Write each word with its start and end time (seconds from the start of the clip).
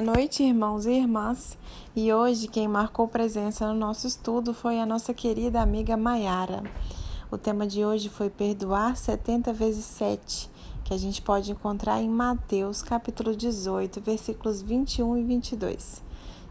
Boa 0.00 0.14
noite, 0.14 0.44
irmãos 0.44 0.86
e 0.86 0.92
irmãs. 0.92 1.58
E 1.96 2.12
hoje 2.12 2.46
quem 2.46 2.68
marcou 2.68 3.08
presença 3.08 3.66
no 3.66 3.74
nosso 3.74 4.06
estudo 4.06 4.54
foi 4.54 4.78
a 4.78 4.86
nossa 4.86 5.12
querida 5.12 5.60
amiga 5.60 5.96
Maiara. 5.96 6.62
O 7.32 7.36
tema 7.36 7.66
de 7.66 7.84
hoje 7.84 8.08
foi 8.08 8.30
perdoar 8.30 8.96
70 8.96 9.52
vezes 9.52 9.84
7, 9.84 10.48
que 10.84 10.94
a 10.94 10.96
gente 10.96 11.20
pode 11.20 11.50
encontrar 11.50 12.00
em 12.00 12.08
Mateus, 12.08 12.80
capítulo 12.80 13.34
18, 13.34 14.00
versículos 14.00 14.62
21 14.62 15.16
e 15.16 15.24
22. 15.24 16.00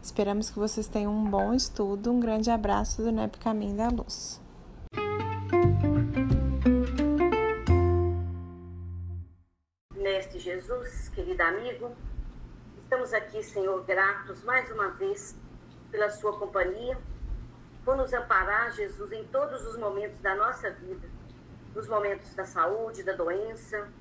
Esperamos 0.02 0.50
que 0.50 0.58
vocês 0.58 0.86
tenham 0.86 1.10
um 1.10 1.24
bom 1.24 1.54
estudo. 1.54 2.12
Um 2.12 2.20
grande 2.20 2.50
abraço 2.50 3.00
do 3.00 3.10
NEP 3.10 3.38
Caminho 3.38 3.78
da 3.78 3.88
Luz. 3.88 4.42
Mestre 9.96 10.38
Jesus, 10.38 11.08
querido 11.08 11.42
amigo, 11.42 11.92
Estamos 12.88 13.12
aqui, 13.12 13.42
Senhor, 13.42 13.84
gratos 13.84 14.42
mais 14.44 14.72
uma 14.72 14.88
vez 14.88 15.36
pela 15.90 16.08
Sua 16.08 16.38
companhia, 16.38 16.98
por 17.84 17.94
nos 17.94 18.14
amparar, 18.14 18.72
Jesus, 18.72 19.12
em 19.12 19.24
todos 19.24 19.66
os 19.66 19.76
momentos 19.76 20.18
da 20.22 20.34
nossa 20.34 20.70
vida 20.70 21.06
nos 21.74 21.86
momentos 21.86 22.34
da 22.34 22.46
saúde, 22.46 23.02
da 23.02 23.12
doença, 23.12 23.92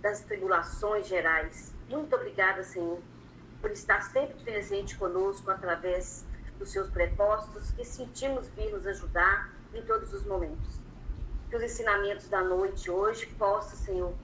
das 0.00 0.22
tribulações 0.22 1.06
gerais. 1.06 1.74
Muito 1.86 2.16
obrigada, 2.16 2.62
Senhor, 2.64 2.98
por 3.60 3.70
estar 3.70 4.00
sempre 4.00 4.42
presente 4.42 4.96
conosco 4.96 5.50
através 5.50 6.24
dos 6.58 6.72
seus 6.72 6.88
prepostos 6.88 7.72
que 7.72 7.84
sentimos 7.84 8.48
vir 8.56 8.72
nos 8.72 8.86
ajudar 8.86 9.52
em 9.74 9.82
todos 9.82 10.14
os 10.14 10.24
momentos. 10.24 10.80
Que 11.50 11.56
os 11.56 11.62
ensinamentos 11.62 12.26
da 12.30 12.42
noite 12.42 12.90
hoje 12.90 13.26
possam, 13.38 13.76
Senhor, 13.76 14.14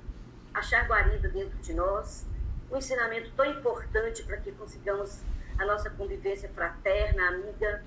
achar 0.55 0.89
guarida 0.89 1.29
dentro 1.29 1.59
de 1.59 1.75
nós 1.75 2.27
um 2.71 2.77
ensinamento 2.77 3.31
tão 3.37 3.47
importante 3.47 4.23
para 4.23 4.37
que 4.37 4.53
consigamos 4.53 5.21
a 5.59 5.65
nossa 5.65 5.91
convivência 5.91 6.49
fraterna, 6.51 7.29
amiga, 7.29 7.83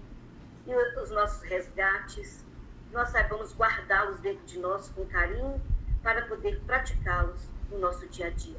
e 0.65 0.99
os 0.99 1.09
nossos 1.11 1.41
resgates, 1.43 2.43
nós 2.91 3.09
saibamos 3.09 3.55
guardá-los 3.55 4.19
dentro 4.19 4.45
de 4.45 4.59
nós 4.59 4.89
com 4.89 5.05
carinho 5.05 5.61
para 6.03 6.25
poder 6.25 6.59
praticá-los 6.65 7.47
no 7.69 7.79
nosso 7.79 8.07
dia 8.07 8.27
a 8.27 8.29
dia. 8.29 8.57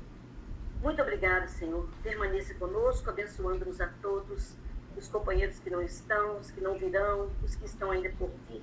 Muito 0.81 1.00
obrigada, 1.00 1.47
Senhor. 1.48 1.89
Permaneça 2.03 2.55
conosco, 2.55 3.09
abençoando-nos 3.11 3.81
a 3.81 3.89
todos, 4.00 4.56
os 4.97 5.09
companheiros 5.09 5.59
que 5.59 5.70
não 5.70 5.83
estão, 5.83 6.39
os 6.39 6.50
que 6.50 6.61
não 6.61 6.77
virão, 6.77 7.31
os 7.43 7.55
que 7.55 7.67
estão 7.67 7.91
ainda 7.91 8.11
por 8.19 8.31
vir. 8.48 8.62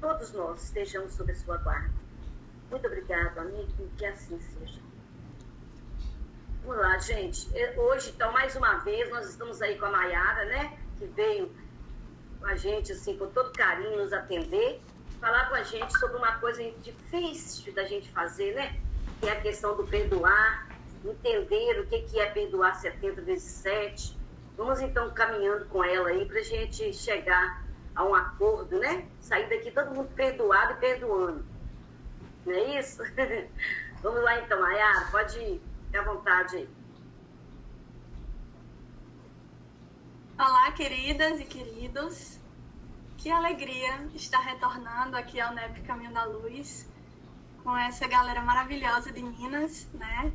Todos 0.00 0.32
nós 0.32 0.64
estejamos 0.64 1.12
sob 1.12 1.30
a 1.30 1.34
sua 1.36 1.56
guarda. 1.58 1.94
Muito 2.70 2.86
obrigado, 2.86 3.38
amigo, 3.38 3.88
que 3.96 4.04
assim 4.04 4.38
seja. 4.38 4.80
Vamos 6.64 6.80
lá, 6.80 6.96
gente. 6.96 7.46
É, 7.54 7.78
hoje, 7.78 8.10
então, 8.14 8.32
mais 8.32 8.56
uma 8.56 8.78
vez, 8.78 9.10
nós 9.10 9.28
estamos 9.28 9.60
aí 9.60 9.78
com 9.78 9.84
a 9.84 9.90
Mayara, 9.90 10.46
né? 10.46 10.78
Que 10.98 11.04
veio 11.04 11.54
com 12.40 12.46
a 12.46 12.54
gente, 12.54 12.90
assim, 12.90 13.18
com 13.18 13.26
todo 13.26 13.52
carinho, 13.52 13.98
nos 13.98 14.14
atender, 14.14 14.80
falar 15.20 15.50
com 15.50 15.56
a 15.56 15.62
gente 15.62 15.92
sobre 15.98 16.16
uma 16.16 16.38
coisa 16.38 16.62
difícil 16.80 17.70
da 17.74 17.84
gente 17.84 18.10
fazer, 18.10 18.54
né? 18.54 18.80
Que 19.20 19.28
é 19.28 19.32
a 19.32 19.40
questão 19.42 19.76
do 19.76 19.84
perdoar, 19.84 20.66
entender 21.04 21.80
o 21.80 21.86
que, 21.86 22.18
é 22.18 22.30
perdoar 22.30 22.74
70 22.80 23.20
vezes 23.20 23.52
7. 23.56 24.16
Vamos, 24.56 24.80
então, 24.80 25.10
caminhando 25.10 25.66
com 25.66 25.84
ela 25.84 26.08
aí 26.08 26.24
para 26.24 26.38
a 26.38 26.44
gente 26.44 26.94
chegar 26.94 27.62
a 27.94 28.04
um 28.04 28.14
acordo, 28.14 28.78
né? 28.78 29.06
Sair 29.20 29.50
daqui 29.50 29.70
todo 29.70 29.94
mundo 29.94 30.08
perdoado 30.16 30.72
e 30.72 30.76
perdoando. 30.76 31.44
Não 32.46 32.54
é 32.54 32.78
isso? 32.80 33.02
Vamos 34.02 34.22
lá, 34.22 34.40
então, 34.40 34.58
Mayara, 34.58 35.08
pode 35.10 35.38
ir. 35.38 35.73
Fique 35.94 36.08
à 36.08 36.12
vontade 36.12 36.56
aí. 36.56 36.68
Olá, 40.36 40.72
queridas 40.72 41.40
e 41.40 41.44
queridos. 41.44 42.40
Que 43.16 43.30
alegria 43.30 44.04
estar 44.12 44.40
retornando 44.40 45.16
aqui 45.16 45.40
ao 45.40 45.54
NEP 45.54 45.82
Caminho 45.82 46.12
da 46.12 46.24
Luz 46.24 46.90
com 47.62 47.76
essa 47.76 48.08
galera 48.08 48.42
maravilhosa 48.42 49.12
de 49.12 49.22
Minas, 49.22 49.86
né? 49.94 50.32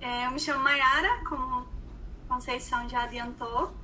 É, 0.00 0.24
eu 0.24 0.30
me 0.30 0.40
chamo 0.40 0.64
Mayara, 0.64 1.22
como 1.28 1.68
Conceição 2.26 2.88
já 2.88 3.02
adiantou, 3.02 3.74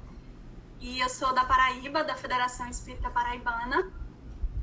e 0.81 1.01
eu 1.01 1.09
sou 1.11 1.35
da 1.35 1.45
Paraíba, 1.45 2.03
da 2.03 2.17
Federação 2.17 2.67
Espírita 2.71 3.11
Paraibana. 3.11 3.93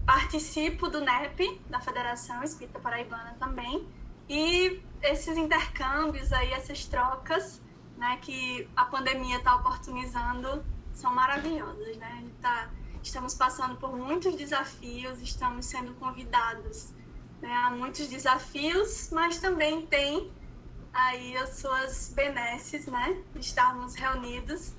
Participo 0.07 0.89
do 0.89 1.01
NEP, 1.01 1.61
da 1.69 1.79
Federação 1.79 2.41
Espírita 2.41 2.79
Paraibana 2.79 3.35
também, 3.39 3.87
e 4.29 4.81
esses 5.01 5.37
intercâmbios 5.37 6.33
aí, 6.33 6.51
essas 6.51 6.85
trocas, 6.85 7.61
né, 7.97 8.17
que 8.21 8.67
a 8.75 8.85
pandemia 8.85 9.37
está 9.37 9.55
oportunizando, 9.55 10.63
são 10.93 11.13
maravilhosas, 11.13 11.97
né? 11.97 12.25
Tá, 12.41 12.69
estamos 13.01 13.33
passando 13.35 13.75
por 13.77 13.95
muitos 13.95 14.35
desafios, 14.35 15.21
estamos 15.21 15.65
sendo 15.65 15.93
convidados 15.95 16.93
né, 17.41 17.53
a 17.53 17.71
muitos 17.71 18.07
desafios, 18.07 19.09
mas 19.11 19.39
também 19.39 19.85
tem 19.85 20.31
aí 20.91 21.37
as 21.37 21.59
suas 21.59 22.11
benesses, 22.15 22.87
né? 22.87 23.21
Estarmos 23.35 23.95
reunidos, 23.95 24.73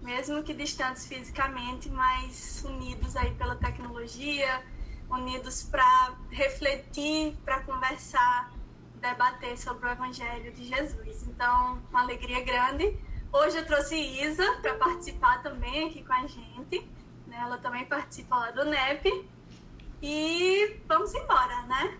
mesmo 0.00 0.42
que 0.42 0.54
distantes 0.54 1.06
fisicamente, 1.06 1.90
mas 1.90 2.64
unidos 2.64 3.14
aí 3.16 3.34
pela 3.34 3.54
tecnologia, 3.56 4.64
unidos 5.10 5.62
para 5.64 6.14
refletir, 6.30 7.36
para 7.44 7.60
conversar, 7.60 8.50
debater 9.00 9.58
sobre 9.58 9.86
o 9.86 9.90
Evangelho 9.90 10.52
de 10.52 10.64
Jesus. 10.64 11.26
Então, 11.26 11.82
uma 11.90 12.02
alegria 12.02 12.42
grande. 12.44 12.96
Hoje 13.32 13.58
eu 13.58 13.66
trouxe 13.66 13.96
Isa 13.96 14.44
para 14.60 14.74
participar 14.74 15.42
também 15.42 15.88
aqui 15.88 16.04
com 16.04 16.12
a 16.12 16.26
gente. 16.26 16.86
Né? 17.26 17.38
Ela 17.40 17.58
também 17.58 17.84
participa 17.86 18.36
lá 18.36 18.50
do 18.50 18.64
NEP. 18.64 19.28
E 20.02 20.80
vamos 20.86 21.14
embora, 21.14 21.62
né? 21.62 21.98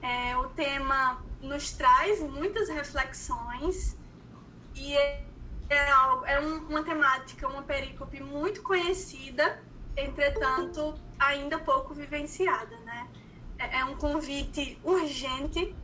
É, 0.00 0.36
o 0.36 0.48
tema 0.50 1.22
nos 1.40 1.72
traz 1.72 2.20
muitas 2.20 2.68
reflexões 2.68 3.96
e 4.74 4.96
é, 4.96 5.24
é, 5.68 5.90
algo, 5.90 6.24
é 6.24 6.40
um, 6.40 6.68
uma 6.68 6.82
temática, 6.82 7.48
uma 7.48 7.62
perícope 7.62 8.22
muito 8.22 8.62
conhecida, 8.62 9.60
entretanto 9.96 10.94
ainda 11.18 11.58
pouco 11.58 11.92
vivenciada, 11.92 12.76
né? 12.78 13.08
É, 13.58 13.80
é 13.80 13.84
um 13.84 13.96
convite 13.96 14.78
urgente 14.84 15.74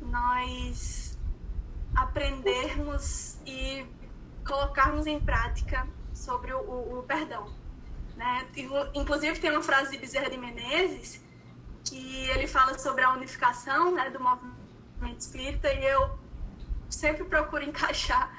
nós 0.00 1.18
aprendermos 1.94 3.38
e 3.46 3.86
colocarmos 4.46 5.06
em 5.06 5.20
prática 5.20 5.86
sobre 6.14 6.52
o, 6.52 6.58
o, 6.58 6.98
o 6.98 7.02
perdão. 7.02 7.52
Né? 8.16 8.46
Inclusive, 8.94 9.38
tem 9.38 9.50
uma 9.50 9.62
frase 9.62 9.92
de 9.92 9.98
Bezerra 9.98 10.28
de 10.28 10.36
Menezes 10.36 11.22
que 11.84 12.28
ele 12.30 12.46
fala 12.46 12.78
sobre 12.78 13.02
a 13.04 13.12
unificação 13.12 13.94
né, 13.94 14.10
do 14.10 14.20
movimento 14.20 15.20
espírita 15.20 15.72
e 15.72 15.84
eu 15.84 16.18
sempre 16.88 17.24
procuro 17.24 17.62
encaixar 17.64 18.30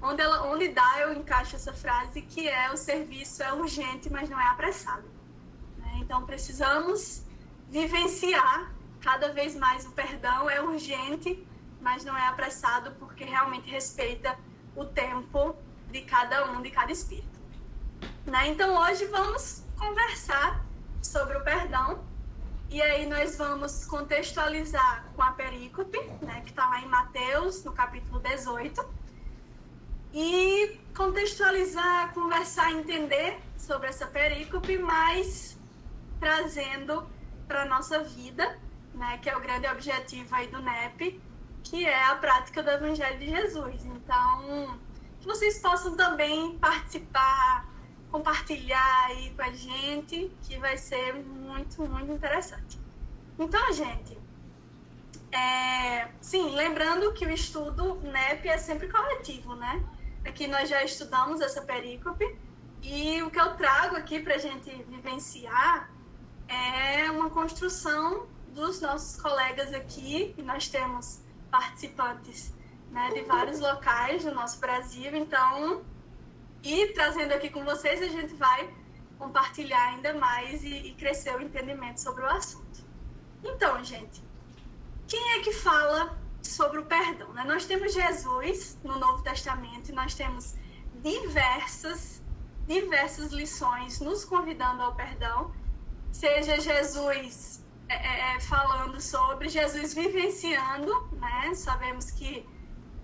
onde, 0.00 0.20
ela, 0.20 0.46
onde 0.46 0.68
dá 0.68 1.00
eu 1.00 1.14
encaixo 1.14 1.56
essa 1.56 1.72
frase 1.72 2.22
que 2.22 2.46
é 2.46 2.70
o 2.70 2.76
serviço 2.76 3.42
é 3.42 3.52
urgente 3.52 4.10
mas 4.10 4.28
não 4.28 4.38
é 4.38 4.46
apressado 4.48 5.04
né? 5.78 5.98
então 6.00 6.24
precisamos 6.26 7.24
vivenciar 7.68 8.72
cada 9.00 9.32
vez 9.32 9.54
mais 9.54 9.84
o 9.86 9.92
perdão 9.92 10.48
é 10.48 10.60
urgente, 10.60 11.46
mas 11.80 12.04
não 12.04 12.16
é 12.16 12.26
apressado 12.26 12.92
porque 12.98 13.24
realmente 13.24 13.70
respeita 13.70 14.36
o 14.74 14.84
tempo 14.84 15.56
de 15.90 16.02
cada 16.02 16.50
um, 16.50 16.62
de 16.62 16.70
cada 16.70 16.92
espírito. 16.92 17.40
Né? 18.24 18.48
Então 18.48 18.76
hoje 18.76 19.06
vamos 19.06 19.64
conversar 19.78 20.64
sobre 21.02 21.36
o 21.36 21.44
perdão 21.44 22.04
e 22.68 22.82
aí 22.82 23.06
nós 23.06 23.36
vamos 23.36 23.84
contextualizar 23.84 25.04
com 25.14 25.22
a 25.22 25.30
perícope, 25.30 25.98
né, 26.20 26.40
que 26.40 26.50
está 26.50 26.68
lá 26.68 26.80
em 26.80 26.86
Mateus, 26.86 27.62
no 27.62 27.72
capítulo 27.72 28.18
18, 28.18 28.84
e 30.12 30.80
contextualizar, 30.94 32.12
conversar, 32.12 32.72
entender 32.72 33.38
sobre 33.56 33.88
essa 33.88 34.06
perícope, 34.06 34.76
mas 34.78 35.56
trazendo 36.18 37.08
para 37.46 37.62
a 37.62 37.64
nossa 37.66 38.02
vida 38.02 38.58
né, 38.96 39.18
que 39.18 39.28
é 39.28 39.36
o 39.36 39.40
grande 39.40 39.66
objetivo 39.68 40.34
aí 40.34 40.48
do 40.48 40.60
NEP, 40.60 41.20
que 41.62 41.84
é 41.84 42.04
a 42.04 42.16
prática 42.16 42.62
do 42.62 42.70
Evangelho 42.70 43.18
de 43.18 43.28
Jesus. 43.28 43.84
Então, 43.84 44.78
que 45.20 45.26
vocês 45.26 45.58
possam 45.58 45.96
também 45.96 46.58
participar, 46.58 47.68
compartilhar 48.10 49.06
aí 49.06 49.30
com 49.30 49.42
a 49.42 49.52
gente, 49.52 50.32
que 50.42 50.58
vai 50.58 50.76
ser 50.76 51.14
muito, 51.14 51.82
muito 51.82 52.12
interessante. 52.12 52.78
Então, 53.38 53.72
gente, 53.72 54.18
é, 55.30 56.08
sim, 56.20 56.54
lembrando 56.54 57.12
que 57.12 57.26
o 57.26 57.30
estudo 57.30 58.00
NEP 58.02 58.48
é 58.48 58.56
sempre 58.56 58.88
coletivo, 58.88 59.54
né? 59.54 59.84
Aqui 60.24 60.46
nós 60.46 60.68
já 60.68 60.82
estudamos 60.82 61.40
essa 61.40 61.62
perícope 61.62 62.24
e 62.82 63.22
o 63.22 63.30
que 63.30 63.38
eu 63.38 63.54
trago 63.54 63.96
aqui 63.96 64.20
para 64.20 64.36
a 64.36 64.38
gente 64.38 64.70
vivenciar 64.88 65.90
é 66.48 67.10
uma 67.10 67.28
construção 67.30 68.26
dos 68.56 68.80
nossos 68.80 69.20
colegas 69.20 69.72
aqui, 69.74 70.34
e 70.36 70.42
nós 70.42 70.66
temos 70.66 71.20
participantes 71.50 72.54
né, 72.90 73.10
de 73.12 73.20
vários 73.20 73.60
locais 73.60 74.24
do 74.24 74.34
nosso 74.34 74.58
Brasil. 74.58 75.14
Então, 75.14 75.84
e 76.62 76.86
trazendo 76.94 77.32
aqui 77.32 77.50
com 77.50 77.62
vocês, 77.64 78.00
a 78.00 78.08
gente 78.08 78.34
vai 78.34 78.74
compartilhar 79.18 79.88
ainda 79.88 80.14
mais 80.14 80.64
e, 80.64 80.74
e 80.74 80.94
crescer 80.94 81.36
o 81.36 81.42
entendimento 81.42 82.00
sobre 82.00 82.22
o 82.24 82.26
assunto. 82.26 82.82
Então, 83.44 83.84
gente, 83.84 84.24
quem 85.06 85.32
é 85.32 85.40
que 85.40 85.52
fala 85.52 86.18
sobre 86.42 86.78
o 86.78 86.86
perdão? 86.86 87.34
Né? 87.34 87.44
Nós 87.44 87.66
temos 87.66 87.92
Jesus 87.92 88.78
no 88.82 88.98
Novo 88.98 89.22
Testamento 89.22 89.90
e 89.90 89.92
nós 89.92 90.14
temos 90.14 90.54
diversas, 91.02 92.22
diversas 92.66 93.32
lições 93.32 94.00
nos 94.00 94.24
convidando 94.24 94.82
ao 94.82 94.94
perdão, 94.94 95.54
seja 96.10 96.58
Jesus 96.58 97.65
é, 97.88 97.94
é, 97.94 98.36
é 98.36 98.40
falando 98.40 99.00
sobre, 99.00 99.48
Jesus 99.48 99.94
vivenciando, 99.94 101.08
né? 101.12 101.54
Sabemos 101.54 102.10
que 102.10 102.46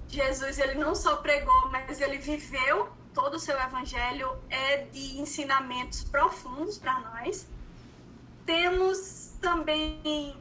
Jesus 0.08 0.58
ele 0.58 0.75
não 0.75 0.94
só 0.94 1.17
pregou, 1.17 1.69
mas 1.70 2.00
ele 2.00 2.19
viveu 2.19 2.90
todo 3.14 3.34
o 3.34 3.38
seu 3.38 3.58
evangelho 3.58 4.37
é 4.49 4.79
de 4.87 5.19
ensinamentos 5.20 6.05
profundos 6.05 6.79
para 6.79 6.99
nós. 7.00 7.46
Temos 8.44 9.34
também 9.40 10.37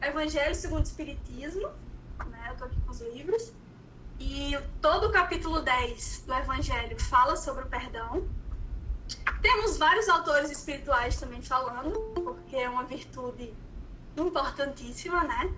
Evangelho 0.00 0.54
segundo 0.54 0.80
o 0.80 0.88
Espiritismo, 0.88 1.68
né? 2.26 2.44
Eu 2.48 2.52
estou 2.52 2.66
aqui 2.68 2.80
com 2.80 2.90
os 2.90 3.00
livros. 3.00 3.52
E 4.18 4.56
todo 4.80 5.08
o 5.08 5.12
capítulo 5.12 5.60
10 5.60 6.24
do 6.26 6.34
Evangelho 6.34 6.98
fala 7.00 7.36
sobre 7.36 7.64
o 7.64 7.66
perdão. 7.66 8.26
Temos 9.42 9.76
vários 9.76 10.08
autores 10.08 10.50
espirituais 10.50 11.18
também 11.18 11.42
falando, 11.42 11.92
porque 12.56 12.58
é 12.58 12.70
uma 12.70 12.84
virtude 12.84 13.54
importantíssima, 14.16 15.22
né? 15.24 15.52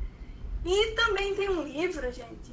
E 0.64 0.94
também 0.96 1.32
tem 1.36 1.48
um 1.48 1.62
livro, 1.62 2.10
gente, 2.10 2.52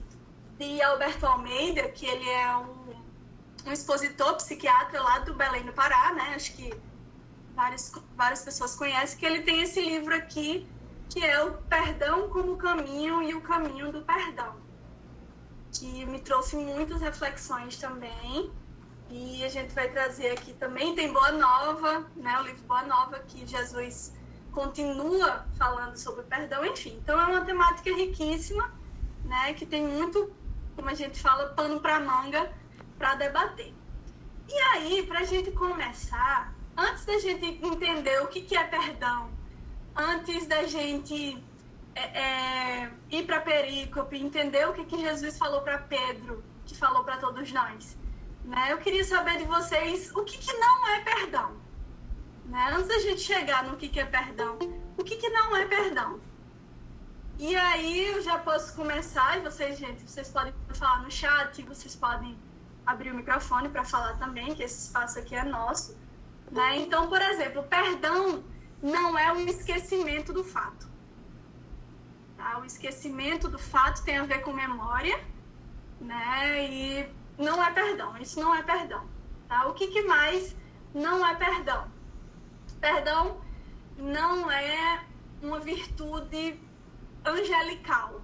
de 0.59 0.81
Alberto 0.83 1.25
Almeida, 1.25 1.89
que 1.89 2.05
ele 2.05 2.29
é 2.29 2.55
um, 2.57 3.67
um 3.67 3.71
expositor 3.71 4.35
psiquiatra 4.35 5.01
lá 5.01 5.19
do 5.19 5.33
Belém 5.33 5.63
do 5.63 5.73
Pará, 5.73 6.13
né? 6.13 6.33
Acho 6.35 6.55
que 6.55 6.71
várias, 7.55 7.91
várias 8.15 8.43
pessoas 8.43 8.75
conhecem, 8.75 9.17
que 9.17 9.25
ele 9.25 9.41
tem 9.41 9.63
esse 9.63 9.81
livro 9.81 10.13
aqui, 10.13 10.67
que 11.09 11.25
é 11.25 11.43
o 11.43 11.53
Perdão 11.63 12.29
como 12.29 12.55
Caminho 12.55 13.23
e 13.23 13.33
o 13.33 13.41
Caminho 13.41 13.91
do 13.91 14.03
Perdão, 14.03 14.55
que 15.73 16.05
me 16.05 16.19
trouxe 16.19 16.55
muitas 16.55 17.01
reflexões 17.01 17.77
também. 17.77 18.51
E 19.09 19.43
a 19.43 19.49
gente 19.49 19.73
vai 19.73 19.89
trazer 19.89 20.31
aqui 20.31 20.53
também, 20.53 20.95
tem 20.95 21.11
Boa 21.11 21.31
Nova, 21.31 22.05
né? 22.15 22.39
O 22.39 22.43
livro 22.43 22.63
Boa 22.67 22.83
Nova, 22.83 23.19
que 23.19 23.45
Jesus 23.45 24.13
continua 24.55 25.45
falando 25.57 25.95
sobre 25.97 26.23
perdão, 26.23 26.65
enfim. 26.65 26.97
Então 27.03 27.19
é 27.19 27.25
uma 27.25 27.45
temática 27.45 27.93
riquíssima, 27.93 28.73
né? 29.25 29.53
Que 29.53 29.65
tem 29.65 29.85
muito 29.85 30.33
como 30.75 30.89
a 30.89 30.93
gente 30.93 31.19
fala, 31.19 31.49
pano 31.49 31.79
para 31.79 31.99
manga 31.99 32.51
para 32.97 33.15
debater. 33.15 33.73
E 34.47 34.53
aí, 34.53 35.03
para 35.03 35.19
a 35.19 35.23
gente 35.23 35.51
começar, 35.51 36.53
antes 36.77 37.05
da 37.05 37.17
gente 37.19 37.45
entender 37.45 38.21
o 38.21 38.27
que, 38.27 38.41
que 38.41 38.55
é 38.55 38.63
perdão, 38.63 39.29
antes 39.95 40.45
da 40.45 40.63
gente 40.63 41.43
é, 41.95 42.03
é, 42.03 42.91
ir 43.09 43.25
para 43.25 43.41
Perícope, 43.41 44.17
entender 44.17 44.67
o 44.67 44.73
que, 44.73 44.85
que 44.85 44.99
Jesus 44.99 45.37
falou 45.37 45.61
para 45.61 45.77
Pedro, 45.79 46.43
que 46.65 46.75
falou 46.75 47.03
para 47.03 47.17
todos 47.17 47.51
nós, 47.51 47.97
né? 48.43 48.71
eu 48.71 48.77
queria 48.77 49.03
saber 49.03 49.37
de 49.37 49.45
vocês 49.45 50.11
o 50.15 50.23
que, 50.23 50.37
que 50.37 50.53
não 50.53 50.87
é 50.89 50.99
perdão. 51.01 51.64
Né? 52.45 52.71
Antes 52.73 52.87
da 52.87 52.99
gente 52.99 53.21
chegar 53.21 53.63
no 53.63 53.75
que, 53.77 53.89
que 53.89 53.99
é 53.99 54.05
perdão, 54.05 54.57
o 54.97 55.03
que, 55.03 55.15
que 55.17 55.29
não 55.29 55.55
é 55.55 55.65
perdão? 55.65 56.19
E 57.37 57.55
aí 57.55 58.13
eu 58.13 58.21
já 58.21 58.37
posso 58.37 58.73
começar, 58.75 59.37
e 59.37 59.41
vocês, 59.41 59.77
gente, 59.77 60.09
vocês 60.09 60.29
podem 60.29 60.53
falar 60.73 61.01
no 61.01 61.11
chat, 61.11 61.61
vocês 61.63 61.95
podem 61.95 62.37
abrir 62.85 63.11
o 63.11 63.15
microfone 63.15 63.67
para 63.67 63.83
falar 63.83 64.13
também, 64.17 64.55
que 64.55 64.63
esse 64.63 64.87
espaço 64.87 65.19
aqui 65.19 65.35
é 65.35 65.43
nosso. 65.43 65.97
Né? 66.51 66.77
Então, 66.77 67.09
por 67.09 67.21
exemplo, 67.21 67.63
perdão 67.63 68.43
não 68.81 69.17
é 69.17 69.31
um 69.33 69.45
esquecimento 69.47 70.31
do 70.31 70.43
fato. 70.43 70.87
Tá? 72.37 72.59
O 72.59 72.65
esquecimento 72.65 73.47
do 73.47 73.57
fato 73.57 74.03
tem 74.03 74.17
a 74.17 74.23
ver 74.23 74.41
com 74.41 74.53
memória, 74.53 75.19
né? 75.99 76.69
E 76.69 77.09
não 77.37 77.63
é 77.63 77.71
perdão, 77.71 78.15
isso 78.17 78.39
não 78.39 78.53
é 78.53 78.61
perdão. 78.61 79.03
Tá? 79.47 79.67
O 79.67 79.73
que, 79.73 79.87
que 79.87 80.03
mais 80.03 80.55
não 80.93 81.25
é 81.25 81.35
perdão? 81.35 81.94
Perdão 82.85 83.41
não 83.97 84.51
é 84.51 85.03
uma 85.41 85.59
virtude 85.59 86.59
angelical. 87.25 88.21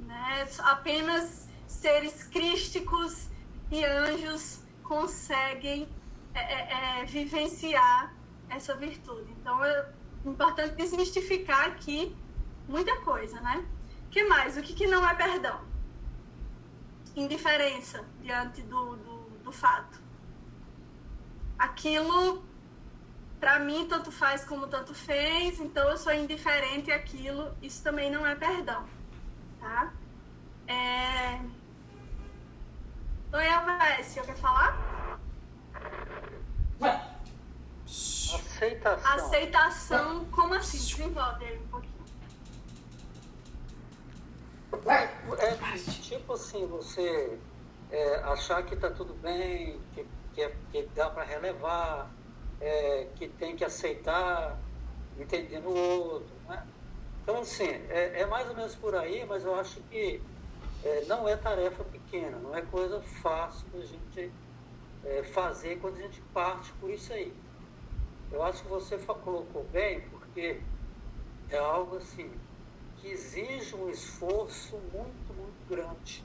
Né? 0.00 0.48
Apenas 0.64 1.48
seres 1.64 2.24
crísticos 2.24 3.28
e 3.70 3.84
anjos 3.84 4.64
conseguem 4.82 5.88
é, 6.34 6.40
é, 6.40 7.02
é, 7.02 7.04
vivenciar 7.04 8.12
essa 8.50 8.74
virtude. 8.74 9.30
Então 9.40 9.64
é 9.64 9.92
importante 10.24 10.74
desmistificar 10.74 11.66
aqui 11.66 12.16
muita 12.68 13.00
coisa, 13.02 13.40
né? 13.42 13.64
Que 14.10 14.24
mais? 14.24 14.56
O 14.56 14.60
que, 14.60 14.74
que 14.74 14.88
não 14.88 15.08
é 15.08 15.14
perdão? 15.14 15.60
Indiferença 17.14 18.04
diante 18.20 18.62
do, 18.62 18.96
do, 18.96 19.18
do 19.44 19.52
fato. 19.52 20.02
Aquilo 21.56 22.44
para 23.38 23.58
mim 23.58 23.86
tanto 23.88 24.10
faz 24.10 24.44
como 24.44 24.66
tanto 24.66 24.94
fez, 24.94 25.60
então 25.60 25.88
eu 25.90 25.96
sou 25.96 26.12
indiferente 26.12 26.90
àquilo, 26.90 27.54
isso 27.62 27.82
também 27.82 28.10
não 28.10 28.26
é 28.26 28.34
perdão, 28.34 28.84
tá? 29.60 29.92
É... 30.66 31.40
Oi, 33.32 33.48
Alves, 33.48 34.14
quer 34.14 34.36
falar? 34.36 35.18
Aceitação. 37.84 39.12
Aceitação, 39.12 40.24
como 40.26 40.54
assim? 40.54 40.78
Desenvolve 40.78 41.44
aí 41.44 41.58
um 41.58 41.68
pouquinho. 41.68 41.96
É, 44.86 45.76
tipo 46.02 46.32
assim, 46.32 46.66
você 46.66 47.38
é, 47.90 48.16
achar 48.24 48.62
que 48.64 48.76
tá 48.76 48.90
tudo 48.90 49.14
bem, 49.14 49.80
que, 49.94 50.06
que, 50.34 50.42
é, 50.42 50.56
que 50.70 50.82
dá 50.94 51.10
para 51.10 51.24
relevar, 51.24 52.10
é, 52.60 53.06
que 53.16 53.28
tem 53.28 53.56
que 53.56 53.64
aceitar, 53.64 54.58
entendendo 55.18 55.68
o 55.68 55.76
outro. 55.76 56.34
Né? 56.48 56.66
Então, 57.22 57.40
assim, 57.40 57.68
é, 57.68 58.20
é, 58.20 58.26
mais 58.26 58.48
ou 58.48 58.54
menos 58.54 58.74
por 58.74 58.94
aí, 58.94 59.24
mas 59.26 59.44
eu 59.44 59.54
acho 59.54 59.80
que 59.90 60.22
é, 60.84 61.04
não 61.06 61.28
é 61.28 61.36
tarefa 61.36 61.82
pequena, 61.84 62.38
não 62.38 62.54
é 62.54 62.62
coisa 62.62 63.00
fácil 63.00 63.66
da 63.68 63.80
gente 63.80 64.30
é, 65.04 65.22
fazer 65.22 65.80
quando 65.80 65.96
a 65.96 66.02
gente 66.02 66.20
parte 66.32 66.72
por 66.74 66.90
isso 66.90 67.12
aí. 67.12 67.32
Eu 68.30 68.42
acho 68.42 68.62
que 68.62 68.68
você 68.68 68.98
colocou 68.98 69.64
bem, 69.72 70.00
porque 70.10 70.60
é 71.48 71.58
algo 71.58 71.96
assim 71.96 72.30
que 72.96 73.08
exige 73.08 73.74
um 73.76 73.88
esforço 73.88 74.76
muito, 74.92 75.34
muito 75.34 75.68
grande 75.68 76.24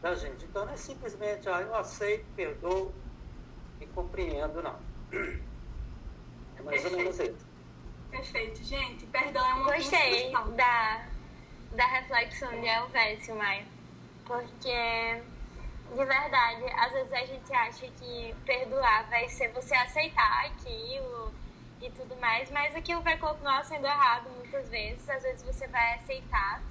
da 0.00 0.14
gente. 0.14 0.44
Então 0.44 0.64
não 0.64 0.72
é 0.72 0.76
simplesmente, 0.76 1.48
ah, 1.48 1.60
eu 1.60 1.74
aceito, 1.74 2.24
perdoo 2.34 2.92
e 3.80 3.86
compreendo, 3.86 4.62
não. 4.62 4.78
Mais 6.62 6.84
ou 6.84 6.90
menos 6.92 7.18
isso. 7.18 7.46
Perfeito, 8.10 8.62
gente. 8.62 9.06
Perdão 9.06 9.44
é 9.44 9.54
uma 9.54 9.74
Gostei 9.74 10.32
da, 10.56 11.04
da 11.72 11.86
reflexão 11.86 12.48
de 12.60 12.66
Elvésio, 12.66 13.34
Maia. 13.34 13.66
Porque, 14.24 15.22
de 15.90 16.04
verdade, 16.04 16.64
às 16.76 16.92
vezes 16.92 17.12
a 17.12 17.24
gente 17.26 17.52
acha 17.52 17.86
que 17.88 18.34
perdoar 18.46 19.08
vai 19.10 19.28
ser 19.28 19.48
você 19.52 19.74
aceitar 19.74 20.46
aquilo 20.46 21.34
e 21.82 21.90
tudo 21.90 22.16
mais, 22.16 22.50
mas 22.50 22.74
aquilo 22.76 23.00
vai 23.02 23.18
continuar 23.18 23.64
sendo 23.64 23.86
errado 23.86 24.30
muitas 24.30 24.68
vezes. 24.68 25.08
Às 25.10 25.22
vezes 25.22 25.42
você 25.42 25.66
vai 25.66 25.94
aceitar 25.94 26.62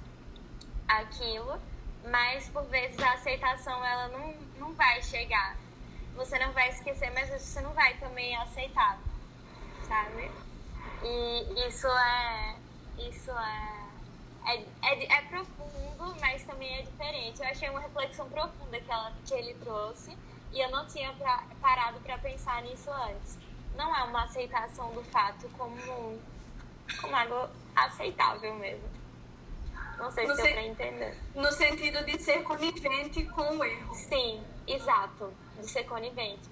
aquilo, 0.88 1.60
mas 2.10 2.48
por 2.48 2.64
vezes 2.64 2.98
a 3.00 3.12
aceitação 3.12 3.84
ela 3.84 4.08
não, 4.08 4.34
não 4.58 4.72
vai 4.72 5.02
chegar. 5.02 5.56
Você 6.16 6.38
não 6.38 6.52
vai 6.52 6.70
esquecer, 6.70 7.12
mas 7.12 7.28
você 7.28 7.60
não 7.60 7.72
vai 7.74 7.94
também 7.98 8.34
aceitar 8.36 8.98
sabe? 9.86 10.30
E 11.02 11.66
isso 11.66 11.86
é. 11.86 12.56
Isso 12.98 13.30
é. 13.30 13.84
É, 14.46 14.62
é, 14.82 15.18
é 15.18 15.22
profundo, 15.22 16.14
mas 16.20 16.44
também 16.44 16.78
é 16.78 16.82
diferente. 16.82 17.40
Eu 17.40 17.48
achei 17.48 17.68
uma 17.70 17.80
reflexão 17.80 18.28
profunda 18.28 18.78
que, 18.78 18.90
ela, 18.90 19.12
que 19.24 19.34
ele 19.34 19.54
trouxe 19.54 20.16
e 20.52 20.60
eu 20.60 20.70
não 20.70 20.86
tinha 20.86 21.12
pra, 21.14 21.42
parado 21.60 21.98
para 22.00 22.18
pensar 22.18 22.62
nisso 22.62 22.90
antes. 22.90 23.38
Não 23.76 23.94
é 23.94 24.02
uma 24.04 24.24
aceitação 24.24 24.92
do 24.92 25.02
fato 25.04 25.48
como, 25.58 26.20
como 27.00 27.16
algo 27.16 27.48
aceitável 27.74 28.54
mesmo. 28.54 28.88
Não 29.98 30.10
sei 30.10 30.26
no 30.26 30.36
se 30.36 30.42
deu 30.42 30.52
pra 30.52 30.62
entender. 30.62 31.18
No 31.34 31.52
sentido 31.52 32.04
de 32.04 32.18
ser 32.18 32.42
conivente 32.42 33.24
com 33.26 33.56
o 33.56 33.64
erro. 33.64 33.94
Sim, 33.94 34.42
exato. 34.66 35.32
De 35.58 35.68
ser 35.68 35.84
conivente. 35.84 36.48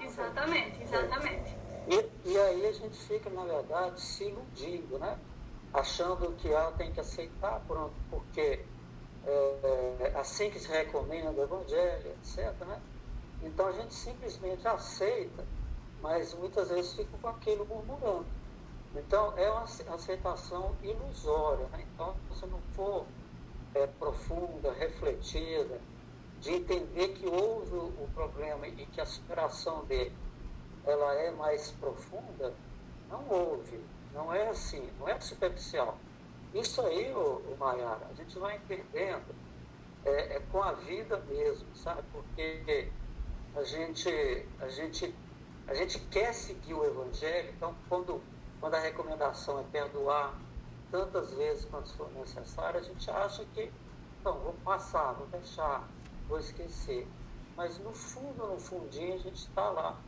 Exatamente, 0.00 0.82
exatamente. 0.82 1.63
E, 1.86 2.30
e 2.30 2.38
aí 2.38 2.66
a 2.66 2.72
gente 2.72 2.96
fica, 2.96 3.28
na 3.30 3.44
verdade, 3.44 4.02
iludindo, 4.22 4.98
né? 4.98 5.18
Achando 5.72 6.34
que 6.36 6.48
ela 6.48 6.72
tem 6.72 6.92
que 6.92 7.00
aceitar, 7.00 7.60
pronto, 7.66 7.94
porque 8.10 8.64
é, 9.26 9.96
é, 10.00 10.12
assim 10.16 10.50
que 10.50 10.58
se 10.58 10.68
recomenda 10.68 11.30
o 11.30 11.42
Evangelho, 11.42 12.10
etc. 12.12 12.52
Né? 12.66 12.80
Então 13.42 13.66
a 13.66 13.72
gente 13.72 13.94
simplesmente 13.94 14.66
aceita, 14.68 15.44
mas 16.00 16.34
muitas 16.34 16.68
vezes 16.68 16.92
fica 16.92 17.16
com 17.20 17.28
aquilo 17.28 17.66
murmurando. 17.66 18.26
Então 18.94 19.36
é 19.36 19.50
uma 19.50 19.64
aceitação 19.94 20.76
ilusória. 20.82 21.66
Né? 21.68 21.86
Então, 21.92 22.14
se 22.14 22.40
você 22.40 22.46
não 22.46 22.60
for 22.74 23.06
é, 23.74 23.86
profunda, 23.86 24.72
refletida, 24.72 25.80
de 26.40 26.52
entender 26.52 27.08
que 27.08 27.26
houve 27.26 27.74
o 27.74 28.08
problema 28.14 28.68
e 28.68 28.86
que 28.86 29.00
a 29.00 29.06
superação 29.06 29.84
dele 29.86 30.12
ela 30.86 31.14
é 31.14 31.30
mais 31.30 31.70
profunda, 31.72 32.52
não 33.08 33.28
houve. 33.28 33.80
Não 34.12 34.32
é 34.32 34.48
assim, 34.48 34.88
não 34.98 35.08
é 35.08 35.18
superficial. 35.18 35.98
Isso 36.54 36.80
aí, 36.82 37.12
o, 37.12 37.38
o 37.52 37.56
Maiara, 37.58 38.06
a 38.08 38.14
gente 38.14 38.38
vai 38.38 38.56
entendendo 38.56 39.34
é, 40.04 40.36
é, 40.36 40.40
com 40.52 40.62
a 40.62 40.72
vida 40.72 41.16
mesmo, 41.28 41.66
sabe? 41.74 42.02
Porque 42.12 42.88
a 43.56 43.64
gente, 43.64 44.08
a 44.60 44.68
gente, 44.68 45.14
a 45.66 45.74
gente 45.74 45.98
quer 46.10 46.32
seguir 46.32 46.74
o 46.74 46.84
Evangelho, 46.84 47.52
então 47.56 47.74
quando, 47.88 48.22
quando 48.60 48.74
a 48.74 48.80
recomendação 48.80 49.58
é 49.58 49.64
perdoar 49.64 50.38
tantas 50.92 51.34
vezes 51.34 51.64
quanto 51.64 51.92
for 51.94 52.08
necessário, 52.12 52.78
a 52.78 52.82
gente 52.82 53.10
acha 53.10 53.44
que, 53.46 53.68
não, 54.24 54.38
vou 54.38 54.54
passar, 54.64 55.12
vou 55.14 55.26
deixar, 55.26 55.88
vou 56.28 56.38
esquecer. 56.38 57.08
Mas 57.56 57.78
no 57.78 57.92
fundo, 57.92 58.46
no 58.46 58.60
fundinho, 58.60 59.14
a 59.14 59.18
gente 59.18 59.36
está 59.36 59.70
lá 59.70 59.98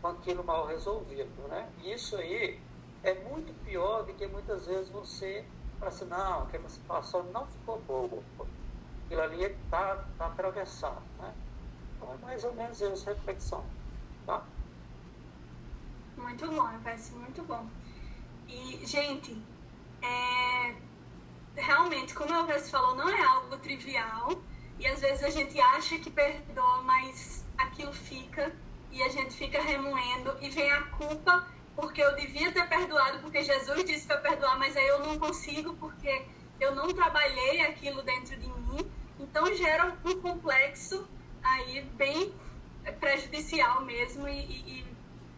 com 0.00 0.08
aquilo 0.08 0.44
mal 0.44 0.66
resolvido, 0.66 1.48
né? 1.48 1.68
Isso 1.82 2.16
aí 2.16 2.60
é 3.02 3.14
muito 3.14 3.52
pior 3.64 4.04
do 4.04 4.14
que 4.14 4.26
muitas 4.26 4.66
vezes 4.66 4.88
você 4.90 5.44
fala 5.78 5.90
assim, 5.90 6.04
não, 6.06 6.46
que 6.46 6.58
você 6.58 6.80
passou 6.86 7.22
não 7.24 7.46
ficou 7.46 7.80
bobo. 7.80 8.24
Aquilo 9.06 9.22
ali 9.22 9.44
está 9.44 10.04
tá 10.18 10.26
atravessado. 10.26 11.02
Né? 11.18 11.34
Então 11.96 12.12
é 12.12 12.16
mais 12.18 12.44
ou 12.44 12.52
menos 12.54 12.80
essa 12.82 13.12
reflexão. 13.12 13.64
Tá? 14.26 14.42
Muito 16.16 16.46
bom, 16.48 16.68
parece 16.82 17.14
muito 17.14 17.42
bom. 17.44 17.66
E, 18.48 18.84
gente, 18.84 19.40
é, 20.02 20.76
realmente, 21.54 22.14
como 22.14 22.32
a 22.32 22.38
Alves 22.38 22.70
falou, 22.70 22.96
não 22.96 23.08
é 23.08 23.22
algo 23.22 23.56
trivial. 23.58 24.30
E 24.78 24.86
às 24.86 25.00
vezes 25.00 25.24
a 25.24 25.30
gente 25.30 25.60
acha 25.60 25.98
que 25.98 26.10
perdoa, 26.10 26.82
mas 26.82 27.44
aquilo 27.56 27.92
fica 27.92 28.54
e 28.90 29.02
a 29.02 29.08
gente 29.08 29.34
fica 29.34 29.60
remoendo 29.62 30.36
e 30.40 30.48
vem 30.48 30.70
a 30.70 30.82
culpa 30.82 31.46
porque 31.76 32.02
eu 32.02 32.14
devia 32.16 32.50
ter 32.50 32.68
perdoado, 32.68 33.20
porque 33.20 33.42
Jesus 33.42 33.84
disse 33.84 34.06
para 34.06 34.18
perdoar, 34.18 34.58
mas 34.58 34.76
aí 34.76 34.88
eu 34.88 34.98
não 35.00 35.18
consigo 35.18 35.74
porque 35.74 36.24
eu 36.58 36.74
não 36.74 36.92
trabalhei 36.92 37.60
aquilo 37.60 38.02
dentro 38.02 38.36
de 38.36 38.48
mim. 38.48 38.90
Então 39.20 39.54
gera 39.54 39.96
um 40.04 40.20
complexo 40.20 41.08
aí 41.42 41.82
bem 41.96 42.34
prejudicial 42.98 43.84
mesmo 43.84 44.26
e, 44.28 44.40
e, 44.40 44.80
e 44.80 44.86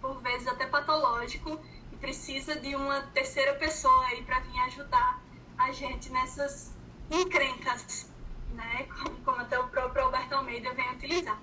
por 0.00 0.20
vezes 0.22 0.46
até 0.48 0.66
patológico 0.66 1.60
e 1.92 1.96
precisa 1.96 2.56
de 2.56 2.74
uma 2.74 3.02
terceira 3.12 3.54
pessoa 3.54 4.06
aí 4.06 4.22
para 4.22 4.40
vir 4.40 4.58
ajudar 4.60 5.20
a 5.58 5.72
gente 5.72 6.10
nessas 6.10 6.74
encrencas, 7.10 8.10
né? 8.54 8.84
Como, 9.02 9.16
como 9.20 9.40
até 9.40 9.58
o 9.58 9.68
próprio 9.68 10.04
Alberto 10.04 10.34
Almeida 10.34 10.72
vem 10.72 10.90
utilizar. 10.92 11.38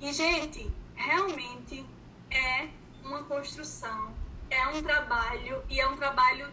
E 0.00 0.12
gente, 0.12 0.70
realmente 1.00 1.84
é 2.30 2.68
uma 3.02 3.24
construção, 3.24 4.14
é 4.50 4.68
um 4.68 4.82
trabalho 4.82 5.62
e 5.68 5.80
é 5.80 5.88
um 5.88 5.96
trabalho 5.96 6.48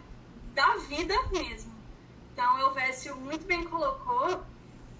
da 0.53 0.77
vida 0.77 1.15
mesmo. 1.31 1.75
Então, 2.33 2.57
Elvésio 2.59 3.15
muito 3.17 3.45
bem 3.45 3.63
colocou 3.63 4.43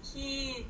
que 0.02 0.68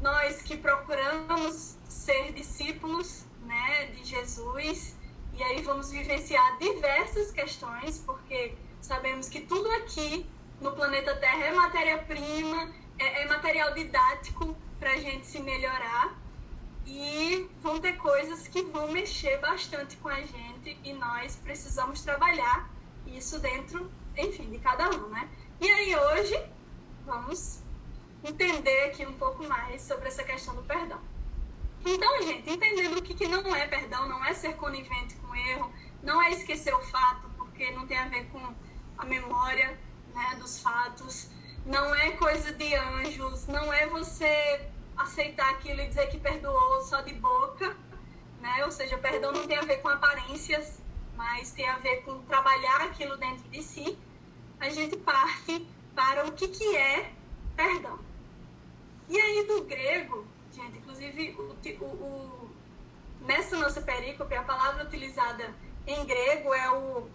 nós 0.00 0.42
que 0.42 0.56
procuramos 0.56 1.76
ser 1.88 2.32
discípulos 2.32 3.24
né, 3.42 3.86
de 3.86 4.04
Jesus, 4.04 4.96
e 5.32 5.42
aí 5.42 5.62
vamos 5.62 5.90
vivenciar 5.90 6.58
diversas 6.58 7.30
questões, 7.30 7.98
porque 7.98 8.54
sabemos 8.80 9.28
que 9.28 9.40
tudo 9.40 9.70
aqui 9.72 10.26
no 10.60 10.72
planeta 10.72 11.16
Terra 11.16 11.44
é 11.46 11.52
matéria-prima, 11.52 12.72
é, 12.98 13.22
é 13.22 13.28
material 13.28 13.72
didático 13.74 14.56
para 14.78 14.92
a 14.92 14.96
gente 14.96 15.26
se 15.26 15.40
melhorar. 15.40 16.18
E 16.86 17.48
vão 17.60 17.78
ter 17.80 17.96
coisas 17.96 18.48
que 18.48 18.62
vão 18.62 18.90
mexer 18.90 19.38
bastante 19.38 19.96
com 19.96 20.08
a 20.08 20.20
gente 20.20 20.78
e 20.82 20.92
nós 20.92 21.36
precisamos 21.36 22.02
trabalhar 22.02 22.68
isso 23.06 23.38
dentro, 23.38 23.90
enfim, 24.16 24.50
de 24.50 24.58
cada 24.58 24.88
um, 24.90 25.08
né? 25.08 25.28
E 25.60 25.70
aí 25.70 25.96
hoje 25.96 26.42
vamos 27.04 27.62
entender 28.24 28.84
aqui 28.84 29.06
um 29.06 29.12
pouco 29.12 29.46
mais 29.46 29.82
sobre 29.82 30.08
essa 30.08 30.22
questão 30.22 30.54
do 30.54 30.62
perdão. 30.62 31.00
Então, 31.84 32.22
gente, 32.22 32.50
entendendo 32.50 32.98
o 32.98 33.02
que, 33.02 33.14
que 33.14 33.26
não 33.26 33.54
é 33.54 33.66
perdão, 33.66 34.08
não 34.08 34.24
é 34.24 34.34
ser 34.34 34.54
conivente 34.56 35.14
com 35.16 35.28
o 35.28 35.36
erro, 35.36 35.72
não 36.02 36.20
é 36.20 36.30
esquecer 36.30 36.74
o 36.74 36.80
fato, 36.80 37.28
porque 37.36 37.70
não 37.72 37.86
tem 37.86 37.98
a 37.98 38.08
ver 38.08 38.26
com 38.26 38.54
a 38.98 39.04
memória 39.04 39.78
né, 40.14 40.36
dos 40.38 40.60
fatos, 40.60 41.30
não 41.64 41.94
é 41.94 42.10
coisa 42.12 42.52
de 42.52 42.74
anjos, 42.74 43.46
não 43.46 43.72
é 43.72 43.86
você 43.86 44.68
aceitar 45.02 45.50
aquilo 45.50 45.80
e 45.80 45.88
dizer 45.88 46.08
que 46.08 46.18
perdoou 46.18 46.82
só 46.82 47.00
de 47.00 47.14
boca, 47.14 47.76
né? 48.40 48.64
Ou 48.64 48.70
seja, 48.70 48.96
perdão 48.98 49.32
não 49.32 49.46
tem 49.46 49.58
a 49.58 49.62
ver 49.62 49.78
com 49.78 49.88
aparências, 49.88 50.80
mas 51.16 51.52
tem 51.52 51.68
a 51.68 51.78
ver 51.78 52.02
com 52.02 52.20
trabalhar 52.22 52.82
aquilo 52.82 53.16
dentro 53.16 53.48
de 53.48 53.62
si. 53.62 53.98
A 54.58 54.68
gente 54.68 54.96
parte 54.96 55.66
para 55.94 56.26
o 56.26 56.32
que, 56.32 56.48
que 56.48 56.76
é 56.76 57.12
perdão. 57.56 57.98
E 59.08 59.18
aí, 59.18 59.46
do 59.46 59.64
grego, 59.64 60.26
gente, 60.52 60.78
inclusive, 60.78 61.36
o, 61.38 61.84
o, 61.84 61.86
o, 61.86 62.50
nessa 63.22 63.56
nossa 63.56 63.80
perícope, 63.80 64.34
a 64.34 64.42
palavra 64.42 64.84
utilizada 64.84 65.52
em 65.86 66.04
grego 66.04 66.54
é 66.54 66.70
o 66.70 67.08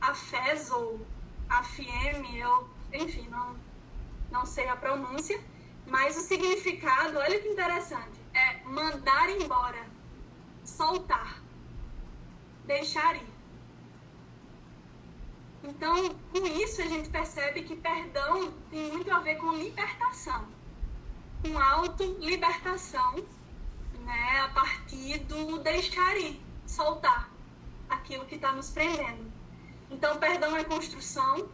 afeso, 0.00 1.00
afieme, 1.48 2.38
eu, 2.38 2.68
enfim, 2.92 3.28
não, 3.28 3.56
não 4.30 4.46
sei 4.46 4.68
a 4.68 4.76
pronúncia 4.76 5.38
mas 5.86 6.16
o 6.16 6.20
significado, 6.20 7.18
olha 7.18 7.40
que 7.40 7.48
interessante, 7.48 8.20
é 8.32 8.62
mandar 8.64 9.28
embora, 9.30 9.84
soltar, 10.64 11.42
deixar 12.64 13.16
ir. 13.16 13.34
Então, 15.62 16.14
com 16.32 16.46
isso 16.46 16.82
a 16.82 16.86
gente 16.86 17.08
percebe 17.08 17.62
que 17.62 17.76
perdão 17.76 18.52
tem 18.70 18.92
muito 18.92 19.10
a 19.10 19.20
ver 19.20 19.36
com 19.36 19.52
libertação, 19.52 20.46
com 21.42 21.58
auto-libertação, 21.58 23.14
né, 24.00 24.40
a 24.40 24.48
partir 24.48 25.18
do 25.20 25.58
deixar 25.58 26.16
ir, 26.18 26.40
soltar 26.66 27.30
aquilo 27.88 28.26
que 28.26 28.34
está 28.34 28.52
nos 28.52 28.70
prendendo. 28.70 29.32
Então, 29.90 30.18
perdão 30.18 30.56
é 30.56 30.64
construção, 30.64 31.48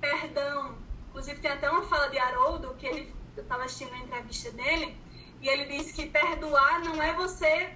perdão, 0.00 0.76
inclusive 1.08 1.40
tem 1.40 1.50
até 1.50 1.70
uma 1.70 1.82
fala 1.82 2.08
de 2.08 2.18
Haroldo 2.18 2.74
que 2.78 2.86
ele 2.86 3.19
eu 3.40 3.42
estava 3.42 3.64
assistindo 3.64 3.92
a 3.94 3.98
entrevista 3.98 4.50
dele, 4.52 4.96
e 5.40 5.48
ele 5.48 5.64
disse 5.64 5.94
que 5.94 6.06
perdoar 6.06 6.80
não 6.84 7.02
é 7.02 7.14
você 7.14 7.72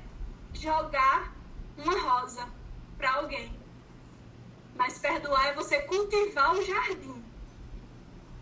jogar 0.52 1.32
uma 1.76 1.98
rosa 1.98 2.46
para 2.98 3.14
alguém, 3.14 3.52
mas 4.76 4.98
perdoar 4.98 5.48
é 5.48 5.54
você 5.54 5.82
cultivar 5.82 6.54
o 6.54 6.62
jardim. 6.62 7.24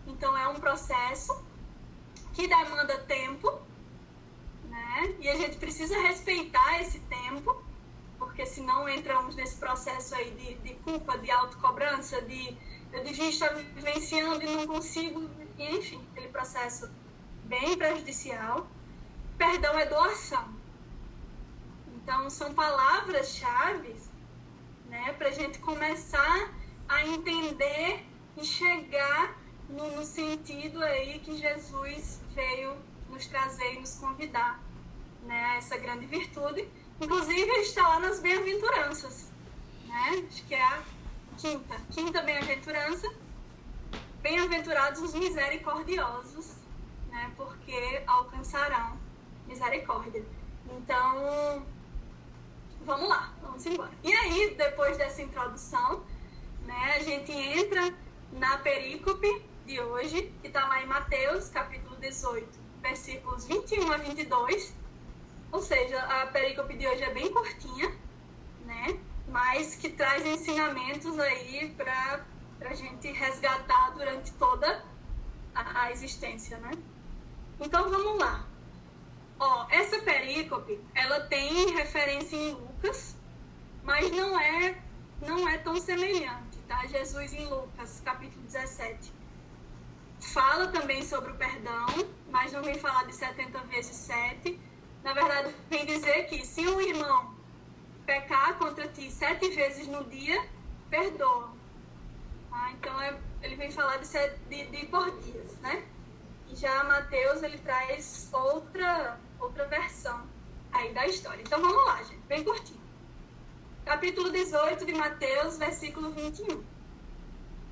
Então 0.05 0.37
é 0.37 0.47
um 0.49 0.55
processo 0.55 1.43
que 2.33 2.47
demanda 2.47 2.97
tempo, 2.99 3.61
né? 4.65 5.15
E 5.19 5.29
a 5.29 5.35
gente 5.37 5.57
precisa 5.57 5.97
respeitar 6.01 6.81
esse 6.81 6.99
tempo, 6.99 7.63
porque 8.19 8.45
senão 8.45 8.89
entramos 8.89 9.35
nesse 9.35 9.55
processo 9.55 10.13
aí 10.15 10.31
de, 10.31 10.55
de 10.55 10.73
culpa, 10.75 11.17
de 11.17 11.31
autocobrança, 11.31 12.21
de 12.23 12.57
eu 12.91 13.03
devia 13.03 13.29
estar 13.29 13.49
vivenciando 13.55 14.43
e 14.43 14.55
não 14.55 14.67
consigo, 14.67 15.27
enfim, 15.57 16.05
aquele 16.11 16.27
processo 16.27 16.89
bem 17.53 17.77
prejudicial. 17.77 18.67
Perdão 19.37 19.77
é 19.77 19.85
doação. 19.85 20.47
Então, 21.95 22.29
são 22.29 22.53
palavras-chave 22.53 23.95
né, 24.89 25.13
para 25.13 25.27
a 25.29 25.31
gente 25.31 25.59
começar 25.59 26.51
a 26.89 27.05
entender 27.05 28.05
e 28.37 28.43
chegar 28.43 29.37
no, 29.69 29.95
no, 29.95 30.03
sentido 30.03 30.83
aí 30.83 31.19
que 31.19 31.37
Jesus 31.37 32.19
veio 32.33 32.75
nos 33.09 33.27
trazer 33.27 33.75
e 33.75 33.79
nos 33.79 33.95
convidar 33.95 34.59
né, 35.23 35.55
essa 35.57 35.77
grande 35.77 36.07
virtude. 36.07 36.67
Inclusive, 36.99 37.51
está 37.59 37.87
lá 37.87 37.99
nas 37.99 38.19
bem-aventuranças. 38.19 39.31
Né? 39.87 40.25
Acho 40.27 40.43
que 40.45 40.55
é 40.55 40.63
a 40.63 40.83
quinta. 41.37 41.75
Quinta 41.91 42.21
bem-aventurança. 42.23 43.07
Bem-aventurados 44.21 45.01
os 45.01 45.13
misericordiosos, 45.13 46.62
né? 47.13 47.31
Porque 47.37 48.03
alcançarão 48.07 48.97
misericórdia. 49.47 50.25
Então, 50.71 51.65
vamos 52.81 53.07
lá, 53.07 53.31
vamos 53.41 53.65
embora. 53.65 53.91
E 54.03 54.11
aí, 54.11 54.55
depois 54.57 54.97
dessa 54.97 55.21
introdução, 55.21 56.03
né, 56.65 56.95
a 56.95 57.03
gente 57.03 57.31
entra 57.31 57.93
na 58.31 58.57
perícope 58.57 59.45
de 59.65 59.79
hoje, 59.79 60.33
que 60.41 60.47
está 60.47 60.67
lá 60.67 60.81
em 60.81 60.87
Mateus, 60.87 61.49
capítulo 61.49 61.95
18, 61.97 62.47
versículos 62.81 63.45
21 63.45 63.91
a 63.91 63.97
22. 63.97 64.73
Ou 65.51 65.61
seja, 65.61 66.01
a 66.01 66.25
perícope 66.27 66.75
de 66.75 66.87
hoje 66.87 67.03
é 67.03 67.13
bem 67.13 67.31
curtinha, 67.31 67.95
né? 68.65 68.99
Mas 69.27 69.75
que 69.75 69.89
traz 69.89 70.25
ensinamentos 70.25 71.19
aí 71.19 71.69
para 71.77 72.25
a 72.61 72.73
gente 72.73 73.11
resgatar 73.11 73.91
durante 73.91 74.33
toda 74.33 74.83
a, 75.53 75.83
a 75.83 75.91
existência, 75.91 76.57
né? 76.57 76.71
Então 77.63 77.89
vamos 77.89 78.19
lá. 78.19 78.45
Ó, 79.39 79.65
essa 79.69 79.99
perícope, 79.99 80.79
ela 80.93 81.21
tem 81.21 81.73
referência 81.73 82.35
em 82.35 82.51
Lucas, 82.51 83.15
mas 83.83 84.11
não 84.11 84.37
é 84.37 84.77
não 85.21 85.47
é 85.47 85.57
tão 85.57 85.77
semelhante, 85.77 86.57
tá? 86.67 86.85
Jesus 86.87 87.31
em 87.33 87.45
Lucas, 87.47 88.01
capítulo 88.03 88.43
17. 88.43 89.13
Fala 90.19 90.67
também 90.67 91.01
sobre 91.03 91.31
o 91.31 91.35
perdão, 91.35 91.87
mas 92.29 92.51
não 92.51 92.61
vem 92.61 92.75
falar 92.75 93.05
de 93.05 93.15
70 93.15 93.57
vezes 93.61 93.95
7. 93.95 94.59
Na 95.01 95.13
verdade, 95.13 95.55
vem 95.69 95.85
dizer 95.85 96.27
que 96.27 96.45
se 96.45 96.67
um 96.67 96.81
irmão 96.81 97.33
pecar 98.05 98.57
contra 98.57 98.89
ti 98.89 99.09
sete 99.09 99.49
vezes 99.51 99.87
no 99.87 100.03
dia, 100.03 100.45
perdoa. 100.89 101.49
Tá? 102.49 102.71
Então, 102.73 103.01
é, 103.01 103.17
ele 103.41 103.55
vem 103.55 103.71
falar 103.71 103.97
de, 103.97 104.07
de, 104.49 104.65
de 104.65 104.85
por 104.87 105.09
dias, 105.21 105.57
né? 105.61 105.83
Já 106.55 106.83
Mateus, 106.83 107.41
ele 107.43 107.57
traz 107.57 108.29
outra, 108.31 109.19
outra 109.39 109.67
versão 109.67 110.27
aí 110.71 110.93
da 110.93 111.05
história. 111.07 111.41
Então, 111.41 111.61
vamos 111.61 111.85
lá, 111.85 112.03
gente. 112.03 112.21
Bem 112.27 112.43
curtinho 112.43 112.83
capítulo 113.83 114.31
18 114.31 114.85
de 114.85 114.93
Mateus, 114.93 115.57
versículo 115.57 116.11
21. 116.11 116.63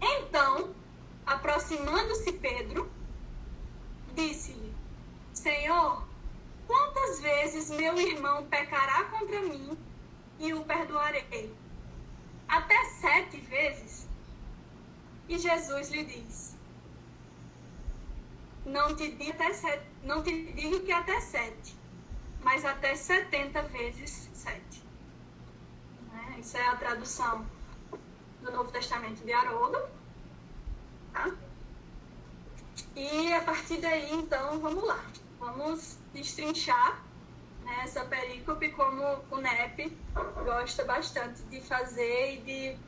Então, 0.01 0.73
aproximando-se 1.25 2.33
Pedro, 2.33 2.91
disse-lhe: 4.13 4.73
Senhor, 5.33 6.05
quantas 6.67 7.21
vezes 7.21 7.69
meu 7.69 7.97
irmão 7.99 8.45
pecará 8.45 9.05
contra 9.05 9.41
mim 9.41 9.77
e 10.39 10.53
o 10.53 10.63
perdoarei? 10.63 11.53
Até 12.47 12.83
sete 12.99 13.37
vezes? 13.41 14.07
E 15.29 15.37
Jesus 15.37 15.89
lhe 15.91 16.03
diz: 16.03 16.50
Não 18.65 18.95
te 18.95 19.11
digo, 19.11 19.31
até 19.31 19.53
sete, 19.53 19.83
não 20.03 20.23
te 20.23 20.51
digo 20.53 20.81
que 20.81 20.91
até 20.91 21.19
sete, 21.19 21.75
mas 22.41 22.63
até 22.63 22.95
setenta 22.95 23.63
vezes 23.63 24.29
sete. 24.33 24.81
Isso 26.41 26.57
é 26.57 26.67
a 26.67 26.75
tradução 26.75 27.45
do 28.41 28.51
Novo 28.51 28.71
Testamento 28.71 29.23
de 29.23 29.31
Haroldo. 29.31 29.79
Tá? 31.13 31.31
E 32.95 33.31
a 33.31 33.41
partir 33.43 33.77
daí, 33.77 34.11
então, 34.11 34.59
vamos 34.59 34.83
lá. 34.83 35.05
Vamos 35.39 35.99
destrinchar 36.13 37.03
né, 37.63 37.81
essa 37.83 38.03
perícope 38.05 38.69
como 38.71 39.03
o 39.29 39.37
NEP 39.37 39.95
gosta 40.43 40.83
bastante 40.83 41.43
de 41.43 41.61
fazer 41.61 42.35
e 42.35 42.41
de 42.41 42.79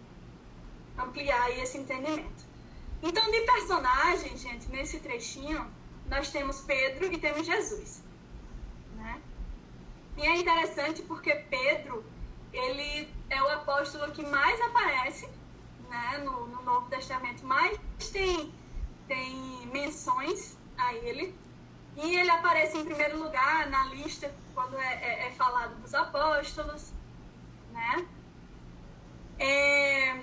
ampliar 1.00 1.52
esse 1.52 1.78
entendimento. 1.78 2.53
Então, 3.04 3.30
de 3.30 3.42
personagem, 3.42 4.38
gente, 4.38 4.70
nesse 4.70 4.98
trechinho, 5.02 5.70
nós 6.08 6.32
temos 6.32 6.62
Pedro 6.62 7.12
e 7.12 7.18
temos 7.18 7.46
Jesus. 7.46 8.02
Né? 8.96 9.22
E 10.16 10.22
é 10.22 10.38
interessante 10.38 11.02
porque 11.02 11.36
Pedro, 11.50 12.02
ele 12.54 13.14
é 13.30 13.44
o 13.44 13.48
apóstolo 13.50 14.10
que 14.14 14.26
mais 14.26 14.60
aparece 14.62 15.28
né, 15.90 16.20
no, 16.20 16.48
no 16.48 16.64
Novo 16.64 16.90
Testamento, 16.90 17.46
mais 17.46 17.78
tem, 18.14 18.54
tem 19.06 19.68
menções 19.68 20.58
a 20.78 20.94
ele. 20.94 21.36
E 21.98 22.16
ele 22.16 22.30
aparece 22.32 22.78
em 22.78 22.86
primeiro 22.86 23.22
lugar 23.22 23.70
na 23.70 23.84
lista 23.88 24.34
quando 24.56 24.78
é, 24.78 24.94
é, 24.94 25.28
é 25.28 25.32
falado 25.32 25.76
dos 25.82 25.94
apóstolos, 25.94 26.94
né? 27.72 28.08
É, 29.38 30.20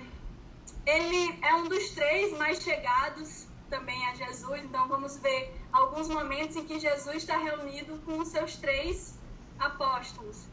ele 0.85 1.39
é 1.41 1.55
um 1.55 1.67
dos 1.67 1.91
três 1.91 2.37
mais 2.37 2.61
chegados 2.61 3.47
também 3.69 4.05
a 4.07 4.15
Jesus, 4.15 4.63
então 4.63 4.87
vamos 4.87 5.17
ver 5.17 5.55
alguns 5.71 6.09
momentos 6.09 6.57
em 6.57 6.65
que 6.65 6.79
Jesus 6.79 7.17
está 7.17 7.37
reunido 7.37 7.97
com 8.05 8.19
os 8.19 8.27
seus 8.27 8.55
três 8.57 9.17
apóstolos, 9.57 10.45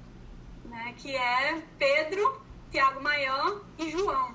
né? 0.64 0.94
Que 0.98 1.16
é 1.16 1.62
Pedro, 1.78 2.40
Tiago 2.70 3.02
Maior 3.02 3.62
e 3.78 3.90
João. 3.90 4.34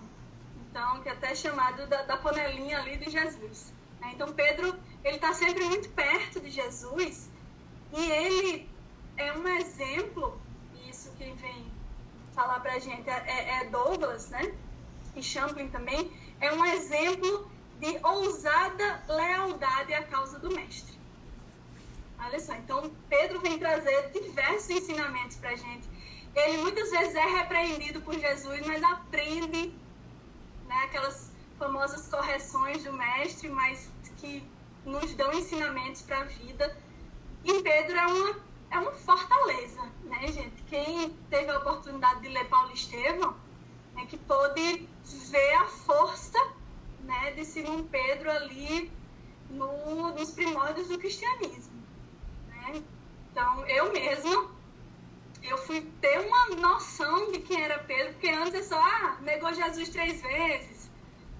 Então, 0.69 1.01
que 1.01 1.09
é 1.09 1.11
até 1.11 1.35
chamado 1.35 1.87
da, 1.87 2.01
da 2.01 2.17
panelinha 2.17 2.79
ali 2.79 2.97
de 2.97 3.09
Jesus. 3.09 3.71
Né? 4.01 4.11
Então, 4.13 4.33
Pedro, 4.33 4.75
ele 5.03 5.15
está 5.15 5.31
sempre 5.33 5.63
muito 5.65 5.89
perto 5.89 6.41
de 6.41 6.49
Jesus 6.49 7.29
e 7.93 8.11
ele 8.11 8.69
é 9.15 9.31
um 9.33 9.47
exemplo, 9.47 10.41
isso 10.89 11.11
que 11.11 11.31
vem 11.33 11.71
falar 12.33 12.59
para 12.59 12.73
a 12.73 12.79
gente 12.79 13.07
é, 13.07 13.23
é, 13.27 13.61
é 13.61 13.65
Douglas, 13.65 14.29
né? 14.31 14.53
E 15.15 15.21
Champlin 15.21 15.69
também, 15.69 16.11
é 16.41 16.51
um 16.53 16.65
exemplo 16.65 17.51
de 17.79 17.99
ousada 18.03 19.03
lealdade 19.07 19.93
à 19.93 20.03
causa 20.03 20.39
do 20.39 20.53
mestre. 20.53 20.93
Olha 22.19 22.39
só, 22.39 22.53
então 22.55 22.91
Pedro 23.09 23.41
vem 23.41 23.59
trazer 23.59 24.11
diversos 24.11 24.69
ensinamentos 24.69 25.37
para 25.37 25.51
a 25.51 25.55
gente 25.55 25.87
ele 26.35 26.57
muitas 26.57 26.89
vezes 26.89 27.15
é 27.15 27.25
repreendido 27.25 28.01
por 28.01 28.17
Jesus, 28.17 28.65
mas 28.65 28.81
aprende 28.83 29.73
né, 30.65 30.75
aquelas 30.85 31.31
famosas 31.59 32.07
correções 32.07 32.83
do 32.83 32.91
mestre, 32.93 33.49
mas 33.49 33.89
que 34.17 34.43
nos 34.83 35.13
dão 35.13 35.31
ensinamentos 35.33 36.01
para 36.01 36.21
a 36.21 36.23
vida. 36.23 36.75
E 37.43 37.61
Pedro 37.61 37.95
é 37.95 38.05
uma, 38.07 38.35
é 38.71 38.79
uma 38.79 38.91
fortaleza, 38.93 39.81
né, 40.05 40.27
gente? 40.27 40.63
Quem 40.63 41.11
teve 41.29 41.51
a 41.51 41.59
oportunidade 41.59 42.21
de 42.21 42.29
ler 42.29 42.45
Paulo 42.49 42.71
Estevão, 42.73 43.35
né, 43.93 44.05
que 44.05 44.17
pôde 44.17 44.87
ver 45.29 45.53
a 45.55 45.65
força 45.65 46.39
né, 47.01 47.31
de 47.31 47.45
Simão 47.45 47.83
Pedro 47.85 48.31
ali 48.31 48.91
no, 49.49 50.13
nos 50.13 50.31
primórdios 50.31 50.87
do 50.87 50.97
cristianismo. 50.97 51.83
Né? 52.47 52.83
Então, 53.31 53.65
eu 53.67 53.91
mesmo 53.91 54.51
eu 55.43 55.57
fui 55.57 55.81
ter 55.99 56.19
uma 56.19 56.55
noção 56.55 57.31
de 57.31 57.39
quem 57.39 57.61
era 57.61 57.77
Pedro, 57.79 58.13
porque 58.13 58.29
antes 58.29 58.53
é 58.53 58.63
só, 58.63 58.79
ah, 58.79 59.17
negou 59.21 59.53
Jesus 59.53 59.89
três 59.89 60.21
vezes, 60.21 60.89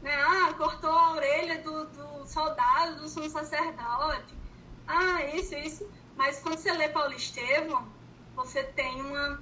né? 0.02 0.12
Ah, 0.14 0.54
cortou 0.58 0.90
a 0.90 1.14
orelha 1.14 1.62
do, 1.62 1.86
do 1.86 2.28
soldado, 2.28 3.00
do 3.00 3.08
sumo 3.08 3.30
sacerdote, 3.30 4.36
ah, 4.88 5.24
isso, 5.34 5.56
isso. 5.56 5.90
Mas 6.16 6.40
quando 6.40 6.58
você 6.58 6.72
lê 6.74 6.90
Paulo 6.90 7.14
Estevão, 7.14 7.88
você 8.36 8.64
tem 8.64 9.02
uma, 9.02 9.42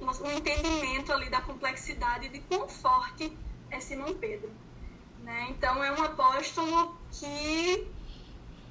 um 0.00 0.30
entendimento 0.30 1.12
ali 1.12 1.28
da 1.28 1.40
complexidade 1.40 2.28
de 2.28 2.40
quão 2.40 2.68
forte 2.68 3.36
é 3.70 3.80
Simão 3.80 4.14
Pedro. 4.14 4.50
Né? 5.22 5.48
Então, 5.50 5.82
é 5.82 5.92
um 5.92 6.02
apóstolo 6.02 6.96
que 7.12 7.86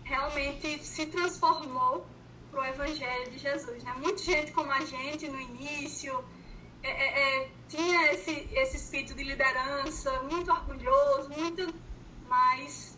realmente 0.04 0.84
se 0.84 1.06
transformou 1.08 2.06
para 2.52 2.62
o 2.62 2.66
Evangelho 2.66 3.32
de 3.32 3.38
Jesus. 3.38 3.84
Né? 3.84 3.94
Muita 3.98 4.24
gente 4.24 4.52
como 4.52 4.72
a 4.72 4.80
gente 4.80 5.28
no 5.28 5.40
início 5.40 6.24
é, 6.82 6.90
é, 6.90 7.44
é, 7.44 7.50
tinha 7.68 8.14
esse, 8.14 8.48
esse 8.54 8.78
espírito 8.78 9.14
de 9.14 9.24
liderança, 9.24 10.22
muito 10.24 10.52
orgulhoso, 10.52 11.30
muito, 11.30 11.74
mas 12.28 12.98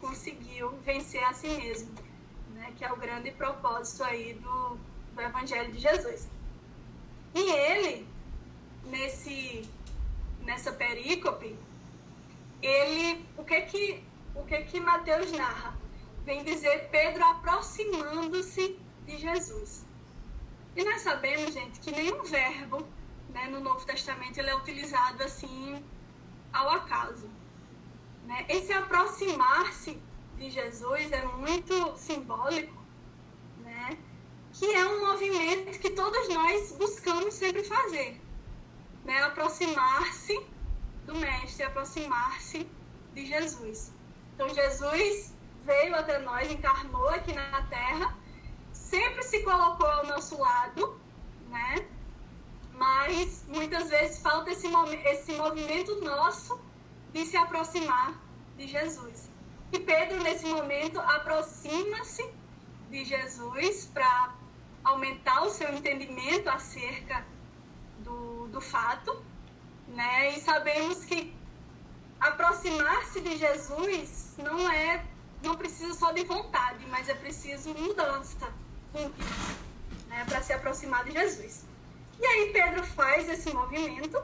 conseguiu 0.00 0.70
vencer 0.84 1.22
a 1.24 1.32
si 1.32 1.48
mesmo, 1.48 1.94
né? 2.54 2.72
que 2.76 2.84
é 2.84 2.92
o 2.92 2.96
grande 2.96 3.30
propósito 3.32 4.04
aí 4.04 4.34
do, 4.34 4.78
do 5.14 5.20
Evangelho 5.20 5.72
de 5.72 5.78
Jesus. 5.78 6.28
E 7.36 7.50
ele, 7.50 8.08
nesse, 8.84 9.68
nessa 10.40 10.72
perícope, 10.72 11.54
ele, 12.62 13.26
o 13.36 13.44
que 13.44 13.60
que, 13.60 14.04
o 14.34 14.42
que 14.42 14.62
que 14.62 14.80
Mateus 14.80 15.30
narra? 15.32 15.76
Vem 16.24 16.42
dizer 16.42 16.88
Pedro 16.90 17.22
aproximando-se 17.22 18.80
de 19.04 19.18
Jesus. 19.18 19.84
E 20.74 20.82
nós 20.82 21.02
sabemos, 21.02 21.52
gente, 21.52 21.78
que 21.80 21.90
nenhum 21.90 22.22
verbo 22.22 22.88
né, 23.28 23.46
no 23.48 23.60
Novo 23.60 23.84
Testamento 23.84 24.38
ele 24.38 24.48
é 24.48 24.56
utilizado 24.56 25.22
assim 25.22 25.84
ao 26.54 26.70
acaso. 26.70 27.28
Né? 28.24 28.46
Esse 28.48 28.72
aproximar-se 28.72 30.00
de 30.38 30.48
Jesus 30.48 31.12
é 31.12 31.22
muito 31.26 31.98
simbólico? 31.98 32.85
Que 34.58 34.72
é 34.72 34.86
um 34.86 35.06
movimento 35.06 35.78
que 35.78 35.90
todos 35.90 36.28
nós 36.28 36.72
buscamos 36.72 37.34
sempre 37.34 37.62
fazer. 37.64 38.20
Né? 39.04 39.22
Aproximar-se 39.22 40.38
do 41.04 41.14
Mestre, 41.14 41.64
aproximar-se 41.64 42.66
de 43.14 43.26
Jesus. 43.26 43.92
Então, 44.34 44.48
Jesus 44.48 45.34
veio 45.64 45.94
até 45.94 46.18
nós, 46.18 46.50
encarnou 46.50 47.08
aqui 47.08 47.32
na 47.32 47.62
Terra 47.62 48.16
sempre 48.90 49.22
se 49.24 49.42
colocou 49.42 49.86
ao 49.86 50.06
nosso 50.06 50.38
lado, 50.38 50.98
né? 51.48 51.86
Mas 52.72 53.44
muitas 53.48 53.88
vezes 53.90 54.20
falta 54.20 54.50
esse, 54.50 54.68
esse 55.04 55.32
movimento 55.32 56.00
nosso 56.02 56.60
de 57.12 57.24
se 57.24 57.36
aproximar 57.36 58.14
de 58.56 58.68
Jesus. 58.68 59.30
E 59.72 59.78
Pedro, 59.80 60.22
nesse 60.22 60.46
momento, 60.46 61.00
aproxima-se 61.00 62.30
de 62.90 63.04
Jesus 63.04 63.90
para 63.92 64.34
aumentar 64.86 65.42
o 65.42 65.50
seu 65.50 65.68
entendimento 65.74 66.48
acerca 66.48 67.26
do, 67.98 68.46
do 68.48 68.60
fato, 68.60 69.20
né? 69.88 70.36
E 70.36 70.40
sabemos 70.40 71.04
que 71.04 71.34
aproximar-se 72.20 73.20
de 73.20 73.36
Jesus 73.36 74.34
não 74.38 74.70
é 74.70 75.04
não 75.42 75.54
precisa 75.56 75.92
só 75.92 76.12
de 76.12 76.24
vontade, 76.24 76.86
mas 76.86 77.08
é 77.08 77.14
preciso 77.14 77.74
mudança 77.74 78.48
né, 80.08 80.24
para 80.24 80.40
se 80.42 80.52
aproximar 80.52 81.04
de 81.04 81.12
Jesus. 81.12 81.64
E 82.18 82.24
aí 82.24 82.52
Pedro 82.52 82.82
faz 82.84 83.28
esse 83.28 83.52
movimento, 83.52 84.18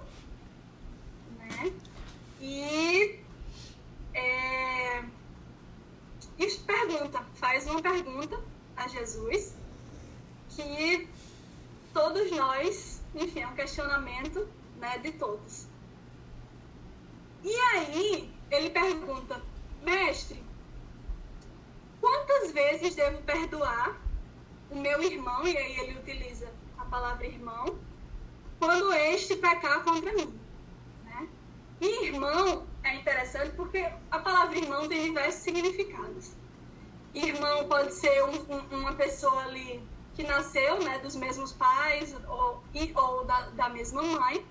né? 1.38 1.72
E, 2.40 3.20
é, 4.14 5.04
e 6.38 6.46
pergunta, 6.66 7.22
faz 7.34 7.66
uma 7.66 7.82
pergunta 7.82 8.42
a 8.76 8.88
Jesus 8.88 9.54
que 10.56 11.08
todos 11.92 12.30
nós, 12.32 13.02
enfim, 13.14 13.40
é 13.40 13.46
um 13.46 13.54
questionamento 13.54 14.48
né, 14.78 14.98
de 14.98 15.12
todos. 15.12 15.66
E 17.44 17.54
aí 17.54 18.32
ele 18.50 18.70
pergunta, 18.70 19.40
mestre, 19.82 20.42
quantas 22.00 22.52
vezes 22.52 22.94
devo 22.94 23.22
perdoar 23.22 24.00
o 24.70 24.76
meu 24.76 25.02
irmão, 25.02 25.46
e 25.46 25.56
aí 25.56 25.78
ele 25.80 25.98
utiliza 25.98 26.48
a 26.78 26.84
palavra 26.84 27.26
irmão, 27.26 27.78
quando 28.58 28.92
este 28.92 29.36
pecar 29.36 29.82
contra 29.82 30.12
mim? 30.12 30.38
Né? 31.04 31.28
E 31.80 32.06
irmão 32.06 32.66
é 32.84 32.94
interessante 32.96 33.54
porque 33.56 33.88
a 34.10 34.18
palavra 34.18 34.56
irmão 34.56 34.88
tem 34.88 35.04
diversos 35.04 35.42
significados. 35.42 36.32
Irmão 37.14 37.68
pode 37.68 37.92
ser 37.92 38.24
um, 38.24 38.54
um, 38.54 38.78
uma 38.80 38.94
pessoa 38.94 39.42
ali 39.44 39.86
que 40.14 40.22
nasceu 40.22 40.82
né, 40.82 40.98
dos 40.98 41.16
mesmos 41.16 41.52
pais 41.52 42.14
ou, 42.28 42.62
e, 42.74 42.92
ou 42.94 43.24
da, 43.24 43.40
da 43.50 43.68
mesma 43.68 44.02
mãe. 44.02 44.44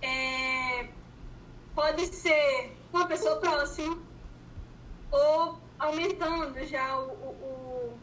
É, 0.00 0.88
pode 1.74 2.06
ser 2.06 2.76
uma 2.92 3.06
pessoa 3.06 3.36
próxima 3.36 3.98
ou 5.10 5.58
aumentando 5.78 6.64
já 6.66 6.98
o, 6.98 7.10
o, 7.10 7.98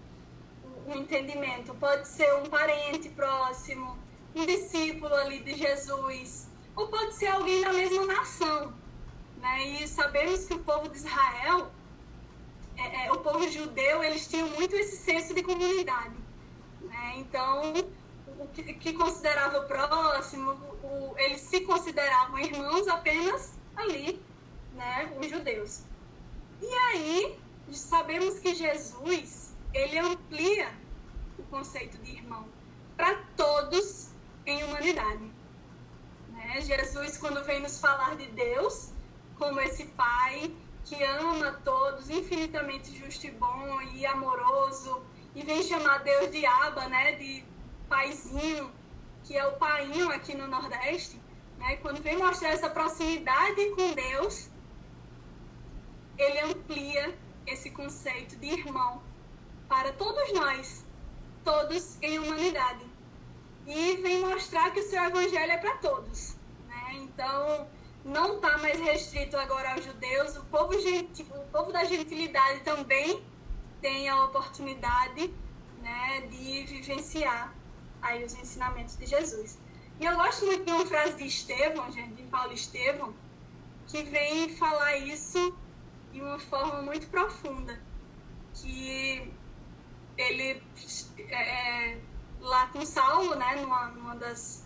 o, 0.64 0.92
o 0.92 0.98
entendimento. 0.98 1.74
Pode 1.76 2.08
ser 2.08 2.34
um 2.36 2.46
parente 2.46 3.10
próximo, 3.10 3.98
um 4.36 4.46
discípulo 4.46 5.14
ali 5.14 5.40
de 5.42 5.56
Jesus, 5.56 6.48
ou 6.76 6.88
pode 6.88 7.14
ser 7.16 7.28
alguém 7.28 7.62
da 7.62 7.74
mesma 7.74 8.06
nação. 8.06 8.74
Né? 9.38 9.68
E 9.68 9.88
sabemos 9.88 10.46
que 10.46 10.54
o 10.54 10.60
povo 10.60 10.90
de 10.90 10.98
Israel, 10.98 11.72
é, 12.78 13.06
é, 13.06 13.12
o 13.12 13.18
povo 13.20 13.48
judeu, 13.50 14.04
eles 14.04 14.28
tinham 14.28 14.48
muito 14.50 14.76
esse 14.76 14.98
senso 14.98 15.34
de 15.34 15.42
comunidade. 15.42 16.19
Né? 16.82 17.14
Então, 17.18 17.74
o 18.40 18.48
que, 18.48 18.74
que 18.74 18.94
considerava 18.94 19.62
próximo, 19.62 20.52
o, 20.84 21.14
eles 21.18 21.42
se 21.42 21.62
consideravam 21.62 22.40
irmãos 22.40 22.88
apenas 22.88 23.54
ali, 23.76 24.22
né, 24.74 25.12
os 25.20 25.30
judeus. 25.30 25.84
E 26.62 26.74
aí, 26.74 27.40
sabemos 27.72 28.40
que 28.40 28.56
Jesus, 28.56 29.54
ele 29.74 29.98
amplia 29.98 30.72
o 31.38 31.44
conceito 31.44 31.98
de 32.00 32.12
irmão 32.12 32.46
para 32.98 33.16
todos 33.36 34.10
em 34.46 34.64
humanidade. 34.64 35.32
Né? 36.30 36.62
Jesus, 36.62 37.18
quando 37.18 37.44
vem 37.44 37.62
nos 37.62 37.80
falar 37.80 38.16
de 38.16 38.28
Deus, 38.28 38.92
como 39.38 39.60
esse 39.60 39.86
Pai 39.86 40.52
que 40.86 41.04
ama 41.04 41.52
todos, 41.64 42.10
infinitamente 42.10 42.98
justo 42.98 43.28
e 43.28 43.32
bom 43.32 43.82
e 43.94 44.06
amoroso, 44.06 45.02
e 45.36 45.44
vem 45.44 45.64
chamar 45.64 46.00
Deus 46.00 46.32
de 46.32 46.46
Aba, 46.46 46.88
né? 46.88 47.14
de 47.14 47.44
paizinho, 47.88 48.72
que 49.24 49.38
é 49.38 49.46
o 49.46 49.54
painho 49.54 50.12
aqui 50.12 50.36
no 50.36 50.48
Nordeste, 50.48 51.22
né? 51.58 51.78
quando 51.78 52.02
vem 52.02 52.18
mostrar 52.18 52.50
essa 52.50 52.70
proximidade 52.70 53.70
com 53.72 53.94
Deus, 53.94 54.50
ele 56.18 56.40
amplia 56.40 57.18
esse 57.46 57.72
conceito 57.72 58.36
de 58.38 58.48
irmão 58.48 59.02
para 59.68 59.94
todos 59.94 60.34
nós, 60.34 60.86
todos 61.44 61.98
em 62.02 62.20
humanidade. 62.20 62.86
E 63.68 63.98
vem 63.98 64.26
mostrar 64.26 64.72
que 64.72 64.80
o 64.80 64.90
seu 64.90 65.04
evangelho 65.04 65.52
é 65.52 65.58
para 65.58 65.78
todos. 65.78 66.36
Né? 66.68 66.94
Então, 66.96 67.68
não 68.04 68.36
está 68.36 68.58
mais 68.58 68.80
restrito 68.80 69.38
agora 69.38 69.74
aos 69.74 69.86
judeus, 69.86 70.38
o 70.38 70.46
povo, 70.46 70.80
gentil, 70.80 71.26
o 71.36 71.48
povo 71.52 71.72
da 71.72 71.84
gentilidade 71.84 72.62
também 72.62 73.24
tem 73.82 74.10
a 74.10 74.26
oportunidade 74.26 75.34
né, 75.82 76.22
de 76.30 76.64
vivenciar 76.64 77.54
aí 78.02 78.24
os 78.24 78.34
ensinamentos 78.34 78.98
de 78.98 79.06
Jesus. 79.06 79.58
E 80.00 80.06
eu 80.06 80.16
gosto 80.16 80.46
muito 80.46 80.66
de 80.66 80.72
uma 80.72 80.86
frase 80.86 81.18
de 81.18 81.26
Estevão, 81.26 81.92
gente, 81.92 82.14
de 82.14 82.24
Paulo 82.24 82.54
Estevão, 82.54 83.14
que 83.88 84.04
vem 84.04 84.50
falar 84.50 84.98
isso 84.98 85.56
de 86.12 86.22
uma 86.22 86.40
forma 86.40 86.82
muito 86.82 87.08
profunda, 87.08 87.82
que 88.54 89.32
ele 90.18 90.62
é, 91.30 91.92
é, 91.94 92.02
lá 92.40 92.68
com 92.68 92.86
Saulo, 92.86 93.36
né, 93.36 93.56
numa, 93.56 93.88
numa 93.90 94.16
das, 94.16 94.66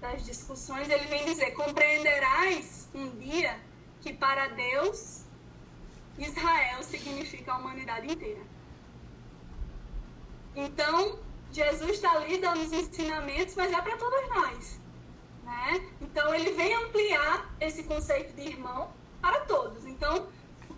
das 0.00 0.24
discussões, 0.24 0.88
ele 0.88 1.06
vem 1.06 1.24
dizer: 1.24 1.52
compreenderás 1.52 2.88
um 2.94 3.08
dia 3.18 3.60
que 4.00 4.12
para 4.12 4.48
Deus 4.48 5.19
Israel 6.24 6.82
significa 6.82 7.52
a 7.52 7.58
humanidade 7.58 8.10
inteira. 8.10 8.42
Então, 10.54 11.18
Jesus 11.52 11.92
está 11.92 12.12
ali 12.12 12.38
dando 12.38 12.60
os 12.62 12.72
ensinamentos, 12.72 13.54
mas 13.54 13.72
é 13.72 13.80
para 13.80 13.96
todos 13.96 14.28
nós. 14.28 14.80
Né? 15.44 15.90
Então, 16.00 16.34
ele 16.34 16.52
vem 16.52 16.74
ampliar 16.74 17.54
esse 17.60 17.82
conceito 17.84 18.34
de 18.34 18.42
irmão 18.42 18.92
para 19.20 19.40
todos. 19.40 19.84
Então, 19.86 20.28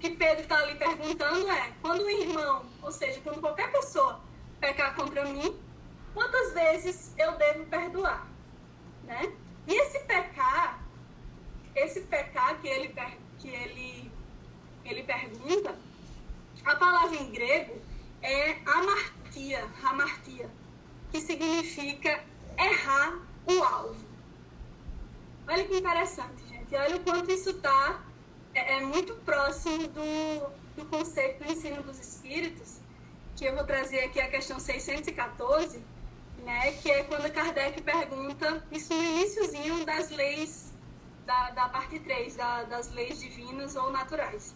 que 0.02 0.10
Pedro 0.10 0.42
está 0.42 0.58
ali 0.58 0.74
perguntando 0.74 1.48
é: 1.48 1.72
quando 1.80 2.02
o 2.02 2.10
irmão, 2.10 2.66
ou 2.82 2.90
seja, 2.90 3.20
quando 3.20 3.40
qualquer 3.40 3.70
pessoa 3.70 4.20
pecar 4.60 4.96
contra 4.96 5.24
mim, 5.26 5.56
quantas 6.12 6.52
vezes 6.52 7.14
eu 7.16 7.32
devo 7.38 7.64
perdoar? 7.66 8.26
Né? 9.04 9.32
E 9.68 9.74
esse 9.74 10.00
pecar, 10.00 10.82
esse 11.76 12.00
pecar 12.00 12.60
que 12.60 12.66
ele, 12.66 12.94
que 13.38 13.48
ele 13.48 14.11
a 16.64 16.76
palavra 16.76 17.16
em 17.16 17.30
grego 17.30 17.80
é 18.22 18.58
amartia, 18.64 19.66
amartia, 19.82 20.48
que 21.10 21.20
significa 21.20 22.24
errar 22.58 23.18
o 23.46 23.62
alvo. 23.62 24.12
Olha 25.48 25.64
que 25.64 25.76
interessante, 25.76 26.46
gente. 26.48 26.74
Olha 26.74 26.96
o 26.96 27.00
quanto 27.00 27.30
isso 27.30 27.50
está 27.50 28.00
é, 28.54 28.76
é 28.76 28.80
muito 28.80 29.14
próximo 29.16 29.88
do, 29.88 30.50
do 30.76 30.84
conceito 30.86 31.44
do 31.44 31.52
ensino 31.52 31.82
dos 31.82 31.98
espíritos, 31.98 32.78
que 33.36 33.44
eu 33.44 33.54
vou 33.54 33.64
trazer 33.64 34.04
aqui 34.04 34.20
a 34.20 34.28
questão 34.28 34.60
614, 34.60 35.82
né, 36.44 36.72
que 36.72 36.90
é 36.90 37.02
quando 37.04 37.30
Kardec 37.32 37.82
pergunta, 37.82 38.64
isso 38.70 38.94
no 38.94 39.02
iníciozinho 39.02 39.84
das 39.84 40.10
leis, 40.10 40.72
da, 41.26 41.50
da 41.50 41.68
parte 41.68 41.98
3, 41.98 42.36
da, 42.36 42.64
das 42.64 42.92
leis 42.92 43.20
divinas 43.20 43.74
ou 43.76 43.90
naturais. 43.90 44.54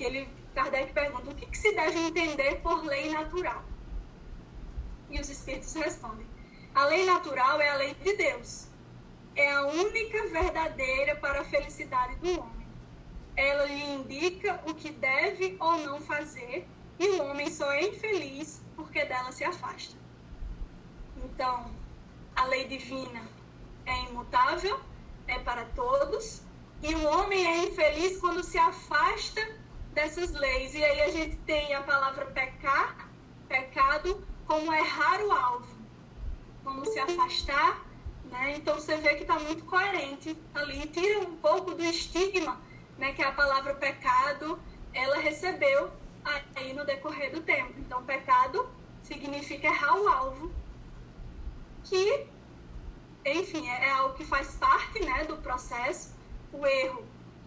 Que 0.00 0.04
ele, 0.04 0.28
Kardec 0.54 0.94
pergunta, 0.94 1.30
o 1.30 1.34
que, 1.34 1.44
que 1.44 1.58
se 1.58 1.74
deve 1.74 1.98
entender 1.98 2.60
por 2.62 2.82
lei 2.84 3.10
natural? 3.10 3.62
E 5.10 5.20
os 5.20 5.28
espíritos 5.28 5.74
respondem, 5.74 6.26
a 6.74 6.86
lei 6.86 7.04
natural 7.04 7.60
é 7.60 7.68
a 7.68 7.76
lei 7.76 7.92
de 7.94 8.16
Deus. 8.16 8.68
É 9.36 9.52
a 9.52 9.66
única 9.66 10.26
verdadeira 10.28 11.16
para 11.16 11.42
a 11.42 11.44
felicidade 11.44 12.16
do 12.16 12.40
homem 12.40 12.60
ela 13.40 13.64
lhe 13.64 13.94
indica 13.94 14.60
o 14.66 14.74
que 14.74 14.90
deve 14.90 15.56
ou 15.58 15.78
não 15.78 16.00
fazer, 16.00 16.68
e 16.98 17.06
o 17.08 17.24
homem 17.24 17.50
só 17.50 17.70
é 17.72 17.88
infeliz 17.88 18.60
porque 18.76 19.04
dela 19.04 19.32
se 19.32 19.44
afasta. 19.44 19.96
Então, 21.16 21.70
a 22.36 22.44
lei 22.44 22.66
divina 22.66 23.22
é 23.86 24.04
imutável, 24.04 24.78
é 25.26 25.38
para 25.38 25.64
todos, 25.74 26.42
e 26.82 26.94
o 26.94 27.06
homem 27.08 27.46
é 27.46 27.64
infeliz 27.68 28.18
quando 28.18 28.42
se 28.42 28.58
afasta 28.58 29.40
dessas 29.92 30.32
leis. 30.32 30.74
E 30.74 30.84
aí 30.84 31.00
a 31.02 31.10
gente 31.10 31.36
tem 31.38 31.74
a 31.74 31.82
palavra 31.82 32.26
pecar, 32.26 33.08
pecado, 33.48 34.26
como 34.46 34.72
errar 34.72 35.20
o 35.22 35.32
alvo, 35.32 35.76
como 36.64 36.84
se 36.86 36.98
afastar. 36.98 37.84
Né? 38.24 38.56
Então 38.56 38.74
você 38.74 38.96
vê 38.96 39.14
que 39.14 39.22
está 39.22 39.38
muito 39.38 39.64
coerente 39.64 40.36
ali, 40.54 40.86
tira 40.86 41.20
um 41.20 41.36
pouco 41.36 41.74
do 41.74 41.82
estigma 41.82 42.60
né, 43.00 43.12
que 43.14 43.22
a 43.22 43.32
palavra 43.32 43.74
pecado, 43.74 44.60
ela 44.92 45.16
recebeu 45.16 45.90
aí 46.54 46.74
no 46.74 46.84
decorrer 46.84 47.32
do 47.32 47.40
tempo. 47.40 47.72
Então, 47.78 48.04
pecado 48.04 48.68
significa 49.02 49.68
errar 49.68 49.96
o 49.96 50.06
alvo, 50.06 50.52
que, 51.82 52.26
enfim, 53.24 53.66
é, 53.66 53.86
é 53.86 53.90
algo 53.92 54.14
que 54.14 54.24
faz 54.24 54.54
parte 54.56 55.00
né, 55.02 55.24
do 55.24 55.38
processo. 55.38 56.14
O 56.52 56.66
erro 56.66 57.04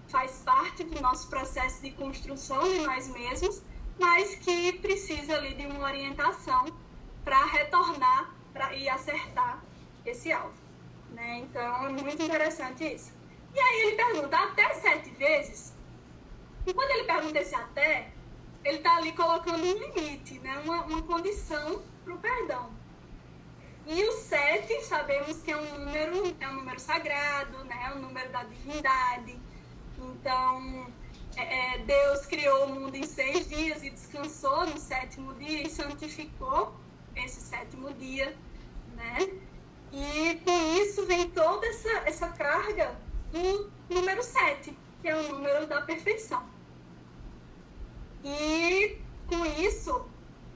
faz 0.07 0.41
parte 0.45 0.83
do 0.83 1.01
nosso 1.01 1.29
processo 1.29 1.81
de 1.81 1.91
construção 1.91 2.63
de 2.63 2.79
nós 2.79 3.07
mesmos, 3.09 3.61
mas 3.99 4.35
que 4.35 4.73
precisa 4.73 5.35
ali 5.35 5.53
de 5.53 5.65
uma 5.65 5.85
orientação 5.85 6.65
para 7.23 7.45
retornar 7.45 8.33
pra, 8.51 8.73
e 8.75 8.87
acertar 8.89 9.63
esse 10.05 10.31
alvo. 10.31 10.53
Né? 11.11 11.39
Então 11.39 11.85
é 11.85 11.89
muito 11.89 12.23
interessante 12.23 12.83
isso. 12.83 13.11
E 13.53 13.59
aí 13.59 13.81
ele 13.81 13.95
pergunta 13.95 14.37
até 14.37 14.73
sete 14.73 15.09
vezes. 15.11 15.73
E 16.65 16.73
quando 16.73 16.89
ele 16.91 17.03
pergunta 17.03 17.39
esse 17.39 17.53
até, 17.53 18.09
ele 18.63 18.77
está 18.77 18.95
ali 18.95 19.11
colocando 19.11 19.63
um 19.63 19.73
limite, 19.73 20.39
né? 20.39 20.57
uma, 20.63 20.83
uma 20.85 21.01
condição 21.03 21.83
para 22.03 22.13
o 22.13 22.17
perdão. 22.17 22.71
E 23.85 24.01
o 24.05 24.11
sete, 24.13 24.81
sabemos 24.85 25.41
que 25.41 25.51
é 25.51 25.57
um 25.57 25.77
número, 25.77 26.35
é 26.39 26.47
um 26.47 26.53
número 26.53 26.79
sagrado, 26.79 27.63
né? 27.65 27.91
é 27.91 27.95
um 27.95 27.99
número 27.99 28.31
da 28.31 28.43
divindade. 28.43 29.37
Então, 30.23 30.87
é, 31.35 31.75
é, 31.75 31.77
Deus 31.79 32.25
criou 32.25 32.67
o 32.67 32.75
mundo 32.75 32.95
em 32.95 33.03
seis 33.03 33.49
dias 33.49 33.83
e 33.83 33.89
descansou 33.89 34.65
no 34.65 34.79
sétimo 34.79 35.33
dia 35.33 35.63
e 35.63 35.69
santificou 35.69 36.73
esse 37.13 37.41
sétimo 37.41 37.93
dia, 37.95 38.33
né? 38.95 39.17
E 39.91 40.35
com 40.45 40.81
isso 40.81 41.05
vem 41.05 41.29
toda 41.29 41.67
essa, 41.67 41.89
essa 42.05 42.29
carga 42.29 42.97
do 43.33 43.69
número 43.89 44.23
sete, 44.23 44.73
que 45.01 45.09
é 45.09 45.15
o 45.17 45.27
número 45.27 45.67
da 45.67 45.81
perfeição. 45.81 46.41
E 48.23 48.97
com 49.27 49.45
isso, 49.45 50.07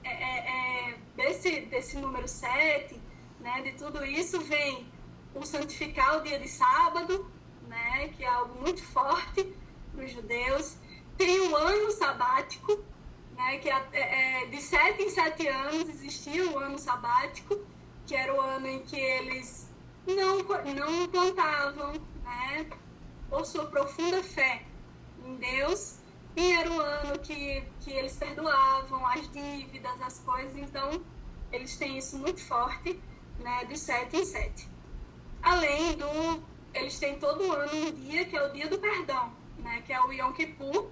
é, 0.01 0.09
é, 0.09 0.91
é 0.91 0.97
desse, 1.17 1.59
desse 1.65 1.97
número 1.97 2.25
sete, 2.25 3.01
né, 3.41 3.61
de 3.63 3.73
tudo 3.73 4.05
isso 4.05 4.39
vem 4.39 4.87
o 5.35 5.45
santificar 5.45 6.19
o 6.19 6.23
dia 6.23 6.39
de 6.39 6.47
sábado, 6.47 7.29
né, 7.67 8.09
que 8.09 8.23
é 8.23 8.27
algo 8.27 8.59
muito 8.61 8.83
forte 8.83 9.53
para 9.93 10.05
os 10.05 10.11
judeus. 10.11 10.77
Tem 11.17 11.39
o 11.39 11.55
ano 11.55 11.91
sabático, 11.91 12.83
né, 13.35 13.57
que 13.57 13.69
é, 13.69 13.87
é, 13.93 14.45
de 14.47 14.61
sete 14.61 15.03
em 15.03 15.09
sete 15.09 15.47
anos 15.47 15.89
existia 15.89 16.49
o 16.49 16.57
ano 16.57 16.77
sabático, 16.77 17.59
que 18.05 18.15
era 18.15 18.33
o 18.33 18.39
ano 18.39 18.67
em 18.67 18.79
que 18.83 18.95
eles 18.95 19.69
não, 20.05 20.37
não 20.73 21.07
plantavam, 21.07 21.93
né, 22.23 22.67
por 23.29 23.45
sua 23.45 23.65
profunda 23.65 24.23
fé 24.23 24.63
em 25.25 25.35
Deus, 25.35 25.97
e 26.35 26.51
era 26.51 26.71
o 26.71 26.79
ano 26.79 27.19
que, 27.19 27.63
que 27.81 27.91
eles 27.91 28.15
perdoavam 28.15 29.05
as 29.07 29.29
dívidas, 29.31 30.01
as 30.01 30.19
coisas, 30.19 30.55
então 30.55 31.01
eles 31.51 31.75
têm 31.77 31.97
isso 31.97 32.17
muito 32.17 32.39
forte, 32.41 32.99
né, 33.39 33.65
de 33.65 33.77
sete 33.77 34.17
em 34.17 34.25
sete. 34.25 34.69
Além 35.41 35.97
do 35.97 36.43
eles 36.77 36.99
têm 36.99 37.19
todo 37.19 37.51
ano 37.51 37.73
um 37.73 37.91
dia 37.91 38.25
que 38.25 38.35
é 38.35 38.45
o 38.45 38.51
dia 38.51 38.67
do 38.67 38.77
perdão, 38.79 39.31
né? 39.59 39.81
Que 39.85 39.93
é 39.93 40.01
o 40.01 40.11
Yom 40.11 40.33
Kippur, 40.33 40.89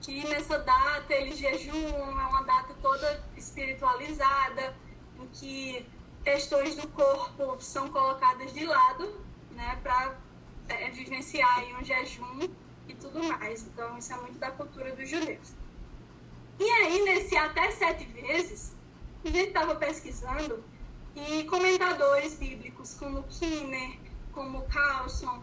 que 0.00 0.26
nessa 0.28 0.58
data 0.58 1.12
eles 1.14 1.38
jejuam, 1.38 2.20
é 2.20 2.26
uma 2.26 2.42
data 2.42 2.74
toda 2.80 3.24
espiritualizada, 3.36 4.76
em 5.18 5.26
que 5.28 5.86
questões 6.24 6.76
do 6.76 6.88
corpo 6.88 7.56
são 7.60 7.88
colocadas 7.88 8.52
de 8.52 8.64
lado, 8.64 9.20
né? 9.52 9.78
Para 9.82 10.16
é, 10.68 10.90
vivenciar 10.90 11.64
um 11.80 11.84
jejum 11.84 12.48
e 12.88 12.94
tudo 12.94 13.22
mais. 13.24 13.62
Então, 13.62 13.96
isso 13.98 14.12
é 14.12 14.16
muito 14.16 14.38
da 14.38 14.50
cultura 14.50 14.94
dos 14.94 15.08
judeus. 15.08 15.54
E 16.58 16.64
aí, 16.64 17.02
nesse 17.04 17.36
até 17.36 17.70
sete 17.70 18.04
vezes, 18.06 18.74
a 19.24 19.28
gente 19.28 19.48
estava 19.48 19.74
pesquisando 19.74 20.62
e 21.14 21.44
comentadores 21.44 22.34
bíblicos 22.34 22.94
como 22.94 23.22
Kinner, 23.24 23.98
como 24.36 24.62
Carlson, 24.68 25.42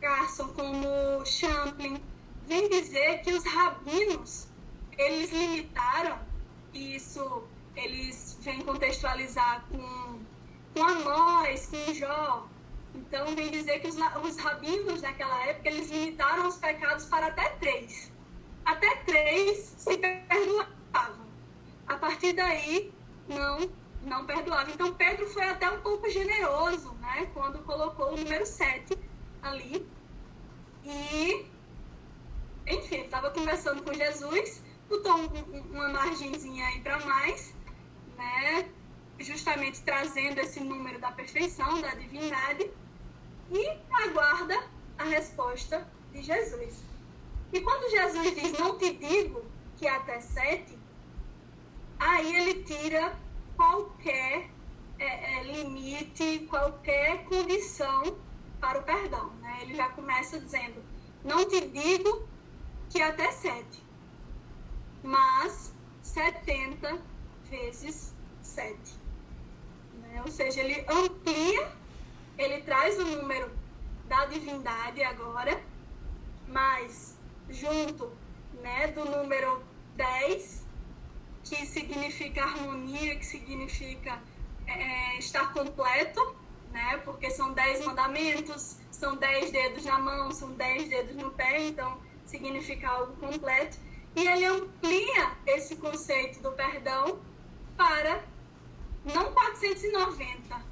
Carson, 0.00 0.48
como 0.54 1.24
Champlin, 1.26 2.02
vem 2.46 2.68
dizer 2.70 3.20
que 3.20 3.32
os 3.32 3.44
rabinos, 3.44 4.48
eles 4.96 5.30
limitaram, 5.30 6.18
e 6.72 6.96
isso 6.96 7.44
eles 7.76 8.38
vêm 8.40 8.62
contextualizar 8.62 9.64
com, 9.70 10.18
com 10.74 10.82
Amós, 10.82 11.66
com 11.66 11.92
Jó, 11.92 12.48
então 12.94 13.26
vem 13.36 13.50
dizer 13.50 13.80
que 13.80 13.88
os, 13.88 13.96
os 13.96 14.38
rabinos 14.38 15.02
naquela 15.02 15.44
época, 15.46 15.68
eles 15.68 15.90
limitaram 15.90 16.48
os 16.48 16.56
pecados 16.56 17.04
para 17.04 17.26
até 17.26 17.50
três. 17.60 18.10
Até 18.64 18.96
três 19.04 19.74
se 19.76 19.98
perdoavam. 19.98 21.26
A 21.86 21.96
partir 21.96 22.32
daí, 22.32 22.90
não 23.28 23.68
não 24.04 24.26
perdoava. 24.26 24.70
Então 24.70 24.92
Pedro 24.94 25.26
foi 25.28 25.44
até 25.44 25.70
um 25.70 25.80
pouco 25.80 26.08
generoso, 26.08 26.92
né, 26.94 27.28
quando 27.32 27.58
colocou 27.64 28.12
o 28.12 28.16
número 28.16 28.46
7 28.46 28.96
ali. 29.42 29.86
E, 30.84 31.46
enfim, 32.66 33.00
estava 33.00 33.30
conversando 33.30 33.82
com 33.82 33.92
Jesus, 33.92 34.62
botou 34.88 35.16
um, 35.16 35.60
uma 35.70 35.88
margenzinha 35.88 36.66
aí 36.66 36.80
para 36.80 36.98
mais, 37.06 37.54
né, 38.16 38.68
justamente 39.18 39.82
trazendo 39.82 40.38
esse 40.38 40.60
número 40.60 40.98
da 41.00 41.10
perfeição, 41.12 41.80
da 41.80 41.94
divindade, 41.94 42.70
e 43.50 43.68
aguarda 44.04 44.62
a 44.98 45.04
resposta 45.04 45.86
de 46.12 46.22
Jesus. 46.22 46.84
E 47.52 47.60
quando 47.60 47.90
Jesus 47.90 48.34
diz, 48.34 48.58
não 48.58 48.76
te 48.76 48.92
digo 48.92 49.44
que 49.76 49.86
até 49.86 50.20
sete, 50.20 50.78
aí 51.98 52.36
ele 52.36 52.64
tira 52.64 53.16
qualquer 53.56 54.50
é, 54.98 55.38
é, 55.38 55.42
limite, 55.44 56.46
qualquer 56.48 57.24
condição 57.24 58.16
para 58.60 58.78
o 58.78 58.82
perdão. 58.82 59.30
Né? 59.40 59.58
Ele 59.62 59.74
já 59.74 59.88
começa 59.90 60.38
dizendo: 60.38 60.82
Não 61.24 61.48
te 61.48 61.60
digo 61.68 62.28
que 62.90 63.00
até 63.00 63.30
sete, 63.30 63.82
mas 65.02 65.74
setenta 66.02 67.00
vezes 67.48 68.14
sete. 68.40 68.92
Né? 69.94 70.22
Ou 70.24 70.30
seja, 70.30 70.60
ele 70.60 70.84
amplia, 70.88 71.72
ele 72.38 72.62
traz 72.62 72.98
o 72.98 73.04
número 73.04 73.50
da 74.06 74.26
divindade 74.26 75.02
agora, 75.02 75.62
mas 76.46 77.18
junto 77.48 78.12
né, 78.62 78.88
do 78.88 79.04
número 79.04 79.62
10 79.96 80.63
que 81.44 81.66
significa 81.66 82.42
harmonia, 82.42 83.16
que 83.16 83.26
significa 83.26 84.20
é, 84.66 85.18
estar 85.18 85.52
completo, 85.52 86.36
né? 86.72 86.96
Porque 87.04 87.30
são 87.30 87.52
dez 87.52 87.84
mandamentos, 87.84 88.78
são 88.90 89.16
dez 89.16 89.50
dedos 89.50 89.84
na 89.84 89.98
mão, 89.98 90.32
são 90.32 90.52
dez 90.52 90.88
dedos 90.88 91.14
no 91.16 91.30
pé, 91.30 91.66
então 91.66 92.00
significa 92.24 92.88
algo 92.88 93.14
completo. 93.16 93.78
E 94.16 94.26
ele 94.26 94.46
amplia 94.46 95.32
esse 95.46 95.76
conceito 95.76 96.40
do 96.40 96.52
perdão 96.52 97.18
para 97.76 98.24
não 99.04 99.32
490, 99.32 100.62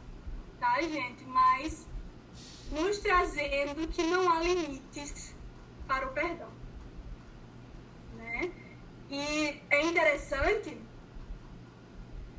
tá, 0.58 0.80
gente? 0.82 1.24
Mas 1.24 1.87
nos 2.70 2.98
trazendo 2.98 3.87
que 3.88 4.02
não 4.04 4.32
há 4.32 4.40
limites 4.40 5.35
para 5.87 6.06
o 6.06 6.12
perdão. 6.12 6.62
E 9.12 9.61
é 9.68 9.85
interessante 9.85 10.75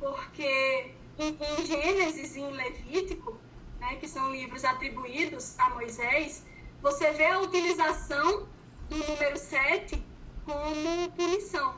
porque 0.00 0.92
em, 1.16 1.28
em 1.28 1.64
Gênesis 1.64 2.34
e 2.34 2.40
em 2.40 2.50
Levítico, 2.50 3.38
né, 3.78 3.94
que 3.94 4.08
são 4.08 4.32
livros 4.32 4.64
atribuídos 4.64 5.56
a 5.56 5.70
Moisés, 5.70 6.44
você 6.82 7.12
vê 7.12 7.26
a 7.26 7.38
utilização 7.38 8.48
do 8.88 8.96
número 8.96 9.38
7 9.38 10.04
como 10.44 11.10
punição. 11.12 11.76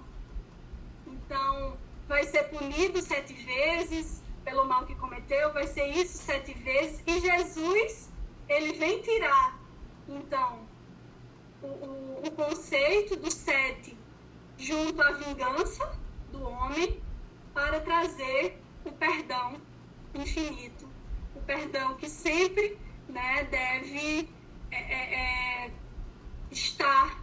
Então, 1.07 1.77
vai 2.09 2.25
ser 2.25 2.45
punido 2.45 3.03
sete 3.03 3.35
vezes 3.35 4.23
pelo 4.45 4.65
mal 4.65 4.87
que 4.87 4.95
cometeu, 4.95 5.53
vai 5.53 5.67
ser 5.67 5.89
isso 5.89 6.17
sete 6.17 6.55
vezes. 6.55 7.03
E 7.07 7.21
Jesus, 7.21 8.11
ele 8.49 8.73
vem 8.73 9.03
tirar, 9.03 9.61
então, 10.09 10.67
o, 11.63 11.67
o, 11.67 12.23
o 12.27 12.31
conceito 12.31 13.15
do 13.17 13.31
sete 13.31 13.96
junto 14.59 15.01
à 15.03 15.13
vingança 15.13 15.99
do 16.33 16.43
homem 16.43 17.01
para 17.53 17.81
trazer 17.81 18.61
o 18.85 18.93
perdão 18.93 19.57
infinito, 20.15 20.89
o 21.35 21.41
perdão 21.41 21.95
que 21.97 22.09
sempre 22.09 22.79
né, 23.09 23.45
deve 23.45 24.29
é, 24.71 24.77
é, 24.77 25.65
é, 25.67 25.71
estar 26.51 27.23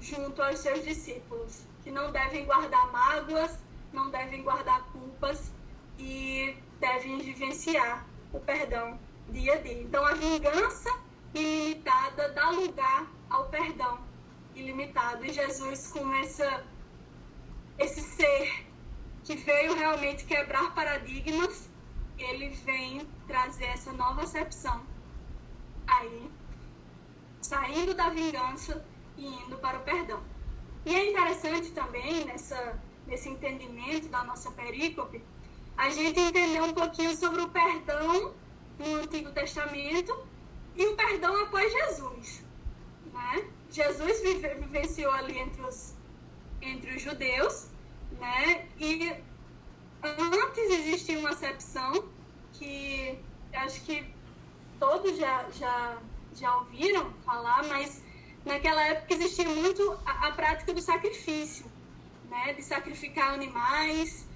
junto 0.00 0.42
aos 0.42 0.58
seus 0.58 0.84
discípulos, 0.84 1.62
que 1.82 1.90
não 1.90 2.10
devem 2.10 2.44
guardar 2.44 2.90
mágoas, 2.90 3.58
não 3.92 4.10
devem 4.10 4.42
guardar 4.42 4.82
culpas 4.92 5.52
e 5.98 6.56
devem 6.78 7.18
vivenciar 7.18 8.06
o 8.32 8.40
perdão 8.40 8.98
dia 9.28 9.54
a 9.54 9.56
dia. 9.56 9.82
Então, 9.82 10.04
a 10.04 10.14
vingança 10.14 10.90
ilimitada 11.34 12.30
dá 12.30 12.50
lugar 12.50 13.06
ao 13.28 13.48
perdão 13.48 14.09
ilimitado. 14.60 15.24
E 15.24 15.32
Jesus, 15.32 15.88
com 15.88 16.14
essa, 16.14 16.64
esse 17.78 18.00
ser 18.00 18.66
que 19.24 19.36
veio 19.36 19.74
realmente 19.74 20.24
quebrar 20.24 20.74
paradigmas, 20.74 21.68
ele 22.18 22.50
vem 22.50 23.06
trazer 23.26 23.66
essa 23.66 23.92
nova 23.92 24.22
acepção 24.22 24.84
aí 25.86 26.30
saindo 27.40 27.94
da 27.94 28.10
vingança 28.10 28.84
e 29.16 29.26
indo 29.26 29.56
para 29.58 29.78
o 29.78 29.82
perdão. 29.82 30.22
E 30.84 30.94
é 30.94 31.10
interessante 31.10 31.70
também, 31.72 32.24
nessa, 32.24 32.78
nesse 33.06 33.28
entendimento 33.28 34.08
da 34.08 34.24
nossa 34.24 34.50
perícope, 34.50 35.22
a 35.76 35.88
gente 35.90 36.20
entender 36.20 36.62
um 36.62 36.72
pouquinho 36.72 37.14
sobre 37.16 37.42
o 37.42 37.48
perdão 37.48 38.34
no 38.78 38.94
Antigo 38.96 39.30
Testamento 39.32 40.16
e 40.76 40.86
o 40.86 40.96
perdão 40.96 41.42
após 41.42 41.72
Jesus. 41.72 42.44
Né? 43.12 43.50
Jesus 43.70 44.20
vivenciou 44.20 45.12
ali 45.12 45.38
entre 45.38 45.62
os, 45.62 45.94
entre 46.60 46.96
os 46.96 47.02
judeus, 47.02 47.68
né? 48.18 48.66
e 48.78 49.14
antes 50.02 50.70
existia 50.70 51.18
uma 51.18 51.30
acepção 51.30 52.04
que 52.54 53.18
acho 53.52 53.80
que 53.82 54.12
todos 54.78 55.16
já, 55.16 55.48
já, 55.50 55.98
já 56.34 56.56
ouviram 56.56 57.12
falar, 57.24 57.62
mas 57.64 58.02
naquela 58.44 58.82
época 58.82 59.14
existia 59.14 59.48
muito 59.48 59.98
a, 60.04 60.28
a 60.28 60.32
prática 60.32 60.72
do 60.72 60.80
sacrifício, 60.80 61.66
né? 62.28 62.52
de 62.54 62.62
sacrificar 62.62 63.34
animais 63.34 64.26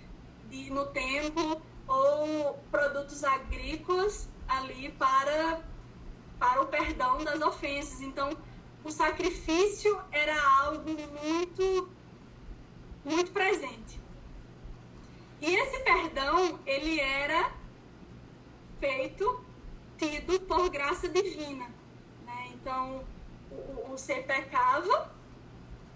de, 0.49 0.71
no 0.71 0.87
templo 0.87 1.61
ou 1.89 2.55
produtos 2.71 3.25
agrícolas 3.25 4.29
ali 4.47 4.91
para, 4.93 5.61
para 6.39 6.63
o 6.63 6.67
perdão 6.67 7.25
das 7.25 7.41
ofensas. 7.41 8.01
Então, 8.01 8.37
o 8.85 8.91
sacrifício 8.91 9.99
era 10.13 10.39
algo 10.61 10.91
muito, 10.91 11.89
muito 13.03 13.33
presente. 13.33 13.99
E 15.41 15.55
esse 15.55 15.81
perdão, 15.81 16.61
ele 16.67 17.01
era 17.01 17.51
feito, 18.79 19.43
tido 19.97 20.39
por 20.41 20.69
graça 20.69 21.09
divina. 21.09 21.67
Né? 22.27 22.51
Então, 22.55 23.05
o, 23.51 23.93
o 23.93 23.99
ser 23.99 24.27
pecava, 24.27 25.11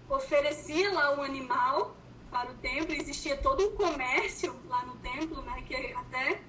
oferecia 0.09 0.91
lá 0.93 1.19
o 1.19 1.23
animal 1.23 1.95
para 2.31 2.51
o 2.51 2.55
templo, 2.55 2.95
existia 2.95 3.37
todo 3.37 3.69
um 3.69 3.77
comércio 3.77 4.55
lá 4.67 4.85
no 4.87 4.97
templo, 4.97 5.43
né? 5.43 5.63
que 5.67 5.93
até 5.93 6.41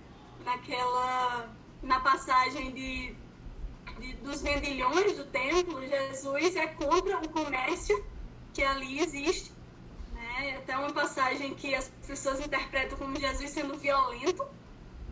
naquela, 0.46 1.50
na 1.84 2.00
passagem 2.00 2.72
de, 2.72 3.16
de, 4.00 4.14
dos 4.16 4.42
vendilhões 4.42 5.16
do 5.18 5.26
templo, 5.26 5.82
Jesus 5.86 6.56
é 6.56 6.68
contra 6.68 7.18
o 7.20 7.30
comércio 7.30 8.04
que 8.54 8.64
ali 8.64 9.00
existe. 9.00 9.52
Né? 10.14 10.58
Até 10.58 10.78
uma 10.78 10.92
passagem 10.92 11.54
que 11.54 11.76
as 11.76 11.90
pessoas 12.08 12.40
interpretam 12.40 12.98
como 12.98 13.20
Jesus 13.20 13.50
sendo 13.50 13.78
violento, 13.78 14.46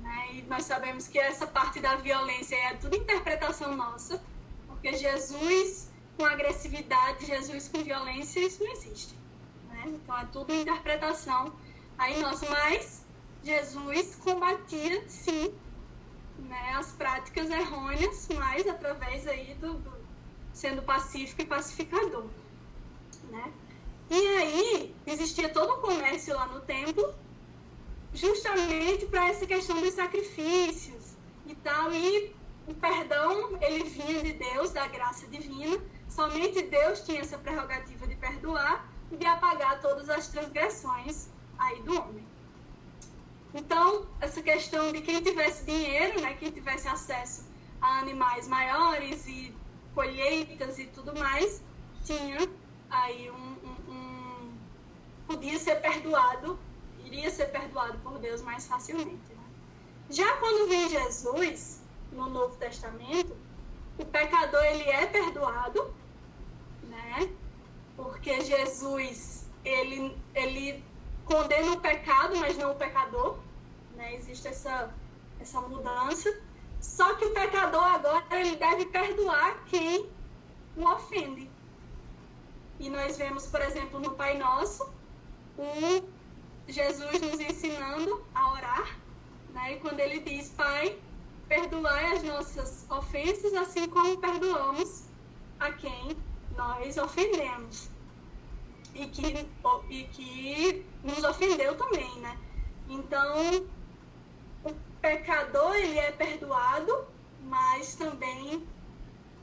né? 0.02 0.30
e 0.34 0.42
nós 0.44 0.64
sabemos 0.64 1.08
que 1.08 1.20
essa 1.20 1.46
parte 1.46 1.80
da 1.80 1.96
violência 1.96 2.56
é 2.56 2.74
tudo 2.76 2.96
interpretação 2.96 3.76
nossa, 3.76 4.22
porque 4.68 4.94
Jesus 4.94 5.90
com 6.18 6.26
agressividade, 6.26 7.26
Jesus 7.26 7.68
com 7.68 7.84
violência, 7.84 8.40
isso 8.40 8.64
não 8.64 8.72
existe. 8.72 9.16
Né? 9.70 9.84
Então 9.88 10.18
é 10.18 10.26
tudo 10.26 10.54
interpretação 10.54 11.54
aí 11.98 12.20
nossa, 12.20 12.50
mas 12.50 13.06
Jesus 13.44 14.16
combatia 14.16 15.08
sim 15.08 15.54
né, 16.40 16.74
as 16.78 16.92
práticas 16.92 17.50
errôneas, 17.50 18.28
mas 18.36 18.68
através 18.68 19.28
aí 19.28 19.54
do, 19.56 19.74
do 19.76 19.98
sendo 20.54 20.82
pacífico 20.82 21.42
e 21.42 21.46
pacificador. 21.46 22.26
Né? 23.30 23.54
E 24.10 24.16
aí 24.16 24.96
existia 25.06 25.50
todo 25.50 25.74
um 25.74 25.82
comércio 25.82 26.36
lá 26.36 26.48
no 26.48 26.62
templo, 26.62 27.14
justamente 28.14 29.06
para 29.06 29.28
essa 29.28 29.46
questão 29.46 29.80
dos 29.82 29.94
sacrifícios 29.94 31.16
e 31.46 31.56
tal. 31.56 31.92
E 31.92 32.34
o 32.68 32.74
perdão, 32.74 33.58
ele 33.62 33.84
vinha 33.84 34.24
de 34.24 34.34
Deus, 34.34 34.72
da 34.72 34.88
graça 34.88 35.28
divina. 35.28 35.80
Somente 36.10 36.62
Deus 36.64 37.02
tinha 37.02 37.22
essa 37.22 37.38
prerrogativa 37.38 38.08
de 38.08 38.16
perdoar 38.16 38.90
e 39.12 39.18
de 39.18 39.26
apagar 39.26 39.80
todas 39.82 40.10
as 40.10 40.28
transgressões 40.30 41.30
aí 41.60 41.82
do 41.84 42.00
homem. 42.00 42.26
Então, 43.58 44.06
essa 44.22 44.42
questão 44.42 44.92
de 44.92 45.02
quem 45.02 45.20
tivesse 45.22 45.66
dinheiro, 45.66 46.22
né, 46.22 46.36
quem 46.36 46.52
tivesse 46.52 46.88
acesso 46.88 47.44
a 47.82 48.00
animais 48.00 48.48
maiores 48.48 49.26
e 49.28 49.52
colheitas 49.96 50.78
e 50.78 50.86
tudo 50.86 51.18
mais, 51.18 51.64
tinha 52.06 52.48
aí 52.88 53.32
um, 53.32 53.48
podia 55.26 55.58
ser 55.58 55.78
perdoado, 55.82 56.60
iria 57.04 57.32
ser 57.32 57.48
perdoado 57.48 57.98
por 58.00 58.20
Deus 58.20 58.44
mais 58.44 58.68
facilmente. 58.68 59.34
Né? 59.34 59.44
Já 60.12 60.38
quando 60.38 60.70
vem 60.70 60.88
Jesus, 60.90 61.82
no 62.12 62.30
Novo 62.30 62.56
Testamento, 62.58 63.36
o 63.98 64.06
pecador 64.06 64.64
ele 64.66 64.84
é 64.84 65.08
perdoado, 65.08 65.94
né? 66.84 67.30
Porque 67.96 68.42
Jesus 68.42 69.50
ele, 69.66 70.16
ele 70.36 70.84
condena 71.26 71.72
o 71.72 71.80
pecado, 71.80 72.38
mas 72.38 72.56
não 72.56 72.72
o 72.72 72.76
pecador, 72.76 73.40
né? 73.98 74.16
Existe 74.16 74.48
essa 74.48 74.94
essa 75.40 75.62
mudança. 75.62 76.34
Só 76.80 77.16
que 77.16 77.26
o 77.26 77.34
pecador 77.34 77.84
agora 77.84 78.24
ele 78.32 78.56
deve 78.56 78.86
perdoar 78.86 79.64
quem 79.66 80.10
o 80.76 80.84
ofende. 80.86 81.50
E 82.80 82.90
nós 82.90 83.18
vemos, 83.18 83.48
por 83.48 83.62
exemplo, 83.62 84.00
no 84.00 84.12
Pai 84.12 84.38
Nosso, 84.38 84.88
um 85.58 86.08
Jesus 86.68 87.22
nos 87.22 87.40
ensinando 87.40 88.24
a 88.36 88.52
orar, 88.52 89.00
né? 89.54 89.74
E 89.74 89.80
quando 89.80 90.00
ele 90.00 90.20
diz, 90.20 90.50
Pai, 90.50 91.00
perdoai 91.48 92.14
as 92.14 92.24
nossas 92.24 92.86
ofensas, 92.92 93.54
assim 93.54 93.88
como 93.90 94.18
perdoamos 94.18 95.06
a 95.60 95.72
quem 95.72 96.16
nós 96.56 96.98
ofendemos. 96.98 97.90
E 98.94 99.08
que, 99.08 99.48
e 99.90 100.04
que 100.06 100.86
nos 101.04 101.24
ofendeu 101.24 101.76
também, 101.76 102.20
né? 102.20 102.38
Então, 102.90 103.66
pecador, 105.08 105.74
ele 105.76 105.98
é 106.00 106.12
perdoado, 106.12 107.08
mas 107.44 107.96
também 107.96 108.68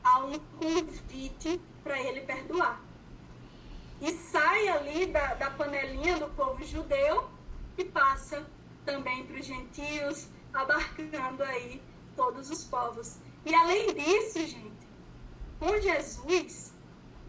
há 0.03 0.19
um 0.19 0.37
convite 0.59 1.59
para 1.83 1.99
ele 1.99 2.21
perdoar 2.21 2.79
e 3.99 4.11
sai 4.11 4.67
ali 4.67 5.07
da, 5.07 5.33
da 5.33 5.49
panelinha 5.49 6.19
do 6.19 6.27
povo 6.35 6.63
judeu 6.63 7.27
e 7.77 7.83
passa 7.85 8.45
também 8.85 9.25
para 9.25 9.39
os 9.39 9.45
gentios, 9.45 10.27
abarcando 10.53 11.43
aí 11.43 11.81
todos 12.15 12.51
os 12.51 12.63
povos. 12.65 13.17
E 13.43 13.55
além 13.55 13.93
disso, 13.95 14.45
gente, 14.45 14.87
com 15.59 15.79
Jesus, 15.81 16.73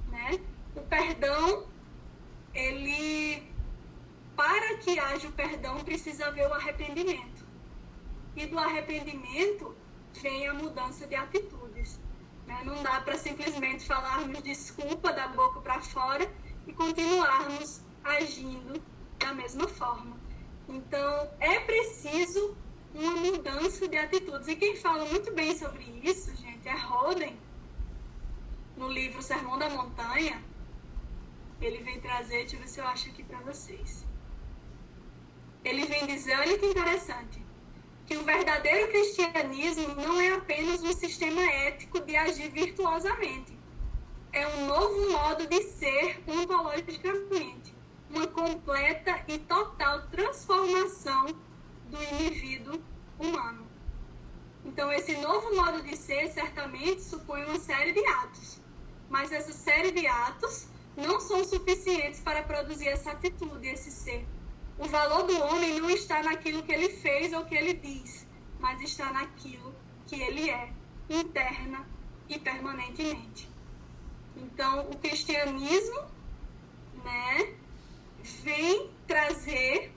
né, 0.09 0.38
o 0.75 0.83
perdão, 0.83 1.66
ele, 2.53 3.42
para 4.37 4.77
que 4.79 4.99
haja 4.99 5.27
o 5.29 5.33
perdão, 5.33 5.83
precisa 5.85 6.27
haver 6.27 6.46
o 6.49 6.53
arrependimento. 6.53 7.36
E 8.37 8.46
do 8.46 8.59
arrependimento 8.59 9.75
vem 10.22 10.46
a 10.46 10.55
mudança 10.55 11.07
de 11.07 11.14
atitudes. 11.14 11.99
Né? 12.46 12.62
Não 12.64 12.83
dá 12.83 13.01
para 13.01 13.16
simplesmente 13.16 13.85
falarmos 13.87 14.42
desculpa 14.42 15.12
da 15.12 15.29
boca 15.29 15.61
para 15.61 15.81
fora 15.81 16.31
e 16.66 16.72
continuarmos 16.72 17.81
agindo 18.05 18.81
da 19.18 19.33
mesma 19.35 19.66
forma. 19.66 20.16
Então, 20.68 21.31
é 21.40 21.61
preciso 21.61 22.57
uma 22.94 23.12
mudança 23.12 23.88
de 23.88 23.96
atitudes. 23.96 24.49
E 24.49 24.57
quem 24.57 24.77
fala 24.77 25.05
muito 25.07 25.33
bem 25.33 25.57
sobre 25.57 25.83
isso, 26.03 26.35
gente, 26.37 26.68
é 26.68 26.77
Roden, 26.77 27.38
no 28.77 28.88
livro 28.88 29.22
Sermão 29.22 29.59
da 29.59 29.68
Montanha. 29.70 30.42
Ele 31.61 31.83
vem 31.83 32.01
trazer, 32.01 32.40
deixa 32.40 32.57
eu 32.57 32.61
ver 32.61 32.68
se 32.68 32.81
eu 32.81 32.87
acho 32.87 33.09
aqui 33.09 33.22
para 33.22 33.38
vocês. 33.40 34.05
Ele 35.64 35.87
vem 35.87 36.07
dizer, 36.07 36.38
olha 36.38 36.59
que 36.59 36.66
interessante, 36.66 37.42
que 38.07 38.16
o 38.16 38.23
verdadeiro 38.23 38.88
cristianismo 38.90 39.95
não 39.97 40.21
é 40.21 40.35
apenas 40.35 40.83
um 40.83 40.92
sistema 40.92 41.42
ético 41.42 42.01
de 42.01 42.16
agir 42.16 42.51
virtuosamente 42.51 43.57
é 44.37 44.47
um 44.49 44.66
novo 44.66 45.11
modo 45.12 45.47
de 45.47 45.62
ser 45.62 46.23
ontologicamente, 46.27 47.75
uma 48.11 48.26
completa 48.26 49.24
e 49.26 49.39
total 49.39 50.09
transformação 50.09 51.24
do 51.87 52.03
indivíduo 52.03 52.78
humano. 53.18 53.66
Então, 54.62 54.93
esse 54.93 55.16
novo 55.16 55.57
modo 55.57 55.83
de 55.83 55.97
ser 55.97 56.28
certamente 56.28 57.03
supõe 57.03 57.45
uma 57.45 57.59
série 57.59 57.93
de 57.93 58.07
atos, 58.07 58.61
mas 59.09 59.33
essa 59.33 59.53
série 59.53 59.91
de 59.91 60.07
atos 60.07 60.66
não 60.95 61.18
são 61.18 61.43
suficientes 61.43 62.20
para 62.20 62.43
produzir 62.43 62.89
essa 62.89 63.12
atitude, 63.12 63.66
esse 63.68 63.91
ser. 63.91 64.26
O 64.79 64.85
valor 64.85 65.22
do 65.24 65.39
homem 65.43 65.81
não 65.81 65.91
está 65.91 66.22
naquilo 66.22 66.62
que 66.62 66.72
ele 66.72 66.91
fez 66.91 67.33
ou 67.33 67.45
que 67.45 67.55
ele 67.55 67.74
diz, 67.74 68.27
mas 68.61 68.81
está 68.83 69.12
naquilo 69.12 69.74
que 70.07 70.20
ele 70.20 70.51
é, 70.51 70.72
interna 71.09 71.87
e 72.29 72.39
permanentemente. 72.39 73.49
Então, 74.37 74.91
o 74.91 74.99
cristianismo, 74.99 76.03
né, 77.05 77.55
vem 78.43 78.91
trazer 79.07 79.93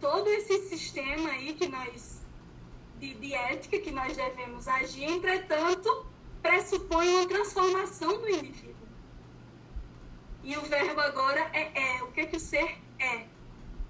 todo 0.00 0.28
esse 0.28 0.68
sistema 0.68 1.30
aí 1.30 1.52
que 1.54 1.68
nós 1.68 2.24
de, 2.98 3.14
de 3.14 3.34
ética 3.34 3.78
que 3.78 3.90
nós 3.90 4.16
devemos 4.16 4.66
agir. 4.68 5.04
Entretanto, 5.04 6.06
pressupõe 6.42 7.08
uma 7.08 7.28
transformação 7.28 8.18
do 8.18 8.28
indivíduo. 8.28 8.74
E 10.42 10.56
o 10.56 10.62
verbo 10.62 11.00
agora 11.00 11.40
é 11.52 11.96
é. 11.96 12.02
O 12.02 12.12
que, 12.12 12.20
é 12.20 12.26
que 12.26 12.36
o 12.36 12.40
ser 12.40 12.78
é? 12.98 13.26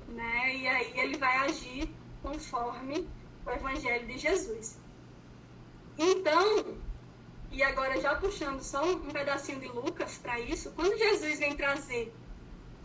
Né? 0.09 0.57
E 0.57 0.69
aí 0.69 0.93
ele 0.99 1.17
vai 1.17 1.37
agir 1.39 1.91
conforme 2.23 3.09
o 3.45 3.51
Evangelho 3.51 4.07
de 4.07 4.19
Jesus. 4.19 4.79
Então, 5.99 6.77
e 7.51 7.63
agora 7.63 8.01
já 8.01 8.15
puxando 8.17 8.61
só 8.61 8.85
um 8.85 9.11
pedacinho 9.11 9.61
de 9.61 9.69
Lucas 9.69 10.19
para 10.19 10.39
isso, 10.41 10.71
quando 10.73 10.99
Jesus 10.99 11.39
vem 11.39 11.57
trazer 11.57 12.13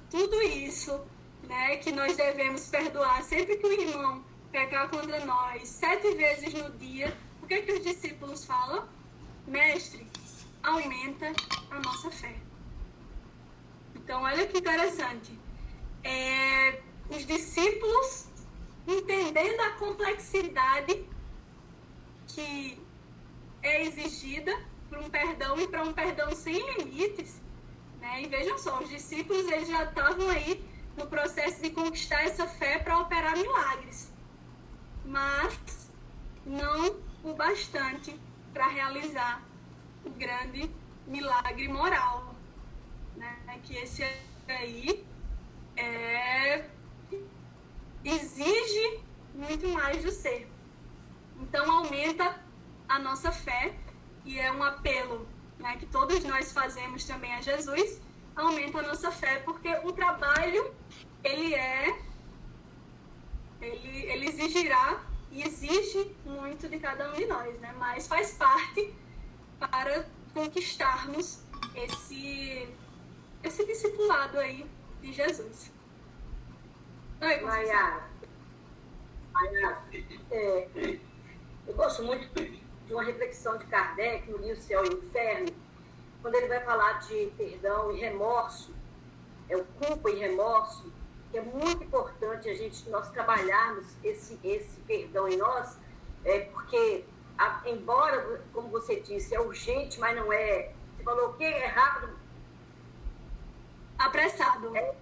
tudo 0.09 0.41
isso, 0.41 1.01
né, 1.43 1.77
que 1.77 1.91
nós 1.91 2.15
devemos 2.15 2.67
perdoar 2.67 3.23
sempre 3.23 3.57
que 3.57 3.65
o 3.65 3.71
irmão 3.71 4.23
pecar 4.51 4.89
contra 4.89 5.25
nós, 5.25 5.67
sete 5.67 6.13
vezes 6.15 6.53
no 6.53 6.69
dia, 6.71 7.17
o 7.41 7.47
que, 7.47 7.55
é 7.55 7.61
que 7.61 7.71
os 7.71 7.83
discípulos 7.83 8.45
falam? 8.45 8.87
Mestre, 9.47 10.05
aumenta 10.61 11.33
a 11.71 11.79
nossa 11.79 12.11
fé. 12.11 12.35
Então, 13.95 14.23
olha 14.23 14.45
que 14.47 14.57
interessante. 14.57 15.37
É, 16.03 16.81
os 17.11 17.25
discípulos, 17.25 18.27
entendendo 18.87 19.59
a 19.59 19.71
complexidade 19.71 21.05
que 22.27 22.81
é 23.61 23.83
exigida 23.83 24.57
para 24.89 25.01
um 25.01 25.09
perdão 25.09 25.59
e 25.59 25.67
para 25.67 25.83
um 25.83 25.93
perdão 25.93 26.33
sem 26.33 26.59
limites, 26.77 27.41
né? 27.99 28.23
E 28.23 28.27
vejam 28.27 28.57
só, 28.57 28.79
os 28.79 28.89
discípulos 28.89 29.45
eles 29.51 29.67
já 29.67 29.83
estavam 29.83 30.29
aí 30.29 30.63
no 30.97 31.05
processo 31.05 31.61
de 31.61 31.69
conquistar 31.69 32.23
essa 32.23 32.47
fé 32.47 32.79
para 32.79 32.97
operar 32.99 33.37
milagres, 33.37 34.11
mas 35.05 35.89
não 36.45 36.95
o 37.23 37.33
bastante 37.33 38.17
para 38.53 38.67
realizar 38.67 39.43
o 40.05 40.09
grande 40.11 40.71
milagre 41.05 41.67
moral, 41.67 42.33
né? 43.17 43.59
Que 43.63 43.75
esse 43.77 44.03
aí 44.47 45.05
é, 45.75 46.65
exige 48.03 48.99
muito 49.33 49.67
mais 49.69 50.03
do 50.03 50.11
ser. 50.11 50.49
Então 51.39 51.69
aumenta 51.71 52.39
a 52.87 52.99
nossa 52.99 53.31
fé 53.31 53.75
e 54.25 54.39
é 54.39 54.51
um 54.51 54.63
apelo 54.63 55.27
né, 55.59 55.77
que 55.77 55.85
todos 55.85 56.23
nós 56.23 56.51
fazemos 56.51 57.05
também 57.05 57.33
a 57.33 57.41
Jesus, 57.41 58.01
aumenta 58.35 58.79
a 58.79 58.81
nossa 58.81 59.11
fé, 59.11 59.39
porque 59.39 59.69
o 59.83 59.91
trabalho 59.91 60.73
ele 61.23 61.53
é 61.53 61.99
ele, 63.61 64.05
ele 64.11 64.27
exigirá 64.27 65.03
e 65.31 65.43
exige 65.43 66.15
muito 66.25 66.67
de 66.67 66.79
cada 66.79 67.11
um 67.11 67.13
de 67.13 67.25
nós, 67.27 67.57
né? 67.59 67.73
Mas 67.77 68.07
faz 68.07 68.33
parte 68.33 68.93
para 69.59 70.05
conquistarmos 70.33 71.41
esse 71.75 72.67
esse 73.43 73.65
discipulado 73.65 74.39
aí 74.39 74.65
de 75.01 75.13
Jesus. 75.13 75.71
Oi, 77.23 77.39
Maia, 77.41 78.01
Maia, 79.31 79.77
é, 80.31 80.67
eu 81.67 81.75
gosto 81.75 82.01
muito 82.01 82.27
de 82.33 82.93
uma 82.95 83.03
reflexão 83.03 83.59
de 83.59 83.65
Kardec 83.67 84.27
no 84.31 84.39
livro 84.39 84.59
Céu 84.59 84.83
e 84.83 84.95
Inferno, 84.95 85.49
quando 86.19 86.33
ele 86.33 86.47
vai 86.47 86.65
falar 86.65 86.93
de 86.93 87.31
perdão 87.37 87.91
e 87.91 87.99
remorso, 87.99 88.73
é 89.47 89.55
o 89.55 89.63
culpa 89.63 90.09
e 90.09 90.15
remorso, 90.15 90.91
que 91.29 91.37
é 91.37 91.43
muito 91.43 91.83
importante 91.83 92.49
a 92.49 92.55
gente 92.55 92.89
nós 92.89 93.11
trabalharmos 93.11 93.85
esse 94.03 94.39
esse 94.43 94.79
perdão 94.87 95.27
em 95.27 95.37
nós, 95.37 95.77
é 96.25 96.39
porque 96.39 97.05
a, 97.37 97.61
embora 97.67 98.43
como 98.51 98.69
você 98.69 98.99
disse 98.99 99.35
é 99.35 99.39
urgente, 99.39 99.99
mas 99.99 100.15
não 100.15 100.33
é. 100.33 100.73
Você 100.97 101.03
falou 101.03 101.29
o 101.29 101.33
quê? 101.33 101.43
É 101.43 101.67
rápido. 101.67 102.17
Apressado. 103.99 104.75
É, 104.75 104.95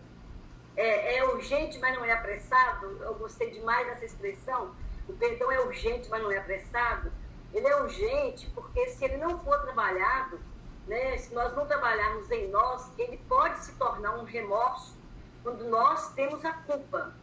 é, 0.80 1.18
é 1.18 1.26
urgente, 1.26 1.78
mas 1.80 1.96
não 1.96 2.06
é 2.06 2.12
apressado. 2.12 2.98
Eu 3.02 3.16
gostei 3.16 3.50
demais 3.52 3.88
dessa 3.88 4.06
expressão. 4.06 4.76
O 5.08 5.14
perdão 5.14 5.52
é 5.52 5.60
urgente, 5.60 6.10
mas 6.10 6.22
não 6.22 6.32
é 6.32 6.38
apressado 6.38 7.12
ele 7.54 7.68
é 7.68 7.82
urgente 7.82 8.50
porque 8.54 8.90
se 8.90 9.04
ele 9.04 9.18
não 9.18 9.40
for 9.40 9.60
trabalhado, 9.62 10.40
né, 10.88 11.18
se 11.18 11.34
nós 11.34 11.56
não 11.56 11.66
trabalharmos 11.66 12.30
em 12.32 12.48
nós, 12.50 12.90
ele 12.98 13.18
pode 13.28 13.60
se 13.64 13.74
tornar 13.74 14.18
um 14.18 14.24
remorso 14.24 14.96
quando 15.44 15.66
nós 15.66 16.14
temos 16.14 16.44
a 16.46 16.54
culpa. 16.54 17.14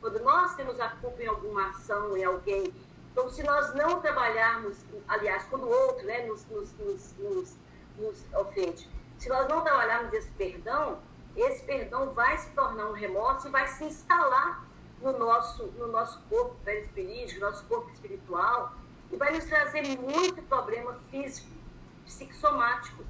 Quando 0.00 0.20
nós 0.20 0.54
temos 0.56 0.80
a 0.80 0.88
culpa 0.88 1.22
em 1.22 1.26
alguma 1.26 1.68
ação, 1.68 2.16
em 2.16 2.24
alguém. 2.24 2.72
Então, 3.12 3.28
se 3.28 3.42
nós 3.42 3.72
não 3.74 4.00
trabalharmos, 4.00 4.76
aliás, 5.06 5.44
quando 5.44 5.64
o 5.64 5.70
outro 5.70 6.04
né, 6.06 6.26
nos, 6.26 6.44
nos, 6.46 6.72
nos, 6.78 7.14
nos, 7.18 7.56
nos 7.96 8.34
ofende, 8.34 8.88
se 9.18 9.28
nós 9.28 9.46
não 9.48 9.62
trabalharmos 9.62 10.12
esse 10.12 10.30
perdão, 10.32 10.98
esse 11.36 11.64
perdão 11.64 12.12
vai 12.12 12.36
se 12.38 12.50
tornar 12.50 12.86
um 12.86 12.92
remorso 12.92 13.48
e 13.48 13.50
vai 13.50 13.66
se 13.66 13.84
instalar 13.84 14.66
no 15.00 15.18
nosso, 15.18 15.66
no 15.78 15.88
nosso 15.88 16.20
corpo 16.28 16.54
perispiritual, 16.64 17.34
no 17.34 17.40
nosso 17.40 17.64
corpo 17.64 17.90
espiritual, 17.90 18.74
e 19.10 19.16
vai 19.16 19.32
nos 19.32 19.44
trazer 19.44 19.82
muito 19.98 20.42
problema 20.42 20.94
físico, 21.10 21.48
psicossomático. 22.04 23.04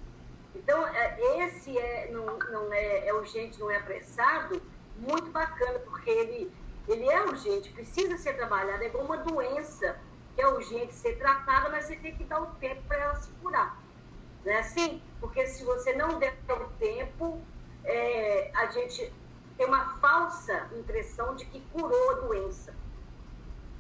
Então, 0.55 0.87
é, 0.87 1.45
esse 1.45 1.77
é, 1.77 2.11
não, 2.11 2.39
não 2.39 2.73
é, 2.73 3.09
é 3.09 3.15
urgente, 3.15 3.59
não 3.59 3.71
é 3.71 3.77
apressado, 3.77 4.61
muito 4.97 5.31
bacana, 5.31 5.79
porque 5.81 6.11
ele, 6.11 6.53
ele 6.89 7.09
é 7.09 7.23
urgente, 7.23 7.71
precisa 7.71 8.17
ser 8.17 8.35
trabalhado, 8.35 8.83
é 8.83 8.87
igual 8.87 9.05
uma 9.05 9.19
doença 9.19 9.99
que 10.35 10.41
é 10.41 10.49
urgente 10.49 10.95
ser 10.95 11.19
tratada, 11.19 11.69
mas 11.69 11.85
você 11.85 11.97
tem 11.97 12.15
que 12.15 12.25
dar 12.25 12.41
o 12.41 12.47
tempo 12.55 12.83
para 12.89 12.99
ela 12.99 13.15
se 13.17 13.31
curar. 13.43 13.79
Não 14.45 14.53
é 14.53 14.59
assim? 14.59 15.03
Porque 15.21 15.47
se 15.47 15.65
você 15.65 15.93
não 15.93 16.19
der 16.19 16.35
o 16.49 16.69
tempo, 16.79 17.41
é, 17.85 18.51
a 18.55 18.67
gente 18.67 19.13
tem 19.57 19.67
uma 19.67 19.97
falsa 19.99 20.69
impressão 20.77 21.35
de 21.35 21.45
que 21.47 21.61
curou 21.73 22.11
a 22.11 22.15
doença. 22.15 22.75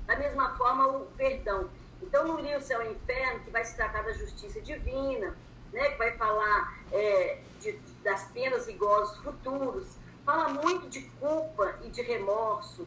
Da 0.06 0.16
mesma 0.16 0.56
forma, 0.56 0.86
o 0.88 1.06
perdão. 1.16 1.70
Então, 2.02 2.26
no 2.26 2.40
livro 2.40 2.60
Céu 2.60 2.82
e 2.82 2.92
Inferno, 2.92 3.40
que 3.40 3.50
vai 3.50 3.64
se 3.64 3.76
tratar 3.76 4.02
da 4.02 4.12
justiça 4.12 4.60
divina, 4.60 5.36
né, 5.72 5.90
que 5.90 5.98
vai 5.98 6.12
falar 6.16 6.78
é, 6.92 7.38
de, 7.60 7.72
das 8.02 8.24
penas 8.32 8.68
e 8.68 8.72
gozos 8.72 9.16
futuros, 9.18 9.96
fala 10.24 10.48
muito 10.48 10.88
de 10.88 11.02
culpa 11.20 11.78
e 11.82 11.88
de 11.88 12.02
remorso. 12.02 12.86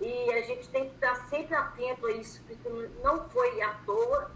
E 0.00 0.32
a 0.32 0.42
gente 0.42 0.68
tem 0.68 0.88
que 0.88 0.94
estar 0.96 1.14
sempre 1.28 1.54
atento 1.54 2.06
a 2.06 2.12
isso, 2.12 2.42
porque 2.46 2.68
não 3.02 3.28
foi 3.30 3.62
à 3.62 3.72
toa 3.86 4.30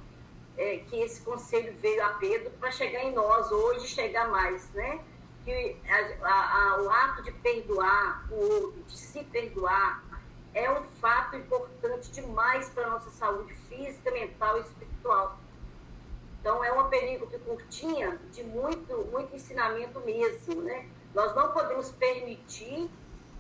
é, 0.56 0.78
que 0.78 0.96
esse 1.00 1.20
conselho 1.20 1.74
veio 1.78 2.02
a 2.04 2.10
Pedro 2.10 2.50
para 2.58 2.70
chegar 2.70 3.04
em 3.04 3.12
nós 3.12 3.50
hoje, 3.52 3.86
chegar 3.86 4.28
mais, 4.28 4.68
né? 4.70 5.00
Que 5.50 5.76
a, 6.22 6.74
a, 6.74 6.82
o 6.82 6.88
ato 6.88 7.22
de 7.24 7.32
perdoar 7.32 8.24
o 8.30 8.36
outro, 8.36 8.84
de 8.86 8.96
se 8.96 9.24
perdoar, 9.24 10.00
é 10.54 10.70
um 10.70 10.84
fato 11.00 11.34
importante 11.34 12.12
demais 12.12 12.68
para 12.68 12.86
a 12.86 12.90
nossa 12.90 13.10
saúde 13.10 13.52
física, 13.68 14.12
mental 14.12 14.58
e 14.58 14.60
espiritual. 14.60 15.40
Então, 16.40 16.62
é 16.62 16.70
uma 16.70 16.84
película 16.84 17.36
curtinha 17.40 18.16
de 18.30 18.44
muito, 18.44 18.96
muito 19.10 19.34
ensinamento 19.34 19.98
mesmo, 20.00 20.62
né? 20.62 20.88
Nós 21.12 21.34
não 21.34 21.52
podemos 21.52 21.90
permitir 21.90 22.88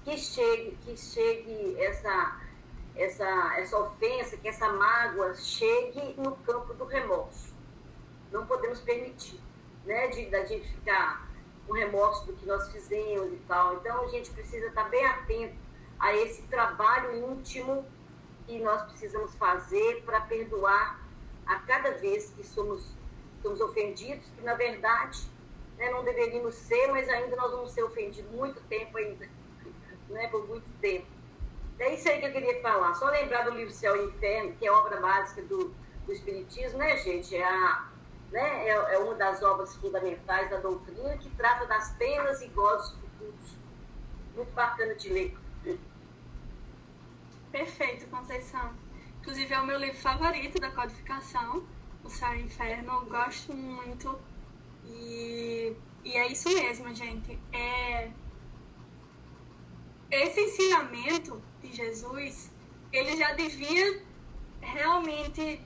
que 0.04 0.18
chegue, 0.18 0.76
que 0.84 0.96
chegue 0.96 1.80
essa, 1.80 2.40
essa, 2.96 3.54
essa 3.56 3.78
ofensa, 3.78 4.36
que 4.36 4.48
essa 4.48 4.68
mágoa 4.72 5.32
chegue 5.36 6.14
no 6.16 6.32
campo 6.38 6.74
do 6.74 6.86
remorso. 6.86 7.54
Não 8.32 8.44
podemos 8.46 8.80
permitir, 8.80 9.40
né? 9.84 10.08
De, 10.08 10.28
gente 10.48 10.68
ficar 10.74 11.29
com 11.70 11.74
remorso 11.74 12.26
do 12.26 12.32
que 12.32 12.44
nós 12.44 12.68
fizemos 12.72 13.32
e 13.32 13.36
tal. 13.46 13.74
Então, 13.74 14.02
a 14.02 14.08
gente 14.08 14.28
precisa 14.32 14.66
estar 14.66 14.88
bem 14.88 15.06
atento 15.06 15.54
a 16.00 16.12
esse 16.16 16.42
trabalho 16.42 17.30
íntimo 17.30 17.86
que 18.44 18.58
nós 18.58 18.82
precisamos 18.82 19.32
fazer 19.36 20.02
para 20.04 20.20
perdoar 20.22 21.00
a 21.46 21.60
cada 21.60 21.92
vez 21.92 22.30
que 22.30 22.44
somos, 22.44 22.92
somos 23.40 23.60
ofendidos, 23.60 24.26
que 24.36 24.42
na 24.42 24.54
verdade 24.54 25.20
né, 25.78 25.90
não 25.90 26.02
deveríamos 26.02 26.56
ser, 26.56 26.88
mas 26.88 27.08
ainda 27.08 27.36
nós 27.36 27.52
vamos 27.52 27.70
ser 27.70 27.84
ofendidos 27.84 28.32
muito 28.32 28.60
tempo 28.62 28.98
ainda, 28.98 29.28
né, 30.10 30.26
por 30.26 30.48
muito 30.48 30.66
tempo. 30.80 31.06
É 31.78 31.94
isso 31.94 32.08
aí 32.08 32.18
que 32.18 32.26
eu 32.26 32.32
queria 32.32 32.60
falar. 32.60 32.94
Só 32.94 33.08
lembrar 33.10 33.44
do 33.44 33.52
livro 33.52 33.72
Céu 33.72 33.94
e 33.96 34.06
Inferno, 34.06 34.56
que 34.58 34.66
é 34.66 34.72
obra 34.72 35.00
básica 35.00 35.40
do, 35.42 35.72
do 36.04 36.12
Espiritismo, 36.12 36.78
né, 36.78 36.96
gente? 36.96 37.36
É, 37.36 37.44
a, 37.44 37.88
né, 38.30 38.68
é, 38.68 38.94
é 38.94 38.98
uma 38.98 39.14
das 39.14 39.42
obras 39.42 39.74
fundamentais 39.76 40.50
da 40.50 40.58
doutrina 40.58 41.16
que 41.18 41.28
trata 41.30 41.66
das 41.66 41.92
penas 41.92 42.40
e 42.40 42.48
gozos 42.48 42.96
futuros. 42.96 43.58
Muito 44.34 44.52
bacana 44.52 44.94
de 44.94 45.08
ler. 45.08 45.36
Perfeito, 47.50 48.06
Conceição. 48.08 48.72
Inclusive 49.20 49.52
é 49.52 49.60
o 49.60 49.66
meu 49.66 49.78
livro 49.78 49.98
favorito 49.98 50.60
da 50.60 50.70
codificação, 50.70 51.66
O 52.04 52.08
Céu 52.08 52.34
e 52.34 52.42
o 52.42 52.44
Inferno. 52.46 52.92
Eu 52.92 53.06
gosto 53.06 53.52
muito. 53.52 54.18
E, 54.86 55.76
e 56.04 56.16
é 56.16 56.28
isso 56.28 56.48
mesmo, 56.48 56.94
gente. 56.94 57.38
É... 57.52 58.10
Esse 60.10 60.40
ensinamento 60.40 61.42
de 61.60 61.72
Jesus, 61.72 62.50
ele 62.92 63.16
já 63.16 63.32
devia 63.32 64.02
realmente 64.60 65.60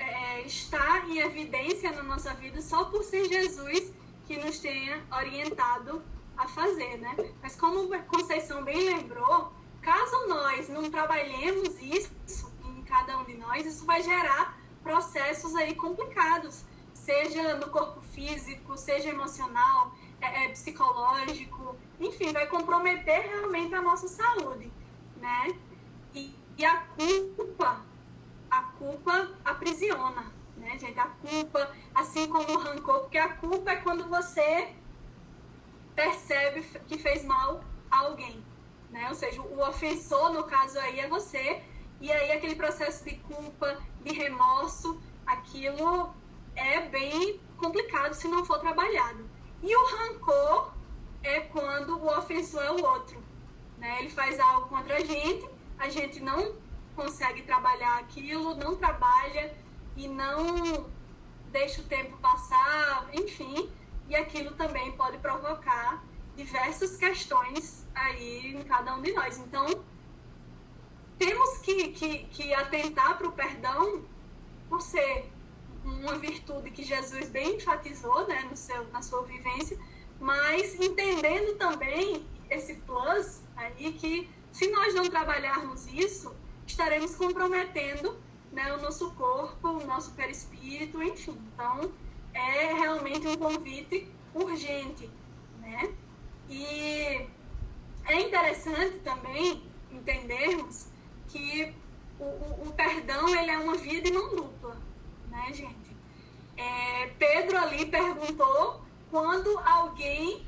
é, 0.00 0.42
está 0.42 1.04
em 1.06 1.18
evidência 1.18 1.92
na 1.92 2.02
nossa 2.02 2.32
vida 2.34 2.60
só 2.60 2.84
por 2.84 3.04
ser 3.04 3.28
Jesus 3.28 3.92
que 4.26 4.36
nos 4.36 4.58
tenha 4.58 5.04
orientado 5.12 6.02
a 6.36 6.48
fazer, 6.48 6.96
né? 6.98 7.16
Mas 7.42 7.54
como 7.54 7.90
Conceição 8.04 8.64
bem 8.64 8.84
lembrou, 8.84 9.52
caso 9.82 10.26
nós 10.28 10.68
não 10.68 10.90
trabalhemos 10.90 11.80
isso 11.80 12.50
em 12.64 12.82
cada 12.82 13.18
um 13.18 13.24
de 13.24 13.36
nós, 13.36 13.66
isso 13.66 13.84
vai 13.84 14.02
gerar 14.02 14.58
processos 14.82 15.54
aí 15.54 15.74
complicados, 15.74 16.64
seja 16.94 17.56
no 17.56 17.68
corpo 17.68 18.00
físico, 18.00 18.76
seja 18.76 19.10
emocional, 19.10 19.94
é, 20.20 20.44
é, 20.44 20.48
psicológico, 20.50 21.76
enfim, 21.98 22.32
vai 22.32 22.46
comprometer 22.46 23.28
realmente 23.28 23.74
a 23.74 23.82
nossa 23.82 24.08
saúde, 24.08 24.72
né? 25.16 25.48
E, 26.14 26.34
e 26.56 26.64
a 26.64 26.76
culpa, 27.36 27.84
a 28.50 28.62
culpa 28.62 29.30
aprisiona, 29.44 30.32
né, 30.56 30.78
gente? 30.78 30.98
A 30.98 31.06
culpa, 31.06 31.70
assim 31.94 32.26
como 32.28 32.50
o 32.52 32.58
rancor, 32.58 33.00
porque 33.00 33.18
a 33.18 33.34
culpa 33.34 33.70
é 33.70 33.76
quando 33.76 34.08
você 34.08 34.74
percebe 35.94 36.62
que 36.86 36.98
fez 36.98 37.24
mal 37.24 37.62
a 37.90 38.00
alguém, 38.00 38.44
né? 38.90 39.08
Ou 39.08 39.14
seja, 39.14 39.40
o 39.40 39.60
ofensor, 39.68 40.32
no 40.32 40.44
caso 40.44 40.78
aí, 40.78 41.00
é 41.00 41.08
você, 41.08 41.62
e 42.00 42.10
aí 42.10 42.32
aquele 42.32 42.54
processo 42.54 43.04
de 43.04 43.16
culpa, 43.16 43.78
de 44.02 44.12
remorso, 44.12 45.00
aquilo 45.26 46.14
é 46.56 46.80
bem 46.88 47.40
complicado 47.56 48.14
se 48.14 48.26
não 48.28 48.44
for 48.44 48.58
trabalhado. 48.58 49.28
E 49.62 49.76
o 49.76 49.86
rancor 49.86 50.72
é 51.22 51.40
quando 51.40 51.98
o 51.98 52.18
ofensor 52.18 52.62
é 52.62 52.70
o 52.70 52.84
outro. 52.84 53.22
Né? 53.78 54.00
Ele 54.00 54.10
faz 54.10 54.40
algo 54.40 54.68
contra 54.68 54.96
a 54.96 55.00
gente, 55.00 55.48
a 55.78 55.88
gente 55.88 56.20
não 56.20 56.56
consegue 57.00 57.42
trabalhar 57.42 57.98
aquilo, 57.98 58.54
não 58.54 58.76
trabalha 58.76 59.56
e 59.96 60.06
não 60.06 60.86
deixa 61.50 61.80
o 61.80 61.84
tempo 61.84 62.18
passar, 62.18 63.08
enfim, 63.14 63.72
e 64.06 64.14
aquilo 64.14 64.50
também 64.52 64.92
pode 64.92 65.16
provocar 65.16 66.04
diversas 66.36 66.98
questões 66.98 67.86
aí 67.94 68.54
em 68.54 68.62
cada 68.64 68.94
um 68.94 69.00
de 69.00 69.12
nós. 69.12 69.38
Então, 69.38 69.66
temos 71.18 71.58
que, 71.58 71.88
que, 71.88 72.18
que 72.24 72.52
atentar 72.52 73.16
para 73.16 73.28
o 73.28 73.32
perdão 73.32 74.04
por 74.68 74.82
ser 74.82 75.32
uma 75.82 76.18
virtude 76.18 76.70
que 76.70 76.84
Jesus 76.84 77.30
bem 77.30 77.56
enfatizou 77.56 78.28
né, 78.28 78.46
no 78.50 78.56
seu, 78.56 78.86
na 78.88 79.00
sua 79.00 79.22
vivência, 79.22 79.78
mas 80.20 80.78
entendendo 80.78 81.56
também 81.56 82.26
esse 82.50 82.74
plus 82.82 83.40
aí 83.56 83.92
que 83.94 84.28
se 84.52 84.70
nós 84.70 84.94
não 84.94 85.08
trabalharmos 85.08 85.86
isso, 85.86 86.34
estaremos 86.70 87.14
comprometendo 87.14 88.18
né, 88.52 88.72
o 88.74 88.82
nosso 88.82 89.10
corpo, 89.12 89.68
o 89.68 89.86
nosso 89.86 90.12
perispírito, 90.12 91.02
enfim. 91.02 91.38
Então, 91.54 91.92
é 92.32 92.72
realmente 92.74 93.26
um 93.26 93.36
convite 93.36 94.08
urgente, 94.34 95.10
né? 95.60 95.92
E 96.48 97.26
é 98.06 98.20
interessante 98.20 98.98
também 98.98 99.62
entendermos 99.92 100.86
que 101.28 101.74
o, 102.18 102.24
o, 102.24 102.68
o 102.68 102.72
perdão 102.72 103.28
ele 103.28 103.50
é 103.50 103.58
uma 103.58 103.76
via 103.76 104.00
de 104.00 104.12
mão 104.12 104.34
dupla 104.34 104.90
né, 105.30 105.52
gente? 105.52 105.96
É, 106.56 107.06
Pedro 107.18 107.56
ali 107.56 107.86
perguntou 107.86 108.84
quando 109.10 109.58
alguém 109.60 110.44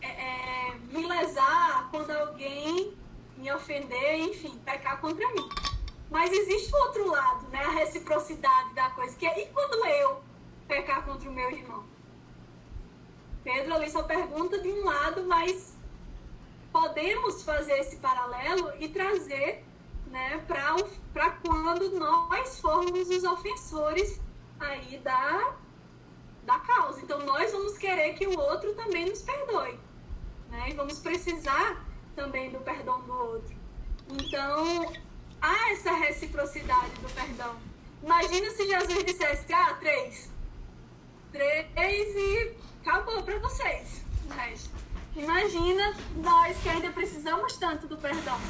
é, 0.00 0.06
é, 0.06 0.74
me 0.90 1.06
lesar, 1.06 1.88
quando 1.90 2.10
alguém 2.10 2.94
me 3.42 3.52
ofender, 3.52 4.20
enfim, 4.20 4.56
pecar 4.64 5.00
contra 5.00 5.26
mim. 5.32 5.48
Mas 6.08 6.32
existe 6.32 6.72
o 6.72 6.78
outro 6.78 7.10
lado, 7.10 7.48
né? 7.48 7.58
A 7.58 7.70
reciprocidade 7.70 8.72
da 8.74 8.88
coisa, 8.90 9.16
que 9.16 9.26
é 9.26 9.42
e 9.42 9.46
quando 9.48 9.84
eu 9.84 10.22
pecar 10.68 11.04
contra 11.04 11.28
o 11.28 11.32
meu 11.32 11.50
irmão? 11.50 11.84
Pedro 13.42 13.74
ali 13.74 13.90
só 13.90 14.04
pergunta 14.04 14.60
de 14.60 14.68
um 14.68 14.84
lado, 14.84 15.24
mas 15.24 15.74
podemos 16.70 17.42
fazer 17.42 17.80
esse 17.80 17.96
paralelo 17.96 18.72
e 18.78 18.88
trazer 18.88 19.64
né, 20.06 20.38
para 20.46 21.30
quando 21.44 21.98
nós 21.98 22.60
formos 22.60 23.10
os 23.10 23.24
ofensores 23.24 24.20
aí 24.60 24.98
da, 24.98 25.54
da 26.44 26.60
causa. 26.60 27.00
Então, 27.00 27.18
nós 27.26 27.50
vamos 27.50 27.76
querer 27.76 28.14
que 28.14 28.26
o 28.28 28.38
outro 28.38 28.72
também 28.74 29.06
nos 29.06 29.22
perdoe. 29.22 29.80
Né? 30.48 30.70
E 30.70 30.74
vamos 30.74 31.00
precisar 31.00 31.91
também 32.14 32.50
do 32.50 32.58
perdão 32.58 33.00
do 33.02 33.12
outro. 33.12 33.54
Então, 34.10 34.92
há 35.40 35.72
essa 35.72 35.92
reciprocidade 35.92 36.90
do 37.00 37.08
perdão. 37.14 37.56
Imagina 38.02 38.50
se 38.50 38.66
Jesus 38.66 39.04
dissesse, 39.04 39.52
ah, 39.52 39.74
três. 39.80 40.30
Três 41.30 42.16
e 42.16 42.52
acabou 42.80 43.22
para 43.22 43.38
vocês. 43.38 44.02
Mas, 44.28 44.68
imagina 45.16 45.94
nós 46.16 46.56
que 46.62 46.68
ainda 46.68 46.90
precisamos 46.90 47.56
tanto 47.56 47.86
do 47.86 47.96
perdão. 47.96 48.40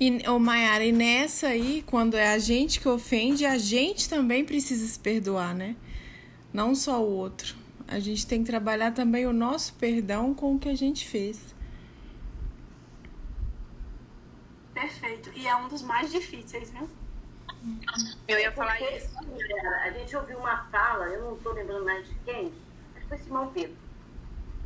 E, 0.00 0.28
ô 0.28 0.38
Mayara, 0.38 0.84
e 0.84 0.92
nessa 0.92 1.48
aí, 1.48 1.82
quando 1.84 2.16
é 2.16 2.28
a 2.28 2.38
gente 2.38 2.78
que 2.78 2.88
ofende, 2.88 3.44
a 3.44 3.58
gente 3.58 4.08
também 4.08 4.44
precisa 4.44 4.86
se 4.86 4.98
perdoar, 4.98 5.54
né? 5.54 5.74
Não 6.52 6.74
só 6.74 7.02
o 7.02 7.10
outro. 7.10 7.56
A 7.86 7.98
gente 7.98 8.26
tem 8.26 8.44
que 8.44 8.50
trabalhar 8.50 8.92
também 8.92 9.26
o 9.26 9.32
nosso 9.32 9.74
perdão 9.74 10.32
com 10.34 10.54
o 10.54 10.58
que 10.58 10.68
a 10.68 10.76
gente 10.76 11.08
fez. 11.08 11.57
Perfeito. 14.80 15.30
E 15.34 15.46
é 15.46 15.56
um 15.56 15.68
dos 15.68 15.82
mais 15.82 16.10
difíceis, 16.10 16.70
viu? 16.70 16.88
Eu 18.26 18.38
ia 18.38 18.52
falar 18.52 18.76
Porque, 18.76 18.94
isso. 18.94 19.10
A 19.82 19.90
gente 19.90 20.16
ouviu 20.16 20.38
uma 20.38 20.64
fala, 20.64 21.06
eu 21.06 21.22
não 21.22 21.36
estou 21.36 21.52
lembrando 21.52 21.84
mais 21.84 22.06
de 22.06 22.14
quem, 22.24 22.52
acho 22.94 23.02
que 23.02 23.08
foi 23.08 23.18
Simão 23.18 23.50
Pedro. 23.52 23.76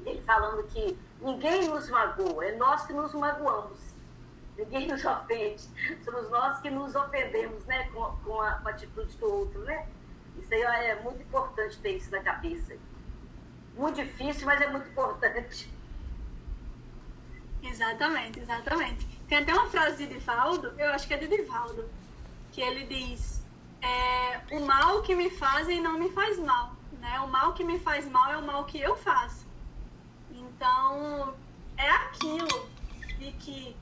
Ele 0.04 0.20
falando 0.22 0.66
que 0.68 0.98
ninguém 1.20 1.68
nos 1.68 1.88
magoa, 1.88 2.44
é 2.44 2.56
nós 2.56 2.84
que 2.86 2.92
nos 2.92 3.14
magoamos 3.14 3.92
ninguém 4.56 4.86
nos 4.86 5.04
ofende, 5.04 5.62
somos 6.04 6.30
nós 6.30 6.60
que 6.60 6.70
nos 6.70 6.94
ofendemos 6.94 7.64
né, 7.66 7.88
com, 7.92 8.04
com, 8.24 8.40
a, 8.40 8.52
com 8.52 8.68
a 8.68 8.70
atitude 8.70 9.16
do 9.16 9.26
outro. 9.26 9.60
Né? 9.60 9.86
Isso 10.38 10.54
aí 10.54 10.62
é 10.62 11.00
muito 11.02 11.22
importante 11.22 11.78
ter 11.78 11.96
isso 11.96 12.10
na 12.10 12.20
cabeça. 12.20 12.76
Muito 13.76 13.96
difícil, 13.96 14.46
mas 14.46 14.60
é 14.60 14.68
muito 14.68 14.88
importante. 14.88 15.70
Exatamente, 17.62 18.40
exatamente. 18.40 19.11
Tem 19.32 19.38
até 19.38 19.54
uma 19.54 19.66
frase 19.70 20.06
de 20.06 20.12
Divaldo, 20.12 20.74
eu 20.78 20.92
acho 20.92 21.08
que 21.08 21.14
é 21.14 21.16
de 21.16 21.26
Divaldo, 21.26 21.88
que 22.52 22.60
ele 22.60 22.84
diz: 22.84 23.42
é, 23.80 24.42
O 24.54 24.60
mal 24.60 25.00
que 25.00 25.14
me 25.14 25.30
fazem 25.30 25.80
não 25.80 25.98
me 25.98 26.10
faz 26.10 26.38
mal. 26.38 26.76
Né? 27.00 27.18
O 27.20 27.28
mal 27.28 27.54
que 27.54 27.64
me 27.64 27.78
faz 27.78 28.06
mal 28.06 28.30
é 28.30 28.36
o 28.36 28.42
mal 28.42 28.66
que 28.66 28.78
eu 28.78 28.94
faço. 28.94 29.46
Então, 30.30 31.34
é 31.78 31.88
aquilo 31.88 32.68
de 33.18 33.32
que 33.32 33.74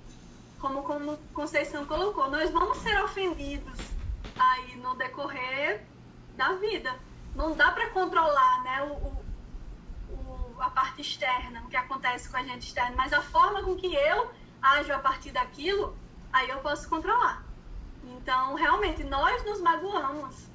como, 0.61 0.84
como 0.84 1.16
Conceição 1.34 1.84
colocou, 1.84 2.30
nós 2.30 2.48
vamos 2.53 2.78
ser 2.78 3.03
ofendidos 3.03 3.80
aí 4.38 4.76
no 4.76 4.94
decorrer 4.94 5.84
da 6.36 6.53
vida. 6.53 6.94
Não 7.34 7.57
dá 7.57 7.72
para 7.72 7.90
controlar 7.90 8.62
né, 8.62 8.82
o, 8.84 10.14
o, 10.14 10.57
a 10.61 10.70
parte 10.70 11.01
externa, 11.01 11.61
o 11.62 11.68
que 11.68 11.76
acontece 11.76 12.30
com 12.30 12.36
a 12.36 12.42
gente 12.44 12.68
externa, 12.68 12.94
mas 12.96 13.12
a 13.12 13.20
forma 13.20 13.64
com 13.64 13.74
que 13.74 13.92
eu 13.92 14.30
ajo 14.62 14.92
a 14.92 14.98
partir 14.98 15.30
daquilo, 15.30 15.96
aí 16.32 16.48
eu 16.48 16.58
posso 16.58 16.88
controlar. 16.88 17.44
Então, 18.04 18.54
realmente, 18.54 19.04
nós 19.04 19.44
nos 19.44 19.61
magoamos. 19.61 20.46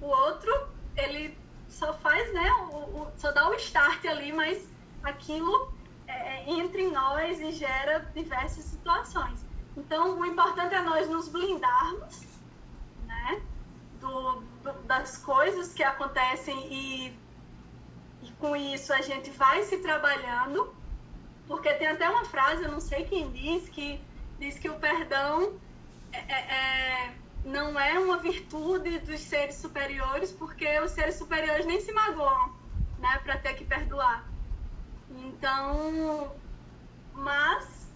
O 0.00 0.06
outro, 0.06 0.68
ele 0.96 1.38
só 1.68 1.92
faz, 1.94 2.32
né, 2.32 2.52
o, 2.72 2.76
o, 2.76 3.12
só 3.16 3.30
dá 3.32 3.48
o 3.48 3.54
start 3.54 4.04
ali, 4.06 4.32
mas 4.32 4.68
aquilo 5.02 5.72
é, 6.06 6.12
é, 6.12 6.50
entre 6.50 6.90
nós 6.90 7.40
e 7.40 7.52
gera 7.52 8.00
diversas 8.14 8.64
situações. 8.64 9.46
Então, 9.76 10.18
o 10.18 10.26
importante 10.26 10.74
é 10.74 10.82
nós 10.82 11.08
nos 11.08 11.28
blindarmos 11.28 12.24
né, 13.06 13.42
do, 14.00 14.40
do, 14.62 14.72
das 14.84 15.18
coisas 15.18 15.72
que 15.72 15.82
acontecem 15.82 16.66
e, 16.72 17.18
e 18.22 18.32
com 18.32 18.56
isso 18.56 18.92
a 18.92 19.00
gente 19.00 19.30
vai 19.30 19.62
se 19.62 19.78
trabalhando, 19.78 20.74
porque 21.50 21.74
tem 21.74 21.88
até 21.88 22.08
uma 22.08 22.24
frase, 22.24 22.62
eu 22.62 22.70
não 22.70 22.78
sei 22.78 23.02
quem 23.02 23.28
diz, 23.32 23.68
que 23.68 24.00
diz 24.38 24.56
que 24.56 24.70
o 24.70 24.78
perdão 24.78 25.58
é, 26.12 26.18
é, 26.18 26.54
é 26.54 27.14
não 27.44 27.78
é 27.78 27.98
uma 27.98 28.18
virtude 28.18 29.00
dos 29.00 29.18
seres 29.18 29.56
superiores, 29.56 30.30
porque 30.30 30.78
os 30.78 30.92
seres 30.92 31.16
superiores 31.16 31.66
nem 31.66 31.80
se 31.80 31.90
magoam 31.90 32.54
né, 33.00 33.20
para 33.24 33.36
ter 33.36 33.54
que 33.54 33.64
perdoar. 33.64 34.24
Então, 35.10 36.32
mas 37.12 37.88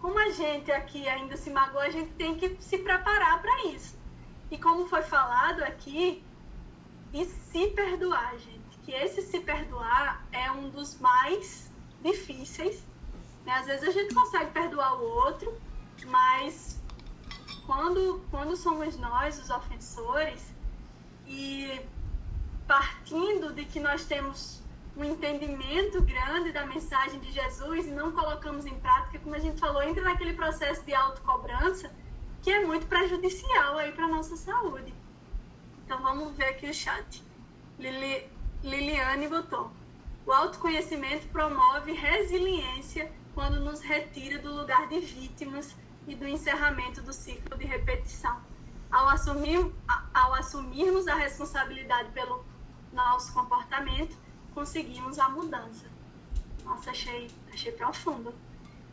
como 0.00 0.18
a 0.18 0.30
gente 0.30 0.72
aqui 0.72 1.06
ainda 1.06 1.36
se 1.36 1.50
magoa, 1.50 1.82
a 1.82 1.90
gente 1.90 2.14
tem 2.14 2.36
que 2.36 2.56
se 2.58 2.78
preparar 2.78 3.42
para 3.42 3.66
isso. 3.66 3.98
E 4.50 4.56
como 4.56 4.86
foi 4.86 5.02
falado 5.02 5.62
aqui, 5.62 6.24
e 7.12 7.22
se 7.26 7.66
perdoar, 7.72 8.32
gente, 8.38 8.78
que 8.82 8.92
esse 8.92 9.20
se 9.20 9.40
perdoar 9.40 10.24
é 10.32 10.50
um 10.50 10.70
dos 10.70 10.98
mais 10.98 11.75
difíceis. 12.02 12.82
Né? 13.44 13.52
Às 13.52 13.66
vezes 13.66 13.88
a 13.88 13.92
gente 13.92 14.14
consegue 14.14 14.50
perdoar 14.50 15.00
o 15.00 15.04
outro, 15.04 15.56
mas 16.06 16.80
quando, 17.66 18.24
quando 18.30 18.56
somos 18.56 18.96
nós 18.96 19.38
os 19.40 19.50
ofensores, 19.50 20.54
e, 21.26 21.80
partindo 22.66 23.52
de 23.52 23.64
que 23.64 23.80
nós 23.80 24.04
temos 24.04 24.62
um 24.96 25.04
entendimento 25.04 26.00
grande 26.02 26.52
da 26.52 26.64
mensagem 26.64 27.20
de 27.20 27.30
Jesus 27.30 27.86
e 27.86 27.90
não 27.90 28.12
colocamos 28.12 28.64
em 28.64 28.78
prática, 28.80 29.18
como 29.18 29.34
a 29.34 29.38
gente 29.38 29.60
falou, 29.60 29.82
entra 29.82 30.02
naquele 30.02 30.32
processo 30.32 30.82
de 30.84 30.94
autocobrança 30.94 31.90
que 32.42 32.50
é 32.50 32.64
muito 32.64 32.86
prejudicial 32.86 33.76
aí 33.76 33.92
para 33.92 34.06
nossa 34.06 34.36
saúde. 34.36 34.94
Então 35.84 36.00
vamos 36.00 36.36
ver 36.36 36.46
aqui 36.46 36.70
o 36.70 36.74
chat. 36.74 37.22
Lili, 37.78 38.30
Liliane 38.62 39.28
botou. 39.28 39.70
O 40.26 40.32
autoconhecimento 40.32 41.28
promove 41.28 41.92
resiliência 41.92 43.12
quando 43.32 43.60
nos 43.60 43.80
retira 43.80 44.40
do 44.40 44.52
lugar 44.52 44.88
de 44.88 44.98
vítimas 44.98 45.76
e 46.04 46.16
do 46.16 46.26
encerramento 46.26 47.00
do 47.00 47.12
ciclo 47.12 47.56
de 47.56 47.64
repetição. 47.64 48.42
Ao, 48.90 49.08
assumir, 49.08 49.72
ao 50.12 50.34
assumirmos 50.34 51.06
a 51.06 51.14
responsabilidade 51.14 52.10
pelo 52.10 52.44
nosso 52.92 53.32
comportamento, 53.32 54.16
conseguimos 54.52 55.16
a 55.20 55.28
mudança. 55.28 55.86
Nossa, 56.64 56.90
achei, 56.90 57.30
achei 57.52 57.70
profundo. 57.70 58.34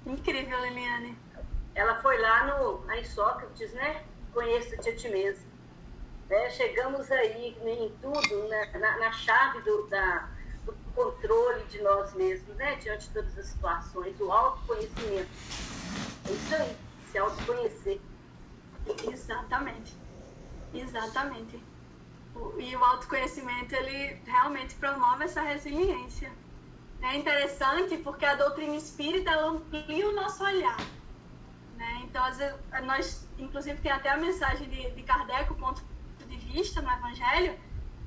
Incrível, 0.06 0.62
Liliane. 0.62 1.18
Ela 1.74 1.96
foi 1.96 2.20
lá 2.20 2.46
no, 2.46 2.94
em 2.94 3.04
Sócrates, 3.04 3.74
né? 3.74 4.04
Conheça-te 4.32 4.90
a 4.90 4.96
ti 4.96 5.10
mesmo. 5.10 5.52
É, 6.30 6.52
chegamos 6.52 7.12
aí 7.12 7.58
em 7.66 7.90
tudo, 8.00 8.48
né? 8.50 8.66
na, 8.74 8.98
na 9.00 9.12
chave 9.12 9.62
do, 9.62 9.88
da, 9.88 10.30
controle 10.96 11.64
de 11.66 11.82
nós 11.82 12.14
mesmos, 12.14 12.56
né? 12.56 12.76
Diante 12.76 13.08
de 13.08 13.14
todas 13.14 13.38
as 13.38 13.46
situações, 13.48 14.20
o 14.20 14.32
autoconhecimento. 14.32 15.30
É 16.28 16.32
isso 16.32 16.56
aí, 16.56 16.78
se 17.12 17.18
autoconhecer. 17.18 18.02
Exatamente. 19.12 19.96
Exatamente. 20.74 21.64
E 22.58 22.76
o 22.76 22.84
autoconhecimento, 22.84 23.76
ele 23.76 24.20
realmente 24.26 24.76
promove 24.76 25.26
essa 25.26 25.42
resiliência. 25.42 26.32
É 27.02 27.16
interessante 27.18 27.98
porque 27.98 28.26
a 28.26 28.36
doutrina 28.36 28.76
espírita 28.76 29.32
amplia 29.32 30.10
o 30.10 30.14
nosso 30.14 30.44
olhar. 30.44 30.78
Né? 31.78 32.02
Então, 32.04 32.24
às 32.24 32.38
vezes, 32.38 32.56
nós, 32.84 33.28
inclusive, 33.38 33.80
tem 33.82 33.92
até 33.92 34.10
a 34.10 34.18
mensagem 34.18 34.70
de, 34.70 34.92
de 34.92 35.04
Kardec, 35.04 35.52
o 35.52 35.56
ponto 35.56 35.84
de 36.28 36.38
vista 36.38 36.82
no 36.82 36.90
Evangelho, 36.90 37.60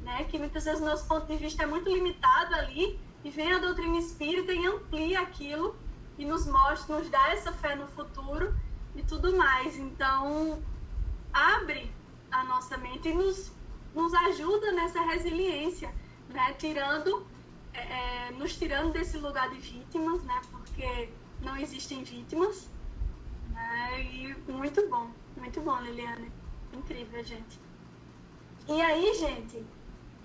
né? 0.07 0.25
que 0.25 0.39
muitas 0.39 0.65
vezes 0.65 0.81
nosso 0.81 1.07
ponto 1.07 1.27
de 1.27 1.37
vista 1.37 1.65
é 1.65 1.67
muito 1.67 1.91
limitado 1.91 2.55
ali, 2.55 2.99
e 3.25 3.31
vem 3.31 3.53
a 3.53 3.59
doutrina 3.59 3.99
espírita 3.99 4.53
e 4.53 4.65
amplia 4.65 5.21
aquilo 5.21 5.77
e 6.17 6.25
nos 6.25 6.47
mostra, 6.47 6.97
nos 6.97 7.11
dá 7.11 7.33
essa 7.33 7.53
fé 7.53 7.75
no 7.75 7.87
futuro 7.89 8.55
e 8.95 9.03
tudo 9.03 9.37
mais. 9.37 9.77
Então, 9.77 10.63
abre 11.33 11.91
a 12.31 12.45
nossa 12.45 12.77
mente 12.77 13.09
e 13.09 13.15
nos, 13.15 13.51
nos 13.93 14.15
ajuda 14.15 14.71
nessa 14.71 15.01
resiliência, 15.01 15.93
né? 16.29 16.53
Tirando, 16.53 17.27
é, 17.75 17.81
é, 18.29 18.31
nos 18.31 18.57
tirando 18.57 18.93
desse 18.93 19.19
lugar 19.19 19.51
de 19.51 19.59
vítimas, 19.59 20.23
né? 20.23 20.41
Porque 20.53 21.11
não 21.43 21.57
existem 21.57 22.05
vítimas. 22.05 22.71
Né? 23.51 24.03
E 24.03 24.35
muito 24.49 24.89
bom, 24.89 25.11
muito 25.37 25.61
bom, 25.61 25.81
Liliane. 25.81 26.31
Incrível, 26.73 27.25
gente. 27.25 27.59
E 28.69 28.81
aí, 28.81 29.15
gente, 29.15 29.65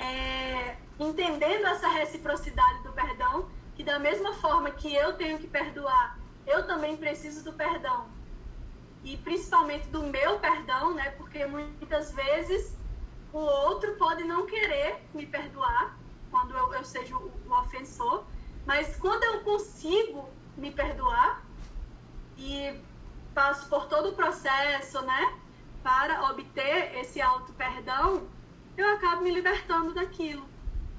é, 0.01 0.75
entendendo 0.99 1.65
essa 1.67 1.87
reciprocidade 1.87 2.83
do 2.83 2.91
perdão, 2.91 3.49
que 3.75 3.83
da 3.83 3.99
mesma 3.99 4.33
forma 4.33 4.71
que 4.71 4.93
eu 4.93 5.13
tenho 5.13 5.37
que 5.37 5.47
perdoar, 5.47 6.17
eu 6.45 6.65
também 6.65 6.97
preciso 6.97 7.43
do 7.43 7.53
perdão 7.53 8.09
e 9.03 9.17
principalmente 9.17 9.87
do 9.87 10.03
meu 10.03 10.39
perdão, 10.39 10.93
né? 10.93 11.11
Porque 11.11 11.45
muitas 11.45 12.11
vezes 12.11 12.75
o 13.31 13.39
outro 13.39 13.95
pode 13.95 14.23
não 14.23 14.45
querer 14.45 15.01
me 15.13 15.25
perdoar 15.25 15.97
quando 16.29 16.55
eu, 16.55 16.73
eu 16.73 16.83
seja 16.83 17.15
o, 17.15 17.31
o 17.47 17.59
ofensor, 17.59 18.23
mas 18.65 18.95
quando 18.97 19.23
eu 19.23 19.41
consigo 19.41 20.29
me 20.57 20.71
perdoar 20.71 21.43
e 22.37 22.79
passo 23.33 23.67
por 23.69 23.87
todo 23.87 24.09
o 24.09 24.13
processo, 24.13 25.01
né, 25.01 25.33
para 25.81 26.29
obter 26.29 26.95
esse 26.99 27.21
auto 27.21 27.53
perdão, 27.53 28.27
eu 28.77 28.93
acabo 28.95 29.21
me 29.21 29.31
libertando 29.31 29.93
daquilo, 29.93 30.45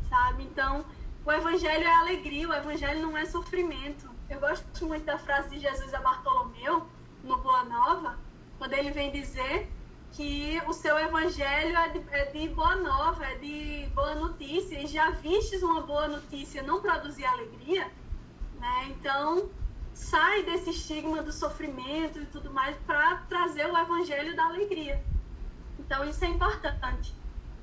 sabe? 0.09 0.45
Então, 0.45 0.85
o 1.25 1.33
evangelho 1.33 1.85
é 1.85 1.95
alegria, 1.95 2.49
o 2.49 2.55
evangelho 2.55 3.03
não 3.03 3.17
é 3.17 3.25
sofrimento. 3.25 4.11
Eu 4.29 4.41
gosto 4.41 4.87
muito 4.87 5.05
da 5.05 5.19
frase 5.19 5.51
de 5.51 5.61
Jesus 5.61 5.93
a 5.95 6.01
Bartolomeu, 6.01 6.87
no 7.23 7.39
Boa 7.39 7.65
Nova, 7.65 8.19
quando 8.59 8.73
ele 8.75 8.91
vem 8.91 9.11
dizer 9.11 9.71
que 10.13 10.61
o 10.67 10.73
seu 10.73 10.99
evangelho 10.99 11.77
é 11.77 11.89
de, 11.89 12.05
é 12.11 12.25
de, 12.27 12.49
boa 12.49 12.77
nova, 12.77 13.25
é 13.25 13.37
de 13.37 13.89
boa 13.95 14.15
notícia, 14.15 14.79
e 14.83 14.87
já 14.87 15.11
vistes 15.11 15.63
uma 15.63 15.81
boa 15.81 16.07
notícia 16.07 16.63
não 16.63 16.83
produzir 16.83 17.25
alegria, 17.25 17.91
né? 18.61 18.89
Então, 18.91 19.51
sai 19.95 20.43
desse 20.43 20.71
estigma 20.71 21.23
do 21.23 21.33
sofrimento 21.33 22.19
e 22.21 22.27
tudo 22.27 22.53
mais 22.53 22.77
para 22.87 23.17
trazer 23.29 23.67
o 23.67 23.77
evangelho 23.77 24.37
da 24.37 24.45
alegria. 24.45 25.03
Então, 25.79 26.05
isso 26.05 26.23
é 26.25 26.29
importante. 26.29 27.15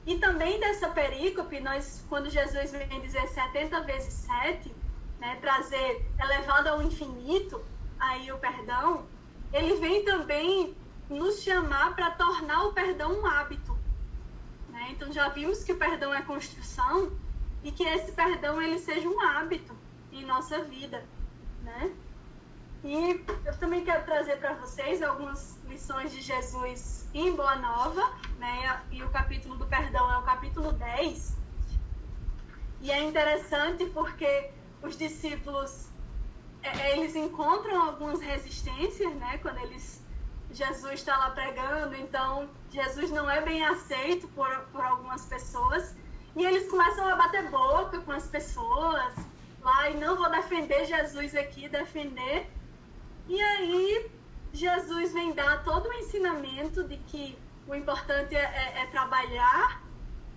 E 0.09 0.17
também 0.17 0.59
dessa 0.59 0.89
perícope, 0.89 1.59
nós, 1.59 2.03
quando 2.09 2.31
Jesus 2.31 2.71
vem 2.71 2.99
dizer 2.99 3.27
70 3.27 3.81
vezes 3.81 4.11
7, 4.11 4.75
né, 5.19 5.37
trazer 5.39 6.03
elevado 6.19 6.67
ao 6.67 6.81
infinito 6.81 7.63
aí 7.99 8.31
o 8.31 8.39
perdão, 8.39 9.05
ele 9.53 9.75
vem 9.75 10.03
também 10.03 10.75
nos 11.07 11.43
chamar 11.43 11.93
para 11.93 12.09
tornar 12.09 12.63
o 12.63 12.73
perdão 12.73 13.21
um 13.21 13.25
hábito. 13.27 13.77
Né? 14.69 14.87
Então 14.93 15.13
já 15.13 15.29
vimos 15.29 15.63
que 15.63 15.73
o 15.73 15.77
perdão 15.77 16.11
é 16.11 16.23
construção 16.23 17.11
e 17.63 17.71
que 17.71 17.83
esse 17.83 18.11
perdão 18.13 18.59
ele 18.59 18.79
seja 18.79 19.07
um 19.07 19.21
hábito 19.21 19.77
em 20.11 20.25
nossa 20.25 20.63
vida, 20.63 21.05
né? 21.61 21.93
E 22.83 23.23
eu 23.45 23.57
também 23.59 23.85
quero 23.85 24.03
trazer 24.05 24.37
para 24.37 24.53
vocês 24.53 25.03
algumas 25.03 25.59
lições 25.67 26.11
de 26.11 26.21
Jesus 26.21 26.98
em 27.13 27.35
Boa 27.35 27.55
Nova, 27.55 28.11
né? 28.37 28.81
E 28.91 29.03
o 29.03 29.09
capítulo 29.09 29.55
do 29.55 29.65
perdão 29.65 30.11
é 30.11 30.17
o 30.17 30.21
capítulo 30.23 30.71
10. 30.71 31.37
E 32.81 32.91
é 32.91 33.03
interessante 33.03 33.85
porque 33.87 34.51
os 34.81 34.97
discípulos 34.97 35.89
é, 36.61 36.69
é, 36.69 36.97
eles 36.97 37.15
encontram 37.15 37.81
algumas 37.81 38.19
resistências, 38.19 39.13
né? 39.15 39.37
Quando 39.41 39.57
eles 39.59 40.03
Jesus 40.51 40.93
está 40.95 41.15
lá 41.15 41.29
pregando, 41.29 41.95
então 41.95 42.49
Jesus 42.71 43.11
não 43.11 43.29
é 43.29 43.39
bem 43.39 43.63
aceito 43.63 44.27
por, 44.29 44.49
por 44.71 44.81
algumas 44.81 45.25
pessoas. 45.25 45.95
E 46.35 46.43
eles 46.43 46.69
começam 46.69 47.07
a 47.07 47.15
bater 47.15 47.49
boca 47.49 47.99
com 48.01 48.11
as 48.11 48.27
pessoas 48.27 49.13
lá 49.61 49.89
e 49.89 49.97
não 49.97 50.15
vou 50.15 50.29
defender 50.29 50.85
Jesus 50.85 51.35
aqui, 51.35 51.69
defender. 51.69 52.49
E 53.27 53.39
aí 53.39 54.11
Jesus 54.53 55.13
vem 55.13 55.33
dar 55.33 55.63
todo 55.63 55.87
o 55.87 55.93
ensinamento 55.93 56.83
de 56.83 56.97
que 56.97 57.37
o 57.67 57.75
importante 57.75 58.35
é, 58.35 58.39
é, 58.39 58.81
é 58.83 58.85
trabalhar 58.87 59.83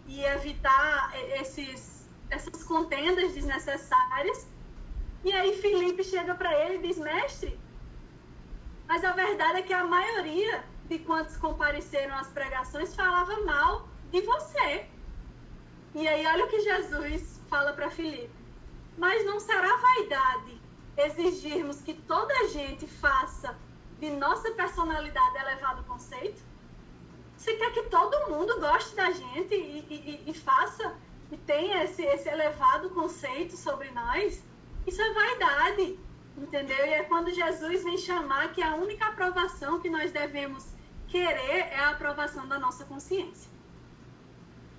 e 0.06 0.22
evitar 0.24 1.12
esses, 1.40 2.08
essas 2.30 2.62
contendas 2.64 3.32
desnecessárias 3.32 4.46
e 5.24 5.32
aí 5.32 5.56
Felipe 5.56 6.02
chega 6.02 6.34
para 6.34 6.52
ele 6.64 6.76
e 6.76 6.88
diz: 6.88 6.98
Mestre, 6.98 7.58
mas 8.88 9.04
a 9.04 9.12
verdade 9.12 9.58
é 9.58 9.62
que 9.62 9.72
a 9.72 9.84
maioria 9.84 10.64
de 10.88 10.98
quantos 10.98 11.36
compareceram 11.36 12.16
às 12.16 12.28
pregações 12.28 12.94
falava 12.94 13.40
mal 13.44 13.88
de 14.10 14.20
você. 14.20 14.86
E 15.94 16.08
aí 16.08 16.26
olha 16.26 16.44
o 16.44 16.48
que 16.48 16.60
Jesus 16.60 17.40
fala 17.48 17.72
para 17.72 17.90
Felipe. 17.90 18.30
Mas 18.98 19.24
não 19.24 19.38
será 19.38 19.76
vaidade 19.76 20.60
exigirmos 20.96 21.80
que 21.80 21.94
toda 21.94 22.34
a 22.40 22.48
gente 22.48 22.86
faça 22.86 23.56
de 24.03 24.11
nossa 24.11 24.50
personalidade 24.50 25.36
elevado 25.36 25.84
conceito? 25.84 26.42
Você 27.36 27.55
quer 27.55 27.72
que 27.72 27.84
todo 27.84 28.28
mundo 28.28 28.59
goste 28.59 28.96
da 28.96 29.12
gente 29.12 29.55
e, 29.55 30.24
e, 30.26 30.30
e 30.30 30.34
faça 30.34 30.92
e 31.30 31.36
tenha 31.36 31.84
esse, 31.84 32.03
esse 32.03 32.28
elevado 32.28 32.90
conceito 32.90 33.57
sobre 33.57 33.92
nós? 33.92 34.42
Isso 34.84 35.00
é 35.00 35.12
vaidade, 35.12 36.00
entendeu? 36.36 36.84
E 36.84 36.94
é 36.94 37.05
quando 37.05 37.30
Jesus 37.30 37.84
vem 37.84 37.96
chamar 37.96 38.53
que 38.53 38.61
a 38.61 38.74
única 38.74 39.07
aprovação 39.07 39.78
que 39.78 39.88
nós 39.88 40.11
devemos 40.11 40.66
querer 41.07 41.68
é 41.70 41.78
a 41.78 41.90
aprovação 41.90 42.48
da 42.48 42.59
nossa 42.59 42.84
consciência. 42.84 43.53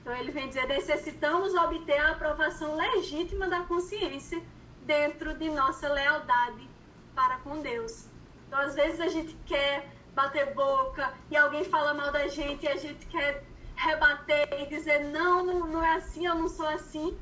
Então 0.01 0.13
ele 0.17 0.31
vem 0.31 0.49
dizer: 0.49 0.67
necessitamos 0.67 1.53
obter 1.55 1.97
a 1.97 2.11
aprovação 2.11 2.75
legítima 2.75 3.47
da 3.47 3.61
consciência 3.61 4.43
dentro 4.81 5.33
de 5.33 5.49
nossa 5.49 5.87
lealdade 5.87 6.69
para 7.15 7.37
com 7.37 7.61
Deus. 7.61 8.11
Então 8.53 8.65
às 8.65 8.75
vezes 8.75 8.99
a 8.99 9.07
gente 9.07 9.35
quer 9.47 9.89
bater 10.13 10.53
boca 10.53 11.11
e 11.31 11.35
alguém 11.35 11.63
fala 11.63 11.91
mal 11.91 12.11
da 12.11 12.27
gente 12.27 12.63
e 12.63 12.67
a 12.67 12.75
gente 12.75 13.03
quer 13.07 13.43
rebater 13.75 14.47
e 14.61 14.67
dizer: 14.67 15.05
não, 15.05 15.43
não, 15.43 15.65
não 15.65 15.83
é 15.83 15.95
assim, 15.95 16.27
eu 16.27 16.35
não 16.35 16.47
sou 16.47 16.67
assim. 16.67 17.17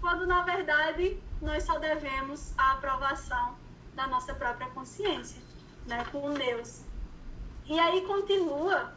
Quando 0.00 0.28
na 0.28 0.42
verdade 0.42 1.20
nós 1.42 1.64
só 1.64 1.76
devemos 1.80 2.56
a 2.56 2.74
aprovação 2.74 3.56
da 3.96 4.06
nossa 4.06 4.32
própria 4.32 4.70
consciência, 4.70 5.42
né, 5.88 6.04
com 6.12 6.32
Deus. 6.34 6.84
E 7.66 7.76
aí 7.76 8.02
continua, 8.02 8.94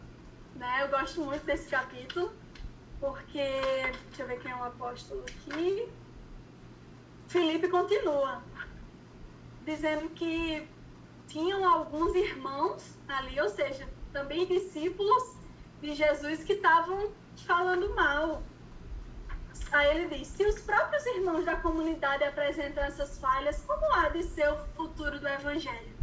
né, 0.56 0.84
eu 0.84 0.90
gosto 0.90 1.22
muito 1.22 1.44
desse 1.44 1.68
capítulo, 1.72 2.32
porque 3.00 3.42
Deixa 4.10 4.22
eu 4.22 4.28
ver 4.28 4.40
quem 4.40 4.52
é 4.52 4.56
o 4.56 4.64
apóstolo 4.64 5.22
aqui. 5.22 5.90
Felipe 7.28 7.68
continua, 7.68 8.44
dizendo 9.66 10.08
que 10.12 10.72
tinham 11.34 11.68
alguns 11.68 12.14
irmãos 12.14 12.96
ali, 13.08 13.42
ou 13.42 13.50
seja, 13.50 13.90
também 14.12 14.46
discípulos 14.46 15.36
de 15.82 15.96
Jesus 15.96 16.44
que 16.44 16.54
estavam 16.54 17.12
falando 17.48 17.94
mal. 17.96 18.44
Aí 19.72 19.98
ele 19.98 20.16
diz: 20.16 20.28
se 20.28 20.46
os 20.46 20.62
próprios 20.62 21.04
irmãos 21.08 21.44
da 21.44 21.56
comunidade 21.56 22.24
apresentam 22.24 22.84
essas 22.84 23.18
falhas, 23.18 23.64
como 23.66 23.84
há 23.96 24.10
de 24.10 24.22
ser 24.22 24.48
o 24.48 24.58
futuro 24.76 25.20
do 25.20 25.28
evangelho? 25.28 25.94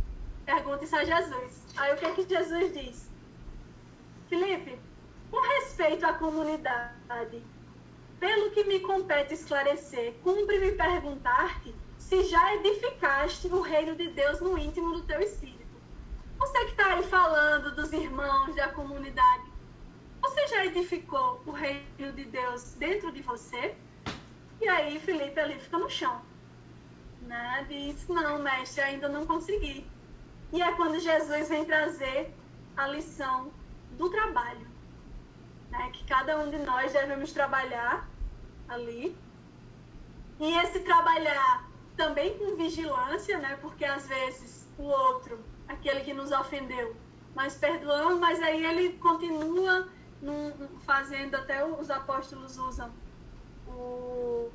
Pergunta 0.45 0.85
isso 0.85 0.97
a 0.97 1.05
Jesus. 1.05 1.65
Aí 1.77 1.95
o 1.95 1.97
que 1.97 2.07
é 2.07 2.13
que 2.13 2.29
Jesus 2.29 2.73
diz? 2.73 3.09
Felipe, 4.29 4.81
com 5.31 5.41
respeito 5.41 6.05
à 6.07 6.13
comunidade, 6.13 7.41
pelo 8.19 8.51
que 8.51 8.65
me 8.65 8.81
compete 8.81 9.35
esclarecer, 9.35 10.15
cumpre-me 10.25 10.73
perguntar-te 10.73 11.73
se 12.11 12.25
já 12.25 12.57
edificaste 12.57 13.47
o 13.47 13.61
reino 13.61 13.95
de 13.95 14.09
Deus 14.09 14.41
no 14.41 14.59
íntimo 14.59 14.95
do 14.95 15.03
teu 15.03 15.21
espírito. 15.21 15.61
Você 16.37 16.65
que 16.65 16.73
está 16.73 16.95
aí 16.95 17.05
falando 17.05 17.73
dos 17.77 17.93
irmãos 17.93 18.53
da 18.57 18.67
comunidade, 18.67 19.45
você 20.21 20.49
já 20.49 20.67
edificou 20.67 21.41
o 21.47 21.53
reino 21.53 22.13
de 22.13 22.25
Deus 22.25 22.73
dentro 22.73 23.13
de 23.13 23.23
você? 23.23 23.77
E 24.61 24.69
aí 24.69 24.99
Felipe 24.99 25.39
ali 25.39 25.57
fica 25.61 25.79
no 25.79 25.89
chão. 25.89 26.21
Né? 27.23 27.65
Diz, 27.69 28.09
não, 28.09 28.41
mestre, 28.41 28.83
ainda 28.83 29.09
não 29.09 29.25
consegui. 29.25 29.87
E 30.53 30.61
é 30.61 30.73
quando 30.73 30.99
Jesus 30.99 31.49
vem 31.49 31.65
trazer 31.65 32.35
a 32.77 32.89
lição 32.89 33.53
do 33.93 34.11
trabalho. 34.11 34.67
Né? 35.71 35.91
Que 35.93 36.03
cada 36.07 36.37
um 36.41 36.51
de 36.51 36.59
nós 36.59 36.93
devemos 36.93 37.31
trabalhar 37.33 38.09
ali. 38.69 39.17
E 40.41 40.59
esse 40.59 40.81
trabalhar 40.81 41.70
também 42.01 42.39
com 42.39 42.57
vigilância, 42.57 43.37
né? 43.37 43.59
Porque 43.61 43.85
às 43.85 44.07
vezes 44.07 44.67
o 44.79 44.85
outro, 44.85 45.39
aquele 45.69 46.01
que 46.01 46.15
nos 46.15 46.33
ofendeu, 46.33 46.97
nós 47.37 47.59
perdoamos, 47.59 48.19
mas 48.19 48.41
aí 48.41 48.65
ele 48.65 48.95
continua 48.95 49.87
num, 50.23 50.51
fazendo, 50.87 51.35
até 51.35 51.63
os 51.63 51.91
apóstolos 51.91 52.57
usam 52.57 52.91
o, 53.69 54.51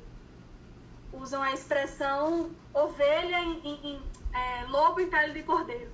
usam 1.12 1.40
a 1.40 1.52
expressão 1.52 2.50
ovelha 2.74 3.38
em, 3.38 3.60
em, 3.60 3.90
em 3.90 4.02
é, 4.34 4.64
lobo 4.66 5.00
em 5.00 5.08
pele 5.08 5.32
de 5.32 5.44
cordeiro. 5.44 5.92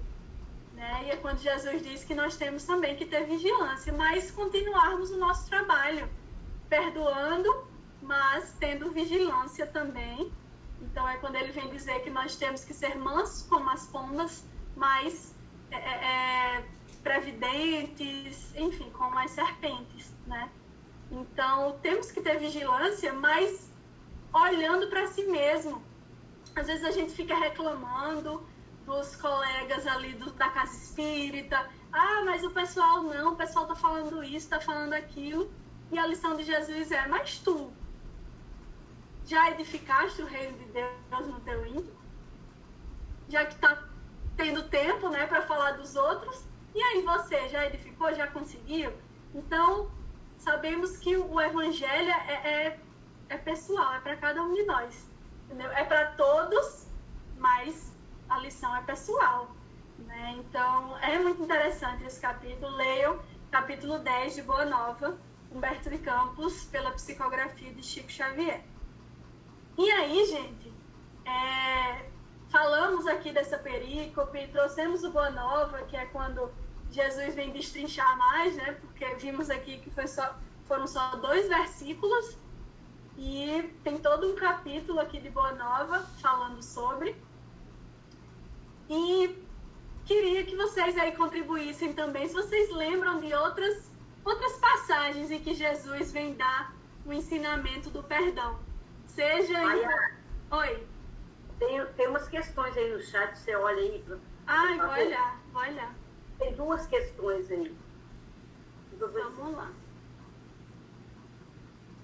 Né? 0.73 1.05
E 1.05 1.11
é 1.11 1.17
quando 1.17 1.39
Jesus 1.39 1.83
diz 1.83 2.03
que 2.03 2.15
nós 2.15 2.35
temos 2.39 2.65
também 2.65 2.97
que 2.97 3.05
ter 3.05 3.27
vigilância, 3.27 3.93
mas 3.93 4.31
continuarmos 4.31 5.11
o 5.11 5.19
nosso 5.19 5.51
trabalho, 5.51 6.09
perdoando, 6.67 7.69
mas 8.01 8.57
tendo 8.59 8.91
vigilância 8.91 9.67
também. 9.67 10.33
Então 10.83 11.09
é 11.09 11.17
quando 11.17 11.37
ele 11.37 11.53
vem 11.53 11.69
dizer 11.71 12.03
que 12.03 12.11
nós 12.11 12.37
temos 12.37 12.65
que 12.65 12.75
ser 12.75 12.97
mansos 12.97 13.47
como 13.47 13.71
as 13.71 13.87
pombas, 13.87 14.45
mas 14.77 15.35
é, 15.71 15.77
é, 15.77 16.59
é 16.59 16.65
previdentes, 17.03 18.55
enfim, 18.55 18.91
como 18.91 19.19
as 19.19 19.31
serpentes, 19.31 20.13
né? 20.27 20.51
Então 21.11 21.79
temos 21.81 22.11
que 22.11 22.21
ter 22.21 22.39
vigilância, 22.39 23.13
mas 23.13 23.71
olhando 24.33 24.89
para 24.89 25.07
si 25.07 25.25
mesmo. 25.25 25.83
Às 26.55 26.67
vezes 26.67 26.85
a 26.85 26.91
gente 26.91 27.13
fica 27.13 27.35
reclamando, 27.35 28.47
dos 28.85 29.17
colegas 29.17 29.87
ali 29.87 30.15
do, 30.15 30.33
da 30.33 30.49
casa 30.51 30.77
espírita. 30.77 31.69
Ah, 31.93 32.23
mas 32.25 32.43
o 32.43 32.51
pessoal 32.51 33.03
não, 33.03 33.33
o 33.33 33.37
pessoal 33.37 33.67
tá 33.67 33.75
falando 33.75 34.23
isso, 34.23 34.49
tá 34.49 34.61
falando 34.61 34.95
aquilo. 34.95 35.51
E 35.91 35.99
a 35.99 36.07
lição 36.07 36.37
de 36.37 36.43
Jesus 36.43 36.91
é: 36.91 37.07
Mas 37.07 37.39
tu 37.39 37.73
já 39.25 39.51
edificaste 39.51 40.23
o 40.23 40.27
reino 40.27 40.59
de 40.59 40.65
Deus 40.67 41.27
no 41.27 41.41
teu 41.41 41.67
íntimo? 41.67 42.03
Já 43.29 43.45
que 43.47 43.57
tá 43.57 43.83
tendo 44.37 44.69
tempo, 44.69 45.09
né, 45.09 45.27
para 45.27 45.43
falar 45.43 45.73
dos 45.73 45.97
outros. 45.97 46.45
E 46.75 46.83
aí 46.83 47.03
você 47.03 47.49
já 47.49 47.67
edificou, 47.67 48.15
já 48.15 48.27
conseguiu? 48.27 48.93
Então, 49.35 49.91
sabemos 50.39 50.97
que 50.97 51.17
o 51.17 51.41
evangelho 51.41 52.11
é, 52.11 52.33
é, 52.33 52.81
é 53.29 53.37
pessoal, 53.37 53.95
é 53.95 54.01
para 54.01 54.17
cada 54.17 54.43
um 54.43 54.55
de 54.55 54.65
nós. 54.65 55.11
Entendeu? 55.47 55.71
É 55.73 55.85
para 55.85 56.13
todos, 56.13 56.87
mas 57.37 57.93
a 58.29 58.39
lição 58.39 58.75
é 58.77 58.83
pessoal. 58.83 59.55
Né? 59.99 60.37
Então, 60.39 60.97
é 60.99 61.19
muito 61.19 61.43
interessante 61.43 62.05
esse 62.05 62.21
capítulo. 62.21 62.75
Leiam 62.77 63.21
capítulo 63.51 63.99
10 63.99 64.35
de 64.37 64.43
Boa 64.43 64.65
Nova, 64.65 65.19
Humberto 65.51 65.91
de 65.91 65.99
Campos, 65.99 66.65
pela 66.65 66.91
psicografia 66.93 67.73
de 67.73 67.83
Chico 67.83 68.11
Xavier. 68.11 68.65
E 69.77 69.91
aí, 69.91 70.27
gente, 70.27 70.73
é, 71.25 72.11
falamos 72.49 73.07
aqui 73.07 73.33
dessa 73.33 73.57
perícope, 73.57 74.49
trouxemos 74.49 75.03
o 75.03 75.11
Boa 75.11 75.31
Nova, 75.31 75.83
que 75.85 75.97
é 75.97 76.05
quando 76.07 76.51
Jesus 76.91 77.35
vem 77.35 77.51
destrinchar 77.51 78.17
mais, 78.19 78.55
né? 78.55 78.73
Porque 78.81 79.07
vimos 79.15 79.49
aqui 79.49 79.79
que 79.79 79.91
foi 79.91 80.07
só, 80.07 80.37
foram 80.67 80.87
só 80.87 81.17
dois 81.17 81.49
versículos 81.49 82.37
e 83.17 83.75
tem 83.83 83.97
todo 83.99 84.31
um 84.31 84.35
capítulo 84.35 85.01
aqui 85.01 85.19
de 85.19 85.31
Boa 85.31 85.53
Nova 85.53 86.01
falando 86.21 86.63
sobre. 86.63 87.17
E 88.91 89.43
queria 90.05 90.45
que 90.45 90.55
vocês 90.55 90.99
aí 90.99 91.13
contribuíssem 91.17 91.95
também, 91.95 92.29
se 92.29 92.35
vocês 92.35 92.71
lembram 92.71 93.21
de 93.21 93.33
outras, 93.33 93.91
outras 94.23 94.53
passagens 94.59 95.31
em 95.31 95.41
que 95.41 95.55
Jesus 95.55 96.13
vem 96.13 96.35
dar 96.35 96.75
o 97.07 97.13
ensinamento 97.13 97.89
do 97.89 98.03
perdão. 98.03 98.59
Seja. 99.15 99.61
Maria, 99.61 100.13
Oi. 100.51 100.87
Tem, 101.59 101.87
tem 101.97 102.09
umas 102.09 102.29
questões 102.29 102.77
aí 102.77 102.93
no 102.93 103.01
chat, 103.01 103.37
você 103.37 103.55
olha 103.55 103.79
aí. 103.79 104.05
Ai, 104.47 104.79
vou 104.79 104.89
olhar, 104.89 105.41
vou 105.53 105.63
olhar. 105.63 105.95
Tem 106.39 106.55
duas 106.55 106.87
questões 106.87 107.51
aí. 107.51 107.77
Vamos 108.99 109.57
lá. 109.57 109.71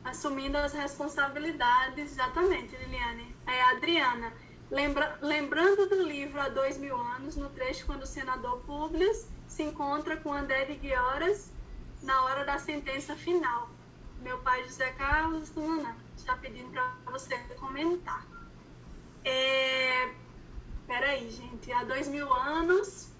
Assumindo 0.04 0.58
as 0.58 0.72
responsabilidades, 0.72 2.12
exatamente, 2.12 2.76
Liliane. 2.76 3.34
É 3.46 3.62
a 3.62 3.70
Adriana. 3.70 4.32
Lembra, 4.70 5.18
lembrando 5.22 5.88
do 5.88 6.02
livro 6.02 6.40
Há 6.40 6.50
Dois 6.50 6.76
Mil 6.76 6.96
Anos, 6.96 7.36
no 7.36 7.48
trecho 7.48 7.86
quando 7.86 8.02
o 8.02 8.06
senador 8.06 8.60
Publius 8.60 9.26
se 9.46 9.62
encontra 9.62 10.16
com 10.18 10.32
André 10.32 10.66
de 10.66 10.74
Guioras 10.74 11.50
na 12.02 12.22
hora 12.24 12.44
da 12.44 12.58
sentença 12.58 13.16
final. 13.16 13.70
Meu 14.20 14.38
pai 14.40 14.62
José 14.64 14.90
Carlos 14.92 15.50
está 16.28 16.36
pedindo 16.36 16.70
para 16.70 16.92
você 17.10 17.38
comentar. 17.58 18.26
É... 19.24 20.12
Peraí, 20.86 21.30
gente. 21.30 21.72
Há 21.72 21.84
dois 21.84 22.06
mil 22.08 22.32
anos, 22.32 23.10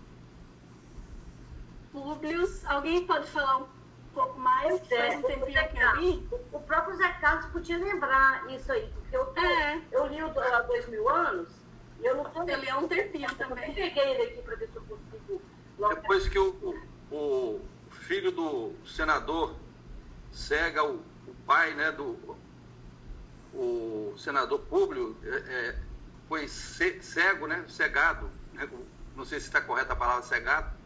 Publius... 1.91 2.65
Alguém 2.67 3.07
pode 3.07 3.27
falar 3.31 3.59
um 3.59 3.69
pouco 4.13 4.39
mais? 4.39 4.81
Que 4.83 4.95
faz 4.95 5.17
um 5.17 5.23
tempinho 5.23 5.61
aqui 5.61 5.79
ali? 5.79 6.29
O 6.53 6.61
próprio 6.61 6.97
Zé 6.97 7.09
Carlos 7.15 7.47
podia 7.47 7.79
lembrar 7.79 8.47
isso 8.51 8.71
aí, 8.71 8.91
porque 8.93 9.17
eu, 9.17 9.27
tô, 9.27 9.41
é. 9.41 9.83
eu 9.91 10.07
li 10.07 10.23
o 10.23 10.41
há 10.41 10.61
dois 10.63 10.87
mil 10.89 11.09
anos 11.09 11.49
e 12.01 12.05
eu 12.05 12.17
não 12.17 12.25
tô. 12.25 12.43
Eu 12.43 12.59
li 12.59 12.69
há 12.69 12.79
um 12.79 12.89
tempinho 12.89 13.35
também. 13.37 13.69
Eu 13.69 13.75
peguei 13.75 14.03
ele 14.03 14.23
aqui 14.23 14.43
para 14.43 14.57
ver 14.57 14.69
se 14.69 14.77
eu 14.77 14.83
consigo. 14.83 15.43
Depois 15.79 16.29
que 16.29 16.39
o, 16.39 16.75
o, 17.11 17.61
filho 17.91 18.33
do 18.33 18.75
senador 18.85 19.55
cega 20.33 20.85
o, 20.85 20.97
o 20.97 21.35
pai, 21.47 21.73
né, 21.75 21.93
do 21.93 22.37
o 23.55 24.15
senador 24.19 24.61
Públio, 24.61 25.17
é, 25.23 25.29
é, 25.29 25.79
foi 26.29 26.47
cego, 26.49 27.47
né, 27.47 27.65
cegado, 27.69 28.31
né, 28.53 28.69
não 29.17 29.25
sei 29.25 29.41
se 29.41 29.47
está 29.47 29.61
correta 29.61 29.93
a 29.93 29.97
palavra 29.97 30.23
cegado, 30.23 30.77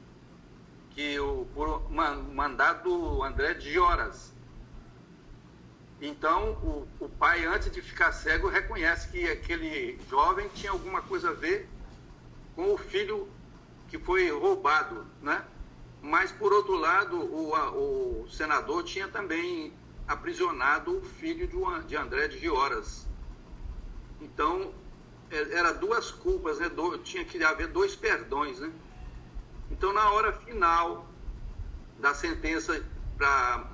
que 0.90 1.18
o, 1.18 1.46
por 1.54 1.90
mandado 1.90 2.82
do 2.88 3.22
André 3.22 3.54
de 3.54 3.78
horas. 3.78 4.32
Então, 6.00 6.52
o, 6.62 6.88
o 7.04 7.08
pai, 7.08 7.44
antes 7.44 7.70
de 7.70 7.80
ficar 7.80 8.12
cego, 8.12 8.48
reconhece 8.48 9.08
que 9.08 9.30
aquele 9.30 9.98
jovem 10.10 10.48
tinha 10.48 10.72
alguma 10.72 11.00
coisa 11.00 11.30
a 11.30 11.32
ver 11.32 11.68
com 12.56 12.74
o 12.74 12.78
filho 12.78 13.28
que 13.88 13.98
foi 13.98 14.30
roubado, 14.30 15.06
né? 15.20 15.44
Mas, 16.02 16.32
por 16.32 16.52
outro 16.52 16.74
lado, 16.74 17.16
o, 17.16 18.22
o 18.24 18.28
senador 18.28 18.82
tinha 18.82 19.06
também 19.06 19.72
aprisionado 20.06 20.98
o 20.98 21.02
filho 21.02 21.48
de, 21.86 21.96
André 21.96 22.28
de 22.28 22.38
Gioras. 22.38 23.06
Então, 24.20 24.72
é, 25.30 25.54
era 25.54 25.72
duas 25.72 26.10
culpas, 26.10 26.58
né? 26.58 26.68
Do, 26.68 26.98
tinha 26.98 27.24
que 27.24 27.42
haver 27.42 27.68
dois 27.68 27.96
perdões, 27.96 28.60
né? 28.60 28.72
Então, 29.70 29.92
na 29.92 30.10
hora 30.10 30.32
final 30.32 31.08
da 31.98 32.14
sentença 32.14 32.84
para 33.16 33.70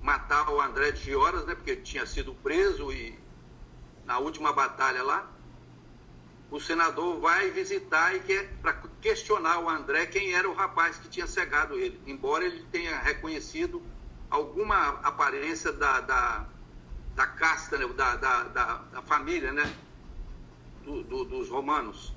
matar 0.00 0.50
o 0.50 0.60
André 0.60 0.92
de 0.92 1.02
Gioras, 1.02 1.44
né, 1.44 1.54
porque 1.54 1.76
tinha 1.76 2.06
sido 2.06 2.34
preso 2.34 2.92
e 2.92 3.18
na 4.06 4.18
última 4.18 4.52
batalha 4.52 5.02
lá, 5.02 5.30
o 6.50 6.58
senador 6.58 7.20
vai 7.20 7.50
visitar 7.50 8.16
e 8.16 8.20
quer 8.20 8.48
para 8.60 8.72
questionar 9.00 9.60
o 9.60 9.68
André 9.68 10.06
quem 10.06 10.34
era 10.34 10.48
o 10.48 10.54
rapaz 10.54 10.96
que 10.96 11.08
tinha 11.08 11.26
cegado 11.26 11.78
ele, 11.78 12.00
embora 12.06 12.44
ele 12.44 12.64
tenha 12.72 12.98
reconhecido 12.98 13.82
alguma 14.30 15.00
aparência 15.00 15.72
da, 15.72 16.00
da 16.00 16.46
da 17.14 17.26
casta, 17.26 17.76
né? 17.76 17.86
da, 17.88 18.16
da, 18.16 18.42
da, 18.44 19.02
família, 19.02 19.52
né? 19.52 19.64
Do, 20.82 21.02
do, 21.02 21.24
dos 21.24 21.50
romanos. 21.50 22.14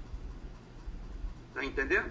Tá 1.53 1.63
entendendo? 1.63 2.09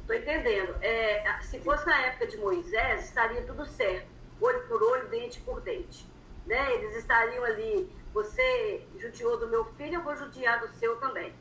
Estou 0.00 0.16
entendendo. 0.16 0.76
É, 0.82 1.40
se 1.42 1.60
fosse 1.60 1.86
na 1.86 2.00
época 2.02 2.26
de 2.26 2.36
Moisés, 2.38 3.04
estaria 3.04 3.42
tudo 3.42 3.64
certo. 3.64 4.08
Olho 4.40 4.66
por 4.66 4.82
olho, 4.82 5.08
dente 5.08 5.40
por 5.40 5.60
dente. 5.60 6.06
Né? 6.44 6.74
Eles 6.74 6.96
estariam 6.96 7.44
ali, 7.44 7.90
você 8.12 8.86
judiou 8.98 9.38
do 9.38 9.48
meu 9.48 9.64
filho, 9.74 9.94
eu 9.94 10.02
vou 10.02 10.16
judiar 10.16 10.60
do 10.60 10.68
seu 10.74 10.96
também. 10.96 11.32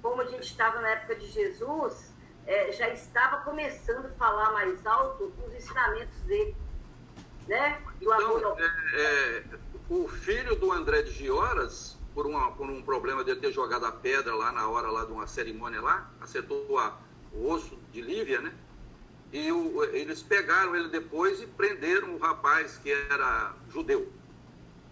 Como 0.00 0.22
a 0.22 0.26
gente 0.26 0.44
estava 0.44 0.80
na 0.80 0.90
época 0.90 1.16
de 1.16 1.26
Jesus, 1.26 2.09
é, 2.50 2.72
já 2.72 2.88
estava 2.88 3.38
começando 3.44 4.06
a 4.06 4.10
falar 4.10 4.50
mais 4.52 4.84
alto 4.84 5.32
os 5.46 5.54
ensinamentos 5.54 6.18
dele. 6.22 6.56
Né? 7.46 7.80
Do 8.00 8.12
então, 8.12 8.58
é, 8.58 8.64
é, 8.94 9.44
o 9.88 10.08
filho 10.08 10.56
do 10.56 10.72
André 10.72 11.02
de 11.02 11.12
Gioras, 11.12 11.96
por, 12.12 12.26
uma, 12.26 12.50
por 12.50 12.68
um 12.68 12.82
problema 12.82 13.22
de 13.22 13.36
ter 13.36 13.52
jogado 13.52 13.86
a 13.86 13.92
pedra 13.92 14.34
lá 14.34 14.50
na 14.50 14.68
hora 14.68 14.90
lá 14.90 15.04
de 15.04 15.12
uma 15.12 15.28
cerimônia 15.28 15.80
lá, 15.80 16.10
acertou 16.20 16.76
a, 16.76 16.98
o 17.32 17.48
osso 17.48 17.78
de 17.92 18.00
Lívia, 18.00 18.40
né? 18.40 18.52
E 19.32 19.52
o, 19.52 19.84
eles 19.84 20.20
pegaram 20.20 20.74
ele 20.74 20.88
depois 20.88 21.40
e 21.40 21.46
prenderam 21.46 22.16
o 22.16 22.18
rapaz 22.18 22.78
que 22.78 22.90
era 22.90 23.54
judeu. 23.72 24.12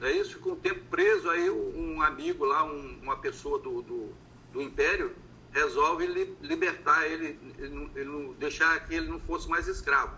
É 0.00 0.12
isso, 0.12 0.34
ficou 0.34 0.52
um 0.52 0.60
tempo 0.60 0.80
preso, 0.88 1.28
aí 1.28 1.50
um 1.50 2.00
amigo 2.02 2.44
lá, 2.44 2.62
um, 2.64 3.00
uma 3.02 3.16
pessoa 3.16 3.58
do, 3.58 3.82
do, 3.82 4.14
do, 4.52 4.62
Império, 4.62 5.12
resolve 5.52 6.06
li, 6.06 6.36
libertar 6.40 7.06
ele, 7.06 7.38
ele, 7.58 7.90
ele, 7.94 8.34
deixar 8.38 8.86
que 8.86 8.94
ele 8.94 9.08
não 9.08 9.20
fosse 9.20 9.48
mais 9.48 9.66
escravo. 9.66 10.16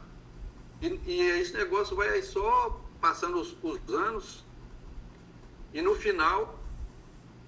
E, 0.81 1.01
e 1.07 1.21
esse 1.41 1.55
negócio 1.55 1.97
vai 1.97 2.21
só 2.23 2.81
passando 3.01 3.41
os, 3.41 3.57
os 3.63 3.95
anos, 3.95 4.45
e 5.73 5.81
no 5.81 5.95
final, 5.95 6.59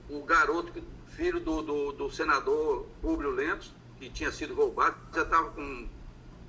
o 0.08 0.22
garoto, 0.22 0.72
filho 1.08 1.40
do, 1.40 1.62
do, 1.62 1.92
do 1.92 2.10
senador 2.10 2.86
Públio 3.00 3.30
Lentos, 3.30 3.72
que 3.98 4.08
tinha 4.10 4.30
sido 4.30 4.54
roubado, 4.54 4.96
já 5.14 5.22
estava 5.22 5.50
com 5.50 5.88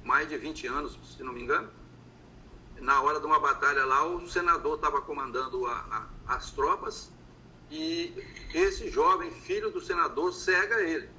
mais 0.04 0.28
de 0.28 0.38
20 0.38 0.68
anos, 0.68 0.98
se 1.16 1.24
não 1.24 1.34
me 1.34 1.42
engano. 1.42 1.70
Na 2.80 3.02
hora 3.02 3.20
de 3.20 3.26
uma 3.26 3.40
batalha 3.40 3.86
lá, 3.86 4.06
o 4.06 4.28
senador 4.28 4.76
estava 4.76 5.02
comandando 5.02 5.66
a, 5.66 6.08
a, 6.28 6.36
as 6.36 6.52
tropas 6.52 7.12
e 7.70 8.14
esse 8.54 8.90
jovem 8.90 9.32
filho 9.32 9.72
do 9.72 9.82
senador 9.82 10.34
cega 10.34 10.82
ele, 10.82 11.10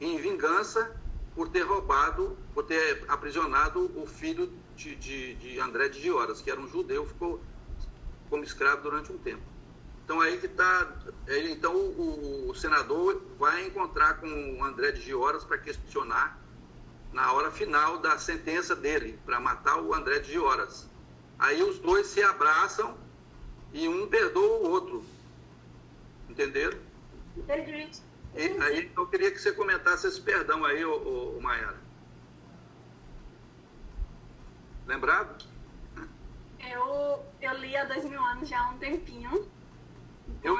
em 0.00 0.18
vingança 0.18 0.94
por 1.34 1.48
ter 1.48 1.62
roubado, 1.62 2.36
por 2.54 2.64
ter 2.64 3.04
aprisionado 3.08 3.90
o 4.00 4.06
filho 4.06 4.52
de, 4.76 4.94
de, 4.96 5.34
de 5.34 5.60
André 5.60 5.88
de 5.88 6.00
Gioras, 6.00 6.40
que 6.40 6.50
era 6.50 6.60
um 6.60 6.68
judeu, 6.68 7.06
ficou 7.06 7.40
como 8.28 8.44
escravo 8.44 8.82
durante 8.82 9.12
um 9.12 9.18
tempo. 9.18 9.42
Então 10.04 10.20
aí 10.20 10.38
que 10.38 10.46
está. 10.46 10.90
Então 11.50 11.76
o, 11.76 12.48
o, 12.48 12.54
senador 12.54 13.22
vai 13.38 13.66
encontrar 13.66 14.14
com 14.14 14.56
o 14.58 14.64
André 14.64 14.92
de 14.92 15.02
Gioras 15.02 15.44
para 15.44 15.58
questionar 15.58 16.40
na 17.12 17.32
hora 17.32 17.50
final 17.50 17.98
da 17.98 18.18
sentença 18.18 18.74
dele, 18.74 19.18
para 19.26 19.38
matar 19.38 19.80
o 19.80 19.94
André 19.94 20.20
de 20.20 20.32
Gioras. 20.32 20.88
Aí 21.38 21.62
os 21.62 21.78
dois 21.78 22.06
se 22.06 22.22
abraçam 22.22 22.96
e 23.72 23.86
um 23.86 24.06
perdoa 24.08 24.58
o 24.58 24.70
outro. 24.70 25.04
Entenderam? 26.28 26.78
Entendi. 27.36 27.90
E, 28.34 28.62
aí 28.62 28.90
eu 28.96 29.06
queria 29.06 29.30
que 29.30 29.38
você 29.38 29.52
comentasse 29.52 30.06
esse 30.06 30.20
perdão 30.20 30.64
aí, 30.64 30.84
ô, 30.84 30.92
ô, 30.92 31.36
ô 31.36 31.40
Mayara. 31.40 31.78
Lembrado? 34.86 35.44
Eu, 36.60 37.24
eu 37.40 37.52
li 37.58 37.76
há 37.76 37.84
dois 37.84 38.04
mil 38.04 38.22
anos 38.22 38.48
já 38.48 38.58
há 38.60 38.70
um 38.70 38.78
tempinho. 38.78 39.48
Eu, 40.42 40.56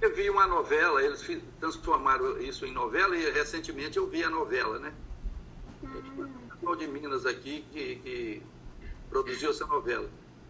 eu 0.00 0.14
vi 0.14 0.30
uma 0.30 0.46
novela, 0.46 1.02
eles 1.02 1.24
transformaram 1.60 2.40
isso 2.40 2.64
em 2.64 2.72
novela 2.72 3.16
e 3.16 3.30
recentemente 3.30 3.98
eu 3.98 4.06
vi 4.06 4.24
a 4.24 4.30
novela, 4.30 4.78
né? 4.78 4.92
Hum. 5.82 6.76
de 6.76 6.86
Minas 6.86 7.26
aqui 7.26 7.64
que, 7.72 7.96
que, 7.96 8.42
produziu 9.10 9.50
essa 9.50 9.66
novela. 9.66 10.08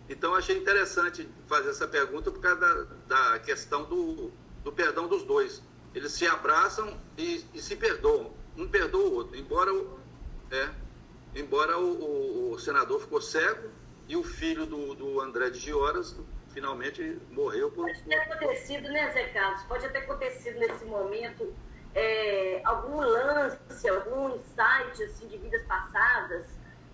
Então 0.08 0.34
achei 0.34 0.56
interessante 0.56 1.28
fazer 1.46 1.70
essa 1.70 1.88
pergunta 1.88 2.30
por 2.30 2.40
causa 2.40 2.86
da, 3.08 3.30
da 3.32 3.38
questão 3.40 3.84
do, 3.84 4.30
do 4.62 4.72
perdão 4.72 5.08
dos 5.08 5.24
dois. 5.24 5.62
Eles 5.94 6.12
se 6.12 6.26
abraçam 6.26 6.96
e, 7.16 7.44
e 7.52 7.60
se 7.60 7.76
perdoam. 7.76 8.32
Um 8.56 8.68
perdoa 8.68 9.08
o 9.08 9.14
outro. 9.14 9.36
Embora, 9.36 9.70
é, 10.50 10.68
embora 11.34 11.78
o, 11.78 12.50
o, 12.50 12.52
o 12.52 12.58
senador 12.58 13.00
ficou 13.00 13.20
cego 13.20 13.70
e 14.08 14.16
o 14.16 14.22
filho 14.22 14.66
do, 14.66 14.94
do 14.94 15.20
André 15.20 15.50
de 15.50 15.58
Gioras 15.58 16.16
finalmente 16.52 17.18
morreu 17.30 17.70
por. 17.70 17.86
Pode 17.86 18.02
ter 18.02 18.14
acontecido, 18.14 18.88
né, 18.88 19.10
Zé 19.12 19.28
Carlos? 19.28 19.62
Pode 19.64 19.88
ter 19.88 19.98
acontecido 19.98 20.58
nesse 20.58 20.84
momento 20.84 21.54
é, 21.94 22.60
algum 22.64 23.00
lance, 23.00 23.88
algum 23.88 24.36
insight 24.36 25.02
assim, 25.02 25.26
de 25.26 25.38
vidas 25.38 25.62
passadas, 25.64 26.46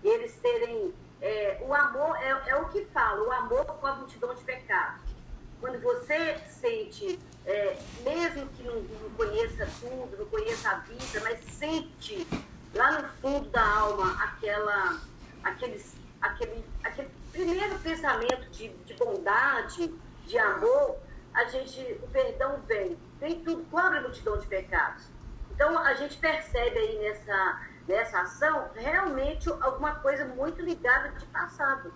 eles 0.03 0.35
terem. 0.37 0.93
É, 1.21 1.61
o 1.61 1.73
amor 1.73 2.15
é, 2.15 2.49
é, 2.49 2.55
o 2.55 2.69
que 2.69 2.85
fala, 2.85 3.21
o 3.27 3.31
amor 3.31 3.65
com 3.65 3.87
a 3.87 3.95
multidão 3.95 4.33
de 4.33 4.41
pecados. 4.43 5.11
Quando 5.59 5.77
você 5.81 6.37
sente, 6.47 7.19
é, 7.49 7.75
mesmo 8.03 8.47
que 8.49 8.61
não, 8.61 8.75
não 8.75 9.09
conheça 9.17 9.67
tudo, 9.79 10.17
não 10.19 10.25
conheça 10.27 10.69
a 10.69 10.75
vida, 10.75 11.19
mas 11.23 11.43
sente 11.45 12.27
lá 12.75 13.01
no 13.01 13.09
fundo 13.19 13.49
da 13.49 13.67
alma 13.67 14.23
aquela, 14.23 15.01
aqueles, 15.43 15.95
aquele, 16.21 16.63
aquele 16.83 17.09
primeiro 17.31 17.79
pensamento 17.79 18.51
de, 18.51 18.69
de 18.69 18.93
bondade, 18.93 19.91
de 20.27 20.37
amor, 20.37 20.97
a 21.33 21.45
gente, 21.45 21.81
o 22.03 22.07
perdão 22.09 22.59
vem. 22.67 22.95
Vem 23.19 23.43
tudo, 23.43 23.65
cobre 23.71 23.97
a 23.97 24.01
multidão 24.01 24.37
de 24.37 24.45
pecados. 24.45 25.07
Então, 25.49 25.75
a 25.79 25.95
gente 25.95 26.17
percebe 26.17 26.77
aí 26.77 26.99
nessa, 26.99 27.61
nessa 27.87 28.21
ação 28.21 28.69
realmente 28.75 29.49
alguma 29.49 29.95
coisa 29.95 30.23
muito 30.25 30.61
ligada 30.61 31.09
de 31.09 31.25
passado. 31.25 31.91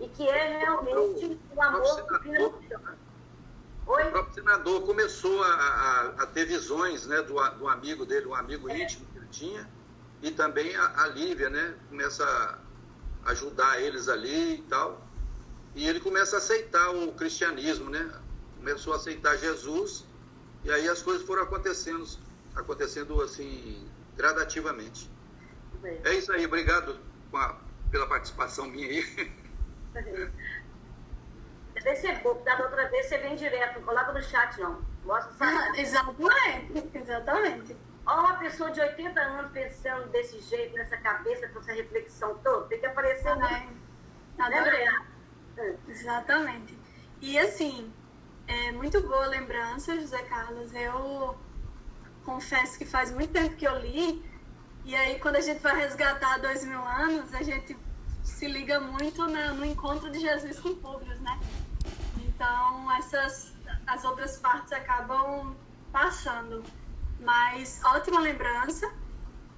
E 0.00 0.08
que 0.08 0.28
é 0.28 0.58
realmente 0.58 1.40
o, 1.54 1.62
amor 1.62 2.06
que 2.06 2.18
vira 2.24 2.40
multidão. 2.40 3.05
Oi? 3.86 4.02
O 4.02 4.10
próprio 4.10 4.34
senador 4.34 4.82
começou 4.82 5.42
a, 5.42 5.48
a, 5.48 6.06
a, 6.22 6.26
ter 6.26 6.44
visões 6.44 7.06
né, 7.06 7.22
do, 7.22 7.34
do 7.50 7.68
amigo 7.68 8.04
dele, 8.04 8.26
um 8.26 8.34
amigo 8.34 8.68
é. 8.68 8.82
íntimo 8.82 9.06
que 9.12 9.18
ele 9.18 9.28
tinha, 9.28 9.68
e 10.22 10.30
também 10.30 10.74
a, 10.74 11.02
a 11.02 11.06
Lívia, 11.08 11.48
né? 11.48 11.74
Começa 11.88 12.58
ajudar 13.26 13.80
eles 13.80 14.08
ali 14.08 14.54
e 14.54 14.62
tal. 14.62 15.06
E 15.74 15.86
ele 15.86 16.00
começa 16.00 16.36
a 16.36 16.38
aceitar 16.38 16.90
o 16.90 17.12
cristianismo, 17.12 17.90
né? 17.90 18.10
Começou 18.56 18.92
a 18.92 18.96
aceitar 18.96 19.36
Jesus 19.36 20.04
e 20.64 20.70
aí 20.70 20.88
as 20.88 21.02
coisas 21.02 21.24
foram 21.26 21.42
acontecendo, 21.42 22.06
acontecendo 22.54 23.22
assim, 23.22 23.86
gradativamente. 24.16 25.10
É 26.04 26.14
isso 26.14 26.32
aí, 26.32 26.46
obrigado 26.46 26.98
a, 27.32 27.56
pela 27.90 28.06
participação 28.06 28.66
minha 28.66 28.88
aí. 28.88 29.32
Ser 31.94 32.20
pouco, 32.20 32.44
da 32.44 32.58
outra 32.58 32.88
vez 32.88 33.06
você 33.06 33.18
vem 33.18 33.36
direto, 33.36 33.78
não 33.78 33.86
coloca 33.86 34.12
no 34.12 34.22
chat 34.22 34.60
não. 34.60 34.82
Mostra 35.04 35.32
ah, 35.40 35.72
exatamente, 35.76 36.90
exatamente. 36.92 37.76
Olha 38.04 38.20
uma 38.20 38.34
pessoa 38.34 38.70
de 38.70 38.80
80 38.80 39.20
anos 39.20 39.52
pensando 39.52 40.08
desse 40.10 40.40
jeito, 40.40 40.74
nessa 40.74 40.96
cabeça, 40.96 41.48
com 41.48 41.60
essa 41.60 41.72
reflexão 41.72 42.36
toda, 42.38 42.66
tem 42.66 42.80
que 42.80 42.86
aparecer 42.86 43.28
ah, 43.28 43.36
né? 43.36 43.68
Exatamente. 45.88 46.78
E 47.20 47.38
assim, 47.38 47.92
é 48.46 48.72
muito 48.72 49.00
boa 49.02 49.26
lembrança, 49.26 49.98
José 49.98 50.22
Carlos. 50.24 50.74
Eu 50.74 51.36
confesso 52.24 52.76
que 52.76 52.84
faz 52.84 53.12
muito 53.12 53.32
tempo 53.32 53.56
que 53.56 53.66
eu 53.66 53.78
li, 53.78 54.24
e 54.84 54.94
aí 54.94 55.18
quando 55.20 55.36
a 55.36 55.40
gente 55.40 55.60
vai 55.60 55.76
resgatar 55.76 56.38
dois 56.38 56.64
mil 56.64 56.82
anos, 56.82 57.32
a 57.32 57.42
gente 57.42 57.76
se 58.22 58.46
liga 58.46 58.80
muito 58.80 59.26
no, 59.26 59.54
no 59.54 59.64
encontro 59.64 60.10
de 60.10 60.20
Jesus 60.20 60.58
com 60.58 60.74
Públios, 60.74 61.20
né? 61.20 61.38
Então, 62.36 62.92
essas, 62.92 63.54
as 63.86 64.04
outras 64.04 64.36
partes 64.36 64.70
acabam 64.70 65.56
passando. 65.90 66.62
Mas 67.18 67.80
ótima 67.82 68.20
lembrança. 68.20 68.92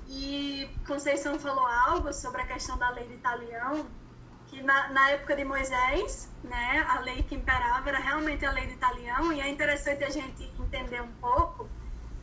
E 0.06 0.70
Conceição 0.86 1.38
falou 1.40 1.66
algo 1.66 2.12
sobre 2.12 2.40
a 2.40 2.46
questão 2.46 2.78
da 2.78 2.88
lei 2.90 3.06
de 3.08 3.14
Italião, 3.14 3.84
que 4.46 4.62
na, 4.62 4.88
na, 4.90 5.10
época 5.10 5.36
de 5.36 5.44
Moisés, 5.44 6.32
né, 6.42 6.86
a 6.88 7.00
lei 7.00 7.22
que 7.24 7.34
imperava 7.34 7.88
era 7.90 7.98
realmente 7.98 8.46
a 8.46 8.52
lei 8.52 8.66
de 8.68 8.72
Italião, 8.72 9.30
e 9.32 9.40
é 9.40 9.48
interessante 9.50 10.04
a 10.04 10.08
gente 10.08 10.50
entender 10.58 11.02
um 11.02 11.12
pouco 11.20 11.68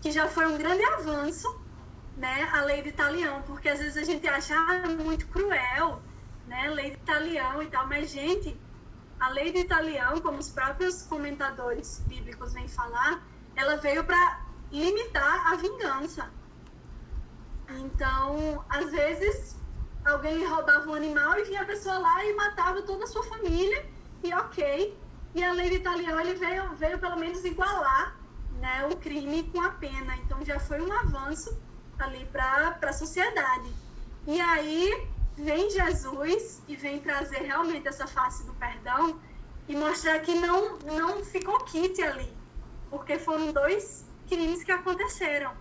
que 0.01 0.11
já 0.11 0.27
foi 0.27 0.47
um 0.47 0.57
grande 0.57 0.83
avanço 0.83 1.63
né, 2.17 2.49
a 2.53 2.61
lei 2.61 2.81
de 2.81 2.89
Italião, 2.89 3.43
porque 3.43 3.69
às 3.69 3.77
vezes 3.77 3.97
a 3.97 4.03
gente 4.03 4.27
acha 4.27 4.55
ah, 4.55 4.87
muito 4.87 5.27
cruel, 5.27 6.01
né, 6.47 6.67
lei 6.69 6.91
de 6.91 6.95
Italião 6.95 7.61
e 7.61 7.67
tal, 7.67 7.85
mas 7.85 8.09
gente, 8.09 8.57
a 9.19 9.29
lei 9.29 9.51
de 9.51 9.59
Italião, 9.59 10.19
como 10.21 10.39
os 10.39 10.49
próprios 10.49 11.03
comentadores 11.03 12.03
bíblicos 12.07 12.53
vêm 12.53 12.67
falar, 12.67 13.23
ela 13.55 13.77
veio 13.77 14.03
para 14.03 14.41
limitar 14.71 15.53
a 15.53 15.55
vingança. 15.55 16.29
Então, 17.69 18.63
às 18.69 18.91
vezes, 18.91 19.57
alguém 20.05 20.45
roubava 20.45 20.89
um 20.89 20.93
animal 20.93 21.39
e 21.39 21.43
vinha 21.43 21.61
a 21.61 21.65
pessoa 21.65 21.97
lá 21.97 22.25
e 22.25 22.33
matava 22.33 22.81
toda 22.81 23.05
a 23.05 23.07
sua 23.07 23.23
família, 23.23 23.85
e 24.23 24.33
ok, 24.33 24.97
e 25.33 25.43
a 25.43 25.51
lei 25.51 25.69
de 25.69 25.75
Italião 25.75 26.19
ele 26.19 26.33
veio, 26.35 26.73
veio 26.75 26.99
pelo 26.99 27.17
menos 27.17 27.43
igualar 27.43 28.15
né, 28.59 28.87
o 28.91 28.95
crime 28.95 29.43
com 29.51 29.61
a 29.61 29.69
pena. 29.69 30.15
Então 30.17 30.43
já 30.43 30.59
foi 30.59 30.81
um 30.81 30.91
avanço 30.91 31.59
ali 31.99 32.25
para 32.25 32.77
a 32.81 32.93
sociedade. 32.93 33.69
E 34.25 34.39
aí 34.39 35.07
vem 35.37 35.69
Jesus 35.69 36.61
e 36.67 36.75
vem 36.75 36.99
trazer 36.99 37.39
realmente 37.39 37.87
essa 37.87 38.07
face 38.07 38.43
do 38.45 38.53
perdão 38.53 39.19
e 39.67 39.75
mostrar 39.75 40.19
que 40.19 40.33
não, 40.35 40.77
não 40.79 41.23
ficou 41.23 41.59
kit 41.65 42.01
ali, 42.01 42.31
porque 42.89 43.19
foram 43.19 43.51
dois 43.51 44.05
crimes 44.27 44.63
que 44.63 44.71
aconteceram. 44.71 45.53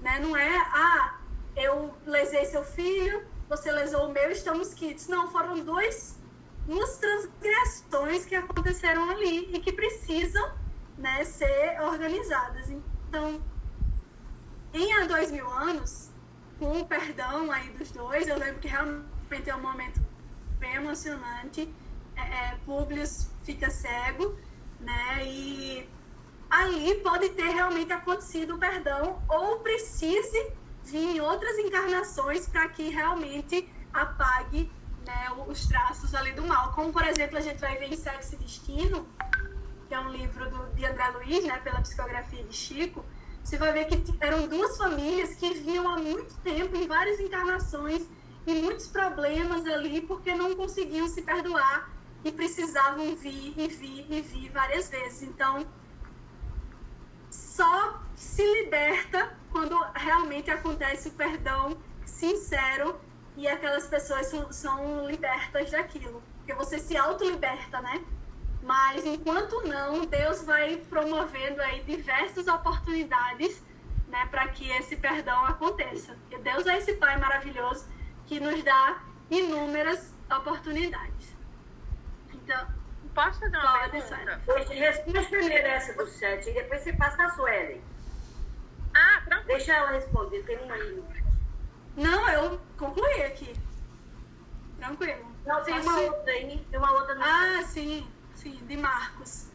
Né? 0.00 0.18
Não 0.20 0.36
é, 0.36 0.56
ah, 0.56 1.18
eu 1.56 1.94
lesei 2.06 2.44
seu 2.46 2.64
filho, 2.64 3.26
você 3.48 3.70
lesou 3.70 4.08
o 4.08 4.12
meu, 4.12 4.30
estamos 4.30 4.72
kits. 4.74 5.08
Não, 5.08 5.30
foram 5.30 5.58
dois, 5.60 6.18
duas 6.66 6.96
transgressões 6.98 8.24
que 8.24 8.34
aconteceram 8.34 9.10
ali 9.10 9.54
e 9.54 9.58
que 9.58 9.72
precisam 9.72 10.52
né, 10.96 11.24
ser 11.24 11.80
organizadas. 11.82 12.70
Então, 12.70 13.42
em 14.72 14.92
há 14.94 15.06
dois 15.06 15.30
mil 15.30 15.48
anos, 15.50 16.10
com 16.58 16.80
o 16.80 16.86
perdão 16.86 17.50
aí 17.50 17.70
dos 17.70 17.90
dois, 17.90 18.28
eu 18.28 18.38
lembro 18.38 18.60
que 18.60 18.68
realmente 18.68 19.17
é 19.46 19.54
um 19.54 19.62
momento 19.62 20.00
bem 20.58 20.74
emocionante. 20.74 21.72
É, 22.16 22.20
é, 22.20 22.58
Publius 22.64 23.30
fica 23.44 23.70
cego, 23.70 24.36
né? 24.80 25.24
E 25.24 25.88
ali 26.50 26.94
pode 26.96 27.28
ter 27.30 27.48
realmente 27.48 27.92
acontecido 27.92 28.56
o 28.56 28.58
perdão 28.58 29.22
ou 29.28 29.60
precise 29.60 30.52
vir 30.84 31.16
em 31.16 31.20
outras 31.20 31.58
encarnações 31.58 32.48
para 32.48 32.68
que 32.68 32.88
realmente 32.88 33.68
apague 33.92 34.70
né, 35.06 35.28
os 35.46 35.66
traços 35.66 36.14
ali 36.14 36.32
do 36.32 36.46
mal. 36.46 36.72
Como, 36.72 36.92
por 36.92 37.06
exemplo, 37.06 37.36
a 37.36 37.40
gente 37.40 37.58
vai 37.58 37.76
ver 37.76 37.92
em 37.92 37.96
Sexo 37.96 38.34
e 38.34 38.38
Destino, 38.38 39.06
que 39.86 39.94
é 39.94 40.00
um 40.00 40.10
livro 40.10 40.48
do, 40.50 40.74
de 40.74 40.84
André 40.84 41.08
Luiz, 41.10 41.44
né, 41.44 41.58
pela 41.58 41.80
psicografia 41.80 42.42
de 42.44 42.54
Chico, 42.54 43.04
você 43.42 43.56
vai 43.56 43.72
ver 43.72 43.86
que 43.86 44.14
eram 44.20 44.46
duas 44.46 44.76
famílias 44.76 45.34
que 45.34 45.54
vinham 45.54 45.88
há 45.88 45.96
muito 45.96 46.34
tempo, 46.42 46.76
em 46.76 46.86
várias 46.86 47.18
encarnações, 47.18 48.06
e 48.48 48.62
muitos 48.62 48.86
problemas 48.86 49.66
ali, 49.66 50.00
porque 50.00 50.34
não 50.34 50.54
conseguiam 50.54 51.06
se 51.06 51.20
perdoar 51.20 51.90
e 52.24 52.32
precisavam 52.32 53.14
vir 53.14 53.52
e 53.58 53.68
vir 53.68 54.06
e 54.08 54.22
vir 54.22 54.50
várias 54.50 54.88
vezes. 54.88 55.22
Então, 55.22 55.66
só 57.30 58.00
se 58.16 58.42
liberta 58.42 59.36
quando 59.52 59.78
realmente 59.94 60.50
acontece 60.50 61.08
o 61.08 61.12
perdão 61.12 61.76
sincero 62.06 62.98
e 63.36 63.46
aquelas 63.46 63.86
pessoas 63.86 64.26
são, 64.28 64.50
são 64.50 65.06
libertas 65.06 65.70
daquilo. 65.70 66.22
Porque 66.38 66.54
você 66.54 66.78
se 66.78 66.96
auto-liberta, 66.96 67.82
né? 67.82 68.02
Mas 68.62 69.04
enquanto 69.04 69.62
não, 69.68 70.06
Deus 70.06 70.42
vai 70.42 70.78
promovendo 70.88 71.60
aí 71.60 71.82
diversas 71.82 72.46
oportunidades 72.48 73.62
né, 74.08 74.26
para 74.30 74.48
que 74.48 74.70
esse 74.70 74.96
perdão 74.96 75.44
aconteça. 75.44 76.16
E 76.30 76.38
Deus 76.38 76.66
é 76.66 76.78
esse 76.78 76.94
Pai 76.94 77.18
maravilhoso 77.18 77.97
que 78.28 78.38
nos 78.38 78.62
dá 78.62 79.02
inúmeras 79.30 80.12
oportunidades. 80.30 81.34
Então, 82.32 82.68
posso 83.14 83.40
fazer 83.40 83.56
uma 83.56 83.78
pode, 83.78 83.90
pergunta? 83.90 84.40
Hoje, 84.46 84.74
responde 84.74 85.26
primeiro 85.28 85.66
essa 85.66 85.94
do 85.94 86.06
chat 86.10 86.46
e 86.48 86.52
depois 86.52 86.82
você 86.82 86.92
passa 86.92 87.24
a 87.24 87.30
Suelen. 87.30 87.80
Ah, 88.94 89.22
tranquilo. 89.24 89.46
Deixa 89.56 89.72
ela 89.72 89.90
responder, 89.92 90.42
tem 90.44 90.58
uma 90.62 90.74
aí. 90.74 91.02
Não, 91.96 92.28
eu 92.28 92.60
concluí 92.76 93.22
aqui. 93.22 93.54
Tranquilo. 94.78 95.26
Não, 95.46 95.64
tem 95.64 95.80
uma 95.80 96.00
outra 96.00 96.32
aí, 96.32 96.66
tem 96.70 96.78
uma 96.78 96.92
outra 96.92 97.14
no 97.14 97.22
Ah, 97.22 97.56
chat. 97.56 97.64
sim. 97.68 98.08
Sim, 98.34 98.54
de 98.66 98.76
Marcos. 98.76 99.48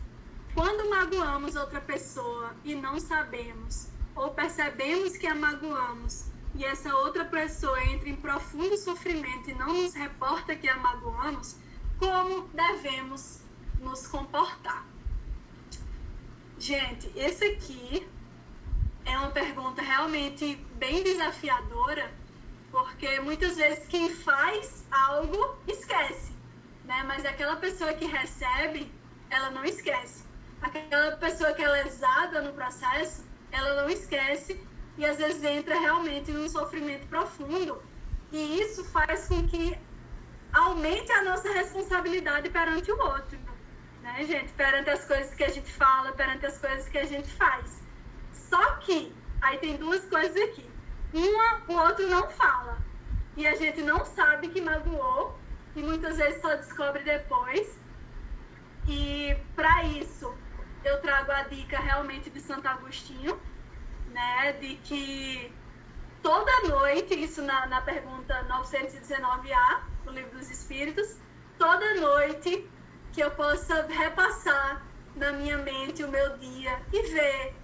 Quando 0.55 0.89
magoamos 0.89 1.55
outra 1.55 1.79
pessoa 1.79 2.53
e 2.63 2.75
não 2.75 2.99
sabemos, 2.99 3.87
ou 4.15 4.31
percebemos 4.31 5.15
que 5.15 5.25
a 5.25 5.33
magoamos, 5.33 6.25
e 6.55 6.63
essa 6.63 6.95
outra 6.97 7.25
pessoa 7.25 7.81
entra 7.83 8.09
em 8.09 8.15
profundo 8.15 8.77
sofrimento 8.77 9.49
e 9.49 9.53
não 9.53 9.73
nos 9.73 9.93
reporta 9.93 10.55
que 10.55 10.67
a 10.67 10.77
magoamos, 10.77 11.57
como 11.97 12.47
devemos 12.49 13.41
nos 13.79 14.07
comportar? 14.07 14.85
Gente, 16.59 17.11
esse 17.15 17.43
aqui 17.43 18.07
é 19.05 19.17
uma 19.17 19.31
pergunta 19.31 19.81
realmente 19.81 20.55
bem 20.75 21.03
desafiadora, 21.03 22.13
porque 22.71 23.19
muitas 23.19 23.57
vezes 23.57 23.87
quem 23.87 24.09
faz 24.13 24.85
algo 24.91 25.55
esquece 25.67 26.33
né? 26.85 27.03
Mas 27.07 27.25
aquela 27.25 27.55
pessoa 27.55 27.93
que 27.93 28.05
recebe, 28.05 28.91
ela 29.29 29.49
não 29.49 29.63
esquece. 29.63 30.23
Aquela 30.61 31.15
pessoa 31.17 31.53
que 31.53 31.61
é 31.61 31.67
lesada 31.67 32.41
no 32.41 32.53
processo, 32.53 33.25
ela 33.51 33.81
não 33.81 33.89
esquece 33.89 34.61
e 34.97 35.05
às 35.05 35.17
vezes 35.17 35.43
entra 35.43 35.79
realmente 35.79 36.31
num 36.31 36.47
sofrimento 36.47 37.07
profundo. 37.07 37.81
E 38.31 38.61
isso 38.61 38.83
faz 38.85 39.27
com 39.27 39.47
que 39.47 39.77
aumente 40.51 41.11
a 41.11 41.23
nossa 41.23 41.51
responsabilidade 41.51 42.49
perante 42.49 42.91
o 42.91 42.99
outro, 42.99 43.37
né, 44.01 44.23
gente? 44.23 44.51
Perante 44.53 44.89
as 44.89 45.05
coisas 45.05 45.33
que 45.33 45.43
a 45.43 45.49
gente 45.49 45.71
fala, 45.71 46.11
perante 46.11 46.45
as 46.45 46.57
coisas 46.57 46.87
que 46.87 46.97
a 46.97 47.05
gente 47.05 47.27
faz. 47.29 47.81
Só 48.31 48.75
que, 48.77 49.15
aí 49.41 49.57
tem 49.57 49.77
duas 49.77 50.05
coisas 50.05 50.35
aqui. 50.35 50.69
Uma, 51.13 51.61
o 51.67 51.73
outro 51.73 52.07
não 52.07 52.27
fala. 52.29 52.77
E 53.35 53.47
a 53.47 53.55
gente 53.55 53.81
não 53.81 54.05
sabe 54.05 54.49
que 54.49 54.61
magoou 54.61 55.37
e 55.75 55.81
muitas 55.81 56.17
vezes 56.17 56.41
só 56.41 56.55
descobre 56.55 57.03
depois. 57.03 57.79
E 58.87 59.35
para 59.55 59.83
isso, 59.85 60.35
eu 60.83 60.99
trago 61.01 61.31
a 61.31 61.43
dica 61.43 61.79
realmente 61.79 62.29
de 62.29 62.39
Santo 62.39 62.67
Agostinho, 62.67 63.39
né, 64.13 64.53
de 64.53 64.75
que 64.75 65.51
toda 66.21 66.51
noite, 66.61 67.13
isso 67.13 67.41
na, 67.41 67.65
na 67.65 67.81
pergunta 67.81 68.45
919A 68.49 69.81
do 70.05 70.11
Livro 70.11 70.37
dos 70.37 70.49
Espíritos, 70.49 71.17
toda 71.57 71.95
noite 71.95 72.69
que 73.11 73.21
eu 73.21 73.31
possa 73.31 73.85
repassar 73.87 74.83
na 75.15 75.31
minha 75.31 75.57
mente 75.57 76.03
o 76.03 76.07
meu 76.07 76.37
dia 76.37 76.81
e 76.91 77.01
ver, 77.11 77.55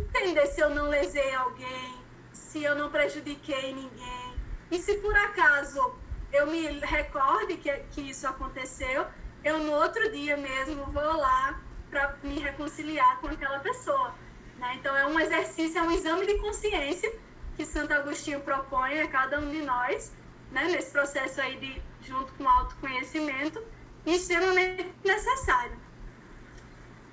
entender 0.00 0.46
se 0.46 0.60
eu 0.60 0.70
não 0.70 0.88
lesei 0.88 1.34
alguém, 1.34 1.94
se 2.32 2.62
eu 2.62 2.74
não 2.74 2.90
prejudiquei 2.90 3.72
ninguém. 3.72 4.34
E 4.70 4.78
se 4.78 4.94
por 4.98 5.16
acaso 5.16 5.94
eu 6.32 6.46
me 6.46 6.66
recorde 6.80 7.56
que, 7.56 7.72
que 7.90 8.00
isso 8.02 8.26
aconteceu, 8.26 9.06
eu 9.44 9.58
no 9.58 9.72
outro 9.72 10.10
dia 10.10 10.36
mesmo 10.36 10.84
vou 10.86 11.16
lá 11.16 11.60
para 11.88 12.16
me 12.22 12.38
reconciliar 12.38 13.20
com 13.20 13.28
aquela 13.28 13.60
pessoa. 13.60 14.14
Né? 14.58 14.76
Então 14.76 14.96
é 14.96 15.06
um 15.06 15.18
exercício, 15.18 15.78
é 15.78 15.82
um 15.82 15.90
exame 15.90 16.26
de 16.26 16.38
consciência 16.38 17.12
que 17.56 17.64
Santo 17.64 17.92
Agostinho 17.92 18.40
propõe 18.40 19.00
a 19.00 19.08
cada 19.08 19.38
um 19.38 19.50
de 19.50 19.62
nós, 19.62 20.12
né? 20.50 20.64
nesse 20.64 20.90
processo 20.90 21.40
aí 21.40 21.56
de 21.56 21.82
junto 22.06 22.32
com 22.34 22.44
o 22.44 22.48
autoconhecimento, 22.48 23.62
extremamente 24.04 24.86
necessário. 25.04 25.76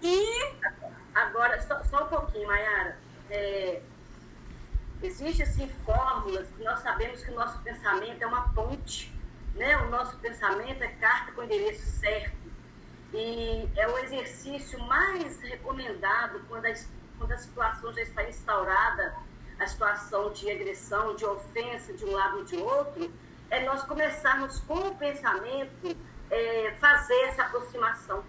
E 0.01 0.51
agora, 1.15 1.59
só, 1.61 1.83
só 1.85 2.03
um 2.03 2.07
pouquinho, 2.07 2.47
Mayara. 2.47 2.99
É, 3.29 3.81
Existem, 5.03 5.45
assim, 5.45 5.69
fórmulas 5.85 6.47
que 6.47 6.63
nós 6.63 6.79
sabemos 6.79 7.21
que 7.21 7.29
o 7.29 7.35
nosso 7.35 7.59
pensamento 7.59 8.21
é 8.21 8.25
uma 8.25 8.47
ponte, 8.53 9.13
né? 9.53 9.75
O 9.79 9.89
nosso 9.89 10.15
pensamento 10.17 10.81
é 10.81 10.87
carta 10.87 11.33
com 11.33 11.43
endereço 11.43 11.85
certo. 11.99 12.37
E 13.13 13.69
é 13.75 13.85
o 13.85 13.97
exercício 13.97 14.79
mais 14.79 15.41
recomendado 15.41 16.41
quando 16.47 16.65
a, 16.67 16.73
quando 17.23 17.31
a 17.31 17.37
situação 17.37 17.93
já 17.93 18.01
está 18.01 18.23
instaurada, 18.27 19.15
a 19.57 19.65
situação 19.65 20.33
de 20.33 20.51
agressão, 20.51 21.15
de 21.15 21.25
ofensa 21.25 21.93
de 21.93 22.03
um 22.03 22.11
lado 22.11 22.39
ou 22.39 22.43
de 22.43 22.57
outro, 22.57 23.09
é 23.49 23.63
nós 23.63 23.81
começarmos 23.83 24.59
com 24.59 24.73
o 24.73 24.95
pensamento 24.95 25.95
é, 26.29 26.75
fazer 26.81 27.17
essa 27.27 27.43
aproximação. 27.43 28.25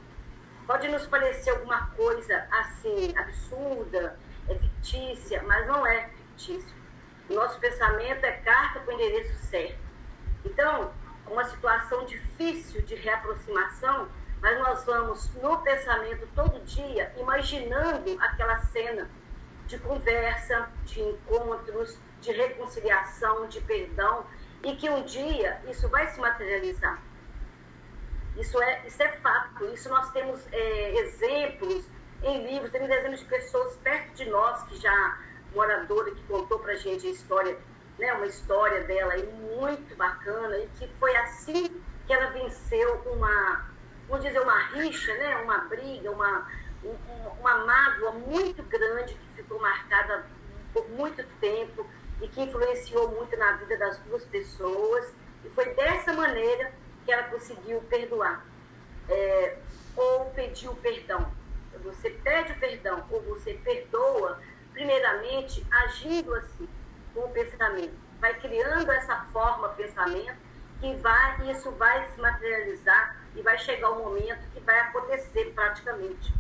Pode 0.64 0.86
nos 0.86 1.06
parecer 1.08 1.50
alguma 1.50 1.88
coisa 1.88 2.46
assim 2.52 3.12
absurda, 3.16 4.16
é 4.48 4.54
fictícia, 4.54 5.42
mas 5.42 5.66
não 5.66 5.84
é 5.84 6.10
fictício. 6.10 6.76
O 7.28 7.34
nosso 7.34 7.58
pensamento 7.58 8.24
é 8.24 8.32
carta 8.32 8.78
com 8.78 8.92
o 8.92 8.94
endereço 8.94 9.34
certo. 9.46 9.78
Então, 10.44 10.92
uma 11.26 11.44
situação 11.46 12.04
difícil 12.04 12.80
de 12.82 12.94
reaproximação, 12.94 14.08
mas 14.44 14.58
nós 14.58 14.84
vamos 14.84 15.34
no 15.36 15.56
pensamento 15.62 16.28
todo 16.34 16.62
dia 16.66 17.10
imaginando 17.16 18.14
aquela 18.20 18.58
cena 18.66 19.08
de 19.66 19.78
conversa, 19.78 20.68
de 20.84 21.00
encontros, 21.00 21.98
de 22.20 22.30
reconciliação, 22.30 23.46
de 23.46 23.58
perdão, 23.62 24.26
e 24.62 24.76
que 24.76 24.90
um 24.90 25.02
dia 25.02 25.62
isso 25.66 25.88
vai 25.88 26.08
se 26.08 26.20
materializar. 26.20 27.02
Isso 28.36 28.60
é, 28.60 28.86
isso 28.86 29.02
é 29.02 29.08
fato, 29.12 29.64
isso 29.72 29.88
nós 29.88 30.12
temos 30.12 30.46
é, 30.52 30.94
exemplos 30.94 31.86
em 32.22 32.46
livros, 32.46 32.70
temos 32.70 32.90
exemplos 32.90 33.20
de 33.20 33.26
pessoas 33.26 33.74
perto 33.76 34.12
de 34.12 34.26
nós 34.26 34.62
que 34.64 34.76
já 34.76 35.20
moradora 35.54 36.10
que 36.10 36.22
contou 36.24 36.58
para 36.58 36.74
gente 36.74 37.06
a 37.06 37.10
história, 37.10 37.56
né, 37.98 38.12
uma 38.12 38.26
história 38.26 38.82
dela 38.84 39.14
aí 39.14 39.24
muito 39.56 39.96
bacana 39.96 40.58
e 40.58 40.68
que 40.78 40.86
foi 41.00 41.16
assim 41.16 41.80
que 42.06 42.12
ela 42.12 42.26
venceu 42.26 43.00
uma, 43.06 43.73
vamos 44.08 44.24
dizer, 44.24 44.40
uma 44.40 44.58
rixa, 44.68 45.14
né? 45.14 45.36
uma 45.36 45.58
briga, 45.58 46.10
uma, 46.10 46.48
uma 47.40 47.58
mágoa 47.64 48.12
muito 48.12 48.62
grande 48.64 49.14
que 49.14 49.26
ficou 49.36 49.60
marcada 49.60 50.24
por 50.72 50.88
muito 50.90 51.24
tempo 51.40 51.86
e 52.20 52.28
que 52.28 52.42
influenciou 52.42 53.08
muito 53.08 53.36
na 53.36 53.52
vida 53.52 53.76
das 53.76 53.98
duas 54.00 54.24
pessoas. 54.24 55.12
E 55.44 55.50
foi 55.50 55.66
dessa 55.74 56.12
maneira 56.12 56.72
que 57.04 57.12
ela 57.12 57.24
conseguiu 57.24 57.80
perdoar. 57.82 58.44
É, 59.08 59.58
ou 59.96 60.30
pediu 60.30 60.74
perdão. 60.76 61.30
Você 61.82 62.10
pede 62.10 62.52
o 62.52 62.58
perdão 62.58 63.04
ou 63.10 63.20
você 63.22 63.54
perdoa, 63.54 64.40
primeiramente 64.72 65.64
agindo 65.70 66.34
assim, 66.34 66.68
com 67.12 67.20
o 67.20 67.28
pensamento. 67.28 67.94
Vai 68.20 68.34
criando 68.40 68.90
essa 68.90 69.16
forma, 69.32 69.68
pensamento, 69.70 70.36
que 70.80 70.94
vai, 70.96 71.50
isso 71.50 71.70
vai 71.72 72.06
se 72.06 72.20
materializar 72.20 73.23
e 73.34 73.42
vai 73.42 73.58
chegar 73.58 73.90
o 73.90 74.00
um 74.00 74.04
momento 74.04 74.48
que 74.52 74.60
vai 74.60 74.78
acontecer 74.80 75.52
praticamente. 75.54 76.32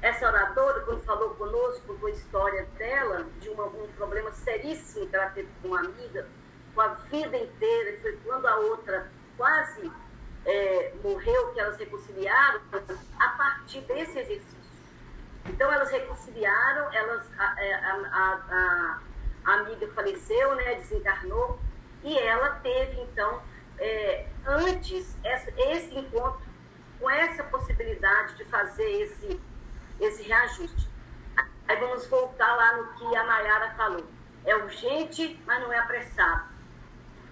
Essa 0.00 0.26
oradora, 0.26 0.80
quando 0.80 1.00
falou 1.04 1.30
conosco, 1.36 1.86
contou 1.86 2.08
a 2.08 2.10
história 2.10 2.66
dela, 2.76 3.24
de 3.38 3.48
uma, 3.50 3.66
um 3.66 3.88
problema 3.96 4.32
seríssimo 4.32 5.06
que 5.06 5.14
ela 5.14 5.30
teve 5.30 5.48
com 5.60 5.68
uma 5.68 5.78
amiga, 5.78 6.26
com 6.74 6.80
a 6.80 6.88
vida 6.88 7.36
inteira, 7.36 7.90
e 7.90 8.00
foi 8.00 8.18
quando 8.24 8.46
a 8.46 8.56
outra 8.56 9.08
quase 9.36 9.92
é, 10.44 10.92
morreu, 11.04 11.52
que 11.52 11.60
elas 11.60 11.78
reconciliaram, 11.78 12.60
a 13.20 13.28
partir 13.28 13.82
desse 13.82 14.18
exercício. 14.18 14.62
Então, 15.46 15.72
elas 15.72 15.90
reconciliaram, 15.90 16.92
elas, 16.92 17.24
a, 17.38 17.64
é, 17.64 17.74
a, 17.74 18.40
a, 18.50 19.00
a 19.44 19.54
amiga 19.54 19.88
faleceu, 19.92 20.56
né, 20.56 20.74
desencarnou, 20.76 21.60
e 22.02 22.18
ela 22.18 22.50
teve, 22.56 23.00
então, 23.02 23.40
é, 23.78 24.26
antes, 24.46 25.16
essa, 25.24 25.52
esse 25.56 25.98
encontro 25.98 26.42
com 27.00 27.10
essa 27.10 27.42
possibilidade 27.44 28.36
de 28.36 28.44
fazer 28.44 28.88
esse 29.02 29.40
esse 30.00 30.22
reajuste. 30.22 30.88
Aí 31.68 31.76
vamos 31.76 32.06
voltar 32.06 32.54
lá 32.56 32.76
no 32.76 32.94
que 32.94 33.16
a 33.16 33.24
Mayara 33.24 33.70
falou. 33.74 34.04
É 34.44 34.56
urgente, 34.56 35.40
mas 35.46 35.60
não 35.60 35.72
é 35.72 35.78
apressado. 35.78 36.50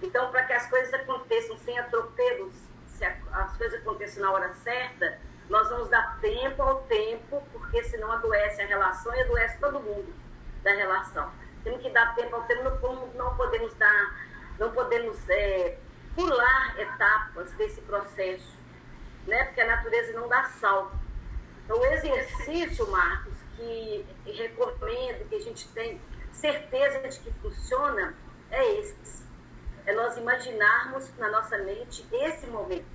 Então, 0.01 0.31
para 0.31 0.45
que 0.45 0.53
as 0.53 0.69
coisas 0.69 0.93
aconteçam 0.95 1.59
sem 1.59 1.79
atropelos, 1.79 2.53
se 2.87 3.05
as 3.05 3.57
coisas 3.57 3.81
aconteçam 3.81 4.23
na 4.23 4.31
hora 4.31 4.53
certa, 4.55 5.19
nós 5.49 5.69
vamos 5.69 5.89
dar 5.89 6.19
tempo 6.21 6.63
ao 6.63 6.83
tempo, 6.83 7.43
porque 7.53 7.83
senão 7.85 8.11
adoece 8.13 8.63
a 8.63 8.67
relação 8.67 9.15
e 9.15 9.21
adoece 9.21 9.59
todo 9.59 9.81
mundo 9.81 10.15
da 10.63 10.73
relação. 10.73 11.31
Temos 11.65 11.83
que 11.83 11.91
dar 11.91 12.15
tempo 12.15 12.37
ao 12.37 12.43
tempo, 12.45 12.63
não, 12.63 13.07
não 13.09 13.37
podemos 13.37 13.75
dar, 13.75 14.17
não 14.59 14.71
podemos 14.71 15.29
é, 15.29 15.77
pular 16.15 16.79
etapas 16.79 17.53
desse 17.53 17.81
processo, 17.83 18.57
né? 19.27 19.45
porque 19.45 19.61
a 19.61 19.67
natureza 19.67 20.19
não 20.19 20.29
dá 20.29 20.45
salto. 20.45 20.99
Então, 21.65 21.79
o 21.79 21.87
exercício, 21.87 22.91
Marcos, 22.91 23.35
que 23.57 24.05
recomendo, 24.25 25.29
que 25.29 25.37
a 25.37 25.41
gente 25.41 25.69
tem 25.69 26.01
certeza 26.33 27.09
de 27.09 27.21
que 27.21 27.31
funciona, 27.41 28.15
é 28.51 28.81
esse. 28.81 29.25
É 29.87 29.93
nós 29.95 30.17
imaginarmos 30.17 31.17
na 31.17 31.29
nossa 31.31 31.59
mente 31.59 32.05
esse 32.13 32.47
momento, 32.47 32.87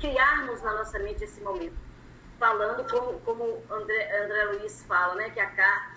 criarmos 0.00 0.62
na 0.62 0.74
nossa 0.74 0.98
mente 0.98 1.24
esse 1.24 1.40
momento. 1.40 1.76
Falando 2.38 2.88
como, 2.90 3.20
como 3.20 3.62
André, 3.70 4.24
André 4.24 4.44
Luiz 4.44 4.84
fala, 4.84 5.14
né, 5.14 5.30
que, 5.30 5.40
a, 5.40 5.46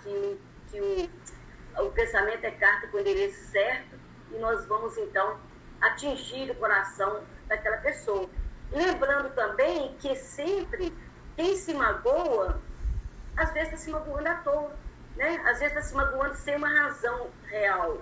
que, 0.02 0.40
que 0.70 0.80
o, 0.80 1.84
o 1.84 1.90
pensamento 1.90 2.44
é 2.44 2.50
carta 2.52 2.86
com 2.88 2.96
o 2.96 3.00
endereço 3.00 3.50
certo, 3.50 3.98
e 4.30 4.38
nós 4.38 4.64
vamos 4.66 4.96
então 4.96 5.38
atingir 5.80 6.50
o 6.50 6.54
coração 6.56 7.22
daquela 7.48 7.78
pessoa. 7.78 8.28
Lembrando 8.72 9.34
também 9.34 9.94
que 9.98 10.14
sempre 10.14 10.96
quem 11.36 11.56
se 11.56 11.74
magoa, 11.74 12.60
às 13.36 13.52
vezes 13.52 13.72
está 13.72 13.84
se 13.84 13.90
magoando 13.90 14.28
à 14.28 14.34
toa, 14.36 14.70
né? 15.16 15.36
Às 15.46 15.58
vezes 15.58 15.76
está 15.76 15.82
se 15.82 15.94
magoando 15.94 16.34
sem 16.34 16.56
uma 16.56 16.68
razão 16.68 17.30
real. 17.46 17.98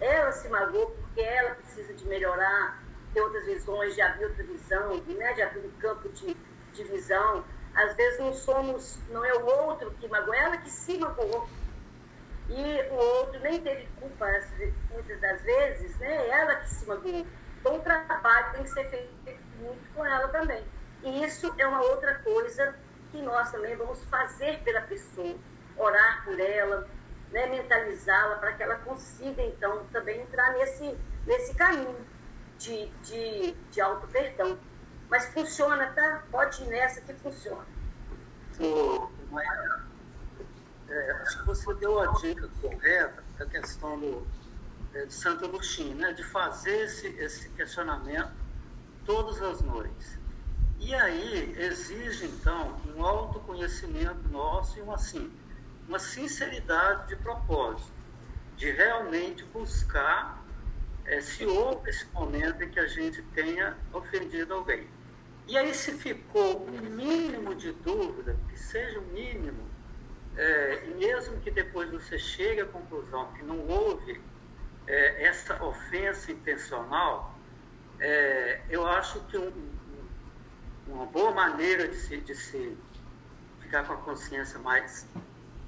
Ela 0.00 0.32
se 0.32 0.48
magoou 0.48 0.90
porque 0.90 1.20
ela 1.20 1.54
precisa 1.56 1.92
de 1.94 2.06
melhorar, 2.06 2.82
ter 3.12 3.20
outras 3.20 3.44
visões, 3.44 3.94
de 3.94 4.00
abrir 4.00 4.24
outra 4.24 4.44
visão, 4.44 4.96
né? 5.06 5.32
de 5.34 5.42
abrir 5.42 5.60
um 5.60 5.70
campo 5.80 6.08
de, 6.08 6.36
de 6.72 6.84
visão. 6.84 7.44
Às 7.74 7.94
vezes 7.96 8.18
não 8.18 8.32
somos, 8.32 8.98
não 9.10 9.24
é 9.24 9.34
o 9.34 9.44
outro 9.44 9.90
que 10.00 10.08
magoou, 10.08 10.34
é 10.34 10.38
ela 10.40 10.56
que 10.56 10.70
se 10.70 10.98
magoou. 10.98 11.48
E 12.48 12.88
o 12.90 12.94
outro 12.94 13.40
nem 13.40 13.60
teve 13.60 13.86
culpa, 14.00 14.26
muitas 14.90 15.20
das 15.20 15.42
vezes, 15.42 15.98
né? 15.98 16.28
Ela 16.28 16.56
que 16.56 16.70
se 16.70 16.86
magoou. 16.86 17.26
Então 17.60 17.76
o 17.76 17.80
trabalho 17.80 18.52
tem 18.52 18.62
que 18.62 18.70
ser 18.70 18.88
feito 18.88 19.38
muito 19.60 19.94
com 19.94 20.04
ela 20.04 20.28
também. 20.28 20.64
E 21.02 21.24
isso 21.24 21.52
é 21.58 21.66
uma 21.66 21.82
outra 21.82 22.14
coisa 22.20 22.74
que 23.10 23.20
nós 23.22 23.50
também 23.50 23.76
vamos 23.76 24.02
fazer 24.04 24.60
pela 24.62 24.80
pessoa, 24.82 25.36
orar 25.76 26.24
por 26.24 26.38
ela, 26.38 26.88
né, 27.30 27.46
mentalizá-la 27.46 28.36
para 28.36 28.52
que 28.52 28.62
ela 28.62 28.76
consiga, 28.76 29.42
então, 29.42 29.84
também 29.92 30.20
entrar 30.20 30.52
nesse, 30.54 30.96
nesse 31.26 31.54
caminho 31.54 31.96
de, 32.58 32.86
de, 33.02 33.52
de 33.70 33.80
auto-perdão. 33.80 34.58
Mas 35.08 35.26
funciona, 35.32 35.86
tá? 35.94 36.22
Pode 36.30 36.62
ir 36.62 36.66
nessa 36.66 37.00
que 37.00 37.14
funciona. 37.14 37.64
Ô, 38.60 39.08
é, 40.88 41.12
acho 41.22 41.38
que 41.40 41.46
você 41.46 41.74
deu 41.74 42.00
a 42.00 42.06
dica 42.14 42.48
correta 42.60 43.22
da 43.38 43.46
questão 43.46 43.98
do, 43.98 44.26
é, 44.94 45.04
de 45.04 45.12
Santo 45.12 45.44
Agostinho, 45.44 45.94
né? 45.94 46.12
de 46.12 46.22
fazer 46.24 46.84
esse, 46.84 47.08
esse 47.08 47.48
questionamento 47.50 48.32
todas 49.04 49.40
as 49.42 49.60
noites. 49.60 50.18
E 50.80 50.94
aí 50.94 51.54
exige, 51.58 52.26
então, 52.26 52.80
um 52.94 53.04
autoconhecimento 53.04 54.28
nosso 54.28 54.78
e 54.78 54.82
uma, 54.82 54.94
assim, 54.94 55.30
uma 55.88 55.98
sinceridade 55.98 57.08
de 57.08 57.16
propósito, 57.16 57.92
de 58.56 58.70
realmente 58.70 59.44
buscar 59.44 60.42
é, 61.04 61.20
se 61.20 61.44
houve 61.44 61.90
esse 61.90 62.06
momento 62.12 62.62
em 62.62 62.68
que 62.68 62.78
a 62.78 62.86
gente 62.86 63.22
tenha 63.34 63.76
ofendido 63.92 64.54
alguém. 64.54 64.86
E 65.46 65.56
aí, 65.56 65.74
se 65.74 65.92
ficou 65.92 66.66
um 66.66 66.80
mínimo 66.80 67.54
de 67.54 67.72
dúvida, 67.72 68.36
que 68.50 68.58
seja 68.58 69.00
o 69.00 69.06
mínimo, 69.06 69.66
é, 70.38 70.84
e 70.86 70.94
mesmo 70.94 71.40
que 71.40 71.50
depois 71.50 71.90
você 71.90 72.16
chegue 72.16 72.60
à 72.60 72.66
conclusão 72.66 73.32
que 73.32 73.42
não 73.42 73.58
houve 73.66 74.20
é, 74.86 75.26
essa 75.26 75.60
ofensa 75.62 76.30
intencional, 76.30 77.34
é, 77.98 78.60
eu 78.70 78.86
acho 78.86 79.18
que 79.24 79.36
um, 79.36 79.52
uma 80.86 81.06
boa 81.06 81.32
maneira 81.32 81.88
de 81.88 81.96
se, 81.96 82.18
de 82.18 82.36
se 82.36 82.78
ficar 83.58 83.84
com 83.84 83.94
a 83.94 83.96
consciência 83.96 84.60
mais 84.60 85.08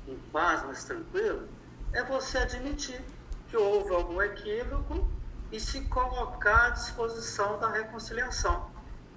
em 0.07 0.16
paz, 0.32 0.62
mais 0.65 0.85
tranquila, 0.85 1.49
é 1.93 2.05
você 2.05 2.39
admitir 2.39 3.01
que 3.49 3.57
houve 3.57 3.93
algum 3.93 4.23
equívoco 4.23 5.11
e 5.51 5.59
se 5.59 5.81
colocar 5.86 6.69
à 6.69 6.70
disposição 6.70 7.59
da 7.59 7.69
reconciliação. 7.69 8.70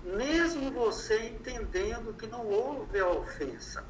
Mesmo 0.04 0.72
você 0.72 1.28
entendendo 1.28 2.14
que 2.18 2.26
não 2.26 2.44
houve 2.48 3.00
a 3.00 3.08
ofensa, 3.08 3.86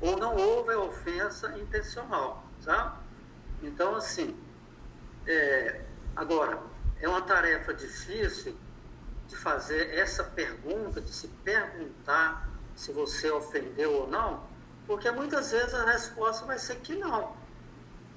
ou 0.00 0.16
não 0.16 0.36
houve 0.36 0.74
ofensa 0.74 1.56
intencional, 1.58 2.44
sabe? 2.60 2.98
Então, 3.62 3.94
assim, 3.96 4.36
é, 5.26 5.80
agora, 6.14 6.60
é 7.00 7.08
uma 7.08 7.22
tarefa 7.22 7.74
difícil 7.74 8.56
de 9.28 9.36
fazer 9.36 9.94
essa 9.94 10.22
pergunta, 10.22 11.00
de 11.00 11.12
se 11.12 11.28
perguntar 11.44 12.48
se 12.74 12.92
você 12.92 13.30
ofendeu 13.30 13.92
ou 13.92 14.08
não, 14.08 14.44
porque 14.86 15.10
muitas 15.10 15.50
vezes 15.50 15.74
a 15.74 15.84
resposta 15.84 16.46
vai 16.46 16.58
ser 16.58 16.76
que 16.76 16.94
não. 16.94 17.34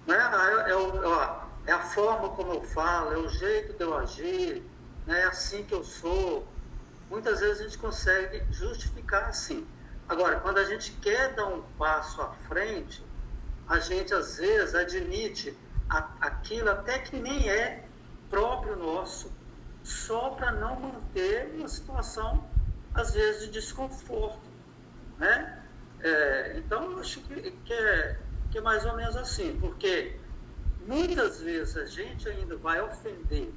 Né? 0.05 0.17
É, 0.17 0.71
é, 0.71 1.71
é 1.71 1.71
a 1.71 1.79
forma 1.79 2.29
como 2.29 2.53
eu 2.53 2.61
falo, 2.61 3.13
é 3.13 3.17
o 3.17 3.27
jeito 3.29 3.73
de 3.73 3.83
eu 3.83 3.97
agir, 3.97 4.63
né? 5.07 5.21
é 5.21 5.23
assim 5.25 5.63
que 5.63 5.73
eu 5.73 5.83
sou. 5.83 6.47
Muitas 7.09 7.39
vezes 7.39 7.61
a 7.61 7.63
gente 7.63 7.77
consegue 7.77 8.43
justificar 8.51 9.29
assim. 9.29 9.67
Agora, 10.09 10.39
quando 10.39 10.57
a 10.57 10.63
gente 10.63 10.91
quer 10.93 11.35
dar 11.35 11.45
um 11.45 11.61
passo 11.77 12.19
à 12.19 12.31
frente, 12.47 13.05
a 13.67 13.77
gente 13.77 14.11
às 14.11 14.37
vezes 14.37 14.73
admite 14.73 15.55
aquilo 16.19 16.71
até 16.71 16.97
que 16.97 17.15
nem 17.15 17.47
é 17.47 17.85
próprio 18.27 18.75
nosso, 18.75 19.31
só 19.83 20.31
para 20.31 20.51
não 20.51 20.79
manter 20.79 21.53
uma 21.55 21.67
situação, 21.67 22.43
às 22.91 23.13
vezes, 23.13 23.45
de 23.45 23.51
desconforto. 23.51 24.49
Né? 25.19 25.63
É, 26.01 26.57
então, 26.57 26.97
acho 26.97 27.21
que, 27.21 27.51
que, 27.51 27.73
é, 27.73 28.19
que 28.51 28.57
é 28.57 28.61
mais 28.61 28.85
ou 28.85 28.95
menos 28.95 29.15
assim, 29.15 29.59
porque 29.59 30.17
muitas 30.87 31.39
vezes 31.39 31.77
a 31.77 31.85
gente 31.85 32.27
ainda 32.27 32.57
vai 32.57 32.81
ofender 32.81 33.51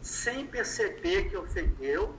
sem 0.00 0.46
perceber 0.46 1.28
que 1.28 1.36
ofendeu, 1.36 2.16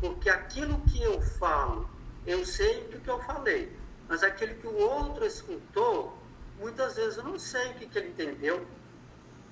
porque 0.00 0.30
aquilo 0.30 0.80
que 0.82 1.02
eu 1.02 1.20
falo, 1.20 1.88
eu 2.26 2.44
sei 2.44 2.80
o 2.94 3.00
que 3.00 3.08
eu 3.08 3.20
falei, 3.20 3.76
mas 4.08 4.22
aquele 4.22 4.54
que 4.54 4.66
o 4.66 4.76
outro 4.76 5.24
escutou, 5.24 6.16
muitas 6.58 6.96
vezes 6.96 7.16
eu 7.16 7.24
não 7.24 7.38
sei 7.38 7.70
o 7.70 7.74
que, 7.74 7.86
que 7.86 7.98
ele 7.98 8.08
entendeu. 8.08 8.66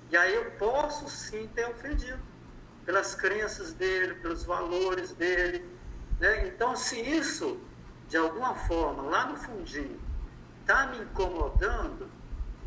E 0.09 0.17
aí 0.17 0.33
eu 0.33 0.51
posso 0.51 1.09
sim 1.09 1.47
ter 1.55 1.67
ofendido 1.67 2.21
pelas 2.85 3.15
crenças 3.15 3.73
dele, 3.73 4.15
pelos 4.15 4.43
valores 4.43 5.11
dele. 5.13 5.65
Né? 6.19 6.47
Então, 6.47 6.75
se 6.75 6.99
isso 6.99 7.59
de 8.13 8.17
alguma 8.17 8.53
forma, 8.53 9.03
lá 9.03 9.25
no 9.25 9.37
fundinho, 9.37 9.99
está 10.61 10.87
me 10.87 10.99
incomodando, 10.99 12.07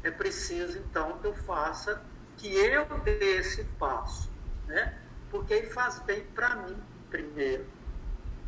é 0.02 0.10
preciso 0.10 0.78
então 0.78 1.18
que 1.18 1.26
eu 1.26 1.34
faça, 1.34 2.02
que 2.36 2.52
eu 2.52 2.84
dê 3.04 3.38
esse 3.38 3.64
passo, 3.78 4.30
né? 4.66 4.98
Porque 5.30 5.62
faz 5.64 5.98
bem 6.00 6.24
para 6.34 6.56
mim 6.56 6.76
primeiro. 7.10 7.64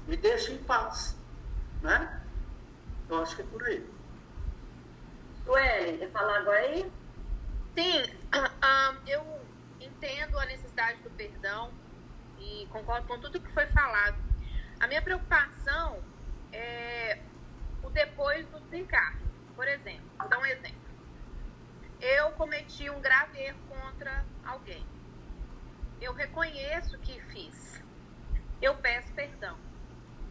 Me 0.06 0.16
deixa 0.16 0.52
em 0.52 0.59
paz, 0.59 1.16
né? 1.83 2.23
Eu 3.09 3.23
acho 3.23 3.37
que 3.37 3.43
é 3.43 3.45
por 3.47 3.63
aí. 3.65 3.89
Sueli, 5.45 5.99
quer 5.99 6.11
falar 6.11 6.39
agora 6.39 6.59
aí? 6.59 6.93
Sim, 7.75 8.03
um, 8.35 8.97
eu 9.09 9.25
entendo 9.81 10.39
a 10.39 10.47
necessidade 10.47 11.01
do 11.03 11.11
perdão 11.11 11.73
e 12.39 12.67
concordo 12.71 13.07
com 13.07 13.19
tudo 13.19 13.41
que 13.41 13.53
foi 13.53 13.67
falado. 13.67 14.17
A 14.81 14.87
minha 14.87 15.03
preocupação 15.03 16.03
é 16.53 17.19
o 17.83 17.91
depois 17.91 18.47
do 18.47 18.61
desencarne. 18.61 19.27
Por 19.55 19.67
exemplo, 19.67 20.09
vou 20.19 20.29
dar 20.29 20.39
um 20.39 20.47
exemplo. 20.47 20.79
Eu 22.01 22.31
cometi 22.33 22.89
um 22.91 23.01
grave 23.01 23.39
erro 23.39 23.59
contra 23.69 24.25
alguém. 24.45 24.87
Eu 26.01 26.13
reconheço 26.13 26.97
que 26.99 27.21
fiz. 27.23 27.83
Eu 28.63 28.77
peço 28.77 29.13
perdão. 29.15 29.59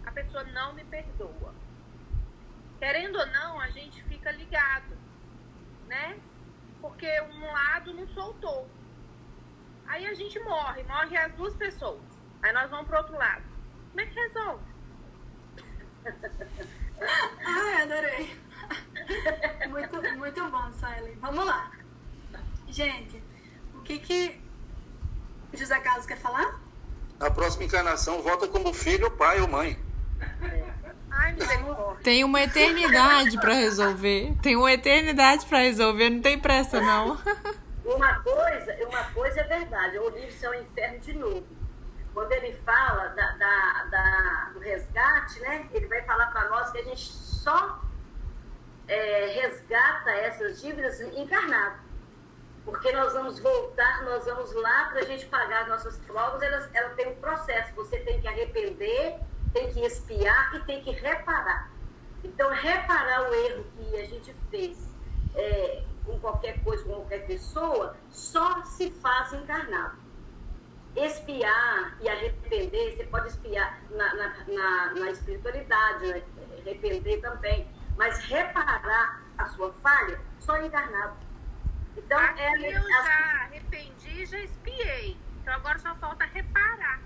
A 0.07 0.11
pessoa 0.11 0.43
não 0.45 0.73
me 0.73 0.85
perdoa. 0.85 1.53
Querendo 2.79 3.19
ou 3.19 3.25
não, 3.27 3.59
a 3.59 3.69
gente 3.69 4.01
fica 4.03 4.31
ligado, 4.31 4.97
né? 5.85 6.17
Porque 6.79 7.21
um 7.21 7.51
lado 7.51 7.93
não 7.93 8.07
soltou. 8.07 8.69
Aí 9.85 10.07
a 10.07 10.13
gente 10.13 10.39
morre, 10.39 10.84
morre 10.84 11.17
as 11.17 11.34
duas 11.34 11.53
pessoas. 11.55 12.01
Aí 12.41 12.53
nós 12.53 12.71
vamos 12.71 12.88
pro 12.88 12.97
outro 12.97 13.17
lado. 13.17 13.43
Como 13.89 13.99
é 13.99 14.05
que 14.05 14.15
resolve? 14.15 14.63
Ai, 17.45 17.81
adorei. 17.84 18.47
Muito, 19.69 20.17
muito 20.17 20.49
bom, 20.49 20.71
Suelen. 20.73 21.15
Vamos 21.19 21.45
lá. 21.45 21.71
Gente, 22.67 23.21
o 23.75 23.81
que 23.81 23.99
que 23.99 24.41
José 25.53 25.79
Carlos 25.79 26.05
quer 26.05 26.17
falar? 26.17 26.59
Na 27.19 27.29
próxima 27.29 27.65
encarnação, 27.65 28.21
volta 28.21 28.47
como 28.47 28.73
filho, 28.73 29.11
pai 29.11 29.39
ou 29.39 29.47
mãe. 29.47 29.86
Ai. 31.11 31.35
Tem 32.03 32.23
uma 32.23 32.41
eternidade 32.41 33.38
para 33.39 33.53
resolver. 33.53 34.34
Tem 34.41 34.56
uma 34.56 34.72
eternidade 34.72 35.45
para 35.45 35.60
resolver, 35.60 36.10
não 36.10 36.22
tem 36.22 36.38
pressa 36.39 36.80
não. 36.80 37.18
Uma 37.85 38.19
coisa, 38.19 38.76
uma 38.88 39.03
coisa 39.11 39.39
é 39.41 39.44
verdade, 39.44 39.98
o 39.98 40.10
livro 40.10 40.31
Céu 40.34 40.53
e 40.53 40.61
Inferno 40.61 40.99
de 40.99 41.14
novo. 41.14 41.48
Quando 42.14 42.31
ele 42.34 42.53
fala 42.65 43.07
da, 43.10 43.31
da, 43.34 43.84
da- 43.91 44.49
do 44.53 44.60
resgate, 44.60 45.39
né? 45.39 45.68
Ele 45.72 45.88
vai 45.88 46.02
falar 46.03 46.27
para 46.27 46.49
nós 46.49 46.69
que 46.72 46.80
a 46.80 46.84
gente 46.84 47.02
só 47.02 47.80
é, 48.88 49.27
resgata 49.41 50.11
essas 50.11 50.61
dívidas 50.61 50.99
encarnado. 51.02 51.76
Porque 52.65 52.91
nós 52.91 53.14
vamos 53.14 53.39
voltar, 53.39 54.03
nós 54.03 54.26
vamos 54.26 54.53
lá 54.56 54.85
para 54.91 54.99
a 54.99 55.06
gente 55.06 55.26
pagar 55.27 55.61
as 55.61 55.68
nossas 55.69 55.98
provas, 55.99 56.41
ela, 56.41 56.69
ela 56.73 56.89
tem 56.91 57.07
um 57.07 57.15
processo. 57.15 57.73
Você 57.76 57.99
tem 57.99 58.19
que 58.19 58.27
arrepender, 58.27 59.15
tem 59.53 59.72
que 59.72 59.82
expiar 59.82 60.56
e 60.56 60.60
tem 60.61 60.82
que 60.82 60.91
reparar. 60.91 61.69
Então, 62.24 62.49
reparar 62.49 63.30
o 63.30 63.34
erro 63.34 63.65
que 63.76 63.95
a 63.95 64.06
gente 64.06 64.34
fez 64.49 64.78
é, 65.36 65.84
com 66.06 66.19
qualquer 66.19 66.61
coisa, 66.64 66.84
com 66.84 66.95
qualquer 66.95 67.26
pessoa, 67.26 67.95
só 68.10 68.64
se 68.64 68.91
faz 68.91 69.34
encarnado. 69.34 69.98
Espiar 70.95 71.98
e 72.02 72.10
arrepender, 72.10 72.95
você 72.95 73.03
pode 73.06 73.28
espiar 73.28 73.80
na, 73.91 74.15
na, 74.15 74.34
na, 74.48 74.94
na 74.95 75.11
espiritualidade, 75.11 76.07
né? 76.07 76.24
arrepender 76.60 77.22
também, 77.22 77.68
mas 77.95 78.18
reparar 78.19 79.22
a 79.38 79.45
sua 79.45 79.72
falha 79.74 80.19
só 80.40 80.57
encarnado. 80.57 81.15
Então, 81.95 82.18
Aqui 82.18 82.41
é, 82.41 82.78
eu 82.78 82.82
já 82.82 83.44
arrependi 83.44 84.22
e 84.22 84.26
já 84.26 84.40
espiei. 84.40 85.18
Então 85.41 85.53
agora 85.53 85.80
só 85.80 85.95
falta 85.95 86.26
reparar? 86.26 86.99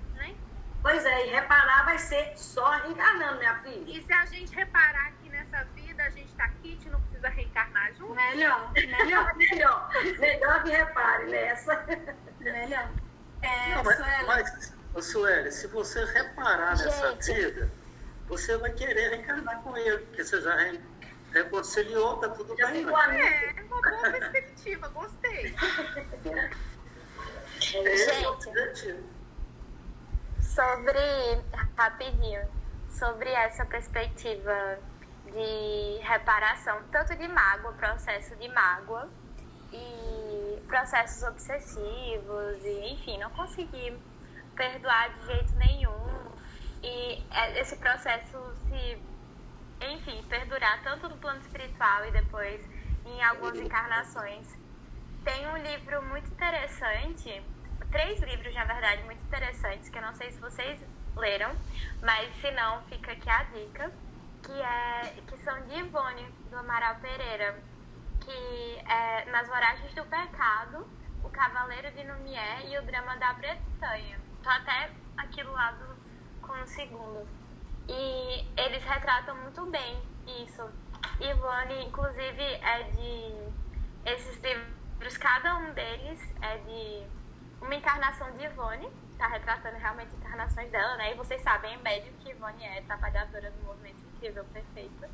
Pois 0.82 1.06
é, 1.06 1.28
e 1.28 1.30
reparar 1.32 1.86
vai 1.86 1.98
ser 1.98 2.34
só 2.38 2.78
encarnando, 2.88 3.38
minha 3.40 3.56
filha. 3.60 3.84
E 3.98 4.03
se 4.03 4.12
a 4.14 4.26
gente 4.26 4.53
reparar 4.56 5.08
aqui 5.08 5.30
nessa 5.30 5.64
vida, 5.76 6.03
a 6.03 6.10
gente 6.10 6.34
tá 6.36 6.45
aqui, 6.45 6.70
a 6.70 6.72
gente 6.72 6.90
não 6.90 7.02
precisa 7.02 7.30
reencarnar 7.30 7.94
junto. 7.94 8.14
Melhor, 8.16 8.72
melhor, 8.74 9.34
melhor, 9.38 9.90
melhor 10.20 10.64
que 10.64 10.70
repare 10.72 11.26
nessa. 11.28 11.86
melhor. 12.40 12.90
É, 13.41 13.76
Não, 13.76 13.84
mas, 13.84 13.95
Suelen, 13.98 14.26
mas 14.28 14.74
ô, 14.94 15.02
Sueli, 15.02 15.52
se 15.52 15.68
você 15.68 16.06
reparar 16.06 16.78
nessa 16.78 17.12
Gente. 17.12 17.34
vida, 17.34 17.72
você 18.28 18.56
vai 18.58 18.72
querer 18.72 19.10
reencarnar 19.10 19.62
com 19.62 19.76
ele, 19.76 19.98
porque 19.99 20.24
você 20.24 20.40
já 20.41 20.56
re- 20.56 20.80
reconciliou, 21.34 22.18
tá 22.18 22.30
tudo 22.30 22.56
Já 22.58 22.68
bem. 22.68 22.86
ficou 22.86 23.08
né? 23.08 23.45
É, 23.58 23.62
uma 23.64 23.82
boa 23.82 24.12
perspectiva, 24.12 24.88
gostei. 24.90 25.56
Esse 27.84 28.10
é 28.12 28.30
o 28.30 28.34
Gente. 28.34 28.48
objetivo. 28.49 29.20
Sobre, 30.53 30.99
rapidinho, 31.78 32.45
sobre 32.90 33.30
essa 33.32 33.65
perspectiva 33.65 34.80
de 35.26 35.99
reparação, 36.03 36.84
tanto 36.91 37.15
de 37.15 37.26
mágoa, 37.30 37.72
processo 37.72 38.36
de 38.36 38.49
mágoa 38.49 39.10
e 39.72 40.61
processos 40.68 41.23
obsessivos 41.23 42.65
e, 42.65 42.94
enfim, 42.94 43.18
não 43.18 43.30
conseguir 43.30 43.98
perdoar 44.53 45.14
de 45.14 45.26
jeito 45.28 45.56
nenhum 45.56 46.32
e 46.84 47.23
é- 47.32 47.61
esse 47.61 47.78
processo 47.78 48.38
se, 48.68 49.02
enfim, 49.80 50.22
perdurar 50.28 50.84
tanto 50.84 51.07
no 51.07 51.15
plano 51.15 51.40
espiritual 51.40 52.06
e 52.07 52.11
depois 52.11 52.61
em 53.06 53.23
algumas 53.23 53.57
encarnações. 53.57 54.45
Tem 55.23 55.48
um 55.48 55.56
livro 55.56 56.02
muito 56.03 56.30
interessante, 56.30 57.41
três 57.92 58.20
livros, 58.22 58.54
na 58.56 58.64
verdade, 58.64 59.04
muito 59.04 59.22
interessantes, 59.24 59.90
que 59.90 59.98
eu 59.98 60.02
não 60.02 60.14
sei 60.16 60.32
se 60.32 60.40
vocês 60.40 60.80
leram, 61.16 61.52
mas 62.02 62.34
se 62.36 62.50
não, 62.52 62.82
fica 62.84 63.12
aqui 63.12 63.30
a 63.30 63.44
dica, 63.44 63.92
que, 64.44 64.62
é, 64.62 65.14
que 65.28 65.38
são 65.38 65.62
de 65.68 65.76
Ivone, 65.76 66.24
do 66.50 66.58
Amaral 66.58 66.96
Pereira, 66.96 67.62
que 68.22 68.78
é 68.90 69.26
Nas 69.32 69.48
Voragens 69.48 69.94
do 69.94 70.06
Pecado, 70.06 70.88
O 71.24 71.30
Cavaleiro 71.30 71.92
de 71.92 72.04
Numier 72.04 72.66
e 72.66 72.78
O 72.78 72.82
Drama 72.84 73.18
da 73.18 73.34
Bretanha. 73.34 74.20
Tô 74.42 74.50
até 74.50 74.90
aqui 75.18 75.44
do 75.44 75.52
lado 75.52 75.96
com 76.42 76.54
o 76.54 76.68
segundo. 76.68 77.28
E 77.88 78.48
eles 78.58 78.84
retratam 78.84 79.36
muito 79.36 79.66
bem 79.68 80.02
isso. 80.44 80.64
Ivone, 81.20 81.86
inclusive, 81.86 82.42
é 82.42 82.84
de. 82.84 83.52
Esses 84.04 84.42
livros, 84.42 85.18
cada 85.18 85.58
um 85.58 85.74
deles 85.74 86.34
é 86.42 86.58
de 86.58 87.20
uma 87.62 87.76
encarnação 87.76 88.32
de 88.32 88.44
Ivone, 88.46 88.90
tá 89.18 89.28
retratando 89.28 89.78
realmente 89.78 90.16
encarnações 90.16 90.70
dela, 90.72 90.96
né? 90.98 91.12
E 91.12 91.16
vocês 91.16 91.42
sabem, 91.42 91.76
em 91.76 91.82
médio, 91.82 92.12
que 92.20 92.32
Ivone 92.32 92.64
é 92.64 92.82
trabalhadora 92.82 93.52
do 93.52 93.64
movimento 93.64 94.02
incrível, 94.16 94.44
perfeita. 94.46 95.10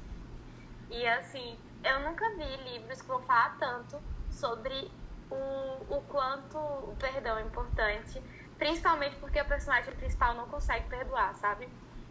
E 0.90 1.06
assim, 1.08 1.58
eu 1.84 2.00
nunca 2.00 2.30
vi 2.32 2.56
livros 2.72 3.02
que 3.02 3.08
vão 3.08 3.22
falar 3.22 3.58
tanto 3.60 4.02
sobre 4.32 4.90
o, 5.30 5.96
o 5.96 6.02
quanto 6.08 6.58
o 6.58 6.96
perdão 6.98 7.38
é 7.38 7.42
importante, 7.42 8.22
principalmente 8.58 9.16
porque 9.18 9.42
o 9.42 9.46
personagem 9.46 9.94
principal 9.96 10.34
não 10.34 10.48
consegue 10.48 10.88
perdoar, 10.88 11.36
sabe? 11.36 11.68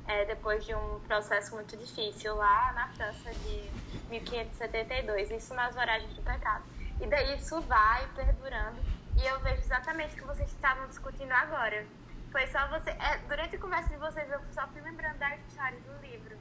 É, 0.07 0.25
depois 0.25 0.65
de 0.65 0.75
um 0.75 1.01
processo 1.01 1.55
muito 1.55 1.77
difícil 1.77 2.37
lá 2.37 2.73
na 2.75 2.89
França 2.89 3.33
de 3.33 3.71
1572, 4.11 5.31
isso 5.31 5.55
nas 5.55 5.75
Voragens 5.75 6.15
do 6.15 6.23
Pecado. 6.23 6.63
E 7.01 7.07
daí 7.07 7.37
isso 7.37 7.61
vai 7.63 8.07
perdurando. 8.15 8.95
E 9.17 9.27
eu 9.27 9.41
vejo 9.41 9.61
exatamente 9.63 10.15
o 10.15 10.19
que 10.19 10.25
vocês 10.25 10.49
estavam 10.51 10.87
discutindo 10.89 11.33
agora. 11.33 11.87
Foi 12.31 12.47
só 12.49 12.67
você. 12.69 12.91
é, 12.91 13.19
durante 13.29 13.57
a 13.57 13.59
conversa 13.59 13.89
de 13.89 13.97
vocês, 13.97 14.31
eu 14.31 14.41
só 14.53 14.67
fui 14.69 14.81
lembrando 14.83 15.17
da 15.19 15.35
história 15.37 15.79
do 15.81 16.07
livro. 16.07 16.37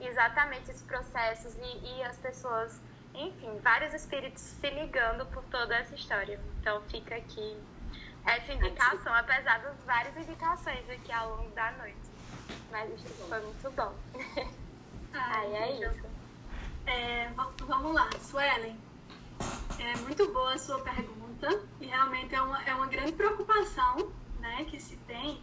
E 0.00 0.06
exatamente 0.06 0.70
esses 0.70 0.82
processos 0.82 1.56
e, 1.56 1.96
e 1.96 2.02
as 2.04 2.16
pessoas, 2.18 2.80
enfim, 3.14 3.58
vários 3.62 3.94
espíritos 3.94 4.42
se 4.42 4.70
ligando 4.70 5.26
por 5.26 5.42
toda 5.44 5.74
essa 5.76 5.94
história. 5.94 6.38
Então 6.60 6.80
fica 6.82 7.16
aqui 7.16 7.60
essa 8.26 8.52
indicação, 8.52 9.12
apesar 9.14 9.58
das 9.60 9.80
várias 9.84 10.16
indicações 10.16 10.88
aqui 10.90 11.10
ao 11.10 11.36
longo 11.36 11.50
da 11.54 11.72
noite. 11.72 11.98
Mas 12.70 12.90
isso 12.92 13.06
foi 13.28 13.40
muito 13.40 13.70
bom. 13.70 13.94
Aí 15.14 15.54
é 15.54 15.72
isso. 15.88 16.04
É, 16.86 17.28
va- 17.34 17.50
vamos 17.60 17.94
lá, 17.94 18.08
Suelen. 18.20 18.78
É 19.78 19.96
muito 19.98 20.30
boa 20.32 20.54
a 20.54 20.58
sua 20.58 20.78
pergunta 20.82 21.27
e 21.80 21.86
realmente 21.86 22.34
é 22.34 22.42
uma, 22.42 22.62
é 22.64 22.74
uma 22.74 22.86
grande 22.86 23.12
preocupação 23.12 24.10
né, 24.40 24.64
que 24.64 24.80
se 24.80 24.96
tem. 24.98 25.42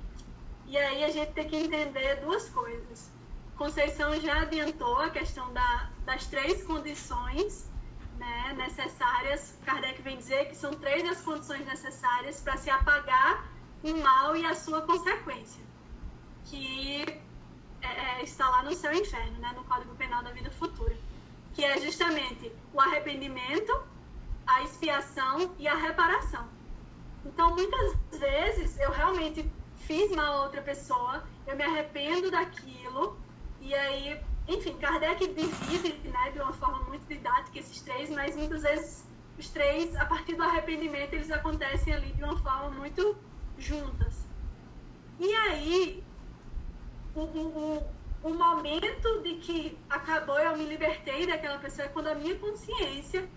E 0.67 0.77
aí 0.77 1.03
a 1.03 1.09
gente 1.09 1.31
tem 1.33 1.47
que 1.47 1.55
entender 1.55 2.15
duas 2.21 2.49
coisas. 2.49 3.11
Conceição 3.57 4.19
já 4.19 4.41
adiantou 4.41 4.97
a 4.97 5.09
questão 5.09 5.53
da, 5.53 5.89
das 6.05 6.27
três 6.27 6.63
condições 6.63 7.69
né, 8.17 8.53
necessárias. 8.57 9.57
Kardec 9.63 10.01
vem 10.01 10.17
dizer 10.17 10.49
que 10.49 10.55
são 10.55 10.73
três 10.73 11.03
das 11.07 11.21
condições 11.21 11.65
necessárias 11.65 12.41
para 12.41 12.57
se 12.57 12.69
apagar 12.69 13.47
o 13.83 13.95
mal 13.97 14.35
e 14.35 14.45
a 14.45 14.55
sua 14.55 14.81
consequência. 14.81 15.63
Que 16.45 17.03
é, 17.81 18.19
é, 18.19 18.23
está 18.23 18.49
lá 18.49 18.63
no 18.63 18.71
e 18.71 18.73
inferno, 18.73 19.39
né, 19.39 19.53
no 19.55 19.63
Código 19.63 19.95
Penal 19.95 20.23
da 20.23 20.31
Vida 20.31 20.49
Futura, 20.51 20.97
que 21.53 21.63
é 21.63 21.79
justamente 21.79 22.51
o 22.73 22.81
arrependimento, 22.81 23.71
a 24.45 24.63
expiação 24.63 25.55
e 25.57 25.67
a 25.67 25.75
reparação. 25.75 26.47
Então, 27.25 27.55
muitas 27.55 27.97
vezes, 28.19 28.79
eu 28.79 28.91
realmente 28.91 29.49
fiz 29.77 30.11
mal 30.15 30.41
a 30.41 30.43
outra 30.43 30.61
pessoa, 30.61 31.23
eu 31.47 31.55
me 31.55 31.63
arrependo 31.63 32.29
daquilo, 32.29 33.17
e 33.59 33.73
aí, 33.73 34.19
enfim, 34.47 34.77
Kardec 34.77 35.27
divide 35.33 36.09
né, 36.09 36.31
de 36.31 36.39
uma 36.39 36.53
forma 36.53 36.81
muito 36.83 37.05
didática 37.07 37.59
esses 37.59 37.81
três, 37.81 38.09
mas 38.09 38.35
muitas 38.35 38.61
vezes 38.61 39.07
os 39.37 39.49
três, 39.49 39.95
a 39.95 40.05
partir 40.05 40.35
do 40.35 40.43
arrependimento, 40.43 41.13
eles 41.13 41.31
acontecem 41.31 41.93
ali 41.93 42.11
de 42.13 42.23
uma 42.23 42.37
forma 42.37 42.69
muito 42.69 43.17
juntas. 43.57 44.27
E 45.19 45.33
aí, 45.33 46.03
o, 47.15 47.21
o, 47.21 47.83
o 48.23 48.33
momento 48.33 49.21
de 49.21 49.35
que 49.35 49.77
acabou, 49.89 50.39
eu 50.39 50.55
me 50.57 50.65
libertei 50.65 51.25
daquela 51.25 51.57
pessoa, 51.57 51.85
é 51.85 51.89
quando 51.89 52.07
a 52.07 52.15
minha 52.15 52.35
consciência 52.35 53.27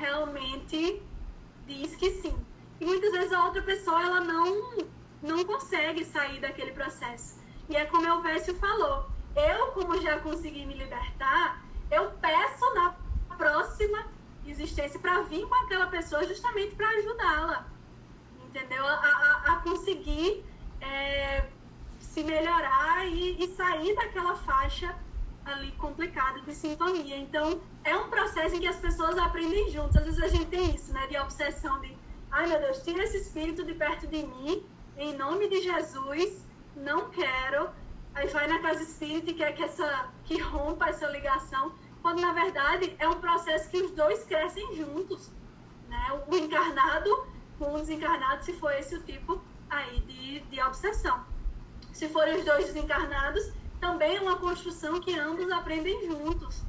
realmente 0.00 1.02
diz 1.66 1.94
que 1.96 2.10
sim. 2.22 2.36
E 2.80 2.84
muitas 2.84 3.12
vezes 3.12 3.32
a 3.32 3.44
outra 3.44 3.62
pessoa, 3.62 4.02
ela 4.02 4.20
não, 4.20 4.78
não 5.22 5.44
consegue 5.44 6.04
sair 6.04 6.40
daquele 6.40 6.72
processo. 6.72 7.38
E 7.68 7.76
é 7.76 7.84
como 7.84 8.10
o 8.14 8.22
Vécio 8.22 8.54
falou, 8.56 9.06
eu, 9.36 9.66
como 9.72 10.00
já 10.00 10.18
consegui 10.18 10.64
me 10.66 10.74
libertar, 10.74 11.62
eu 11.90 12.10
peço 12.12 12.74
na 12.74 12.96
próxima 13.36 14.06
existência 14.46 14.98
para 14.98 15.22
vir 15.22 15.46
com 15.46 15.54
aquela 15.54 15.86
pessoa 15.86 16.26
justamente 16.26 16.74
para 16.74 16.88
ajudá-la, 16.88 17.66
entendeu? 18.44 18.84
A, 18.84 18.94
a, 18.94 19.52
a 19.52 19.56
conseguir 19.56 20.44
é, 20.80 21.46
se 22.00 22.24
melhorar 22.24 23.06
e, 23.06 23.44
e 23.44 23.54
sair 23.54 23.94
daquela 23.94 24.34
faixa 24.36 24.94
ali 25.44 25.72
complicada 25.72 26.40
de 26.40 26.54
sintonia. 26.54 27.16
Então, 27.16 27.60
é 27.84 27.96
um 27.96 28.08
processo 28.08 28.54
em 28.56 28.60
que 28.60 28.66
as 28.66 28.76
pessoas 28.76 29.16
aprendem 29.18 29.70
juntas. 29.70 29.96
Às 29.96 30.04
vezes 30.04 30.22
a 30.22 30.28
gente 30.28 30.46
tem 30.46 30.74
isso, 30.74 30.92
né? 30.92 31.06
De 31.06 31.16
obsessão 31.18 31.80
de, 31.80 31.96
ai 32.30 32.46
meu 32.46 32.60
Deus, 32.60 32.82
tira 32.82 33.02
esse 33.02 33.18
espírito 33.18 33.64
de 33.64 33.74
perto 33.74 34.06
de 34.06 34.26
mim, 34.26 34.66
em 34.96 35.16
nome 35.16 35.48
de 35.48 35.62
Jesus, 35.62 36.44
não 36.76 37.10
quero. 37.10 37.70
Aí 38.14 38.26
vai 38.28 38.46
na 38.48 38.58
casa 38.60 38.82
espírita 38.82 39.30
e 39.30 39.34
quer 39.34 39.52
que, 39.54 39.62
essa, 39.62 40.08
que 40.24 40.38
rompa 40.40 40.88
essa 40.88 41.06
ligação, 41.06 41.72
quando 42.02 42.20
na 42.20 42.32
verdade 42.32 42.94
é 42.98 43.08
um 43.08 43.20
processo 43.20 43.70
que 43.70 43.78
os 43.78 43.92
dois 43.92 44.24
crescem 44.24 44.74
juntos. 44.74 45.30
Né? 45.88 46.22
O 46.28 46.36
encarnado 46.36 47.26
com 47.58 47.74
o 47.74 47.80
desencarnado, 47.80 48.44
se 48.44 48.52
for 48.54 48.72
esse 48.72 48.96
o 48.96 49.02
tipo 49.02 49.40
aí 49.68 50.00
de, 50.00 50.40
de 50.40 50.60
obsessão. 50.62 51.24
Se 51.92 52.08
forem 52.08 52.38
os 52.38 52.44
dois 52.44 52.66
desencarnados, 52.66 53.52
também 53.80 54.16
é 54.16 54.20
uma 54.20 54.36
construção 54.36 55.00
que 55.00 55.18
ambos 55.18 55.50
aprendem 55.50 56.06
juntos. 56.06 56.62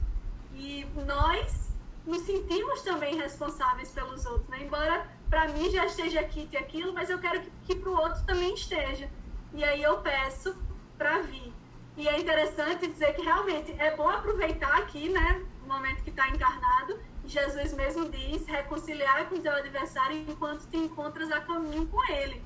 E 0.54 0.86
nós 1.06 1.72
nos 2.06 2.22
sentimos 2.22 2.82
também 2.82 3.16
responsáveis 3.16 3.92
pelos 3.92 4.26
outros, 4.26 4.48
né? 4.50 4.64
Embora 4.64 5.08
para 5.30 5.48
mim 5.50 5.70
já 5.70 5.86
esteja 5.86 6.20
aqui 6.20 6.50
e 6.52 6.58
aquilo, 6.58 6.94
mas 6.94 7.10
eu 7.10 7.20
quero 7.20 7.42
que, 7.42 7.52
que 7.66 7.76
para 7.76 7.90
o 7.90 7.96
outro 7.96 8.26
também 8.26 8.54
esteja. 8.54 9.10
E 9.54 9.64
aí 9.64 9.84
eu 9.84 10.00
peço 10.00 10.56
para 10.98 11.20
vir. 11.22 11.54
E 11.98 12.08
é 12.08 12.20
interessante 12.20 12.88
dizer 12.88 13.14
que 13.14 13.22
realmente 13.22 13.76
é 13.78 13.96
bom 13.96 14.10
aproveitar 14.10 14.78
aqui, 14.80 15.10
né? 15.10 15.46
O 15.64 15.68
momento 15.68 16.04
que 16.04 16.10
está 16.10 16.28
encarnado. 16.30 17.00
Jesus 17.26 17.74
mesmo 17.74 18.10
diz: 18.10 18.46
reconciliar 18.48 19.30
com 19.30 19.40
teu 19.40 19.52
adversário 19.52 20.18
enquanto 20.28 20.68
te 20.68 20.78
encontras 20.78 21.32
a 21.32 21.42
caminho 21.42 21.86
com 21.88 22.04
ele 22.12 22.42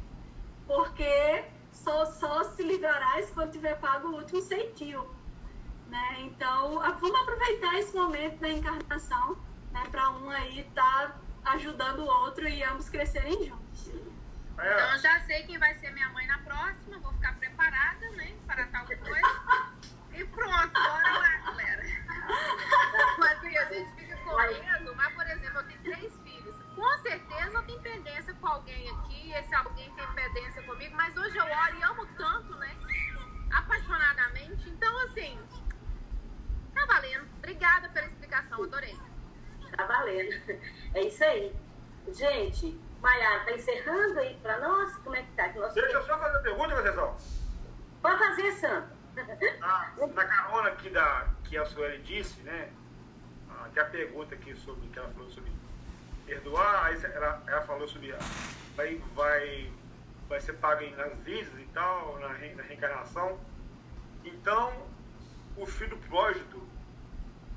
porque 0.68 1.44
só, 1.76 2.06
só 2.06 2.44
se 2.56 2.64
livrarás 2.64 3.30
quando 3.32 3.52
tiver 3.52 3.76
pago 3.80 4.08
o 4.08 4.16
último 4.16 4.42
centio. 4.42 5.14
Né? 5.88 6.22
Então, 6.22 6.80
vamos 7.00 7.22
aproveitar 7.22 7.76
esse 7.76 7.96
momento 7.96 8.40
da 8.40 8.50
encarnação 8.50 9.38
né, 9.72 9.84
para 9.92 10.10
um 10.12 10.30
aí 10.30 10.62
estar 10.62 11.10
tá 11.44 11.52
ajudando 11.52 12.00
o 12.00 12.08
outro 12.08 12.48
e 12.48 12.64
ambos 12.64 12.90
crescerem 12.90 13.46
juntos. 13.46 13.92
Então, 14.54 14.98
já 15.00 15.20
sei 15.26 15.44
quem 15.44 15.60
vai 15.60 15.76
ser 15.76 15.92
minha 15.92 16.10
mãe 16.10 16.26
na 16.28 16.40
próxima, 16.40 16.98
vou 17.00 17.12
ficar 17.14 17.36
preparada 17.36 18.10
né, 18.12 18.36
para 18.48 18.66
tal 18.68 18.86
coisa. 18.86 19.82
e 20.14 20.24
pronto, 20.26 20.74
bora 20.74 21.20
lá, 21.20 21.38
galera. 21.46 21.84
Mas 23.20 23.44
a 23.44 23.74
gente 23.74 23.96
fica 23.96 24.18
correndo, 24.18 24.96
mas, 24.96 25.14
por 25.14 25.28
exemplo, 25.28 25.60
eu 25.60 25.68
tenho 25.68 25.82
três 25.84 26.14
filhos. 26.24 26.56
Com 26.76 26.98
certeza 27.04 27.52
eu 27.54 27.64
tenho 27.64 27.82
pendência 27.82 28.34
com 28.34 28.48
alguém 28.48 28.90
aqui, 28.90 29.15
esse 29.36 29.54
alguém 29.54 29.92
tem 29.92 30.08
pendência 30.14 30.64
comigo, 30.64 30.96
mas 30.96 31.16
hoje 31.18 31.38
eu 31.38 31.44
oro 31.44 31.78
e 31.78 31.84
amo 31.84 32.06
tanto, 32.18 32.56
né? 32.56 32.76
Apaixonadamente. 33.54 34.70
Então, 34.70 34.98
assim, 35.06 35.40
tá 36.74 36.86
valendo. 36.86 37.28
Obrigada 37.38 37.90
pela 37.90 38.08
explicação, 38.08 38.64
adorei. 38.64 38.98
Tá 39.76 39.86
valendo. 39.86 40.62
É 40.94 41.02
isso 41.02 41.24
aí. 41.24 41.54
Gente, 42.08 42.80
Maiara, 43.02 43.46
tá 43.46 43.52
encerrando 43.52 44.20
aí 44.20 44.36
pra 44.42 44.60
nós? 44.60 44.96
Como 44.98 45.16
é 45.16 45.24
que 45.24 45.32
tá? 45.34 45.50
Que 45.50 45.60
Deixa 45.60 45.80
eu 45.80 46.04
só 46.04 46.18
fazer 46.18 46.38
uma 46.38 46.44
pergunta, 46.44 46.76
Conceição. 46.76 47.18
Pode 48.02 48.20
fazer, 48.20 48.52
Santo. 48.54 48.96
Ah, 49.62 49.92
na 50.14 50.26
carona 50.26 50.70
aqui 50.70 50.90
da, 50.90 51.28
que 51.44 51.58
a 51.58 51.66
Sueli 51.66 52.02
disse, 52.04 52.42
né? 52.42 52.72
Ah, 53.50 53.70
que 53.74 53.80
a 53.80 53.86
pergunta 53.86 54.36
aqui 54.36 54.56
sobre 54.56 54.88
que 54.90 55.00
ela 55.00 55.10
falou 55.10 55.30
sobre 55.30 55.52
perdoar, 56.26 56.86
aí 56.86 57.02
ela, 57.04 57.44
ela 57.48 57.62
falou 57.62 57.88
sobre 57.88 58.12
a, 58.14 58.18
vai, 58.76 59.02
vai, 59.14 59.72
vai 60.28 60.42
ser 60.42 60.54
pago 60.54 60.84
nas 60.96 61.18
vidas 61.20 61.54
e 61.60 61.66
tal, 61.74 62.20
na, 62.20 62.34
re, 62.34 62.54
na 62.56 62.64
reencarnação. 62.64 63.40
Então, 64.24 64.74
o 65.56 65.66
filho 65.66 65.98
pródigo, 66.10 66.68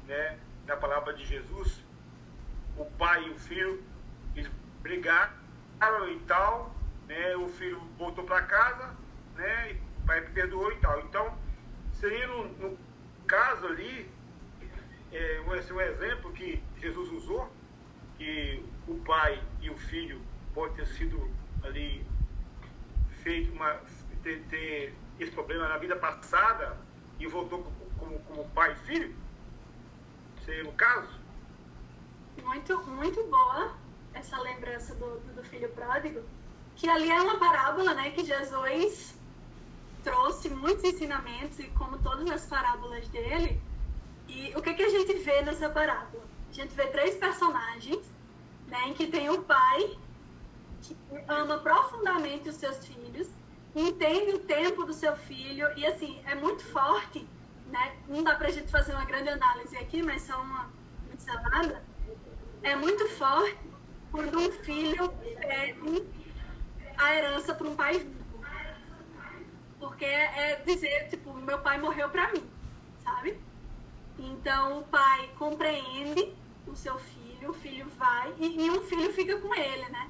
né, 0.06 0.38
na 0.66 0.76
palavra 0.76 1.12
de 1.14 1.24
Jesus, 1.24 1.82
o 2.76 2.84
pai 2.84 3.24
e 3.24 3.30
o 3.30 3.38
filho, 3.38 3.82
eles 4.36 4.50
brigaram 4.82 5.32
e 6.10 6.18
tal, 6.26 6.74
né, 7.06 7.36
o 7.36 7.48
filho 7.48 7.80
voltou 7.98 8.24
para 8.24 8.42
casa, 8.42 8.94
né, 9.34 9.76
o 10.02 10.06
pai 10.06 10.20
perdoou 10.20 10.70
e 10.72 10.76
tal. 10.76 11.00
Então, 11.00 11.36
seria 11.94 12.26
no, 12.26 12.48
no 12.58 12.78
caso 13.26 13.66
ali, 13.66 14.10
é, 15.10 15.40
um 15.46 15.80
exemplo 15.80 16.32
que 16.32 16.62
Jesus 16.80 17.10
usou, 17.12 17.50
que 18.18 18.62
o 18.86 18.96
pai 18.96 19.42
e 19.62 19.70
o 19.70 19.78
filho 19.78 20.20
pode 20.52 20.74
ter 20.74 20.86
sido 20.86 21.30
ali 21.62 22.04
feito 23.22 23.52
uma 23.52 23.80
ter, 24.22 24.42
ter 24.50 24.94
esse 25.18 25.32
problema 25.32 25.68
na 25.68 25.78
vida 25.78 25.96
passada 25.96 26.76
e 27.18 27.26
voltou 27.26 27.72
como, 27.98 28.18
como 28.20 28.48
pai 28.50 28.72
e 28.72 28.76
filho? 28.86 29.16
Seria 30.44 30.68
o 30.68 30.72
caso? 30.72 31.18
Muito, 32.42 32.78
muito 32.84 33.24
boa 33.24 33.72
essa 34.14 34.38
lembrança 34.40 34.94
do, 34.94 35.20
do 35.34 35.42
filho 35.44 35.68
pródigo, 35.70 36.22
que 36.76 36.88
ali 36.88 37.10
é 37.10 37.20
uma 37.20 37.38
parábola, 37.38 37.94
né, 37.94 38.10
que 38.10 38.24
Jesus 38.24 39.16
trouxe 40.02 40.48
muitos 40.48 40.84
ensinamentos, 40.84 41.58
e 41.58 41.68
como 41.70 41.98
todas 41.98 42.28
as 42.30 42.46
parábolas 42.46 43.06
dele. 43.08 43.60
E 44.26 44.52
o 44.56 44.62
que, 44.62 44.74
que 44.74 44.82
a 44.82 44.88
gente 44.88 45.12
vê 45.18 45.42
nessa 45.42 45.68
parábola? 45.68 46.27
A 46.58 46.62
gente 46.62 46.74
vê 46.74 46.88
três 46.88 47.14
personagens, 47.14 48.04
né, 48.66 48.88
em 48.88 48.94
que 48.94 49.06
tem 49.06 49.30
o 49.30 49.44
pai, 49.44 49.96
que 50.82 50.96
ama 51.28 51.58
profundamente 51.58 52.48
os 52.48 52.56
seus 52.56 52.84
filhos, 52.84 53.28
entende 53.76 54.32
o 54.32 54.40
tempo 54.40 54.84
do 54.84 54.92
seu 54.92 55.14
filho, 55.14 55.68
e 55.76 55.86
assim, 55.86 56.20
é 56.26 56.34
muito 56.34 56.64
forte, 56.72 57.24
né? 57.68 57.96
Não 58.08 58.24
dá 58.24 58.34
pra 58.34 58.50
gente 58.50 58.72
fazer 58.72 58.92
uma 58.92 59.04
grande 59.04 59.28
análise 59.28 59.76
aqui, 59.76 60.02
mas 60.02 60.22
só 60.22 60.40
uma 60.40 60.68
pincelada. 61.08 61.80
É 62.64 62.74
muito 62.74 63.08
forte 63.10 63.56
quando 64.10 64.36
um 64.36 64.50
filho 64.50 65.10
pede 65.10 66.08
a 66.96 67.14
herança 67.14 67.54
para 67.54 67.68
um 67.68 67.76
pai 67.76 68.00
vivo. 68.00 68.44
Porque 69.78 70.04
é 70.04 70.60
dizer, 70.66 71.08
tipo, 71.08 71.32
meu 71.34 71.60
pai 71.60 71.78
morreu 71.78 72.08
para 72.08 72.32
mim, 72.32 72.44
sabe? 73.04 73.40
Então 74.18 74.80
o 74.80 74.82
pai 74.82 75.30
compreende 75.38 76.36
o 76.70 76.76
seu 76.76 76.98
filho, 76.98 77.50
o 77.50 77.54
filho 77.54 77.86
vai 77.96 78.32
e, 78.38 78.66
e 78.66 78.70
um 78.70 78.80
filho 78.82 79.12
fica 79.12 79.38
com 79.38 79.54
ele, 79.54 79.88
né? 79.88 80.08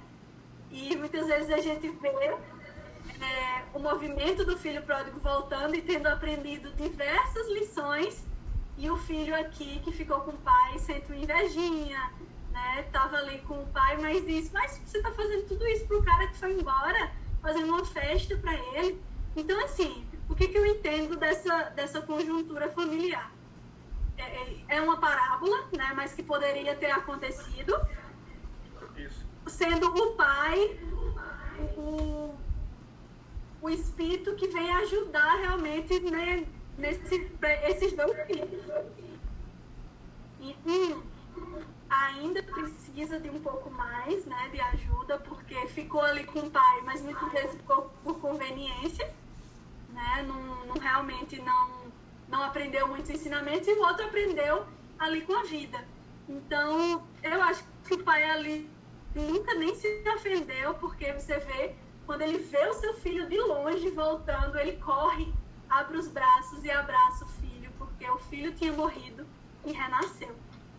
E 0.71 0.97
muitas 0.97 1.27
vezes 1.27 1.51
a 1.51 1.59
gente 1.59 1.89
vê 1.89 2.09
é, 2.09 3.65
o 3.75 3.79
movimento 3.79 4.45
do 4.45 4.57
filho 4.57 4.83
pródigo 4.83 5.19
voltando 5.21 5.75
e 5.75 5.83
tendo 5.83 6.07
aprendido 6.07 6.71
diversas 6.73 7.49
lições 7.49 8.25
e 8.77 8.91
o 8.91 8.97
filho 8.97 9.35
aqui 9.35 9.81
que 9.81 9.93
ficou 9.93 10.21
com 10.21 10.31
o 10.31 10.39
pai 10.39 10.79
sente 10.79 11.11
uma 11.11 11.17
invejinha, 11.17 12.13
né? 12.53 12.83
Tava 12.93 13.17
ali 13.17 13.39
com 13.41 13.63
o 13.63 13.67
pai, 13.69 13.97
mas 13.99 14.25
disse, 14.25 14.53
mas 14.53 14.81
você 14.85 15.03
tá 15.03 15.11
fazendo 15.13 15.47
tudo 15.49 15.67
isso 15.67 15.87
pro 15.87 16.03
cara 16.03 16.29
que 16.29 16.37
foi 16.37 16.53
embora, 16.53 17.11
fazendo 17.43 17.69
uma 17.69 17.85
festa 17.85 18.37
para 18.37 18.55
ele. 18.55 19.01
Então, 19.37 19.59
assim, 19.65 20.07
o 20.29 20.35
que, 20.35 20.49
que 20.49 20.59
eu 20.59 20.67
entendo 20.67 21.17
dessa, 21.17 21.71
dessa 21.71 22.01
conjuntura 22.03 22.69
familiar? 22.71 23.33
É, 24.19 24.77
é, 24.77 24.81
uma 24.81 24.99
parábola, 24.99 25.69
né, 25.77 25.93
mas 25.95 26.13
que 26.13 26.23
poderia 26.23 26.75
ter 26.75 26.91
acontecido, 26.91 27.81
Isso. 28.97 29.25
sendo 29.47 29.87
o 29.87 30.15
pai 30.17 30.79
o, 31.77 32.35
o 33.63 33.71
espírito 33.71 34.35
que 34.35 34.49
vem 34.49 34.73
ajudar 34.75 35.37
realmente, 35.37 36.01
né, 36.01 36.47
nesse, 36.77 37.31
esses 37.65 37.93
dois 37.93 38.27
filhos. 38.27 38.65
E 40.41 40.57
um 40.67 41.03
ainda 41.89 42.43
precisa 42.43 43.19
de 43.19 43.31
um 43.31 43.41
pouco 43.41 43.71
mais 43.71 44.25
né, 44.27 44.49
de 44.53 44.61
ajuda, 44.61 45.19
porque 45.19 45.55
ficou 45.69 46.03
ali 46.03 46.25
com 46.25 46.41
o 46.41 46.51
pai, 46.51 46.83
mas 46.85 47.01
muitas 47.03 47.31
vezes 47.33 47.53
ficou 47.53 47.91
por 48.05 48.19
conveniência, 48.21 49.13
né? 49.91 50.25
não, 50.27 50.67
não 50.67 50.75
realmente 50.75 51.41
não, 51.41 51.88
não 52.31 52.43
aprendeu 52.43 52.87
muitos 52.89 53.11
ensinamentos, 53.11 53.67
e 53.69 53.73
o 53.73 53.81
outro 53.81 54.07
aprendeu 54.07 54.67
ali 54.99 55.23
com 55.23 55.35
a 55.35 55.45
vida. 55.45 55.83
Então, 56.29 57.07
eu 57.23 57.43
acho 57.43 57.65
que 57.85 57.95
o 57.95 58.05
pai 58.05 58.23
ali 58.25 58.71
nunca 59.15 59.55
nem 59.55 59.75
se 59.75 60.03
ofendeu, 60.15 60.75
porque 60.75 61.13
você 61.13 61.39
vê, 61.39 61.75
quando 62.07 62.23
ele 62.23 62.39
vê 62.39 62.67
o 62.69 62.75
seu 62.75 62.95
filho 62.95 63.29
de 63.29 63.39
longe 63.41 63.91
voltando, 63.91 64.59
ele 64.59 64.77
corre, 64.77 65.33
abre 65.69 65.97
os 65.97 66.09
braços 66.09 66.65
e 66.65 66.71
abraça 66.71 67.25
o 67.25 67.29
filho, 67.29 67.71
porque 67.79 68.09
o 68.09 68.19
filho 68.19 68.53
tinha 68.55 68.73
morrido 68.73 69.27
e 69.65 69.73
renasceu. 69.73 70.35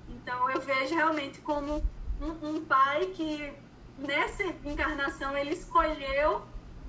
Então 0.09 0.49
eu 0.49 0.59
vejo 0.61 0.95
realmente 0.95 1.39
como 1.41 1.84
um, 2.21 2.47
um 2.47 2.65
pai 2.65 3.07
que 3.07 3.53
nessa 3.97 4.43
encarnação 4.65 5.38
ele 5.38 5.51
escolheu 5.51 6.41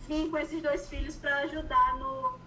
vir 0.07 0.31
com 0.31 0.39
esses 0.39 0.63
dois 0.63 0.89
filhos 0.89 1.17
para 1.17 1.41
ajudar 1.41 1.97
no, 1.97 2.39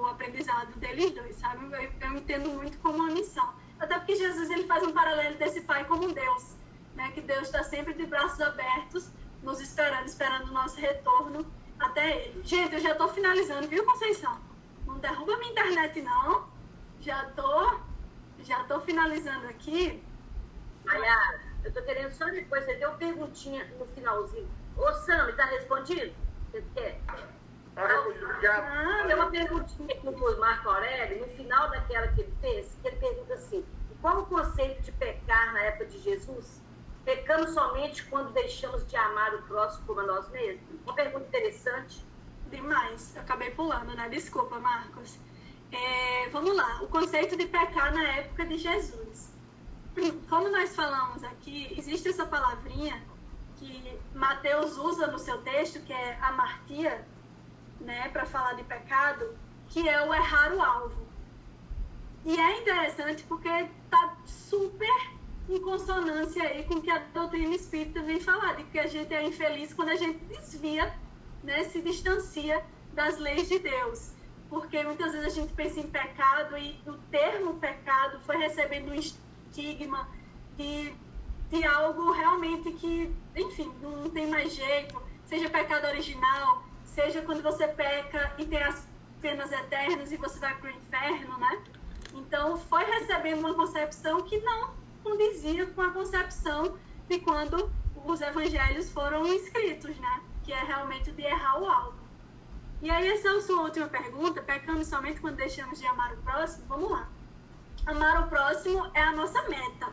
no 0.00 0.08
aprendizado 0.08 0.72
deles 0.78 1.12
dois, 1.12 1.36
sabe? 1.36 1.64
Eu, 1.64 2.08
eu, 2.08 2.16
entendo 2.16 2.50
muito 2.50 2.78
como 2.78 2.98
uma 2.98 3.12
missão. 3.12 3.54
Até 3.78 3.98
porque 3.98 4.16
Jesus 4.16 4.50
ele 4.50 4.66
faz 4.66 4.82
um 4.82 4.92
paralelo 4.92 5.36
desse 5.36 5.60
pai 5.62 5.84
como 5.84 6.06
um 6.06 6.12
Deus, 6.12 6.56
né? 6.94 7.10
Que 7.12 7.20
Deus 7.20 7.42
está 7.42 7.62
sempre 7.62 7.94
de 7.94 8.06
braços 8.06 8.40
abertos, 8.40 9.10
nos 9.42 9.60
esperando, 9.60 10.06
esperando 10.06 10.48
o 10.48 10.52
nosso 10.52 10.78
retorno 10.80 11.46
até 11.78 12.26
ele. 12.26 12.42
Gente, 12.42 12.74
eu 12.74 12.80
já 12.80 12.92
estou 12.92 13.08
finalizando, 13.08 13.68
viu, 13.68 13.84
Conceição? 13.84 14.38
Não 14.86 14.98
derruba 14.98 15.36
minha 15.38 15.52
internet, 15.52 16.02
não. 16.02 16.48
Já 17.00 17.28
estou 17.28 17.80
já 18.42 18.62
estou 18.62 18.80
finalizando 18.80 19.46
aqui. 19.48 20.02
Maiara, 20.84 21.40
eu 21.62 21.68
estou 21.68 21.82
querendo 21.82 22.10
só 22.12 22.24
depois, 22.26 22.64
você 22.64 22.74
deu 22.76 22.92
perguntinha 22.92 23.64
no 23.78 23.86
finalzinho. 23.86 24.48
Ô, 24.76 24.92
Sam, 24.92 25.28
está 25.28 25.44
respondido? 25.44 26.14
Você 26.50 26.64
quer? 26.74 27.00
Ah, 27.82 29.04
tem 29.06 29.14
uma 29.14 29.30
perguntinha 29.30 30.00
do 30.02 30.40
Marco 30.40 30.68
Aurélio, 30.68 31.20
no 31.20 31.28
final 31.28 31.70
daquela 31.70 32.08
que 32.08 32.22
ele 32.22 32.34
fez, 32.40 32.76
que 32.82 32.88
ele 32.88 32.96
pergunta 32.96 33.34
assim, 33.34 33.64
qual 34.00 34.20
o 34.20 34.26
conceito 34.26 34.82
de 34.82 34.92
pecar 34.92 35.52
na 35.52 35.60
época 35.60 35.86
de 35.86 35.98
Jesus? 35.98 36.62
Pecamos 37.04 37.50
somente 37.50 38.04
quando 38.04 38.32
deixamos 38.32 38.86
de 38.86 38.96
amar 38.96 39.34
o 39.34 39.42
próximo 39.42 39.86
como 39.86 40.00
a 40.00 40.04
nós 40.04 40.28
mesmos? 40.30 40.62
Uma 40.84 40.94
pergunta 40.94 41.26
interessante. 41.26 42.04
Demais. 42.50 43.14
Eu 43.14 43.22
acabei 43.22 43.50
pulando, 43.50 43.94
né? 43.94 44.08
Desculpa, 44.08 44.58
Marcos. 44.58 45.18
É, 45.72 46.28
vamos 46.30 46.56
lá, 46.56 46.82
o 46.82 46.88
conceito 46.88 47.36
de 47.36 47.46
pecar 47.46 47.94
na 47.94 48.02
época 48.16 48.44
de 48.44 48.58
Jesus. 48.58 49.32
Como 50.28 50.48
nós 50.48 50.74
falamos 50.74 51.22
aqui, 51.22 51.72
existe 51.78 52.08
essa 52.08 52.26
palavrinha 52.26 53.00
que 53.56 53.98
Mateus 54.14 54.76
usa 54.78 55.06
no 55.06 55.18
seu 55.18 55.38
texto, 55.42 55.80
que 55.80 55.92
é 55.92 56.18
amartia, 56.22 57.06
né, 57.80 58.08
para 58.08 58.26
falar 58.26 58.54
de 58.54 58.64
pecado, 58.64 59.36
que 59.68 59.88
é 59.88 60.02
o 60.06 60.12
errar 60.14 60.52
o 60.52 60.62
alvo. 60.62 61.06
E 62.24 62.38
é 62.38 62.60
interessante 62.60 63.22
porque 63.24 63.48
está 63.48 64.16
super 64.26 65.10
em 65.48 65.60
consonância 65.60 66.42
aí 66.42 66.64
com 66.64 66.74
o 66.74 66.82
que 66.82 66.90
a 66.90 66.98
doutrina 66.98 67.54
espírita 67.54 68.02
vem 68.02 68.20
falar, 68.20 68.54
de 68.54 68.64
que 68.64 68.78
a 68.78 68.86
gente 68.86 69.12
é 69.12 69.26
infeliz 69.26 69.72
quando 69.72 69.88
a 69.88 69.96
gente 69.96 70.18
desvia, 70.24 70.94
né, 71.42 71.64
se 71.64 71.80
distancia 71.80 72.64
das 72.94 73.18
leis 73.18 73.48
de 73.48 73.58
Deus 73.58 74.20
porque 74.50 74.82
muitas 74.82 75.12
vezes 75.12 75.28
a 75.28 75.40
gente 75.40 75.52
pensa 75.52 75.78
em 75.78 75.86
pecado 75.86 76.58
e 76.58 76.76
o 76.84 76.94
termo 77.10 77.54
pecado 77.54 78.18
foi 78.20 78.36
recebendo 78.36 78.90
um 78.90 78.94
estigma 78.94 80.08
de, 80.56 80.92
de 81.48 81.64
algo 81.64 82.10
realmente 82.10 82.72
que, 82.72 83.14
enfim, 83.36 83.72
não 83.80 84.10
tem 84.10 84.26
mais 84.26 84.52
jeito, 84.52 85.00
seja 85.24 85.48
pecado 85.48 85.86
original, 85.86 86.64
seja 87.00 87.22
quando 87.22 87.42
você 87.42 87.66
peca 87.66 88.34
e 88.36 88.44
tem 88.44 88.62
as 88.62 88.86
penas 89.22 89.50
eternas 89.50 90.12
e 90.12 90.16
você 90.18 90.38
vai 90.38 90.54
para 90.58 90.70
o 90.70 90.74
inferno, 90.74 91.38
né? 91.38 91.62
Então, 92.12 92.58
foi 92.58 92.84
recebendo 92.84 93.40
uma 93.40 93.54
concepção 93.54 94.20
que 94.22 94.38
não 94.40 94.74
condizia 95.02 95.66
com 95.66 95.80
a 95.80 95.90
concepção 95.90 96.76
de 97.08 97.18
quando 97.20 97.72
os 98.04 98.20
evangelhos 98.20 98.90
foram 98.90 99.26
escritos, 99.26 99.96
né? 99.98 100.20
Que 100.44 100.52
é 100.52 100.62
realmente 100.62 101.10
de 101.12 101.22
errar 101.22 101.62
o 101.62 101.66
alvo. 101.66 101.98
E 102.82 102.90
aí, 102.90 103.08
essa 103.08 103.28
é 103.28 103.36
a 103.36 103.40
sua 103.40 103.62
última 103.62 103.88
pergunta, 103.88 104.42
pecamos 104.42 104.86
somente 104.86 105.20
quando 105.20 105.36
deixamos 105.36 105.78
de 105.78 105.86
amar 105.86 106.12
o 106.12 106.18
próximo? 106.18 106.66
Vamos 106.68 106.90
lá. 106.90 107.08
Amar 107.86 108.24
o 108.24 108.28
próximo 108.28 108.90
é 108.92 109.02
a 109.02 109.12
nossa 109.12 109.40
meta, 109.48 109.88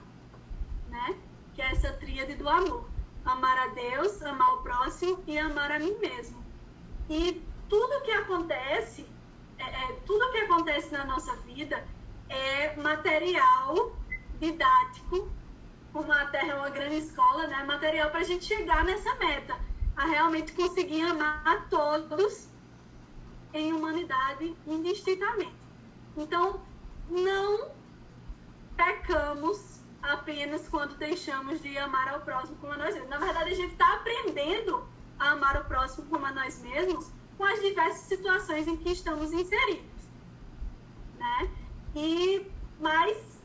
né? 0.89 1.17
Que 1.53 1.61
é 1.61 1.71
essa 1.71 1.93
tríade 1.93 2.35
do 2.35 2.49
amor. 2.49 2.89
Amar 3.23 3.57
a 3.57 3.67
Deus, 3.67 4.21
amar 4.23 4.55
o 4.55 4.61
próximo 4.61 5.23
e 5.25 5.37
amar 5.37 5.71
a 5.71 5.79
mim 5.79 5.97
mesmo. 5.99 6.46
E 7.09 7.41
tudo 7.69 8.01
que 8.03 8.11
acontece, 8.11 9.05
é, 9.57 9.63
é, 9.63 9.93
tudo 10.05 10.31
que 10.31 10.37
acontece 10.39 10.91
na 10.91 11.05
nossa 11.05 11.35
vida 11.37 11.83
é 12.29 12.75
material 12.75 13.95
didático, 14.39 15.29
como 15.93 16.11
a 16.11 16.25
Terra 16.27 16.53
é 16.53 16.55
uma 16.55 16.69
grande 16.69 16.97
escola, 16.97 17.47
né? 17.47 17.63
Material 17.63 18.09
para 18.09 18.19
a 18.19 18.23
gente 18.23 18.45
chegar 18.45 18.83
nessa 18.83 19.15
meta, 19.15 19.57
a 19.95 20.05
realmente 20.05 20.51
conseguir 20.53 21.01
amar 21.01 21.41
a 21.45 21.57
todos 21.69 22.49
em 23.53 23.73
humanidade 23.73 24.55
indistintamente. 24.67 25.55
Então, 26.15 26.61
não 27.09 27.71
pecamos 28.75 29.81
apenas 30.01 30.67
quando 30.67 30.95
deixamos 30.97 31.61
de 31.61 31.77
amar 31.77 32.13
ao 32.13 32.21
próximo 32.21 32.57
como 32.57 32.75
nós 32.75 32.93
mesmos. 32.93 33.09
Na 33.09 33.17
verdade, 33.17 33.51
a 33.51 33.55
gente 33.55 33.71
está 33.71 33.93
aprendendo 33.95 34.87
a 35.19 35.31
amar 35.31 35.61
o 35.61 35.65
próximo 35.65 36.07
como 36.07 36.25
a 36.25 36.31
nós 36.31 36.61
mesmos 36.61 37.11
com 37.37 37.43
as 37.43 37.61
diversas 37.61 38.01
situações 38.01 38.67
em 38.67 38.77
que 38.77 38.91
estamos 38.91 39.31
inseridos. 39.31 39.85
Né? 41.17 41.51
E, 41.95 42.51
mas, 42.79 43.39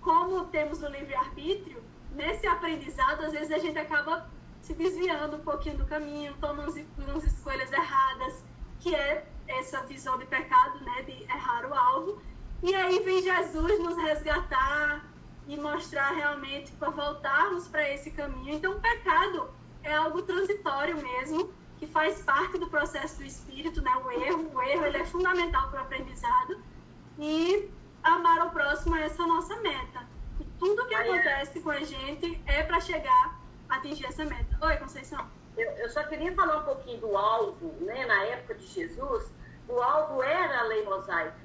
como 0.00 0.44
temos 0.46 0.82
o 0.82 0.88
livre-arbítrio, 0.88 1.82
nesse 2.12 2.46
aprendizado, 2.46 3.24
às 3.24 3.32
vezes 3.32 3.50
a 3.50 3.58
gente 3.58 3.78
acaba 3.78 4.30
se 4.60 4.72
desviando 4.72 5.36
um 5.36 5.40
pouquinho 5.40 5.76
do 5.76 5.84
caminho, 5.84 6.34
tomando 6.40 6.72
umas 6.96 7.24
escolhas 7.24 7.70
erradas, 7.70 8.42
que 8.80 8.94
é 8.94 9.26
essa 9.46 9.82
visão 9.82 10.16
de 10.18 10.24
pecado, 10.26 10.82
né, 10.84 11.02
de 11.02 11.22
errar 11.24 11.66
o 11.66 11.74
alvo. 11.74 12.22
E 12.62 12.74
aí 12.74 12.98
vem 13.00 13.22
Jesus 13.22 13.78
nos 13.80 13.96
resgatar 13.96 15.04
e 15.46 15.56
mostrar 15.56 16.12
realmente 16.12 16.72
para 16.72 16.90
voltarmos 16.90 17.68
para 17.68 17.90
esse 17.90 18.10
caminho. 18.12 18.54
Então, 18.54 18.72
o 18.72 18.80
pecado 18.80 19.50
é 19.84 19.94
algo 19.94 20.22
transitório 20.22 20.96
mesmo, 20.96 21.52
que 21.78 21.86
faz 21.86 22.22
parte 22.22 22.58
do 22.58 22.68
processo 22.68 23.18
do 23.18 23.24
espírito, 23.24 23.82
né? 23.82 23.94
O 24.04 24.10
erro, 24.10 24.50
o 24.54 24.62
erro 24.62 24.86
ele 24.86 24.96
é 24.96 25.04
fundamental 25.04 25.70
para 25.70 25.80
o 25.80 25.84
aprendizado. 25.84 26.60
E 27.18 27.70
amar 28.02 28.46
o 28.46 28.50
próximo 28.50 28.96
é 28.96 29.04
essa 29.04 29.26
nossa 29.26 29.54
meta. 29.56 30.08
E 30.40 30.44
tudo 30.58 30.86
que 30.86 30.94
acontece 30.94 31.60
com 31.60 31.70
a 31.70 31.80
gente 31.80 32.42
é 32.46 32.62
para 32.62 32.80
chegar 32.80 33.38
a 33.68 33.76
atingir 33.76 34.06
essa 34.06 34.24
meta. 34.24 34.58
Oi, 34.62 34.76
Conceição. 34.78 35.28
Eu, 35.56 35.70
eu, 35.72 35.88
só 35.88 36.02
queria 36.04 36.34
falar 36.34 36.58
um 36.58 36.64
pouquinho 36.64 37.00
do 37.00 37.16
alvo, 37.16 37.72
né? 37.80 38.04
Na 38.06 38.24
época 38.24 38.56
de 38.56 38.66
Jesus, 38.66 39.32
o 39.68 39.80
alvo 39.80 40.22
era 40.22 40.60
a 40.60 40.62
lei 40.64 40.84
mosaica. 40.84 41.44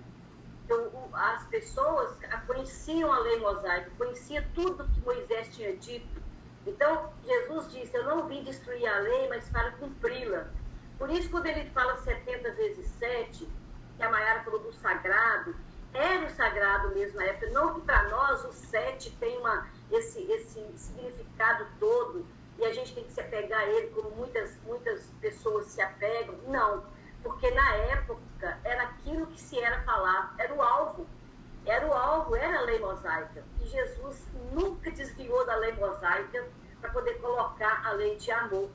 Então, 0.66 1.10
as 1.14 1.45
pessoas 1.48 2.18
conheciam 2.48 3.11
a 3.11 3.20
lei 3.20 3.40
mosaica, 3.40 3.91
conheciam 3.98 4.44
tudo 4.53 4.88
que 4.88 4.99
Moisés 5.02 5.56
tinha 5.56 5.76
dito. 5.76 6.19
Então, 6.70 7.12
Jesus 7.26 7.72
disse: 7.72 7.98
Eu 7.98 8.04
não 8.04 8.28
vim 8.28 8.44
destruir 8.44 8.88
a 8.88 9.00
lei, 9.00 9.28
mas 9.28 9.50
para 9.50 9.72
cumpri-la. 9.72 10.48
Por 10.98 11.10
isso, 11.10 11.30
quando 11.30 11.48
ele 11.48 11.70
fala 11.72 11.98
70 11.98 12.52
vezes 12.52 12.86
7, 13.00 13.48
que 13.98 14.04
a 14.04 14.10
Mayara 14.10 14.44
falou 14.44 14.60
do 14.60 14.72
sagrado, 14.74 15.56
era 15.94 16.26
o 16.26 16.30
sagrado 16.30 16.90
mesmo 16.94 17.18
na 17.18 17.26
época. 17.26 17.50
Não 17.52 17.74
que 17.74 17.82
para 17.82 18.04
nós 18.10 18.46
o 18.46 18.52
7 18.52 19.12
tem 19.20 19.38
uma, 19.40 19.68
esse, 19.91 20.22
esse 20.32 20.64
significado 20.76 21.66
todo 21.80 22.26
e 22.60 22.66
a 22.66 22.74
gente 22.74 22.94
tem 22.94 23.04
que 23.04 23.12
se 23.12 23.22
apegar 23.22 23.62
a 23.62 23.66
ele 23.66 23.88
como 23.88 24.12
muitas, 24.12 24.56
muitas 24.64 25.06
pessoas 25.20 25.68
se 25.68 25.82
apegam. 25.82 26.36
Não, 26.48 26.84
porque 27.24 27.50
na 27.52 27.76
época 27.76 28.60
era 28.64 28.84
aquilo 28.84 29.26
que 29.28 29.41
se 29.41 29.60
era 29.60 29.82
falar, 29.82 30.36
era 30.38 30.54
o 30.54 30.62
alvo. 30.62 31.08
Era 31.66 31.88
o 31.88 31.94
alvo, 31.94 32.36
era 32.36 32.60
a 32.60 32.62
lei 32.62 32.80
mosaica. 32.80 33.44
E 33.62 33.68
Jesus 33.68 34.28
nunca 34.52 34.91
desviou 34.91 35.46
da 35.46 35.56
lei 35.56 35.74
mosaica 35.74 36.46
para 36.82 36.92
poder 36.92 37.20
colocar 37.20 37.86
a 37.86 37.92
lei 37.92 38.16
de 38.16 38.32
amor. 38.32 38.70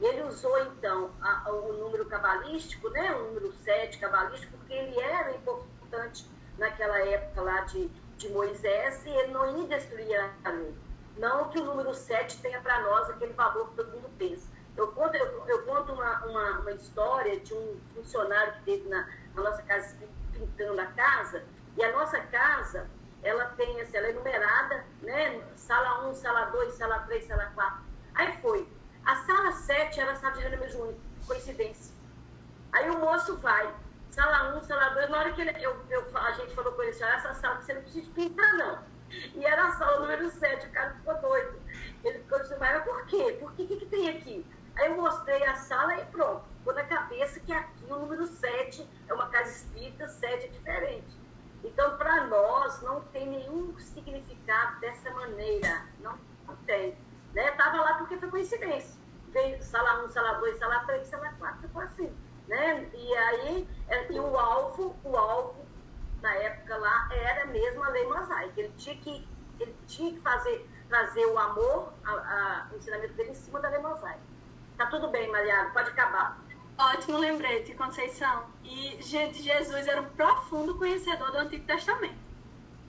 E 0.00 0.04
ele 0.04 0.22
usou 0.22 0.58
então 0.64 1.10
a, 1.20 1.50
o 1.50 1.72
número 1.72 2.04
cabalístico, 2.06 2.88
né, 2.90 3.14
o 3.14 3.24
número 3.26 3.52
7 3.52 3.98
cabalístico, 3.98 4.56
porque 4.58 4.74
ele 4.74 4.98
era 4.98 5.30
importante 5.34 6.26
naquela 6.58 6.98
época 6.98 7.40
lá 7.42 7.60
de, 7.60 7.88
de 8.16 8.28
Moisés 8.30 9.04
e 9.06 9.10
ele 9.10 9.32
não 9.32 9.58
ia 9.58 9.68
destruir 9.68 10.32
a 10.44 10.50
lei. 10.50 10.74
Não 11.16 11.48
que 11.48 11.58
o 11.58 11.64
número 11.64 11.94
7 11.94 12.40
tenha 12.42 12.60
para 12.60 12.80
nós 12.82 13.08
aquele 13.08 13.32
valor 13.34 13.68
que 13.68 13.76
todo 13.76 13.92
mundo 13.92 14.10
pensa. 14.18 14.48
Eu 14.76 14.88
conto, 14.88 15.14
eu, 15.14 15.44
eu 15.46 15.62
conto 15.62 15.92
uma, 15.92 16.26
uma, 16.26 16.58
uma, 16.58 16.72
história 16.72 17.38
de 17.38 17.54
um 17.54 17.80
funcionário 17.94 18.54
que 18.54 18.62
teve 18.64 18.88
na, 18.88 19.08
na 19.34 19.42
nossa 19.42 19.62
casa 19.62 19.96
pintando 20.32 20.80
a 20.80 20.86
casa, 20.86 21.44
e 21.76 21.84
a 21.84 21.92
nossa 21.92 22.20
casa, 22.20 22.88
ela 23.22 23.46
tem, 23.56 23.80
assim, 23.80 23.96
ela 23.96 24.08
é 24.08 24.12
numerada, 24.12 24.83
né? 25.04 25.42
Sala 25.54 26.08
1, 26.08 26.14
sala 26.14 26.46
2, 26.46 26.74
sala 26.74 26.98
3, 27.00 27.26
sala 27.26 27.46
4. 27.54 27.84
Aí 28.14 28.40
foi. 28.40 28.68
A 29.04 29.16
sala 29.16 29.52
7 29.52 30.00
era 30.00 30.12
a 30.12 30.16
sala 30.16 30.34
de 30.34 30.40
reunião 30.40 30.68
junho, 30.68 31.00
coincidência. 31.26 31.94
Aí 32.72 32.90
o 32.90 32.98
moço 32.98 33.36
vai, 33.36 33.72
sala 34.08 34.56
1, 34.56 34.60
sala 34.62 34.90
2, 34.90 35.10
na 35.10 35.18
hora 35.18 35.32
que 35.32 35.40
ele, 35.42 35.64
eu, 35.64 35.76
eu, 35.90 36.18
a 36.18 36.32
gente 36.32 36.54
falou 36.54 36.72
com 36.72 36.82
ele, 36.82 36.90
assim, 36.90 37.04
essa 37.04 37.34
sala 37.34 37.60
você 37.60 37.74
não 37.74 37.82
precisa 37.82 38.10
pintar, 38.12 38.54
não. 38.54 38.78
E 39.34 39.44
era 39.44 39.68
a 39.68 39.72
sala 39.72 40.00
número 40.00 40.28
7, 40.30 40.66
o 40.66 40.72
cara 40.72 40.94
ficou 40.94 41.14
doido. 41.20 41.60
Ele 42.02 42.18
ficou 42.20 42.40
dizendo, 42.40 42.60
mas 42.60 42.84
por 42.84 43.06
quê? 43.06 43.36
Por 43.38 43.52
que, 43.52 43.66
que, 43.66 43.76
que 43.76 43.86
tem 43.86 44.08
aqui? 44.08 44.46
Aí 44.76 44.88
eu 44.88 44.96
mostrei 44.96 45.44
a 45.44 45.54
sala 45.54 45.96
e 45.96 46.04
pronto. 46.06 46.44
Ficou 46.58 46.74
na 46.74 46.84
cabeça 46.84 47.38
que 47.40 47.52
aqui 47.52 47.84
o 47.84 47.96
número 47.96 48.26
7 48.26 48.88
é 49.08 49.14
uma 49.14 49.28
casa 49.28 49.50
espírita, 49.50 50.08
7 50.08 50.46
é 50.46 50.48
diferente. 50.48 51.23
Então, 51.64 51.96
para 51.96 52.26
nós, 52.26 52.82
não 52.82 53.00
tem 53.04 53.26
nenhum 53.26 53.76
significado 53.78 54.78
dessa 54.80 55.10
maneira. 55.10 55.86
Não, 56.00 56.16
não 56.46 56.54
tem. 56.66 56.96
Estava 57.34 57.78
né? 57.78 57.82
lá 57.82 57.94
porque 57.94 58.18
foi 58.18 58.28
coincidência. 58.28 59.00
Veio 59.28 59.60
sala 59.62 60.04
1, 60.04 60.08
sala 60.10 60.34
2, 60.34 60.58
sala 60.58 60.80
3, 60.80 61.06
sala 61.06 61.32
4, 61.38 61.62
ficou 61.62 61.82
assim. 61.82 62.14
Né? 62.46 62.88
E 62.92 63.16
aí, 63.16 63.68
é, 63.88 64.12
e 64.12 64.20
o 64.20 64.38
alvo, 64.38 64.94
o 65.02 65.16
alvo, 65.16 65.64
na 66.20 66.34
época 66.34 66.76
lá, 66.76 67.08
era 67.10 67.46
mesmo 67.46 67.82
a 67.82 67.88
lei 67.88 68.06
mosaica. 68.06 68.60
Ele 68.60 68.72
tinha 68.76 68.96
que, 68.96 69.26
ele 69.58 69.74
tinha 69.86 70.12
que 70.12 70.20
fazer, 70.20 70.68
trazer 70.88 71.24
o 71.26 71.38
amor, 71.38 71.94
a, 72.04 72.12
a, 72.12 72.68
o 72.72 72.76
ensinamento 72.76 73.14
dele 73.14 73.30
em 73.30 73.34
cima 73.34 73.58
da 73.58 73.70
lei 73.70 73.80
mosaica. 73.80 74.20
Tá 74.76 74.86
tudo 74.86 75.08
bem, 75.08 75.30
Mariana, 75.30 75.70
pode 75.70 75.90
acabar. 75.90 76.38
Ótimo 76.76 77.18
lembrete, 77.18 77.72
Conceição. 77.74 78.46
E, 78.64 78.98
Jesus 79.00 79.86
era 79.86 80.00
um 80.02 80.08
profundo 80.10 80.76
conhecedor 80.76 81.30
do 81.30 81.38
Antigo 81.38 81.64
Testamento. 81.64 82.18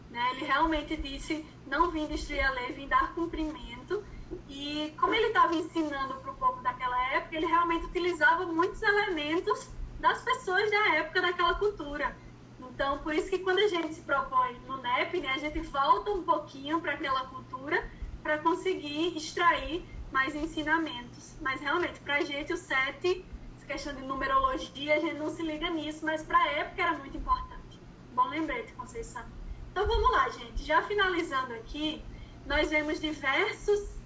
Né? 0.09 0.31
Ele 0.31 0.45
realmente 0.45 0.97
disse: 0.97 1.45
Não 1.67 1.91
vim 1.91 2.07
destruir 2.07 2.43
a 2.43 2.51
lei, 2.51 2.73
vim 2.73 2.87
dar 2.87 3.13
cumprimento. 3.13 4.03
E, 4.49 4.91
como 4.99 5.13
ele 5.13 5.27
estava 5.27 5.53
ensinando 5.53 6.15
para 6.15 6.31
o 6.31 6.35
povo 6.35 6.61
daquela 6.63 6.99
época, 7.13 7.35
ele 7.35 7.45
realmente 7.45 7.85
utilizava 7.85 8.47
muitos 8.47 8.81
elementos 8.81 9.69
das 9.99 10.19
pessoas 10.23 10.69
da 10.71 10.95
época, 10.95 11.21
daquela 11.21 11.53
cultura. 11.53 12.17
Então, 12.59 12.97
por 12.99 13.13
isso 13.13 13.29
que 13.29 13.37
quando 13.39 13.59
a 13.59 13.67
gente 13.67 13.93
se 13.93 14.01
propõe 14.01 14.59
no 14.65 14.77
NEP, 14.81 15.21
né, 15.21 15.29
a 15.29 15.37
gente 15.37 15.59
volta 15.59 16.09
um 16.09 16.23
pouquinho 16.23 16.81
para 16.81 16.93
aquela 16.93 17.27
cultura 17.27 17.87
para 18.23 18.39
conseguir 18.39 19.15
extrair 19.15 19.85
mais 20.11 20.33
ensinamentos. 20.33 21.35
Mas, 21.39 21.61
realmente, 21.61 21.99
para 21.99 22.15
a 22.15 22.21
gente, 22.21 22.51
o 22.51 22.57
sete 22.57 23.23
questão 23.65 23.93
de 23.93 24.01
numerologia, 24.03 24.95
a 24.95 24.99
gente 24.99 25.15
não 25.15 25.29
se 25.29 25.41
liga 25.43 25.69
nisso, 25.69 26.05
mas 26.05 26.23
para 26.23 26.37
a 26.37 26.47
época 26.47 26.81
era 26.81 26.97
muito 26.97 27.17
importante. 27.17 27.79
Bom 28.13 28.27
lembrete, 28.29 28.73
Conceição. 28.73 29.23
Então 29.71 29.85
vamos 29.87 30.11
lá, 30.11 30.29
gente. 30.29 30.63
Já 30.63 30.81
finalizando 30.83 31.53
aqui, 31.53 32.03
nós 32.45 32.69
vemos 32.69 32.99
diversos, 33.01 33.97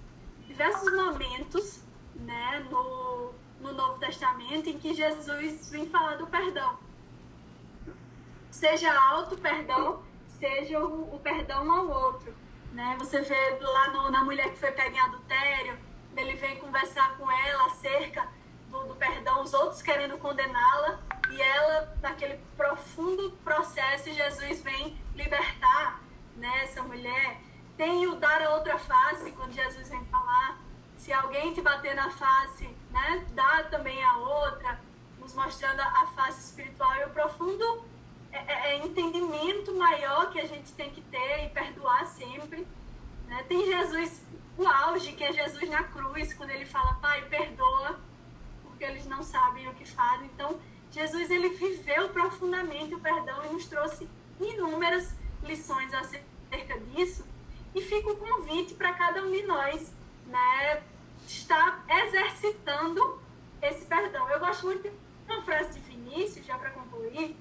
diversos 0.46 0.92
momentos 0.92 1.80
né, 2.16 2.66
no, 2.70 3.32
no 3.60 3.72
Novo 3.72 3.98
Testamento 3.98 4.68
em 4.68 4.78
que 4.78 4.94
Jesus 4.94 5.70
vem 5.70 5.88
falar 5.88 6.16
do 6.16 6.26
perdão. 6.26 6.78
Seja 8.50 8.92
alto 8.92 9.38
perdão, 9.38 10.02
seja 10.26 10.84
o, 10.84 11.14
o 11.14 11.20
perdão 11.20 11.70
ao 11.70 11.88
outro. 11.88 12.34
Né? 12.72 12.96
Você 12.98 13.20
vê 13.20 13.58
lá 13.60 13.90
no, 13.90 14.10
na 14.10 14.24
mulher 14.24 14.50
que 14.50 14.58
foi 14.58 14.72
pega 14.72 14.96
em 14.96 15.00
adultério, 15.00 15.78
ele 16.16 16.34
vem 16.34 16.58
conversar 16.58 17.16
com 17.16 17.30
ela 17.30 17.66
acerca 17.66 18.28
do, 18.70 18.84
do 18.84 18.94
perdão, 18.94 19.42
os 19.42 19.52
outros 19.52 19.82
querendo 19.82 20.16
condená-la, 20.18 21.00
e 21.30 21.40
ela, 21.40 21.94
naquele 22.00 22.40
profundo 22.56 23.32
processo, 23.44 24.12
Jesus 24.12 24.62
vem 24.62 24.96
libertar 25.14 26.00
né, 26.36 26.62
essa 26.62 26.82
mulher. 26.82 27.40
Tem 27.76 28.06
o 28.06 28.16
dar 28.16 28.42
a 28.42 28.50
outra 28.50 28.78
face, 28.78 29.32
quando 29.32 29.52
Jesus 29.52 29.88
vem 29.88 30.04
falar. 30.06 30.58
Se 30.96 31.12
alguém 31.12 31.52
te 31.54 31.60
bater 31.60 31.94
na 31.94 32.10
face, 32.10 32.68
né, 32.90 33.26
dá 33.32 33.64
também 33.64 34.02
a 34.04 34.18
outra, 34.18 34.80
nos 35.18 35.34
mostrando 35.34 35.80
a 35.80 36.06
face 36.08 36.40
espiritual 36.40 36.94
e 36.96 37.04
o 37.04 37.10
profundo 37.10 37.84
é, 38.32 38.38
é, 38.38 38.72
é 38.72 38.86
entendimento 38.86 39.74
maior 39.74 40.30
que 40.30 40.40
a 40.40 40.46
gente 40.46 40.72
tem 40.72 40.90
que 40.90 41.00
ter 41.02 41.44
e 41.44 41.48
perdoar 41.50 42.06
sempre. 42.06 42.66
Né? 43.26 43.44
Tem 43.48 43.64
Jesus, 43.66 44.22
o 44.58 44.66
auge, 44.66 45.12
que 45.12 45.24
é 45.24 45.32
Jesus 45.32 45.68
na 45.70 45.84
cruz, 45.84 46.34
quando 46.34 46.50
ele 46.50 46.66
fala, 46.66 46.94
Pai, 46.94 47.22
perdoa 47.26 47.98
porque 48.80 48.92
eles 48.92 49.04
não 49.04 49.22
sabem 49.22 49.68
o 49.68 49.74
que 49.74 49.84
fazem. 49.84 50.26
Então, 50.34 50.58
Jesus 50.90 51.30
ele 51.30 51.50
viveu 51.50 52.08
profundamente 52.08 52.94
o 52.94 53.00
perdão 53.00 53.44
e 53.44 53.52
nos 53.52 53.66
trouxe 53.66 54.08
inúmeras 54.40 55.14
lições 55.42 55.92
acerca 55.92 56.80
disso. 56.80 57.22
E 57.74 57.82
fica 57.82 58.10
o 58.10 58.16
convite 58.16 58.72
para 58.72 58.94
cada 58.94 59.22
um 59.22 59.30
de 59.30 59.42
nós, 59.42 59.92
né, 60.26 60.82
estar 61.28 61.84
exercitando 61.90 63.20
esse 63.60 63.84
perdão. 63.84 64.26
Eu 64.30 64.40
gosto 64.40 64.64
muito 64.64 64.88
de 64.88 64.92
uma 65.26 65.42
frase 65.42 65.78
de 65.78 65.80
Vinícius, 65.80 66.46
já 66.46 66.56
para 66.56 66.70
concluir. 66.70 67.36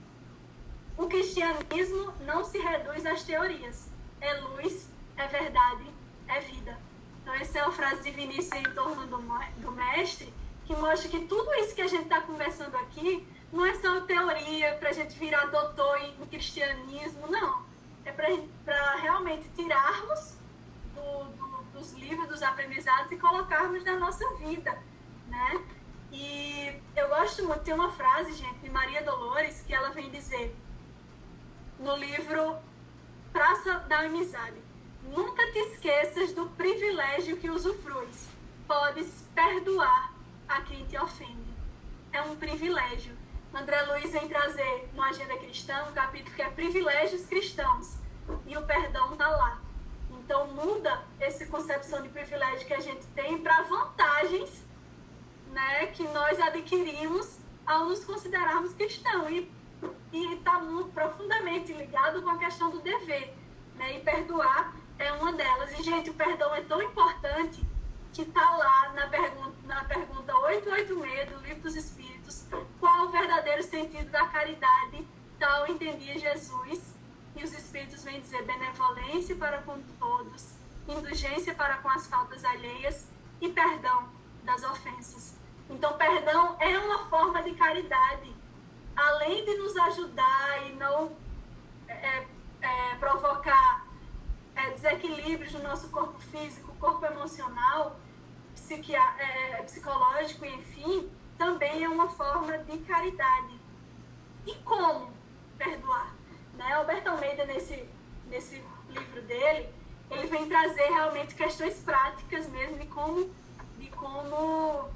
O 0.97 1.07
cristianismo 1.07 2.13
não 2.25 2.43
se 2.43 2.59
reduz 2.59 3.05
às 3.05 3.23
teorias. 3.23 3.87
É 4.19 4.33
luz, 4.41 4.89
é 5.15 5.25
verdade, 5.25 5.85
é 6.27 6.41
vida. 6.41 6.77
Então, 7.21 7.33
essa 7.33 7.59
é 7.59 7.61
a 7.61 7.71
frase 7.71 8.03
de 8.03 8.11
Vinícius 8.11 8.51
em 8.51 8.73
torno 8.73 9.07
do, 9.07 9.17
do 9.61 9.71
mestre 9.71 10.33
que 10.69 10.75
mostra 10.75 11.09
que 11.09 11.25
tudo 11.25 11.51
isso 11.55 11.73
que 11.73 11.81
a 11.81 11.87
gente 11.87 12.03
está 12.03 12.21
conversando 12.21 12.77
aqui 12.77 13.27
não 13.51 13.65
é 13.65 13.73
só 13.73 14.01
teoria 14.01 14.75
para 14.75 14.89
a 14.89 14.93
gente 14.93 15.17
virar 15.17 15.47
doutor 15.47 15.97
em, 15.99 16.27
cristianismo, 16.27 17.25
não. 17.25 17.65
É 18.05 18.11
para 18.11 18.95
realmente 18.97 19.49
tirarmos 19.55 20.35
do, 20.93 21.23
do, 21.23 21.63
dos 21.73 21.93
livros, 21.93 22.27
dos 22.27 22.43
aprendizados 22.43 23.11
e 23.11 23.17
colocarmos 23.17 23.83
na 23.83 23.97
nossa 23.97 24.23
vida, 24.35 24.77
né? 25.27 25.65
E 26.11 26.79
eu 26.95 27.09
gosto 27.09 27.43
muito, 27.47 27.63
tem 27.63 27.73
uma 27.73 27.89
frase, 27.89 28.33
gente, 28.33 28.59
de 28.59 28.69
Maria 28.69 29.01
Dolores, 29.01 29.63
que 29.65 29.73
ela 29.73 29.89
vem 29.89 30.11
dizer 30.11 30.55
no 31.79 31.95
livro 31.95 32.57
Praça 33.33 33.79
da 33.87 34.01
Amizade. 34.01 34.61
Nunca 35.01 35.51
te 35.51 35.57
esqueças 35.57 36.31
do 36.31 36.45
privilégio 36.49 37.37
que 37.37 37.49
usufruis. 37.49 38.29
Podes 38.67 39.27
perdoar 39.33 40.18
a 40.49 40.61
quem 40.61 40.83
te 40.85 40.97
ofende. 40.97 41.53
É 42.11 42.21
um 42.23 42.35
privilégio. 42.35 43.15
André 43.53 43.81
Luiz 43.83 44.11
vem 44.11 44.27
trazer 44.27 44.89
no 44.93 45.01
Agenda 45.01 45.37
Cristã 45.37 45.85
um 45.89 45.93
capítulo 45.93 46.35
que 46.35 46.41
é 46.41 46.49
Privilégios 46.49 47.25
Cristãos. 47.27 47.97
E 48.45 48.57
o 48.57 48.63
perdão 48.63 49.13
está 49.13 49.27
lá. 49.27 49.61
Então 50.11 50.47
muda 50.47 51.03
essa 51.19 51.45
concepção 51.45 52.01
de 52.01 52.09
privilégio 52.09 52.65
que 52.65 52.73
a 52.73 52.79
gente 52.79 53.05
tem 53.07 53.37
para 53.37 53.61
vantagens 53.63 54.63
né, 55.51 55.87
que 55.87 56.03
nós 56.09 56.39
adquirimos 56.39 57.39
ao 57.65 57.85
nos 57.85 58.03
considerarmos 58.03 58.73
cristãos. 58.73 59.47
E 60.11 60.33
está 60.33 60.59
profundamente 60.93 61.71
ligado 61.71 62.21
com 62.23 62.29
a 62.29 62.37
questão 62.37 62.71
do 62.71 62.79
dever. 62.79 63.35
Né, 63.75 63.97
e 63.97 64.01
perdoar 64.01 64.75
é 64.97 65.11
uma 65.13 65.31
delas. 65.31 65.77
E, 65.79 65.83
gente, 65.83 66.09
o 66.09 66.13
perdão 66.13 66.53
é 66.53 66.61
tão 66.61 66.81
importante 66.81 67.63
que 68.11 68.23
está 68.23 68.57
lá 68.57 68.91
na 68.93 69.07
pergunta, 69.07 69.55
na 69.69 69.83
pergunta 69.83 70.35
886 70.35 71.29
do 71.29 71.45
Livro 71.45 71.61
dos 71.61 71.75
Espíritos, 71.75 72.43
qual 72.79 73.05
o 73.05 73.11
verdadeiro 73.11 73.61
sentido 73.61 74.09
da 74.09 74.25
caridade, 74.25 75.07
tal 75.37 75.67
entendia 75.67 76.17
Jesus. 76.17 76.95
E 77.35 77.43
os 77.43 77.53
Espíritos 77.53 78.03
vêm 78.03 78.19
dizer 78.19 78.43
benevolência 78.43 79.35
para 79.35 79.61
com 79.61 79.79
todos, 79.99 80.55
indulgência 80.87 81.53
para 81.53 81.77
com 81.77 81.89
as 81.89 82.07
faltas 82.07 82.43
alheias 82.43 83.07
e 83.39 83.47
perdão 83.47 84.09
das 84.43 84.63
ofensas. 84.63 85.35
Então, 85.69 85.93
perdão 85.93 86.57
é 86.59 86.77
uma 86.79 87.07
forma 87.07 87.43
de 87.43 87.53
caridade. 87.53 88.35
Além 88.95 89.45
de 89.45 89.55
nos 89.55 89.77
ajudar 89.77 90.67
e 90.67 90.73
não 90.73 91.15
é, 91.87 92.25
é, 92.59 92.95
provocar 92.95 93.85
é, 94.55 94.71
desequilíbrios 94.71 95.53
no 95.53 95.61
nosso 95.61 95.89
corpo 95.89 96.19
físico, 96.19 96.75
corpo 96.79 97.05
emocional, 97.05 97.97
é, 99.19 99.61
psicológico, 99.63 100.45
enfim, 100.45 101.09
também 101.37 101.83
é 101.83 101.89
uma 101.89 102.09
forma 102.09 102.57
de 102.57 102.77
caridade. 102.79 103.59
E 104.45 104.55
como 104.55 105.11
perdoar? 105.57 106.13
Né? 106.55 106.73
Alberto 106.73 107.09
Almeida, 107.09 107.45
nesse, 107.45 107.87
nesse 108.27 108.63
livro 108.89 109.21
dele, 109.23 109.69
ele 110.09 110.27
vem 110.27 110.47
trazer 110.47 110.87
realmente 110.87 111.35
questões 111.35 111.79
práticas 111.79 112.47
mesmo 112.49 112.79
de 112.79 112.87
como, 112.87 113.29
de 113.77 113.87
como 113.87 114.89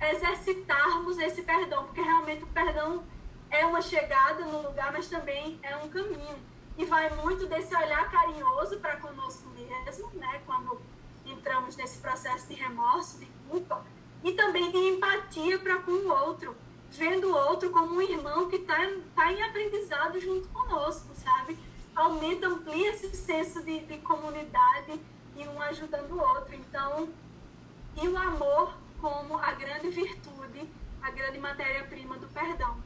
exercitarmos 0.00 1.18
esse 1.18 1.42
perdão, 1.42 1.84
porque 1.84 2.00
realmente 2.00 2.44
o 2.44 2.48
perdão 2.48 3.04
é 3.50 3.64
uma 3.64 3.80
chegada 3.80 4.44
no 4.44 4.62
lugar, 4.62 4.92
mas 4.92 5.08
também 5.08 5.58
é 5.62 5.76
um 5.76 5.88
caminho. 5.88 6.52
E 6.76 6.84
vai 6.84 7.10
muito 7.16 7.46
desse 7.46 7.74
olhar 7.76 8.10
carinhoso 8.10 8.78
para 8.80 8.96
conosco 8.96 9.48
mesmo, 9.50 10.10
né? 10.14 10.42
Quando 10.46 10.80
entramos 11.42 11.76
nesse 11.76 11.98
processo 11.98 12.46
de 12.46 12.54
remorso, 12.54 13.18
de 13.18 13.26
culpa, 13.48 13.84
e 14.22 14.32
também 14.32 14.70
de 14.70 14.78
empatia 14.78 15.58
para 15.58 15.80
com 15.80 15.90
o 15.90 16.08
outro. 16.08 16.56
vendo 16.88 17.28
o 17.28 17.34
outro 17.34 17.70
como 17.70 17.94
um 17.94 18.02
irmão 18.02 18.50
que 18.50 18.56
está 18.56 18.76
tá 19.16 19.32
em 19.32 19.42
aprendizado 19.42 20.20
junto 20.20 20.46
conosco, 20.48 21.08
sabe? 21.14 21.58
Aumenta, 21.96 22.46
amplia 22.46 22.90
esse 22.90 23.16
senso 23.16 23.62
de, 23.64 23.80
de 23.86 23.98
comunidade 23.98 25.00
e 25.34 25.48
um 25.48 25.60
ajudando 25.62 26.12
o 26.12 26.20
outro. 26.20 26.54
Então, 26.54 27.08
e 28.00 28.06
o 28.06 28.16
amor 28.16 28.74
como 29.00 29.38
a 29.38 29.52
grande 29.52 29.88
virtude, 29.88 30.68
a 31.00 31.10
grande 31.10 31.38
matéria-prima 31.38 32.18
do 32.18 32.28
perdão. 32.28 32.76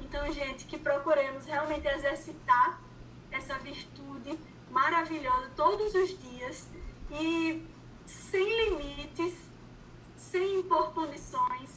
Então, 0.00 0.32
gente, 0.32 0.64
que 0.64 0.78
procuremos 0.78 1.44
realmente 1.44 1.86
exercitar 1.86 2.80
essa 3.30 3.58
virtude 3.58 4.38
maravilhosa 4.70 5.50
todos 5.54 5.94
os 5.94 6.18
dias 6.18 6.66
e 7.10 7.62
sem 8.10 8.44
limites, 8.64 9.34
sem 10.16 10.60
impor 10.60 10.90
punições, 10.90 11.70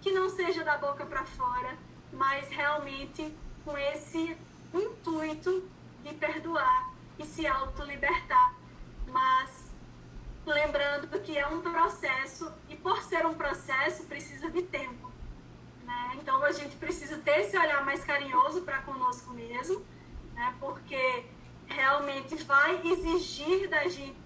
que 0.00 0.10
não 0.10 0.28
seja 0.28 0.64
da 0.64 0.78
boca 0.78 1.04
para 1.04 1.24
fora, 1.24 1.76
mas 2.12 2.48
realmente 2.48 3.34
com 3.64 3.76
esse 3.76 4.36
intuito 4.72 5.68
de 6.02 6.14
perdoar 6.14 6.92
e 7.18 7.24
se 7.24 7.46
auto-libertar. 7.46 8.54
Mas 9.08 9.70
lembrando 10.46 11.08
que 11.20 11.38
é 11.38 11.46
um 11.46 11.60
processo 11.60 12.50
e 12.68 12.76
por 12.76 13.02
ser 13.02 13.24
um 13.26 13.34
processo 13.34 14.04
precisa 14.04 14.50
de 14.50 14.62
tempo. 14.62 15.10
Né? 15.84 16.18
Então 16.20 16.42
a 16.42 16.52
gente 16.52 16.76
precisa 16.76 17.18
ter 17.18 17.40
esse 17.40 17.56
olhar 17.56 17.84
mais 17.84 18.04
carinhoso 18.04 18.62
para 18.62 18.82
conosco 18.82 19.32
mesmo, 19.32 19.84
né? 20.34 20.54
porque 20.60 21.26
realmente 21.66 22.36
vai 22.44 22.80
exigir 22.86 23.68
da 23.68 23.88
gente 23.88 24.23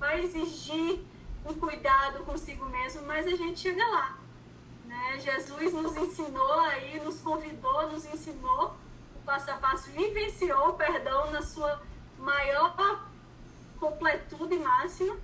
vai 0.00 0.24
exigir 0.24 1.04
um 1.44 1.54
cuidado 1.54 2.24
consigo 2.24 2.64
mesmo, 2.64 3.06
mas 3.06 3.26
a 3.26 3.36
gente 3.36 3.60
chega 3.60 3.86
lá. 3.86 4.18
Né? 4.86 5.20
Jesus 5.20 5.72
nos 5.74 5.96
ensinou 5.96 6.60
aí, 6.60 6.98
nos 7.00 7.20
convidou, 7.20 7.92
nos 7.92 8.04
ensinou 8.06 8.74
o 9.14 9.20
passo 9.24 9.50
a 9.50 9.54
passo, 9.54 9.90
vivenciou 9.90 10.70
o 10.70 10.72
perdão 10.72 11.30
na 11.30 11.42
sua 11.42 11.80
maior 12.18 13.06
completude 13.78 14.58
máxima 14.58 15.16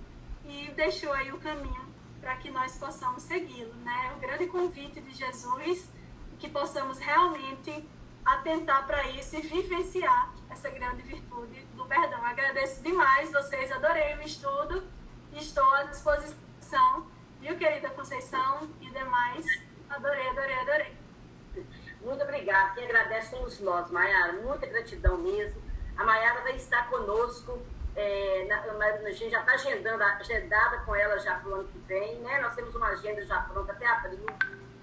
e 0.44 0.70
deixou 0.77 1.12
aí 1.12 1.32
o 1.32 1.39
caminho 1.39 1.86
para 2.20 2.36
que 2.36 2.51
nós 2.51 2.77
possamos 2.77 3.23
segui-lo, 3.23 3.74
né? 3.77 4.15
O 4.16 4.20
grande 4.20 4.47
convite 4.47 5.01
de 5.01 5.12
Jesus 5.12 5.90
que 6.39 6.48
possamos 6.48 6.98
realmente 6.98 7.73
atentar 8.27 8.86
para 8.86 9.05
isso 9.11 9.36
e 9.36 9.40
vivenciar 9.40 10.35
essa 10.51 10.69
grande 10.69 11.03
virtude 11.03 11.65
do 11.74 11.86
perdão. 11.86 12.24
Agradeço 12.24 12.82
demais 12.82 13.32
vocês, 13.32 13.73
adorei 13.73 14.16
o 14.16 14.23
estudo 14.23 14.97
estou 15.39 15.65
à 15.74 15.85
disposição, 15.85 17.07
viu, 17.40 17.57
querida 17.57 17.90
Conceição 17.90 18.69
e 18.81 18.90
demais. 18.90 19.44
Adorei, 19.89 20.28
adorei, 20.28 20.59
adorei. 20.61 20.97
Muito 22.01 22.23
obrigada. 22.23 22.74
Quem 22.74 22.85
agradece 22.85 23.31
somos 23.31 23.61
nós, 23.61 23.90
Maiara. 23.90 24.35
Muita 24.35 24.66
gratidão 24.66 25.19
mesmo. 25.19 25.62
A 25.97 26.05
Maiara 26.05 26.43
vai 26.43 26.57
estar 26.57 26.89
conosco 26.89 27.61
é, 27.94 28.44
na, 28.47 28.61
a 28.61 29.11
gente 29.11 29.31
já 29.31 29.40
está 29.40 29.53
agendando, 29.53 30.03
agendada 30.03 30.78
com 30.81 30.94
ela 30.94 31.19
já 31.19 31.36
para 31.36 31.48
o 31.48 31.55
ano 31.55 31.69
que 31.69 31.78
vem, 31.81 32.20
né? 32.20 32.40
Nós 32.40 32.55
temos 32.55 32.74
uma 32.74 32.89
agenda 32.89 33.24
já 33.24 33.40
pronta 33.40 33.73
até 33.73 33.86
abril. 33.86 34.27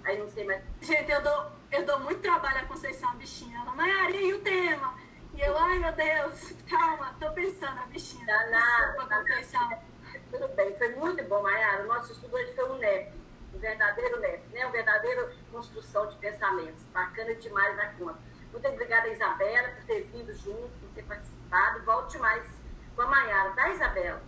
Aí 0.03 0.17
não 0.17 0.29
sei 0.29 0.45
mais. 0.45 0.61
Gente, 0.81 1.11
eu 1.11 1.21
dou, 1.21 1.51
eu 1.71 1.85
dou 1.85 1.99
muito 1.99 2.21
trabalho 2.21 2.59
à 2.59 2.65
Conceição, 2.65 3.15
bichinha. 3.15 3.59
Ela, 3.59 3.71
Maria, 3.71 4.21
e 4.21 4.33
o 4.33 4.41
tema? 4.41 4.93
E 5.33 5.41
eu, 5.41 5.57
ai 5.57 5.79
meu 5.79 5.93
Deus, 5.93 6.51
calma, 6.69 7.15
tô 7.19 7.31
pensando, 7.31 7.79
a 7.79 7.85
bichinha. 7.85 8.25
Tá 8.25 8.49
nada, 8.49 9.05
tá 9.07 9.19
Conceição. 9.19 9.69
Tudo 10.29 10.47
bem, 10.49 10.75
foi 10.77 10.95
muito 10.95 11.23
bom, 11.25 11.41
Mayara. 11.41 11.83
O 11.83 11.87
nosso 11.87 12.11
estudo 12.11 12.35
hoje 12.35 12.53
foi 12.53 12.69
um 12.69 12.77
NEP, 12.77 13.13
um 13.53 13.59
verdadeiro 13.59 14.19
NEP, 14.19 14.43
né? 14.53 14.67
Um 14.67 14.71
verdadeiro 14.71 15.31
construção 15.51 16.07
de 16.07 16.15
pensamentos. 16.17 16.83
Bacana 16.93 17.33
demais 17.35 17.75
da 17.77 17.87
conta. 17.93 18.19
Muito 18.51 18.67
obrigada, 18.67 19.07
Isabela, 19.07 19.69
por 19.69 19.83
ter 19.85 20.03
vindo 20.03 20.33
junto, 20.35 20.69
por 20.79 20.89
ter 20.93 21.03
participado. 21.03 21.83
Volte 21.83 22.17
mais 22.17 22.45
com 22.95 23.01
a 23.01 23.07
Maiara, 23.07 23.51
tá, 23.53 23.69
Isabela? 23.69 24.21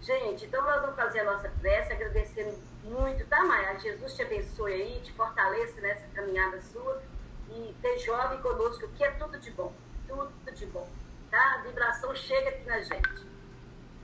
Gente, 0.00 0.46
então 0.46 0.62
nós 0.62 0.80
vamos 0.80 0.96
fazer 0.96 1.20
a 1.20 1.24
nossa 1.24 1.48
prece, 1.60 1.92
agradecendo 1.92 2.56
muito, 2.88 3.26
tá, 3.26 3.44
Maiara? 3.44 3.78
Jesus 3.78 4.14
te 4.14 4.22
abençoe 4.22 4.72
aí, 4.72 5.00
te 5.00 5.12
fortaleça 5.12 5.80
nessa 5.80 6.06
caminhada 6.08 6.60
sua 6.60 7.02
e 7.50 7.74
ter 7.80 7.98
jovem 7.98 8.40
conosco, 8.40 8.88
que 8.88 9.04
é 9.04 9.10
tudo 9.12 9.38
de 9.38 9.50
bom, 9.50 9.72
tudo 10.06 10.52
de 10.52 10.66
bom, 10.66 10.88
tá? 11.30 11.54
A 11.54 11.62
vibração 11.62 12.14
chega 12.14 12.50
aqui 12.50 12.64
na 12.64 12.80
gente. 12.80 13.26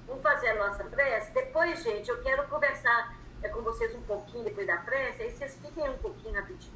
Vamos 0.07 0.23
fazer 0.23 0.51
a 0.51 0.67
nossa 0.67 0.85
prece? 0.85 1.33
Depois, 1.33 1.83
gente, 1.83 2.11
eu 2.11 2.23
quero 2.23 2.47
conversar 2.49 3.17
é, 3.43 3.49
com 3.49 3.63
vocês 3.63 3.95
um 3.95 4.03
pouquinho 4.03 4.45
depois 4.45 4.67
da 4.67 4.77
prece, 4.79 5.23
aí 5.23 5.31
vocês 5.31 5.59
fiquem 5.61 5.89
um 5.89 5.99
pouquinho 5.99 6.35
rapidinho, 6.35 6.73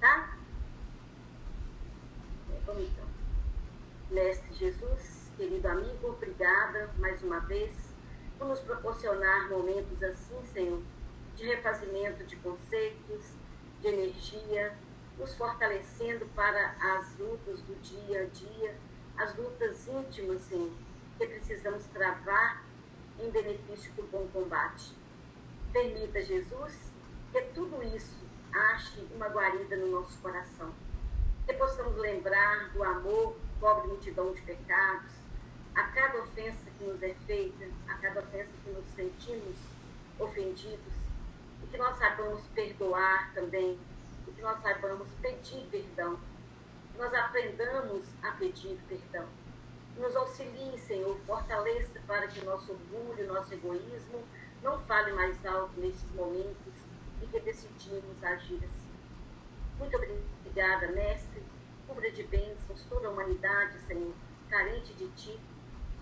tá? 0.00 0.36
É, 2.52 2.58
vamos 2.66 2.82
então. 2.84 3.04
Mestre 4.10 4.52
Jesus, 4.54 5.24
Querido 5.36 5.66
amigo, 5.66 6.10
obrigada 6.10 6.88
mais 6.96 7.20
uma 7.24 7.40
vez 7.40 7.74
por 8.38 8.46
nos 8.46 8.60
proporcionar 8.60 9.50
momentos 9.50 10.00
assim, 10.00 10.40
Senhor, 10.52 10.80
de 11.36 11.44
refazimento 11.46 12.24
de 12.24 12.36
conceitos, 12.36 13.32
de 13.80 13.88
energia, 13.88 14.76
nos 15.18 15.34
fortalecendo 15.34 16.26
para 16.34 16.74
as 16.80 17.16
lutas 17.18 17.60
do 17.62 17.74
dia 17.80 18.22
a 18.22 18.24
dia, 18.24 18.74
as 19.16 19.36
lutas 19.36 19.86
íntimas, 19.86 20.42
Senhor, 20.42 20.72
que 21.18 21.26
precisamos 21.26 21.84
travar 21.86 22.64
em 23.18 23.30
benefício 23.30 23.92
do 23.92 24.02
bom 24.10 24.26
combate. 24.32 24.92
Permita, 25.72 26.20
Jesus, 26.20 26.92
que 27.32 27.40
tudo 27.54 27.82
isso 27.82 28.24
ache 28.52 29.06
uma 29.14 29.28
guarida 29.28 29.76
no 29.76 29.88
nosso 29.88 30.18
coração. 30.18 30.72
Que 31.46 31.52
possamos 31.54 31.96
lembrar 31.96 32.70
do 32.72 32.82
amor, 32.82 33.36
pobre 33.60 33.88
multidão 33.88 34.32
de 34.32 34.40
pecados, 34.42 35.12
a 35.74 35.82
cada 35.84 36.22
ofensa 36.22 36.70
que 36.78 36.84
nos 36.84 37.02
é 37.02 37.14
feita, 37.26 37.66
a 37.88 37.94
cada 37.94 38.20
ofensa 38.20 38.50
que 38.64 38.70
nos 38.70 38.86
sentimos 38.94 39.56
ofendidos, 40.18 41.03
que 41.74 41.78
nós 41.78 41.96
saibamos 41.96 42.46
perdoar 42.54 43.34
também, 43.34 43.76
e 44.28 44.30
que 44.30 44.40
nós 44.40 44.62
saibamos 44.62 45.08
pedir 45.20 45.66
perdão, 45.72 46.16
que 46.92 46.98
nós 46.98 47.12
aprendamos 47.12 48.04
a 48.22 48.30
pedir 48.30 48.78
perdão. 48.88 49.26
Nos 49.96 50.14
auxilie, 50.14 50.78
Senhor, 50.78 51.18
fortaleça 51.26 52.00
para 52.06 52.28
que 52.28 52.44
nosso 52.44 52.70
orgulho, 52.70 53.26
nosso 53.26 53.52
egoísmo 53.54 54.22
não 54.62 54.80
fale 54.82 55.14
mais 55.14 55.44
alto 55.44 55.80
nesses 55.80 56.08
momentos 56.12 56.74
em 57.20 57.26
que 57.26 57.40
decidimos 57.40 58.22
agir 58.22 58.60
assim. 58.64 58.94
Muito 59.76 59.96
obrigada, 59.96 60.86
Mestre. 60.92 61.42
Cubra 61.88 62.08
de 62.12 62.22
bênçãos 62.22 62.84
toda 62.88 63.08
a 63.08 63.10
humanidade, 63.10 63.80
Senhor, 63.80 64.14
carente 64.48 64.94
de 64.94 65.08
Ti, 65.08 65.40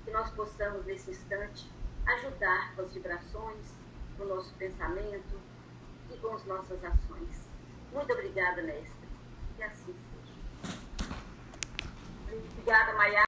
que 0.04 0.10
nós 0.10 0.30
possamos, 0.32 0.84
nesse 0.84 1.12
instante, 1.12 1.66
ajudar 2.04 2.76
com 2.76 2.82
as 2.82 2.92
vibrações, 2.92 3.72
com 4.18 4.24
o 4.24 4.28
nosso 4.28 4.52
pensamento 4.56 5.51
e 6.12 6.18
com 6.18 6.34
as 6.34 6.44
nossas 6.44 6.84
ações. 6.84 7.48
Muito 7.92 8.12
obrigada, 8.12 8.62
mestre. 8.62 9.08
Que 9.56 9.62
assim 9.62 9.94
seja. 9.94 11.08
Obrigada, 12.52 12.94
Maia. 12.94 13.20